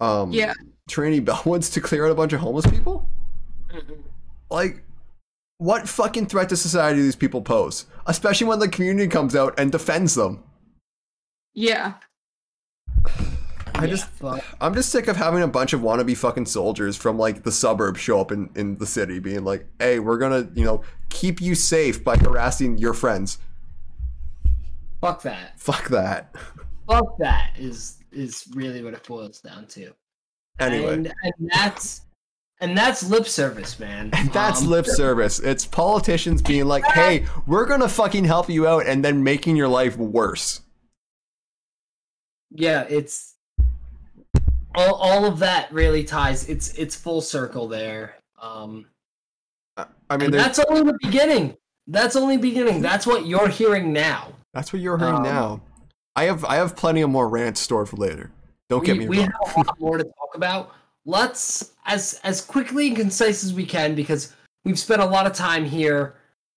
um 0.00 0.32
Yeah. 0.32 0.52
Trinity 0.88 1.20
Bellwoods 1.24 1.72
to 1.72 1.80
clear 1.80 2.04
out 2.04 2.12
a 2.12 2.14
bunch 2.14 2.34
of 2.34 2.40
homeless 2.40 2.66
people. 2.66 3.08
Like, 4.50 4.82
what 5.58 5.88
fucking 5.88 6.26
threat 6.26 6.48
to 6.50 6.56
society 6.56 6.98
do 6.98 7.02
these 7.02 7.16
people 7.16 7.40
pose? 7.42 7.86
Especially 8.06 8.46
when 8.46 8.58
the 8.58 8.68
community 8.68 9.08
comes 9.08 9.34
out 9.34 9.58
and 9.58 9.72
defends 9.72 10.14
them. 10.14 10.42
Yeah, 11.54 11.94
I 13.78 13.86
just 13.86 14.08
I'm 14.60 14.74
just 14.74 14.90
sick 14.90 15.06
of 15.06 15.16
having 15.16 15.42
a 15.42 15.48
bunch 15.48 15.72
of 15.72 15.80
wannabe 15.80 16.16
fucking 16.16 16.46
soldiers 16.46 16.96
from 16.96 17.16
like 17.16 17.44
the 17.44 17.52
suburbs 17.52 18.00
show 18.00 18.20
up 18.20 18.32
in, 18.32 18.50
in 18.56 18.76
the 18.78 18.86
city 18.86 19.20
being 19.20 19.44
like, 19.44 19.66
hey, 19.78 20.00
we're 20.00 20.18
gonna, 20.18 20.48
you 20.54 20.64
know, 20.64 20.82
keep 21.10 21.40
you 21.40 21.54
safe 21.54 22.02
by 22.02 22.16
harassing 22.16 22.78
your 22.78 22.92
friends. 22.92 23.38
Fuck 25.00 25.22
that. 25.22 25.58
Fuck 25.60 25.88
that. 25.88 26.34
Fuck 26.88 27.18
that 27.18 27.52
is 27.56 27.98
is 28.10 28.48
really 28.54 28.82
what 28.82 28.94
it 28.94 29.06
boils 29.06 29.40
down 29.40 29.66
to. 29.68 29.92
Anyway. 30.58 30.94
and, 30.94 31.14
and 31.22 31.50
that's 31.52 32.00
and 32.60 32.76
that's 32.76 33.08
lip 33.08 33.28
service, 33.28 33.78
man. 33.78 34.10
And 34.14 34.32
that's 34.32 34.62
Um, 34.62 34.70
lip 34.70 34.86
service. 34.86 35.38
It's 35.38 35.64
politicians 35.64 36.42
being 36.42 36.64
like, 36.64 36.84
hey, 36.94 37.26
we're 37.46 37.66
gonna 37.66 37.88
fucking 37.88 38.24
help 38.24 38.48
you 38.48 38.66
out 38.66 38.86
and 38.86 39.04
then 39.04 39.22
making 39.22 39.54
your 39.54 39.68
life 39.68 39.96
worse. 39.96 40.62
Yeah, 42.50 42.86
it's 42.88 43.34
all, 44.74 44.94
all 44.94 45.24
of 45.24 45.38
that 45.40 45.72
really 45.72 46.04
ties. 46.04 46.48
It's 46.48 46.72
it's 46.74 46.96
full 46.96 47.20
circle 47.20 47.68
there. 47.68 48.16
Um, 48.40 48.86
I 50.10 50.16
mean, 50.16 50.30
that's 50.30 50.58
only 50.58 50.82
the 50.82 50.98
beginning. 51.02 51.56
That's 51.86 52.16
only 52.16 52.36
beginning. 52.36 52.80
That's 52.82 53.06
what 53.06 53.26
you're 53.26 53.48
hearing 53.48 53.92
now. 53.92 54.32
that's 54.52 54.72
what 54.72 54.82
you're 54.82 54.98
hearing 54.98 55.16
um, 55.16 55.22
now. 55.22 55.60
I 56.16 56.24
have 56.24 56.44
I 56.44 56.56
have 56.56 56.76
plenty 56.76 57.02
of 57.02 57.10
more 57.10 57.28
rants 57.28 57.60
stored 57.60 57.88
for 57.88 57.96
later. 57.96 58.30
Don't 58.68 58.84
get 58.84 58.94
we, 58.94 59.00
me 59.00 59.08
we 59.08 59.18
wrong. 59.20 59.32
have 59.46 59.56
a 59.56 59.60
lot 59.60 59.80
more 59.80 59.98
to 59.98 60.04
talk 60.04 60.34
about. 60.34 60.74
Let's 61.04 61.72
as 61.86 62.20
as 62.24 62.40
quickly 62.40 62.88
and 62.88 62.96
concise 62.96 63.44
as 63.44 63.54
we 63.54 63.64
can 63.64 63.94
because 63.94 64.34
we've 64.64 64.78
spent 64.78 65.00
a 65.00 65.06
lot 65.06 65.26
of 65.26 65.32
time 65.32 65.64
here. 65.64 66.14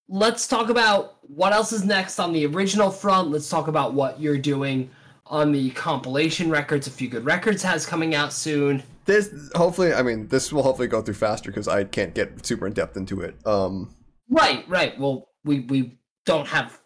Let's 0.10 0.48
talk 0.48 0.70
about 0.70 1.18
what 1.22 1.54
else 1.54 1.72
is 1.72 1.86
next 1.86 2.20
on 2.20 2.34
the 2.34 2.46
original 2.46 2.92
front. 2.92 3.30
Let's 3.30 3.50
talk 3.50 3.68
about 3.68 3.94
what 3.94 4.20
you're 4.20 4.38
doing 4.38 4.90
on 5.32 5.52
the 5.52 5.72
compilation 5.72 6.50
records. 6.52 6.86
A 6.86 6.92
few 6.92 7.08
good 7.08 7.26
records 7.26 7.64
has 7.64 7.86
coming 7.86 8.14
out 8.14 8.34
soon. 8.34 8.84
This 9.06 9.50
hopefully, 9.56 9.94
I 9.94 10.04
mean, 10.04 10.28
this 10.28 10.54
will 10.54 10.62
hopefully 10.62 10.88
go 10.88 11.02
through 11.02 11.16
faster 11.16 11.50
because 11.50 11.68
I 11.68 11.86
can't 11.86 12.14
get 12.14 12.46
super 12.46 12.68
in 12.68 12.74
depth 12.74 12.96
into 12.98 13.22
it. 13.22 13.36
Um, 13.48 13.96
Right, 14.30 14.64
right. 14.70 14.98
Well, 15.00 15.28
we 15.44 15.62
we 15.62 15.98
don't 16.26 16.48
have 16.48 16.80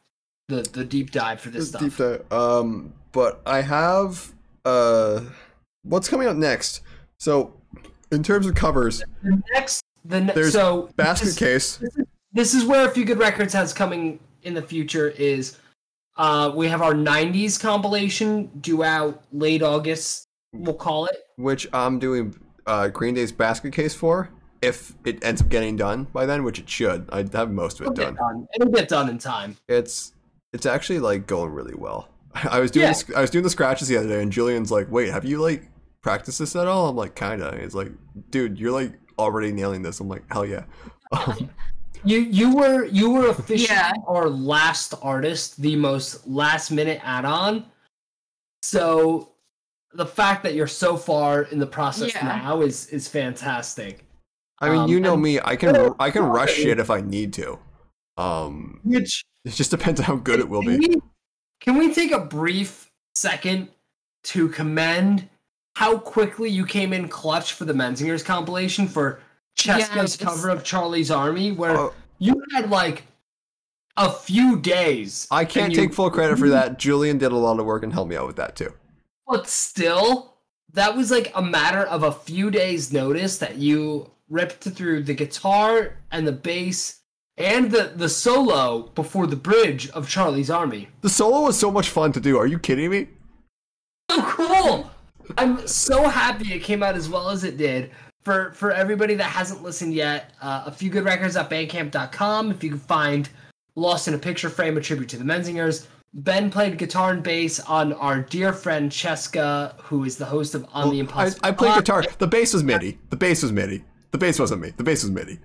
the 0.48 0.62
the 0.72 0.86
deep 0.86 1.12
dive 1.12 1.42
for 1.42 1.50
this 1.50 1.70
stuff. 1.70 1.82
deep 1.82 1.96
dive. 1.98 2.32
Um, 2.32 2.94
but 3.12 3.42
I 3.46 3.62
have 3.62 4.32
uh, 4.64 5.22
what's 5.84 6.08
coming 6.08 6.28
out 6.28 6.38
next? 6.38 6.82
So, 7.20 7.54
in 8.12 8.24
terms 8.24 8.46
of 8.48 8.56
covers, 8.56 9.04
The 9.24 9.42
next, 9.54 9.84
the 10.04 10.22
ne- 10.22 10.34
There's 10.34 10.54
so 10.54 10.90
basket 10.96 11.26
this- 11.26 11.38
case. 11.38 11.80
this 12.34 12.54
is 12.56 12.66
where 12.66 12.88
a 12.88 12.92
few 12.92 13.06
good 13.06 13.20
records 13.20 13.54
has 13.54 13.74
coming 13.74 14.20
in 14.44 14.54
the 14.56 14.62
future 14.62 15.10
is 15.10 15.58
uh 16.18 16.52
we 16.56 16.68
have 16.68 16.82
our 16.82 16.94
90s 16.94 17.60
compilation 17.60 18.48
due 18.62 18.84
out 18.84 19.24
late 19.34 19.62
august 19.64 20.28
we'll 20.54 20.74
call 20.76 21.06
it 21.06 21.18
which 21.38 21.68
I'm 21.74 22.00
doing 22.00 22.34
uh, 22.66 22.88
Green 22.88 23.14
Day's 23.14 23.32
basket 23.32 23.74
case 23.74 23.94
for. 23.94 24.30
If 24.62 24.94
it 25.06 25.24
ends 25.24 25.42
up 25.42 25.50
getting 25.50 25.76
done 25.76 26.06
by 26.14 26.26
then, 26.26 26.44
which 26.44 26.58
it 26.58 26.68
should, 26.68 27.08
I 27.12 27.26
have 27.34 27.52
most 27.52 27.80
of 27.80 27.88
it 27.88 27.94
done. 27.96 28.16
done 28.16 28.48
it'll 28.56 28.72
get 28.72 28.88
done 28.88 29.08
in 29.10 29.18
time 29.20 29.58
It's 29.68 30.14
it's 30.54 30.66
actually 30.66 31.00
like 31.00 31.28
going 31.28 31.52
really 31.52 31.76
well. 31.76 32.08
I 32.50 32.60
was 32.60 32.72
doing 32.72 32.88
Yeah. 32.88 32.94
the, 32.94 33.18
I 33.18 33.22
was 33.22 33.30
doing 33.30 33.44
the 33.44 33.50
scratches 33.52 33.88
the 33.90 33.98
other 33.98 34.08
day, 34.08 34.22
and 34.24 34.32
Julian's 34.32 34.72
like, 34.72 34.90
"Wait, 34.90 35.10
have 35.12 35.26
you 35.26 35.42
like 35.42 35.68
practiced 36.02 36.40
this 36.40 36.56
at 36.56 36.66
all?" 36.68 36.88
I'm 36.90 36.96
like, 36.96 37.16
"Kinda." 37.16 37.60
He's 37.62 37.76
like, 37.76 37.92
"Dude, 38.32 38.58
you're 38.58 38.72
like 38.72 38.94
already 39.20 39.52
nailing 39.52 39.82
this." 39.84 40.00
I'm 40.00 40.08
like, 40.08 40.24
"Hell 40.32 40.46
yeah!" 40.46 40.64
Um, 41.12 41.50
you 42.06 42.20
you 42.20 42.56
were 42.56 42.86
you 42.86 43.10
were 43.12 43.28
officially 43.30 43.68
Yeah. 43.76 43.94
our 44.08 44.30
last 44.30 44.94
artist 45.02 45.62
the 45.62 45.76
most 45.76 46.28
last 46.28 46.72
minute 46.72 47.00
add-on 47.04 47.66
so 48.62 49.32
the 49.94 50.06
fact 50.06 50.44
that 50.44 50.54
you're 50.56 50.68
so 50.68 50.98
far 50.98 51.44
in 51.44 51.60
the 51.60 51.68
process 51.68 52.14
Yeah. 52.14 52.28
now 52.28 52.62
is 52.62 52.88
is 52.88 53.08
fantastic 53.08 54.02
I 54.62 54.70
mean, 54.70 54.80
Um, 54.84 54.90
you 54.90 55.02
know 55.02 55.16
and- 55.16 55.22
me. 55.24 55.40
I 55.44 55.58
can 55.58 55.94
I 56.00 56.10
can 56.12 56.24
rush 56.24 56.54
shit 56.54 56.80
if 56.80 56.90
I 56.90 57.02
need 57.02 57.34
to. 57.34 57.60
Um, 58.18 58.80
which 58.86 59.26
it 59.44 59.50
just 59.52 59.70
depends 59.70 60.00
on 60.00 60.06
how 60.06 60.16
good 60.16 60.40
it 60.40 60.48
will 60.48 60.62
be. 60.62 60.78
We, 60.78 60.96
can 61.60 61.78
we 61.78 61.94
take 61.94 62.14
a 62.14 62.22
brief 62.22 62.90
second 63.16 63.68
to 64.24 64.48
commend 64.48 65.28
how 65.76 65.98
quickly 65.98 66.50
you 66.50 66.66
came 66.66 66.94
in 66.94 67.10
clutch 67.10 67.52
for 67.52 67.66
the 67.66 67.74
Menzingers 67.74 68.24
compilation 68.24 68.88
for 68.88 69.20
Cheska's 69.58 69.96
Yes. 69.96 70.18
cover 70.18 70.50
of 70.50 70.64
Charlie's 70.64 71.10
Army, 71.12 71.52
where 71.52 71.78
Oh. 71.78 71.94
you 72.20 72.42
had 72.54 72.70
like 72.70 73.04
a 73.98 74.12
few 74.12 74.58
days. 74.60 75.28
I 75.32 75.46
can't 75.46 75.72
you- 75.72 75.78
take 75.78 75.94
full 75.94 76.10
credit 76.12 76.38
for 76.38 76.50
that. 76.56 76.78
Julian 76.80 77.18
did 77.18 77.32
a 77.32 77.38
lot 77.38 77.60
of 77.60 77.66
work 77.66 77.84
and 77.84 77.94
helped 77.94 78.10
me 78.10 78.16
out 78.18 78.28
with 78.28 78.36
that 78.36 78.56
too. 78.56 78.74
But 79.28 79.48
still, 79.48 80.34
that 80.74 80.96
was 80.96 81.10
like 81.12 81.32
a 81.36 81.42
matter 81.42 81.82
of 81.82 82.04
a 82.04 82.12
few 82.12 82.52
days' 82.52 82.92
notice 82.92 83.38
that 83.38 83.56
you 83.58 84.12
ripped 84.30 84.64
through 84.64 85.04
the 85.04 85.14
guitar 85.14 85.98
and 86.12 86.28
the 86.28 86.32
bass 86.32 87.02
and 87.38 87.72
the, 87.72 87.92
the 87.96 88.10
solo 88.10 88.84
before 88.96 89.28
the 89.28 89.36
bridge 89.36 89.90
of 89.92 90.08
Charlie's 90.10 90.50
Army. 90.50 90.88
The 91.02 91.10
solo 91.10 91.42
was 91.42 91.58
so 91.60 91.70
much 91.72 91.90
fun 91.90 92.12
to 92.14 92.20
do. 92.20 92.38
Are 92.38 92.48
you 92.48 92.60
kidding 92.60 92.90
me? 92.90 93.08
So 94.12 94.22
cool! 94.24 94.92
I'm 95.38 95.68
so 95.68 96.08
happy 96.08 96.54
it 96.54 96.60
came 96.64 96.84
out 96.84 96.96
as 96.96 97.10
well 97.10 97.30
as 97.30 97.44
it 97.44 97.58
did. 97.58 97.92
For 98.26 98.52
for 98.52 98.72
everybody 98.72 99.14
that 99.16 99.30
hasn't 99.30 99.64
listened 99.64 99.94
yet, 99.94 100.34
uh, 100.42 100.64
a 100.66 100.72
few 100.72 100.90
good 100.90 101.06
records 101.06 101.38
at 101.38 101.50
bandcamp.com. 101.50 102.52
If 102.52 102.64
you 102.64 102.72
can 102.72 102.80
find 102.80 103.30
Lost 103.76 104.08
in 104.08 104.14
a 104.14 104.18
Picture 104.18 104.50
Frame, 104.50 104.78
a 104.78 104.82
tribute 104.82 105.10
to 105.10 105.18
the 105.18 105.24
Menzingers. 105.24 105.88
Ben 106.14 106.50
played 106.50 106.78
guitar 106.78 107.12
and 107.12 107.22
bass 107.22 107.60
on 107.60 107.94
our 107.94 108.22
dear 108.22 108.54
friend 108.54 108.90
Cheska, 108.90 109.80
who 109.82 110.06
is 110.06 110.18
the 110.18 110.26
host 110.26 110.56
of 110.56 110.66
On 110.74 110.90
the 110.90 111.00
Impossible. 111.00 111.42
I 111.44 111.52
played 111.52 111.76
guitar. 111.76 112.04
The 112.18 112.28
bass 112.28 112.54
was 112.54 112.64
MIDI. 112.64 112.98
The 113.10 113.18
bass 113.18 113.44
was 113.44 113.52
MIDI. 113.52 113.84
The 114.12 114.18
bass 114.18 114.40
wasn't 114.40 114.62
me. 114.62 114.72
The 114.78 114.84
bass 114.84 115.04
was 115.04 115.12
MIDI. 115.12 115.40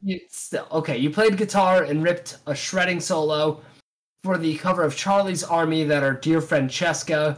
You, 0.00 0.20
still 0.28 0.68
okay. 0.70 0.96
You 0.96 1.10
played 1.10 1.36
guitar 1.36 1.82
and 1.82 2.04
ripped 2.04 2.38
a 2.46 2.54
shredding 2.54 3.00
solo 3.00 3.60
for 4.22 4.38
the 4.38 4.54
cover 4.56 4.84
of 4.84 4.94
Charlie's 4.94 5.42
Army 5.42 5.82
that 5.84 6.04
our 6.04 6.14
dear 6.14 6.40
friend 6.40 6.70
Cheska, 6.70 7.36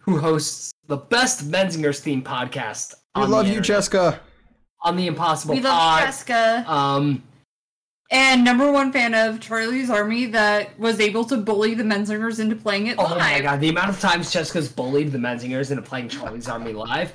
who 0.00 0.18
hosts 0.18 0.70
the 0.88 0.98
best 0.98 1.50
Menzingers 1.50 2.00
theme 2.00 2.22
podcast. 2.22 2.94
We 3.16 3.22
on 3.22 3.30
the 3.30 3.36
love 3.36 3.46
you, 3.46 3.52
internet, 3.56 3.66
Jessica. 3.66 4.20
On 4.82 4.96
the 4.96 5.06
Impossible 5.06 5.54
We 5.54 5.60
love 5.60 5.78
Pod. 5.78 6.00
Jessica. 6.06 6.64
Um, 6.66 7.22
And 8.10 8.44
number 8.44 8.70
one 8.72 8.92
fan 8.92 9.14
of 9.14 9.40
Charlie's 9.40 9.90
Army 9.90 10.26
that 10.26 10.78
was 10.78 10.98
able 11.00 11.24
to 11.26 11.36
bully 11.36 11.74
the 11.74 11.82
Menzingers 11.84 12.40
into 12.40 12.56
playing 12.56 12.88
it 12.88 12.98
oh 12.98 13.04
live. 13.04 13.18
my 13.18 13.40
god, 13.40 13.60
the 13.60 13.68
amount 13.68 13.90
of 13.90 14.00
times 14.00 14.30
Jessica's 14.30 14.68
bullied 14.68 15.12
the 15.12 15.18
Menzingers 15.18 15.70
into 15.70 15.82
playing 15.82 16.08
Charlie's 16.08 16.48
Army 16.48 16.72
live. 16.72 17.12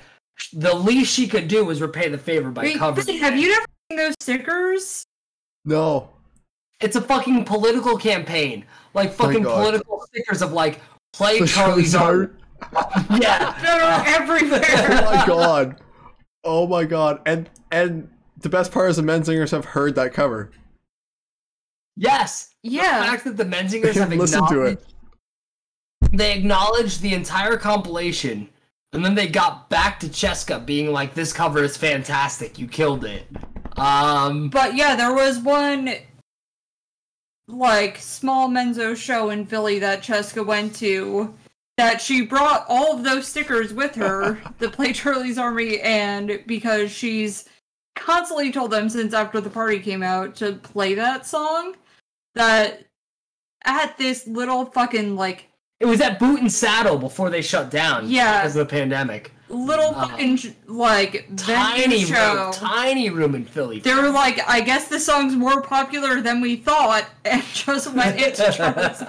The 0.54 0.74
least 0.74 1.14
she 1.14 1.28
could 1.28 1.48
do 1.48 1.66
was 1.66 1.82
repay 1.82 2.10
the 2.10 2.18
favor 2.18 2.52
by 2.52 2.62
Wait, 2.64 2.78
covering. 2.78 3.06
wait, 3.08 3.20
have 3.22 3.38
you 3.38 3.50
never 3.50 3.66
seen 3.90 3.98
those 3.98 4.14
stickers? 4.20 5.04
No. 5.66 6.10
It's 6.80 6.96
a 6.96 7.02
fucking 7.02 7.44
political 7.46 7.98
campaign, 7.98 8.64
like 8.94 9.12
fucking 9.14 9.44
political 9.44 10.02
stickers 10.08 10.42
of 10.44 10.54
like 10.54 10.80
play 11.12 11.40
The 11.40 11.48
Charlie's 11.48 11.96
Army. 11.96 12.28
Yeah. 13.20 13.54
They're 13.62 14.16
everywhere. 14.16 14.64
Oh 14.66 15.16
my 15.16 15.26
god. 15.28 15.82
Oh 16.44 16.68
my 16.68 16.86
god. 16.86 17.22
And 17.26 17.50
and 17.72 18.10
the 18.40 18.50
best 18.50 18.72
part 18.72 18.90
is 18.90 18.98
the 18.98 19.02
Menzingers 19.04 19.52
have 19.52 19.66
heard 19.66 19.96
that 19.96 20.14
cover. 20.14 20.52
Yes. 21.96 22.54
Yeah. 22.64 23.00
The 23.00 23.06
fact 23.06 23.24
that 23.26 23.38
the 23.38 23.46
Menzingers 23.46 23.94
They 23.94 24.00
have 24.00 24.14
listened 24.14 24.48
to 24.50 24.62
it. 24.64 24.86
they 26.12 26.38
acknowledged 26.38 27.02
the 27.02 27.14
entire 27.14 27.58
compilation, 27.58 28.50
and 28.94 29.04
then 29.04 29.16
they 29.16 29.28
got 29.28 29.70
back 29.70 30.00
to 30.02 30.08
Cheska 30.08 30.64
being 30.66 30.92
like, 30.92 31.14
"This 31.16 31.34
cover 31.34 31.64
is 31.64 31.76
fantastic. 31.76 32.60
You 32.60 32.68
killed 32.68 33.04
it." 33.04 33.28
Um, 33.78 34.50
But 34.50 34.76
yeah, 34.76 34.96
there 34.96 35.14
was 35.14 35.40
one 35.40 35.94
like 37.48 37.98
small 37.98 38.50
Menzo 38.50 38.96
show 38.96 39.30
in 39.30 39.46
Philly 39.46 39.80
that 39.80 40.02
Cheska 40.04 40.46
went 40.46 40.76
to 40.76 41.34
that 41.78 42.02
she 42.02 42.22
brought 42.22 42.66
all 42.68 42.96
of 42.96 43.04
those 43.04 43.28
stickers 43.28 43.74
with 43.74 43.96
her 43.96 44.42
to 44.60 44.70
play 44.70 44.94
Charlie's 44.94 45.38
Army 45.38 45.80
and 45.82 46.42
because 46.46 46.92
she's 46.92 47.48
constantly 47.96 48.52
told 48.52 48.72
them 48.72 48.90
since 48.90 49.14
after 49.14 49.42
the 49.42 49.50
party 49.50 49.80
came 49.80 50.04
out 50.04 50.36
to 50.36 50.54
play 50.54 50.94
that 50.96 51.26
song 51.26 51.76
that 52.36 52.86
at 53.66 53.98
this 53.98 54.28
little 54.28 54.66
fucking 54.66 55.16
like 55.16 55.50
it 55.80 55.86
was 55.86 56.02
at 56.02 56.20
Boot 56.20 56.42
and 56.42 56.52
Saddle 56.52 56.98
before 56.98 57.30
they 57.30 57.42
shut 57.42 57.70
down. 57.70 58.10
Yeah. 58.10 58.42
because 58.42 58.56
of 58.56 58.68
the 58.68 58.72
pandemic. 58.72 59.32
Little 59.50 59.94
Uh, 59.96 60.08
fucking 60.10 60.56
like 60.68 61.30
Tiny 61.38 62.04
show. 62.06 62.46
room, 62.46 62.54
tiny 62.54 63.10
room 63.10 63.36
in 63.36 63.46
Philly. 63.46 63.80
they 63.80 63.94
were 63.96 64.10
like, 64.10 64.40
I 64.48 64.62
guess 64.62 64.88
the 64.88 65.00
song's 65.00 65.36
more 65.36 65.62
popular 65.62 66.22
than 66.22 66.42
we 66.42 66.56
thought, 66.58 67.06
and 67.26 67.42
just 67.54 67.94
went 67.94 68.20
into 68.22 68.52
Charlie's 68.52 69.04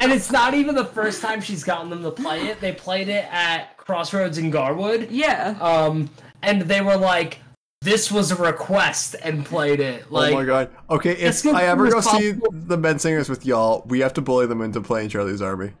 and 0.00 0.12
it's 0.12 0.30
not 0.30 0.54
even 0.54 0.74
the 0.74 0.84
first 0.84 1.22
time 1.22 1.40
she's 1.40 1.64
gotten 1.64 1.90
them 1.90 2.02
to 2.02 2.10
play 2.10 2.46
it. 2.48 2.60
They 2.60 2.72
played 2.72 3.08
it 3.08 3.26
at 3.30 3.76
Crossroads 3.78 4.38
in 4.38 4.50
Garwood. 4.50 5.10
Yeah. 5.10 5.56
Um, 5.60 6.10
and 6.42 6.62
they 6.62 6.80
were 6.82 6.96
like, 6.96 7.38
"This 7.80 8.10
was 8.12 8.30
a 8.30 8.36
request," 8.36 9.16
and 9.22 9.44
played 9.44 9.80
it. 9.80 10.10
Like, 10.12 10.32
oh 10.32 10.36
my 10.36 10.44
god. 10.44 10.70
Okay, 10.90 11.12
if 11.12 11.44
I 11.46 11.64
ever 11.64 11.90
go 11.90 12.00
see 12.00 12.32
the 12.32 12.48
the 12.52 12.76
Menzingers 12.78 13.28
with 13.30 13.46
y'all, 13.46 13.82
we 13.86 14.00
have 14.00 14.12
to 14.14 14.20
bully 14.20 14.46
them 14.46 14.60
into 14.60 14.80
playing 14.80 15.08
Charlie's 15.08 15.40
Army. 15.42 15.72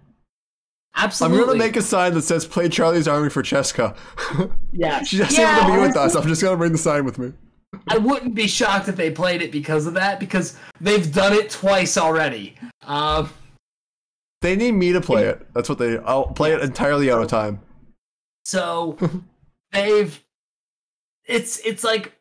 I'm 0.94 1.10
gonna 1.10 1.54
make 1.54 1.76
a 1.76 1.82
sign 1.82 2.14
that 2.14 2.22
says 2.22 2.46
"Play 2.46 2.68
Charlie's 2.68 3.08
Army 3.08 3.30
for 3.30 3.42
Cheska." 3.42 3.96
Yeah, 4.72 5.02
She's 5.02 5.20
just 5.20 5.36
Yeah, 5.38 5.58
able 5.58 5.68
to 5.70 5.74
be 5.80 5.86
with 5.86 5.96
us. 5.96 6.14
I'm 6.14 6.26
just 6.26 6.42
gonna 6.42 6.56
bring 6.56 6.72
the 6.72 6.78
sign 6.78 7.04
with 7.04 7.18
me. 7.18 7.32
I 7.88 7.98
wouldn't 7.98 8.34
be 8.34 8.46
shocked 8.46 8.88
if 8.88 8.96
they 8.96 9.10
played 9.10 9.42
it 9.42 9.50
because 9.52 9.86
of 9.86 9.94
that, 9.94 10.20
because 10.20 10.56
they've 10.80 11.12
done 11.12 11.32
it 11.32 11.50
twice 11.50 11.96
already. 11.98 12.54
Um, 12.82 13.30
They 14.42 14.56
need 14.56 14.72
me 14.72 14.92
to 14.92 15.00
play 15.00 15.26
it. 15.26 15.46
That's 15.54 15.68
what 15.68 15.78
they. 15.78 15.98
I'll 15.98 16.26
play 16.26 16.52
it 16.52 16.60
entirely 16.62 17.10
out 17.10 17.22
of 17.22 17.28
time. 17.28 17.60
so 18.44 18.98
they've 19.72 20.22
it's 21.26 21.58
it's 21.60 21.84
like 21.84 22.12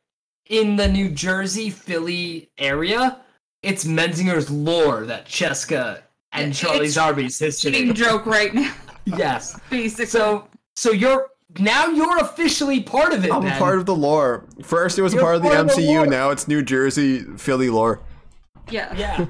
in 0.48 0.76
the 0.76 0.88
New 0.88 1.10
Jersey 1.10 1.70
Philly 1.70 2.50
area. 2.58 3.18
It's 3.64 3.84
Menzinger's 3.86 4.50
lore 4.50 5.06
that 5.06 5.26
Cheska 5.28 6.02
and 6.34 6.50
It's 6.52 6.60
Charlie's 6.60 6.98
Army's 6.98 7.38
history. 7.40 7.72
Cheating 7.72 7.94
joke 7.94 8.26
right 8.26 8.54
now, 8.54 8.74
Yes. 9.06 9.60
basically. 9.70 10.06
So 10.08 10.48
so 10.76 10.92
you're 10.92 11.28
now 11.60 11.88
you're 11.88 12.20
officially 12.20 12.82
part 12.82 13.14
of 13.14 13.26
it. 13.26 13.32
I'm 13.32 13.42
Ben. 13.42 13.58
part 13.60 13.78
of 13.78 13.86
the 13.86 13.96
lore. 13.96 14.46
First, 14.64 14.98
it 14.98 15.02
was 15.02 15.14
a 15.14 15.18
You're 15.18 15.24
part 15.24 15.36
of 15.36 15.42
the 15.44 15.50
part 15.50 15.60
of 15.70 15.76
the 15.76 15.82
MCU. 15.82 15.96
lore. 15.96 16.06
now 16.08 16.30
it's 16.30 16.48
New 16.48 16.62
Jersey, 16.64 17.20
Philly 17.38 17.70
lore. 17.70 18.00
yeah. 18.70 18.94
Yeah. 18.96 19.26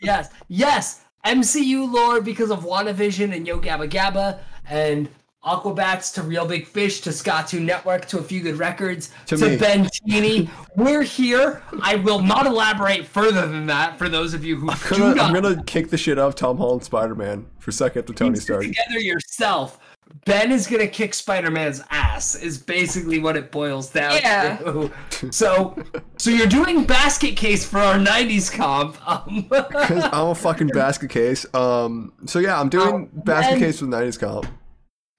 yes. 0.00 0.28
Yes. 0.48 1.00
MCU 1.24 1.90
lore 1.90 2.20
because 2.20 2.50
of 2.50 2.64
WandaVision 2.64 3.34
and 3.34 3.46
Yo 3.46 3.58
Gabba 3.58 3.88
Gabba 3.88 4.40
and 4.68 5.08
Aquabats 5.44 6.12
to 6.14 6.22
Real 6.22 6.46
Big 6.46 6.66
Fish 6.66 7.00
to 7.02 7.10
Skatune 7.10 7.62
Network 7.62 8.06
to 8.06 8.18
A 8.18 8.22
Few 8.22 8.40
Good 8.40 8.56
Records 8.58 9.10
To 9.26 9.36
to, 9.36 9.48
me. 9.50 9.56
Ben 9.56 9.88
Teeney. 10.06 10.48
We're 10.76 11.02
here. 11.02 11.62
I 11.82 11.96
will 11.96 12.22
not 12.22 12.46
elaborate 12.46 13.06
further 13.06 13.46
than 13.46 13.66
that 13.66 13.98
for 13.98 14.08
those 14.08 14.34
of 14.34 14.44
you 14.44 14.56
who 14.56 14.70
I'm 14.70 14.78
do 14.88 14.98
gonna, 14.98 15.14
not 15.14 15.26
I'm 15.36 15.42
gonna 15.42 15.62
kick 15.64 15.90
the 15.90 15.98
shit 15.98 16.18
out 16.18 16.28
of 16.28 16.34
Tom 16.34 16.56
Holland 16.58 16.82
Spider 16.84 17.14
Man 17.14 17.46
for 17.58 17.72
second 17.72 18.06
to 18.06 18.12
Tony 18.12 18.32
piece 18.32 18.40
it 18.40 18.44
Stark. 18.44 18.62
together 18.62 18.98
yourself. 19.00 19.78
Ben 20.26 20.52
is 20.52 20.66
gonna 20.66 20.86
kick 20.86 21.12
Spider-Man's 21.12 21.82
ass. 21.90 22.34
Is 22.36 22.56
basically 22.58 23.18
what 23.18 23.36
it 23.36 23.50
boils 23.50 23.90
down 23.90 24.12
Yeah. 24.22 24.56
to. 24.58 25.32
So, 25.32 25.76
so 26.18 26.30
you're 26.30 26.46
doing 26.46 26.84
basket 26.84 27.36
case 27.36 27.64
for 27.66 27.78
our 27.78 27.94
'90s 27.96 28.50
comp. 28.52 28.96
Um, 29.06 29.44
'Cause 29.48 30.04
I'm 30.12 30.28
a 30.28 30.34
fucking 30.34 30.68
basket 30.74 31.10
case. 31.10 31.46
Um. 31.54 32.12
So 32.26 32.38
yeah, 32.38 32.60
I'm 32.60 32.68
doing 32.68 33.10
Oh, 33.16 33.20
basket 33.24 33.52
then- 33.52 33.58
case 33.60 33.80
with 33.80 33.90
'90s 33.90 34.18
comp. 34.20 34.46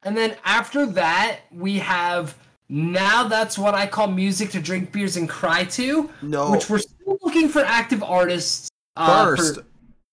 And 0.06 0.16
then 0.16 0.36
after 0.46 0.86
that, 0.86 1.40
we 1.52 1.80
have 1.80 2.38
now 2.70 3.28
that's 3.28 3.58
what 3.58 3.74
I 3.76 3.88
call 3.88 4.08
music 4.08 4.52
to 4.52 4.62
drink 4.62 4.92
beers 4.92 5.18
and 5.18 5.28
cry 5.28 5.66
to. 5.66 6.10
No. 6.22 6.52
Which 6.52 6.70
we're 6.70 6.80
still 6.80 7.18
looking 7.24 7.50
for 7.50 7.60
active 7.62 8.04
artists. 8.04 8.70
Uh, 8.96 9.36
First, 9.36 9.60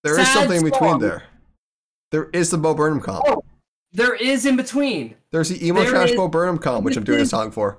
there 0.02 0.18
is 0.18 0.26
sad 0.26 0.34
something 0.34 0.58
in 0.58 0.64
between 0.64 0.98
there. 0.98 1.24
There 2.10 2.28
is 2.32 2.50
the 2.50 2.58
Bo 2.58 2.74
Burnham 2.74 3.00
comp. 3.00 3.24
Oh, 3.26 3.42
there 3.92 4.14
is 4.14 4.44
in 4.46 4.56
between. 4.56 5.14
There's 5.30 5.48
the 5.50 5.64
emo 5.66 5.80
there 5.82 5.90
trash 5.90 6.12
Bo 6.12 6.28
Burnham 6.28 6.58
comp, 6.58 6.84
which 6.84 6.96
I'm 6.96 7.04
doing 7.04 7.20
a 7.20 7.26
song 7.26 7.50
for. 7.50 7.78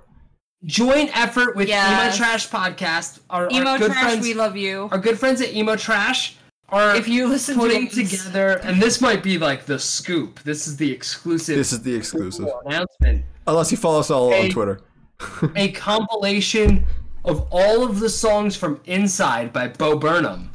Joint 0.65 1.15
effort 1.17 1.55
with 1.57 1.67
Yes. 1.67 2.15
Emo 2.15 2.25
Trash 2.25 2.49
Podcast. 2.49 3.19
Our, 3.29 3.43
our 3.45 3.51
Emo 3.51 3.77
good 3.77 3.91
trash, 3.91 4.03
friends, 4.03 4.23
we 4.25 4.33
love 4.33 4.55
you. 4.55 4.87
our 4.91 4.97
good 4.97 5.19
friends 5.19 5.41
at 5.41 5.53
Emo 5.53 5.75
Trash 5.75 6.37
are 6.69 6.95
If 6.95 7.07
you 7.07 7.27
listen 7.27 7.55
to 7.55 7.61
putting 7.61 7.87
us- 7.87 7.93
together, 7.93 8.57
and 8.63 8.81
this 8.81 8.99
might 9.01 9.21
be 9.23 9.37
like 9.37 9.65
the 9.65 9.77
scoop. 9.79 10.39
This 10.43 10.67
is 10.67 10.77
the 10.77 10.91
exclusive 10.91 11.55
This 11.57 11.71
is 11.73 11.81
the 11.81 11.93
exclusive. 11.95 12.47
announcement. 12.65 13.25
Unless 13.47 13.71
you 13.71 13.77
follow 13.77 13.99
us 13.99 14.09
all 14.09 14.33
on 14.33 14.49
Twitter. 14.49 14.81
a 15.55 15.71
compilation 15.71 16.85
of 17.25 17.47
all 17.51 17.83
of 17.83 17.99
the 17.99 18.09
songs 18.09 18.55
from 18.55 18.79
Inside 18.85 19.53
by 19.53 19.67
Bo 19.67 19.97
Burnham. 19.97 20.49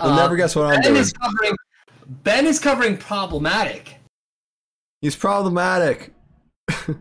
You'll 0.00 0.10
uh, 0.12 0.16
never 0.16 0.36
guess 0.36 0.54
what 0.56 0.66
I'm 0.66 0.80
ben 0.80 0.82
doing. 0.82 0.96
is 0.96 1.12
covering 1.12 1.54
Ben 2.06 2.46
is 2.46 2.58
covering 2.58 2.96
problematic. 2.96 3.96
He's 5.00 5.16
problematic. 5.16 6.12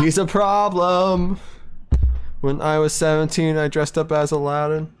He's 0.00 0.18
a 0.18 0.26
problem. 0.26 1.38
When 2.40 2.60
I 2.60 2.78
was 2.78 2.92
17, 2.92 3.56
I 3.56 3.68
dressed 3.68 3.96
up 3.98 4.12
as 4.12 4.30
Aladdin. 4.30 4.92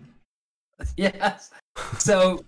yes. 0.96 1.50
So 1.98 2.44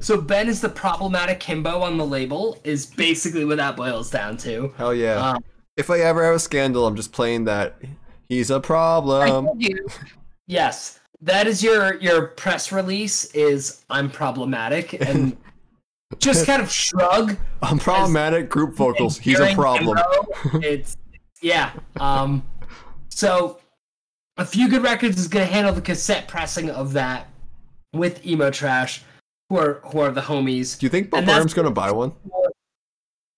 so 0.00 0.20
Ben 0.20 0.48
is 0.48 0.60
the 0.60 0.68
problematic 0.68 1.40
himbo 1.40 1.80
on 1.80 1.96
the 1.96 2.06
label. 2.06 2.58
Is 2.64 2.86
basically 2.86 3.44
what 3.44 3.56
that 3.58 3.76
boils 3.76 4.10
down 4.10 4.36
to. 4.38 4.72
Hell 4.76 4.94
yeah. 4.94 5.30
Um, 5.30 5.44
if 5.76 5.90
I 5.90 6.00
ever 6.00 6.24
have 6.24 6.34
a 6.34 6.38
scandal, 6.38 6.86
I'm 6.86 6.96
just 6.96 7.12
playing 7.12 7.44
that. 7.44 7.76
He's 8.28 8.50
a 8.50 8.60
problem. 8.60 9.48
yes, 10.46 11.00
that 11.20 11.46
is 11.46 11.62
your 11.62 11.94
your 12.00 12.28
press 12.28 12.72
release. 12.72 13.26
Is 13.34 13.84
I'm 13.90 14.10
problematic 14.10 15.00
and 15.00 15.36
just 16.18 16.46
kind 16.46 16.62
of 16.62 16.70
shrug. 16.70 17.36
I'm 17.62 17.78
problematic. 17.78 18.48
Group 18.48 18.74
vocals. 18.74 19.18
He's 19.18 19.40
a 19.40 19.54
problem. 19.54 19.96
himbo, 19.96 20.62
it's 20.62 20.96
yeah. 21.40 21.72
Um, 21.98 22.44
so 23.08 23.58
a 24.36 24.44
few 24.44 24.68
good 24.68 24.82
records 24.82 25.18
is 25.18 25.28
gonna 25.28 25.46
handle 25.46 25.72
the 25.72 25.80
cassette 25.80 26.28
pressing 26.28 26.70
of 26.70 26.92
that 26.94 27.28
with 27.94 28.24
emo 28.26 28.50
trash, 28.50 29.02
who 29.48 29.56
are 29.58 29.80
who 29.86 30.00
are 30.00 30.10
the 30.10 30.20
homies. 30.20 30.78
Do 30.78 30.86
you 30.86 30.90
think 30.90 31.10
Bo 31.10 31.18
And 31.18 31.26
Burnham's 31.26 31.54
gonna 31.54 31.70
buy 31.70 31.90
one? 31.92 32.12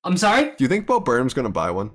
I'm 0.05 0.16
sorry. 0.16 0.45
Do 0.57 0.65
you 0.65 0.69
think 0.69 0.87
Bo 0.87 1.01
Burnham's 1.01 1.35
gonna 1.35 1.51
buy 1.51 1.70
one? 1.70 1.91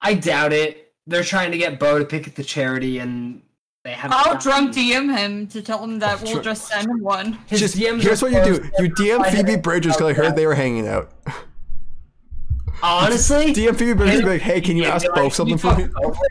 I 0.00 0.14
doubt 0.14 0.52
it. 0.52 0.92
They're 1.06 1.24
trying 1.24 1.50
to 1.52 1.58
get 1.58 1.78
Bo 1.78 1.98
to 1.98 2.04
pick 2.04 2.26
at 2.28 2.34
the 2.36 2.44
charity, 2.44 2.98
and 2.98 3.42
they 3.84 3.92
have. 3.92 4.12
I'll 4.14 4.38
drunk 4.38 4.72
DM 4.74 5.16
him 5.16 5.46
to 5.48 5.60
tell 5.62 5.82
him 5.82 5.98
that 5.98 6.22
we'll 6.22 6.32
Sure. 6.34 6.42
just 6.42 6.68
send 6.68 6.88
him 6.88 7.00
one. 7.02 7.38
His 7.46 7.60
Just 7.60 7.76
DMs 7.76 8.02
here's 8.02 8.22
what 8.22 8.30
you 8.32 8.42
do. 8.44 8.70
You 8.78 8.88
DM 8.94 9.24
Phoebe 9.30 9.56
Bridgers 9.56 9.96
because 9.96 10.10
I 10.10 10.12
heard 10.12 10.36
they 10.36 10.46
were 10.46 10.54
hanging 10.54 10.86
out. 10.86 11.10
Honestly, 12.84 13.46
DM 13.54 13.76
Phoebe 13.76 13.94
Bridgers 13.94 14.20
be 14.22 14.26
like, 14.28 14.40
hey, 14.42 14.60
can 14.60 14.76
you 14.76 14.84
ask 14.84 15.04
be 15.06 15.12
Bo 15.14 15.24
like, 15.24 15.34
something 15.34 15.58
for 15.58 15.74
me? 15.76 15.88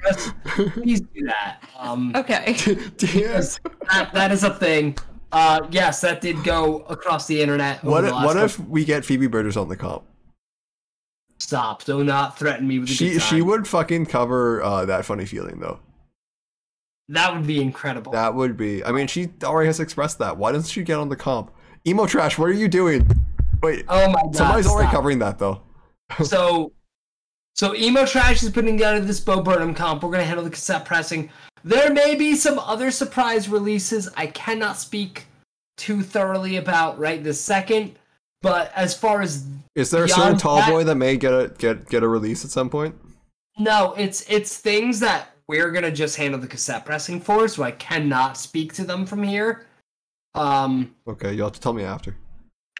us?" 0.10 0.32
Please 0.74 1.02
do 1.02 1.26
that. 1.26 1.62
Um, 1.78 2.14
Okay. 2.16 2.44
DM. 2.56 3.60
that, 3.92 4.14
that 4.14 4.32
is 4.32 4.44
a 4.44 4.54
thing. 4.54 4.98
Uh, 5.32 5.68
yes, 5.72 6.02
that 6.02 6.22
did 6.22 6.44
go 6.44 6.80
across 6.90 7.28
the 7.28 7.42
internet. 7.42 7.84
What 7.84 8.02
the 8.02 8.08
if, 8.08 8.14
what 8.14 8.38
if 8.38 8.60
we 8.60 8.84
get 8.86 9.06
Phoebe 9.06 9.28
Bridgers 9.28 9.58
on 9.58 9.70
the 9.70 9.78
comp? 9.78 10.04
Stop! 11.40 11.84
Do 11.84 12.04
not 12.04 12.38
threaten 12.38 12.68
me 12.68 12.80
with 12.80 12.90
a 12.90 12.94
She 12.94 13.18
she 13.20 13.42
would 13.42 13.68
fucking 13.68 14.06
cover 14.08 14.62
uh, 14.62 14.86
that 14.86 15.06
funny 15.06 15.26
feeling 15.26 15.60
though. 15.60 15.80
That 17.10 17.34
would 17.34 17.48
be 17.48 17.62
incredible. 17.62 18.12
That 18.12 18.36
would 18.36 18.56
be. 18.56 18.84
I 18.86 18.92
mean, 18.92 19.08
she 19.08 19.30
already 19.44 19.68
has 19.68 19.80
expressed 19.80 20.20
that. 20.20 20.38
Why 20.38 20.52
doesn't 20.52 20.70
she 20.70 20.84
get 20.84 20.98
on 20.98 21.10
the 21.10 21.16
comp? 21.16 21.52
Emo 21.86 22.06
trash. 22.06 22.38
What 22.38 22.50
are 22.50 22.54
you 22.54 22.68
doing? 22.68 23.10
Wait, 23.62 23.86
oh 23.90 24.08
my 24.08 24.22
god! 24.22 24.36
somebody's 24.36 24.68
already 24.68 24.92
covering 24.92 25.20
that 25.20 25.40
though. 25.40 25.62
So, 26.24 26.72
so 27.56 27.76
emo 27.76 28.06
trash 28.06 28.42
is 28.44 28.50
putting 28.50 28.76
together 28.78 29.00
this 29.00 29.20
Bo 29.20 29.42
Burnham 29.42 29.74
comp. 29.74 30.04
We're 30.04 30.12
gonna 30.12 30.24
handle 30.24 30.44
the 30.44 30.50
cassette 30.50 30.86
pressing. 30.86 31.30
There 31.64 31.94
may 31.94 32.16
be 32.16 32.36
some 32.36 32.58
other 32.60 32.90
surprise 32.92 33.48
releases 33.50 34.10
I 34.18 34.28
cannot 34.28 34.78
speak 34.78 35.26
too 35.78 36.02
thoroughly 36.02 36.58
about 36.58 36.98
right 37.00 37.24
this 37.24 37.40
second. 37.42 37.96
But 38.42 38.72
as 38.76 38.98
far 38.98 39.22
as 39.22 39.46
Is 39.76 39.92
there 39.92 40.04
a 40.06 40.10
certain 40.10 40.38
tall 40.38 40.56
that- 40.58 40.70
boy 40.70 40.84
that 40.86 40.96
may 40.96 41.16
get 41.18 41.32
a 41.34 41.54
get 41.58 41.88
get 41.90 42.02
a 42.04 42.08
release 42.08 42.44
at 42.44 42.52
some 42.52 42.70
point? 42.70 42.96
no, 43.60 43.94
it's 43.98 44.26
it's 44.30 44.58
things 44.58 45.00
that 45.02 45.28
we're 45.48 45.70
gonna 45.72 45.92
just 45.92 46.16
handle 46.16 46.40
the 46.40 46.48
cassette 46.48 46.86
pressing 46.86 47.20
for, 47.22 47.48
so 47.48 47.62
I 47.62 47.72
cannot 47.72 48.38
speak 48.38 48.74
to 48.74 48.84
them 48.84 49.06
from 49.06 49.22
here. 49.22 49.68
Um, 50.34 50.96
Okay, 51.08 51.34
you'll 51.34 51.48
have 51.48 51.54
to 51.54 51.60
tell 51.60 51.74
me 51.74 51.84
after. 51.84 52.16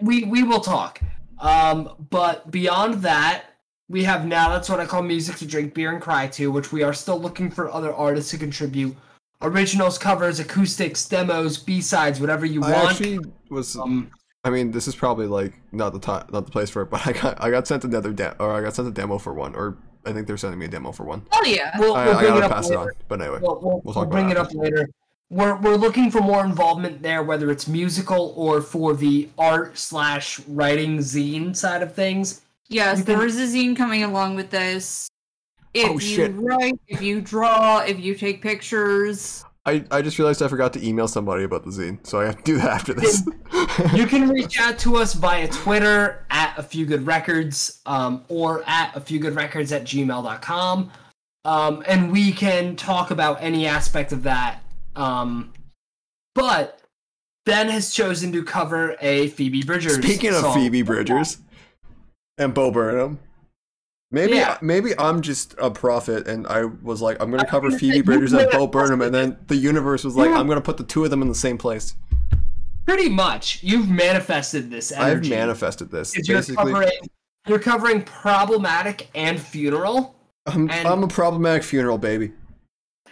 we 0.02 0.24
we 0.24 0.42
will 0.42 0.62
talk. 0.62 1.00
Um, 1.40 2.08
but 2.10 2.50
beyond 2.50 2.96
that, 3.04 3.44
we 3.92 4.04
have 4.06 4.26
now 4.26 4.50
that's 4.50 4.70
what 4.70 4.80
I 4.80 4.86
call 4.86 5.02
music 5.04 5.36
to 5.38 5.46
drink 5.46 5.74
beer 5.74 5.92
and 5.92 6.02
cry 6.02 6.28
to, 6.28 6.52
which 6.52 6.72
we 6.72 6.82
are 6.82 6.94
still 6.94 7.20
looking 7.20 7.52
for 7.52 7.70
other 7.72 7.94
artists 7.94 8.32
to 8.32 8.38
contribute. 8.38 8.96
Originals, 9.42 9.98
covers, 9.98 10.40
acoustics, 10.40 11.08
demos, 11.08 11.58
B 11.58 11.82
sides, 11.82 12.22
whatever 12.22 12.46
you 12.46 12.64
I 12.64 12.72
want. 12.72 12.90
actually 12.92 13.20
was. 13.50 13.76
um, 13.76 14.10
I 14.44 14.50
mean, 14.50 14.72
this 14.72 14.88
is 14.88 14.96
probably 14.96 15.28
like 15.28 15.54
not 15.72 15.94
the 15.94 16.00
time, 16.00 16.26
not 16.32 16.46
the 16.46 16.52
place 16.52 16.70
for 16.70 16.84
it. 16.84 16.90
But 16.90 17.06
I 17.06 17.12
got 17.12 17.44
I 17.44 17.52
got 17.52 17.68
sent 17.68 17.84
another 17.84 18.14
demo, 18.14 18.36
or 18.40 18.52
I 18.52 18.62
got 18.62 18.76
sent 18.76 18.88
a 18.88 18.92
demo 18.92 19.18
for 19.18 19.34
one, 19.34 19.56
or 19.56 19.78
I 20.06 20.14
think 20.14 20.26
they're 20.26 20.38
sending 20.38 20.60
me 20.60 20.68
a 20.68 20.70
demo 20.70 20.92
for 20.92 21.04
one. 21.04 21.26
Oh 21.34 21.44
yeah. 21.46 21.78
we'll, 21.78 21.96
I, 21.96 22.06
we'll 22.06 22.16
I 22.16 22.22
bring 22.22 22.38
it 22.38 22.40
gotta 22.40 22.46
up 22.46 22.52
pass 22.52 22.70
it 22.70 22.78
on. 22.78 22.90
But 23.08 23.22
anyway, 23.22 23.40
We'll, 23.42 23.60
we'll, 23.62 23.82
We'll 23.84 23.94
talk 23.94 23.96
we'll 23.96 24.04
about 24.04 24.12
bring 24.12 24.30
it 24.30 24.32
it 24.32 24.38
up 24.38 24.54
later. 24.54 24.90
We're, 25.30 25.56
we're 25.56 25.78
looking 25.78 26.12
for 26.12 26.20
more 26.20 26.44
involvement 26.44 27.02
there, 27.02 27.24
whether 27.24 27.50
it's 27.52 27.66
musical 27.68 28.34
or 28.36 28.62
for 28.62 28.94
the 28.94 29.30
art 29.38 29.78
slash 29.78 30.42
writing 30.48 30.98
zine 30.98 31.56
side 31.56 31.82
of 31.82 31.96
things. 31.96 32.42
Yes, 32.72 33.04
can- 33.04 33.06
there 33.06 33.26
is 33.26 33.38
a 33.38 33.46
zine 33.56 33.76
coming 33.76 34.04
along 34.04 34.36
with 34.36 34.50
this. 34.50 35.10
If 35.74 35.90
Oh, 35.90 35.94
you 35.94 36.00
shit. 36.00 36.32
write, 36.36 36.80
if 36.88 37.02
you 37.02 37.22
draw, 37.22 37.80
if 37.80 38.00
you 38.00 38.16
take 38.16 38.42
pictures. 38.42 39.46
I, 39.66 39.86
I 39.92 40.02
just 40.02 40.18
realized 40.18 40.42
I 40.42 40.48
forgot 40.48 40.74
to 40.74 40.86
email 40.86 41.08
somebody 41.08 41.44
about 41.44 41.64
the 41.64 41.70
zine, 41.72 42.06
so 42.06 42.20
I 42.20 42.26
have 42.26 42.38
to 42.38 42.44
do 42.44 42.58
that 42.58 42.70
after 42.70 42.94
this. 42.94 43.24
You 43.96 44.06
can 44.06 44.28
reach 44.28 44.60
out 44.60 44.78
to 44.80 44.98
us 44.98 45.14
via 45.14 45.48
Twitter 45.48 46.26
at 46.30 46.58
a 46.58 46.64
few 46.64 46.86
good 46.86 47.06
records 47.06 47.80
um, 47.86 48.26
or 48.28 48.64
at 48.68 48.94
a 48.98 49.00
few 49.00 49.18
good 49.18 49.34
records 49.34 49.72
at 49.72 49.86
gmail.com. 49.86 50.92
Um, 51.46 51.84
and 51.88 52.12
we 52.12 52.34
can 52.34 52.76
talk 52.76 53.12
about 53.12 53.42
any 53.42 53.66
aspect 53.68 54.12
of 54.12 54.24
that. 54.24 54.60
Um, 54.98 55.54
but 56.36 56.82
Ben 57.46 57.70
has 57.70 57.94
chosen 57.94 58.34
to 58.34 58.44
cover 58.44 58.98
a 59.00 59.28
Phoebe 59.30 59.64
Bridgers. 59.64 59.96
Speaking 59.96 60.32
of 60.32 60.42
song. 60.42 60.54
Phoebe 60.54 60.82
Bridgers 60.82 61.38
and 62.42 62.54
Bo 62.54 62.72
Burnham, 62.72 63.20
maybe 64.12 64.34
Yeah. 64.34 64.58
maybe 64.62 64.98
I'm 64.98 65.22
just 65.22 65.56
a 65.60 65.70
prophet, 65.72 66.28
and 66.28 66.48
I 66.48 66.66
was 66.66 67.02
like, 67.02 67.18
I'm 67.22 67.30
gonna 67.32 67.46
cover 67.46 67.68
gonna 67.70 67.80
Phoebe 67.80 68.02
Bridgers 68.02 68.34
and 68.34 68.50
Bo 68.52 68.68
Burnham, 68.68 69.02
and 69.02 69.14
then 69.14 69.38
the 69.48 69.56
universe 69.56 70.04
was 70.04 70.16
like, 70.16 70.30
Yeah. 70.30 70.38
I'm 70.40 70.48
gonna 70.48 70.60
put 70.62 70.78
the 70.78 70.84
two 70.84 71.04
of 71.04 71.10
them 71.12 71.22
in 71.22 71.28
the 71.28 71.36
same 71.36 71.58
place. 71.58 71.96
Pretty 72.88 73.10
much, 73.10 73.60
you've 73.64 73.90
manifested 73.90 74.70
this 74.72 74.92
I've 74.92 75.12
energy. 75.18 75.30
manifested 75.30 75.92
this. 75.92 76.14
'Cause 76.16 76.28
You're 76.28 76.42
covering, 76.42 76.90
you're 77.48 77.60
covering 77.60 78.02
problematic 78.04 79.10
and 79.16 79.40
funeral. 79.40 80.16
I'm, 80.48 80.70
and- 80.72 80.88
I'm 80.88 81.04
a 81.04 81.08
problematic 81.08 81.64
funeral 81.64 81.98
baby. 82.00 82.32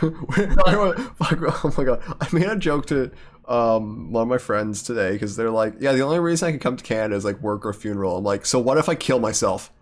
Where- 0.00 0.48
where- 0.54 0.94
fuck, 1.16 1.38
oh 1.64 1.74
my 1.78 1.84
god! 1.84 2.02
I 2.20 2.28
made 2.32 2.44
a 2.48 2.56
joke 2.56 2.86
to 2.86 3.10
um, 3.48 4.12
one 4.12 4.22
of 4.22 4.28
my 4.28 4.38
friends 4.38 4.82
today 4.82 5.12
because 5.12 5.36
they're 5.36 5.50
like, 5.50 5.74
"Yeah, 5.80 5.92
the 5.92 6.02
only 6.02 6.18
reason 6.18 6.48
I 6.48 6.50
can 6.50 6.60
come 6.60 6.76
to 6.76 6.84
Canada 6.84 7.14
is 7.14 7.24
like 7.24 7.40
work 7.40 7.64
or 7.64 7.72
funeral." 7.72 8.16
I'm 8.16 8.24
like, 8.24 8.46
"So 8.46 8.58
what 8.58 8.78
if 8.78 8.88
I 8.88 8.94
kill 8.94 9.20
myself? 9.20 9.72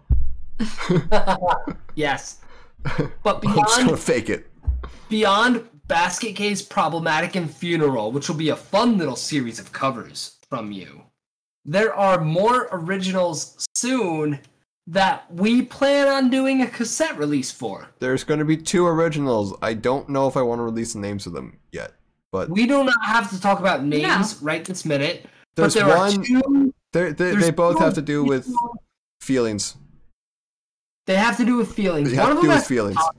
yes, 1.94 2.40
but 3.22 3.44
I'm 3.46 3.54
just 3.54 3.76
gonna 3.76 3.84
beyond 3.86 3.98
fake 3.98 4.30
it." 4.30 4.48
beyond 5.12 5.68
basket 5.88 6.34
case, 6.34 6.62
problematic, 6.62 7.36
and 7.36 7.54
funeral, 7.54 8.12
which 8.12 8.28
will 8.28 8.36
be 8.36 8.48
a 8.48 8.56
fun 8.56 8.96
little 8.96 9.14
series 9.14 9.58
of 9.58 9.72
covers 9.72 10.38
from 10.48 10.72
you. 10.72 11.02
There 11.66 11.94
are 11.94 12.18
more 12.18 12.68
originals 12.72 13.66
soon 13.74 14.40
that 14.86 15.30
we 15.32 15.62
plan 15.62 16.08
on 16.08 16.30
doing 16.30 16.62
a 16.62 16.66
cassette 16.66 17.18
release 17.18 17.50
for. 17.50 17.88
There's 17.98 18.24
going 18.24 18.40
to 18.40 18.46
be 18.46 18.56
two 18.56 18.86
originals. 18.86 19.54
I 19.60 19.74
don't 19.74 20.08
know 20.08 20.26
if 20.26 20.36
I 20.36 20.42
want 20.42 20.60
to 20.60 20.64
release 20.64 20.94
the 20.94 20.98
names 20.98 21.26
of 21.26 21.34
them 21.34 21.58
yet, 21.70 21.92
but 22.32 22.48
We 22.48 22.66
do 22.66 22.82
not 22.82 23.04
have 23.04 23.30
to 23.30 23.40
talk 23.40 23.60
about 23.60 23.84
names 23.84 24.02
Yeah. 24.02 24.38
right 24.40 24.64
this 24.64 24.84
minute. 24.84 25.26
there's 25.54 25.74
but 25.74 25.84
there 25.86 25.96
one. 25.96 26.20
are 26.20 26.24
two. 26.24 26.74
they're- 26.92 27.12
they 27.12 27.30
there's 27.32 27.44
they 27.44 27.50
both 27.52 27.76
two 27.78 27.84
have 27.84 27.94
to 27.94 28.02
do 28.02 28.24
with 28.24 28.46
original- 28.46 28.82
feelings. 29.20 29.76
They 31.06 31.16
have 31.16 31.36
to 31.36 31.44
do 31.44 31.56
with 31.56 31.72
feelings. 31.72 32.10
They 32.10 32.16
One 32.16 32.26
have 32.28 32.36
of 32.36 32.42
to 32.42 32.42
do 32.42 32.48
them 32.48 32.54
with 32.56 32.58
has 32.62 32.68
feelings. 32.68 32.96
hockey. 32.96 33.18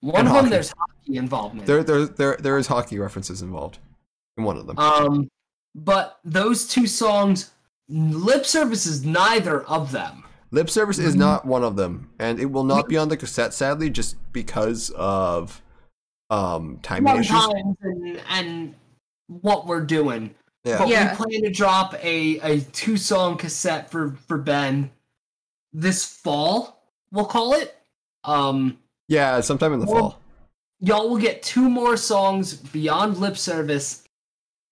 One 0.00 0.14
And 0.20 0.28
of 0.28 0.34
them 0.34 0.50
there's 0.50 0.70
hockey 0.78 1.16
involvement. 1.16 1.66
There, 1.66 1.82
there, 1.82 2.06
there, 2.06 2.36
there 2.40 2.56
is 2.58 2.66
hockey 2.68 2.98
references 2.98 3.42
involved 3.42 3.78
in 4.38 4.44
one 4.44 4.56
of 4.56 4.66
them. 4.66 4.78
Um, 4.78 5.28
but 5.74 6.20
those 6.24 6.66
two 6.66 6.86
songs, 6.86 7.50
lip 7.88 8.46
service 8.46 8.86
is 8.86 9.04
neither 9.04 9.62
of 9.64 9.92
them. 9.92 10.24
Lip 10.52 10.68
service 10.70 10.98
is 10.98 11.14
Mhm. 11.14 11.18
not 11.18 11.44
one 11.46 11.62
of 11.64 11.76
them, 11.76 12.10
and 12.18 12.38
it 12.40 12.46
will 12.46 12.64
not 12.64 12.88
be 12.88 12.96
on 12.96 13.08
the 13.08 13.16
cassette, 13.16 13.52
sadly, 13.54 13.88
just 13.90 14.16
because 14.32 14.90
of 14.96 15.60
um 16.30 16.78
timing 16.82 17.16
issues. 17.18 17.28
Sometimes 17.40 17.76
and 17.82 18.20
and 18.30 18.74
what 19.26 19.66
we're 19.66 19.84
doing. 19.84 20.34
Yeah, 20.64 20.78
But 20.78 20.88
Yeah. 20.88 21.10
we 21.10 21.16
plan 21.16 21.42
to 21.44 21.50
drop 21.50 21.94
a, 22.04 22.38
a 22.40 22.60
two 22.60 22.96
song 22.96 23.36
cassette 23.38 23.90
for, 23.90 24.12
for 24.28 24.36
Ben 24.38 24.90
this 25.72 26.04
fall, 26.04 26.82
we'll 27.12 27.24
call 27.26 27.54
it. 27.54 27.76
Um 28.24 28.78
yeah, 29.08 29.40
sometime 29.40 29.72
in 29.72 29.80
the 29.80 29.86
Well- 29.86 30.00
fall. 30.10 30.20
y'all 30.80 31.08
will 31.08 31.18
get 31.18 31.42
two 31.42 31.68
more 31.68 31.96
songs 31.96 32.54
beyond 32.54 33.18
lip 33.18 33.36
service 33.36 34.04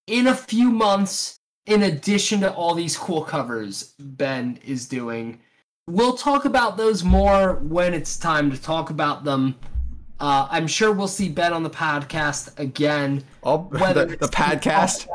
in 0.07 0.27
a 0.27 0.35
few 0.35 0.69
months 0.71 1.39
in 1.65 1.83
addition 1.83 2.39
to 2.41 2.51
all 2.53 2.73
these 2.73 2.97
cool 2.97 3.21
covers 3.23 3.93
ben 3.99 4.57
is 4.65 4.87
doing 4.87 5.39
we'll 5.87 6.17
talk 6.17 6.45
about 6.45 6.77
those 6.77 7.03
more 7.03 7.55
when 7.61 7.93
it's 7.93 8.17
time 8.17 8.49
to 8.49 8.59
talk 8.59 8.89
about 8.89 9.23
them 9.23 9.53
uh, 10.19 10.47
i'm 10.51 10.67
sure 10.67 10.91
we'll 10.91 11.07
see 11.07 11.29
ben 11.29 11.53
on 11.53 11.63
the 11.63 11.69
podcast 11.69 12.57
again 12.59 13.23
whether 13.43 14.05
the, 14.05 14.17
the 14.17 14.27
podcast, 14.27 15.07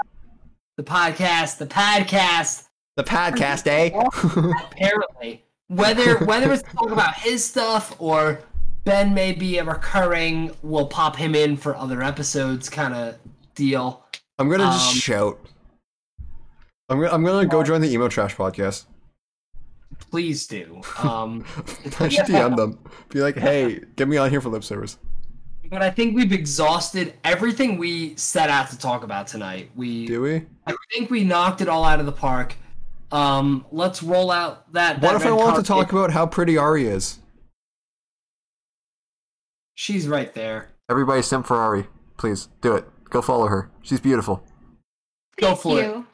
the 0.76 0.82
podcast 0.82 1.58
the 1.58 1.66
podcast 1.66 2.64
the 2.96 3.04
podcast, 3.04 3.66
eh? 3.66 3.90
apparently 4.66 5.44
whether 5.68 6.24
whether 6.24 6.52
it's 6.52 6.62
talk 6.62 6.90
about 6.90 7.14
his 7.14 7.44
stuff 7.44 7.96
or 7.98 8.40
ben 8.84 9.12
may 9.14 9.32
be 9.32 9.58
a 9.58 9.64
recurring 9.64 10.50
we'll 10.62 10.86
pop 10.86 11.16
him 11.16 11.34
in 11.34 11.56
for 11.56 11.74
other 11.76 12.02
episodes 12.02 12.68
kind 12.68 12.94
of 12.94 13.16
deal 13.54 14.04
I'm 14.38 14.48
gonna 14.48 14.64
just 14.64 14.94
Um, 14.94 14.94
shout. 14.96 15.38
I'm 16.88 16.98
gonna, 17.00 17.12
I'm 17.12 17.24
gonna 17.24 17.46
go 17.46 17.62
join 17.62 17.80
the 17.80 17.88
emo 17.92 18.08
trash 18.08 18.34
podcast. 18.34 18.86
Please 20.10 20.46
do. 20.46 20.80
Um, 21.02 21.44
I 22.00 22.08
should 22.08 22.26
DM 22.26 22.56
them. 22.56 22.78
Be 23.10 23.20
like, 23.20 23.36
hey, 23.36 23.80
get 23.96 24.08
me 24.08 24.16
on 24.16 24.30
here 24.30 24.40
for 24.40 24.48
lip 24.48 24.64
service. 24.64 24.98
but 25.70 25.82
I 25.82 25.90
think 25.90 26.14
we've 26.14 26.32
exhausted 26.32 27.14
everything 27.24 27.78
we 27.78 28.16
set 28.16 28.50
out 28.50 28.70
to 28.70 28.78
talk 28.78 29.02
about 29.02 29.26
tonight. 29.26 29.70
We 29.74 30.06
Do 30.06 30.22
we? 30.22 30.46
I 30.66 30.74
think 30.92 31.10
we 31.10 31.24
knocked 31.24 31.60
it 31.60 31.68
all 31.68 31.84
out 31.84 32.00
of 32.00 32.06
the 32.06 32.12
park. 32.12 32.54
Um, 33.12 33.64
let's 33.70 34.02
roll 34.02 34.30
out 34.30 34.72
that. 34.72 35.00
What 35.00 35.14
if 35.16 35.24
I 35.24 35.30
want 35.32 35.56
to 35.56 35.62
talk 35.62 35.92
about 35.92 36.10
how 36.10 36.26
pretty 36.26 36.56
Ari 36.56 36.86
is? 36.86 37.18
She's 39.74 40.06
right 40.08 40.32
there. 40.34 40.70
Everybody 40.88 41.22
simp 41.22 41.46
for 41.46 41.56
Ari. 41.56 41.86
Please, 42.16 42.48
do 42.60 42.74
it. 42.74 42.84
Go 43.10 43.22
follow 43.22 43.46
her. 43.46 43.70
She's 43.82 44.00
beautiful. 44.00 44.44
Go 45.36 45.54
Thank 45.54 45.58
you. 45.64 45.98
it. 46.00 46.04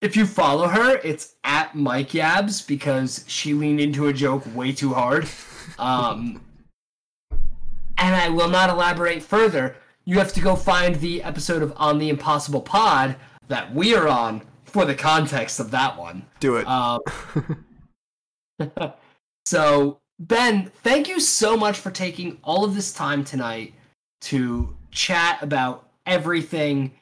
If 0.00 0.16
you 0.16 0.24
follow 0.26 0.66
her, 0.66 0.96
it's 1.04 1.34
at 1.44 1.74
Mike 1.74 2.10
Yabs 2.10 2.66
because 2.66 3.24
she 3.26 3.52
leaned 3.52 3.80
into 3.80 4.06
a 4.06 4.12
joke 4.12 4.44
way 4.54 4.72
too 4.72 4.94
hard. 4.94 5.28
Um, 5.78 6.42
and 7.98 8.14
I 8.16 8.30
will 8.30 8.48
not 8.48 8.70
elaborate 8.70 9.22
further. 9.22 9.76
You 10.06 10.18
have 10.18 10.32
to 10.32 10.40
go 10.40 10.56
find 10.56 10.96
the 10.96 11.22
episode 11.22 11.62
of 11.62 11.74
On 11.76 11.98
the 11.98 12.08
Impossible 12.08 12.62
Pod 12.62 13.16
that 13.48 13.74
we 13.74 13.94
are 13.94 14.08
on 14.08 14.42
for 14.64 14.86
the 14.86 14.94
context 14.94 15.60
of 15.60 15.70
that 15.72 15.98
one. 15.98 16.24
Do 16.40 16.56
it. 16.56 16.66
Um, 16.66 17.00
so, 19.44 20.00
Ben, 20.18 20.72
thank 20.82 21.08
you 21.08 21.20
so 21.20 21.56
much 21.56 21.78
for 21.78 21.90
taking 21.90 22.38
all 22.42 22.64
of 22.64 22.74
this 22.74 22.92
time 22.92 23.22
tonight 23.22 23.74
to 24.22 24.74
chat 24.90 25.42
about 25.42 25.88
everything 26.06 26.92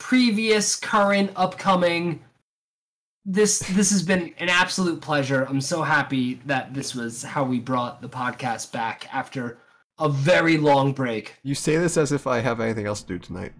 previous, 0.00 0.74
current, 0.74 1.30
upcoming. 1.36 2.24
This 3.24 3.60
this 3.60 3.90
has 3.92 4.02
been 4.02 4.34
an 4.38 4.48
absolute 4.48 5.00
pleasure. 5.00 5.44
I'm 5.48 5.60
so 5.60 5.82
happy 5.82 6.40
that 6.46 6.74
this 6.74 6.94
was 6.94 7.22
how 7.22 7.44
we 7.44 7.60
brought 7.60 8.02
the 8.02 8.08
podcast 8.08 8.72
back 8.72 9.06
after 9.14 9.58
a 9.98 10.08
very 10.08 10.56
long 10.56 10.92
break. 10.92 11.34
you 11.42 11.54
say 11.54 11.76
this 11.76 11.96
as 11.96 12.10
if 12.10 12.26
I 12.26 12.40
have 12.40 12.58
anything 12.58 12.86
else 12.86 13.02
to 13.02 13.06
do 13.06 13.18
tonight. 13.18 13.52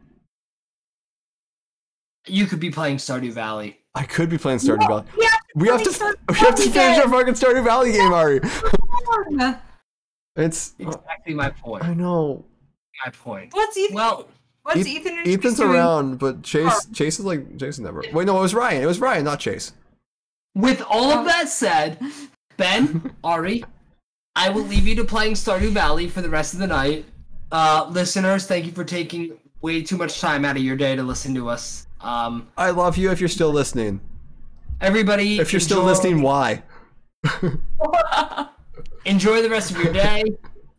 You 2.27 2.47
could 2.47 2.59
be 2.61 2.71
playing 2.71 2.97
Stardew 2.97 3.33
Valley. 3.33 3.79
I 3.95 4.05
could 4.05 4.31
be 4.31 4.39
playing 4.39 4.59
Stardew 4.61 4.87
Valley. 4.89 5.05
Yeah, 5.19 5.29
We 5.55 5.69
have 5.69 5.83
to. 5.83 5.91
Stardew 5.91 6.17
We 6.31 6.35
have 6.37 6.55
to 6.55 6.71
Valley 6.71 6.95
finish 6.95 6.99
our 7.05 7.11
fucking 7.11 7.35
Stardew 7.35 7.65
Valley 7.65 7.93
game, 7.93 8.12
Ari. 8.12 8.41
It's. 10.37 10.75
Exactly 10.79 11.35
my 11.35 11.51
point. 11.51 11.85
I 11.85 11.93
know. 11.93 12.45
My 13.05 13.11
point. 13.11 13.53
What's 13.53 13.77
Ethan? 13.77 13.95
Well, 13.95 14.29
what's 14.77 14.81
Eth- 14.81 14.87
Ethan? 14.87 15.19
Ethan's 15.27 15.57
doing? 15.59 15.71
around, 15.71 16.19
but 16.19 16.43
Chase. 16.43 16.87
Chase 16.93 17.19
is 17.19 17.25
like. 17.25 17.59
Chase 17.59 17.75
is 17.75 17.81
never. 17.81 18.03
Wait, 18.13 18.27
no, 18.27 18.39
it 18.39 18.43
was 18.43 18.55
Ryan. 18.55 18.83
It 18.83 18.87
was 18.87 18.99
Ryan, 19.01 19.25
not 19.25 19.41
Chase. 19.41 19.73
With 20.55 20.83
all 20.89 21.11
of 21.13 21.25
that 21.27 21.49
said, 21.49 21.99
Ben, 22.57 23.15
Ari, 23.25 23.65
I 24.37 24.49
will 24.49 24.65
leave 24.65 24.87
you 24.87 24.95
to 24.97 25.05
playing 25.05 25.35
Stardew 25.35 25.71
Valley 25.71 26.09
for 26.09 26.23
the 26.23 26.31
rest 26.31 26.55
of 26.55 26.61
the 26.61 26.67
night. 26.67 27.05
Uh, 27.53 27.87
listeners, 27.91 28.47
thank 28.47 28.67
you 28.67 28.73
for 28.73 28.85
taking 28.85 29.33
way 29.61 29.83
too 29.83 29.97
much 29.97 30.21
time 30.21 30.45
out 30.45 30.57
of 30.57 30.63
your 30.63 30.77
day 30.77 30.97
to 30.97 31.03
listen 31.03 31.35
to 31.35 31.49
us. 31.49 31.87
Um, 32.01 32.49
I 32.57 32.71
love 32.71 32.97
you 32.97 33.11
if 33.11 33.21
you're 33.21 33.29
still 33.29 33.51
listening. 33.53 34.01
everybody, 34.81 35.39
If 35.39 35.53
you're 35.53 35.61
still 35.61 35.81
enjoy- 35.81 35.91
listening, 35.91 36.23
why? 36.23 36.63
enjoy 39.05 39.43
the 39.43 39.51
rest 39.51 39.71
of 39.71 39.79
your 39.83 39.93
day. 39.93 40.25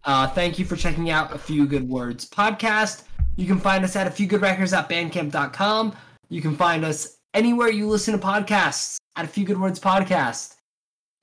Uh, 0.03 0.27
thank 0.27 0.57
you 0.57 0.65
for 0.65 0.75
checking 0.75 1.09
out 1.11 1.33
A 1.33 1.37
Few 1.37 1.65
Good 1.67 1.87
Words 1.87 2.27
podcast. 2.29 3.03
You 3.41 3.47
can 3.47 3.59
find 3.59 3.83
us 3.83 3.95
at 3.95 4.05
a 4.05 4.11
few 4.11 4.27
good 4.27 4.41
records 4.41 4.71
at 4.71 4.87
bandcamp.com. 4.87 5.95
You 6.29 6.41
can 6.43 6.55
find 6.55 6.85
us 6.85 7.17
anywhere 7.33 7.69
you 7.69 7.87
listen 7.87 8.17
to 8.17 8.23
podcasts 8.23 8.97
at 9.15 9.25
a 9.25 9.27
few 9.27 9.45
good 9.45 9.59
words 9.59 9.79
podcast. 9.79 10.57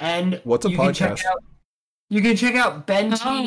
And 0.01 0.41
What's 0.43 0.67
a 0.67 0.71
you 0.71 0.77
can 0.77 0.93
check 0.93 1.13
podcast? 1.13 1.27
out 1.27 1.45
you 2.11 2.21
can 2.21 2.35
check 2.37 2.57
out 2.57 2.89
Ben 2.89 3.15
Oh. 3.23 3.45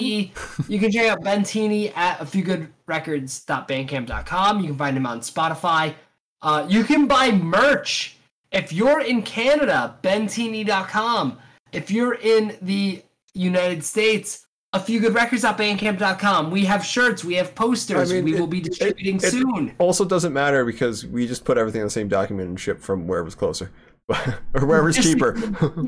You 0.70 0.80
can 0.80 0.90
check 0.90 1.10
out 1.10 1.22
Ben 1.22 1.44
Teeney 1.44 1.92
at 1.96 2.22
a 2.22 2.26
few 2.26 2.44
good 2.44 2.72
records.bandcamp.com. 2.88 4.62
You 4.62 4.68
can 4.68 4.78
find 4.78 4.96
him 4.96 5.06
on 5.06 5.20
Spotify. 5.20 5.94
Uh, 6.42 6.66
you 6.70 6.86
can 6.86 7.08
buy 7.08 7.32
merch. 7.32 8.16
If 8.54 8.72
you're 8.72 9.02
in 9.02 9.24
Canada, 9.24 9.98
benteeney.com. 10.02 11.40
If 11.74 11.92
you're 11.92 12.14
in 12.14 12.58
the 12.62 13.04
United 13.34 13.84
States, 13.84 14.46
a 14.74 14.80
few 14.80 15.00
good 15.00 15.14
records.bandcamp.com. 15.14 16.50
We 16.52 16.64
have 16.66 16.86
shirts, 16.86 17.24
we 17.26 17.34
have 17.36 17.54
posters, 17.56 18.12
I 18.12 18.16
mean, 18.16 18.26
we 18.26 18.36
it- 18.36 18.40
will 18.40 18.48
be 18.48 18.60
it- 18.60 18.64
distributing 18.66 19.18
it- 19.18 19.24
soon. 19.24 19.74
Also, 19.80 20.06
doesn't 20.06 20.34
matter 20.34 20.64
because 20.66 21.06
we 21.06 21.28
just 21.28 21.44
put 21.44 21.58
everything 21.58 21.82
in 21.82 21.88
the 21.88 21.92
same 21.92 22.08
document 22.08 22.48
and 22.50 22.60
ship 22.60 22.80
from 22.80 23.08
wherever 23.08 23.24
wherever's 23.26 23.36
closer, 23.36 23.70
or 24.10 24.16
wherever 24.54 24.66
wherever's 24.68 24.98
cheaper. 24.98 25.38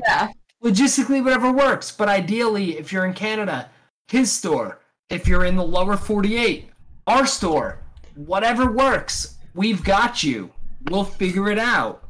Yeah. 0.06 0.28
logistically 0.62 1.22
whatever 1.22 1.52
works 1.52 1.90
but 1.92 2.08
ideally 2.08 2.78
if 2.78 2.90
you're 2.92 3.04
in 3.04 3.12
canada 3.12 3.68
his 4.08 4.32
store 4.32 4.78
if 5.10 5.26
you're 5.28 5.44
in 5.44 5.56
the 5.56 5.62
lower 5.64 5.94
48 5.96 6.70
our 7.06 7.26
store 7.26 7.80
whatever 8.14 8.70
works 8.72 9.36
we've 9.54 9.84
got 9.84 10.22
you 10.22 10.50
we'll 10.88 11.04
figure 11.04 11.50
it 11.50 11.58
out 11.58 12.04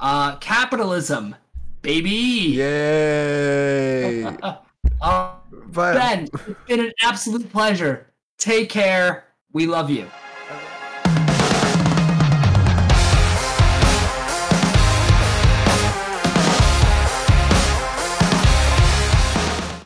uh 0.00 0.36
capitalism 0.36 1.34
baby 1.80 2.10
Yay! 2.58 4.24
uh, 5.00 5.35
But 5.50 5.94
ben 5.94 6.28
it's 6.32 6.60
been 6.66 6.80
an 6.80 6.92
absolute 7.02 7.50
pleasure. 7.52 8.12
Take 8.38 8.70
care. 8.70 9.24
We 9.52 9.66
love 9.66 9.90
you 9.90 10.10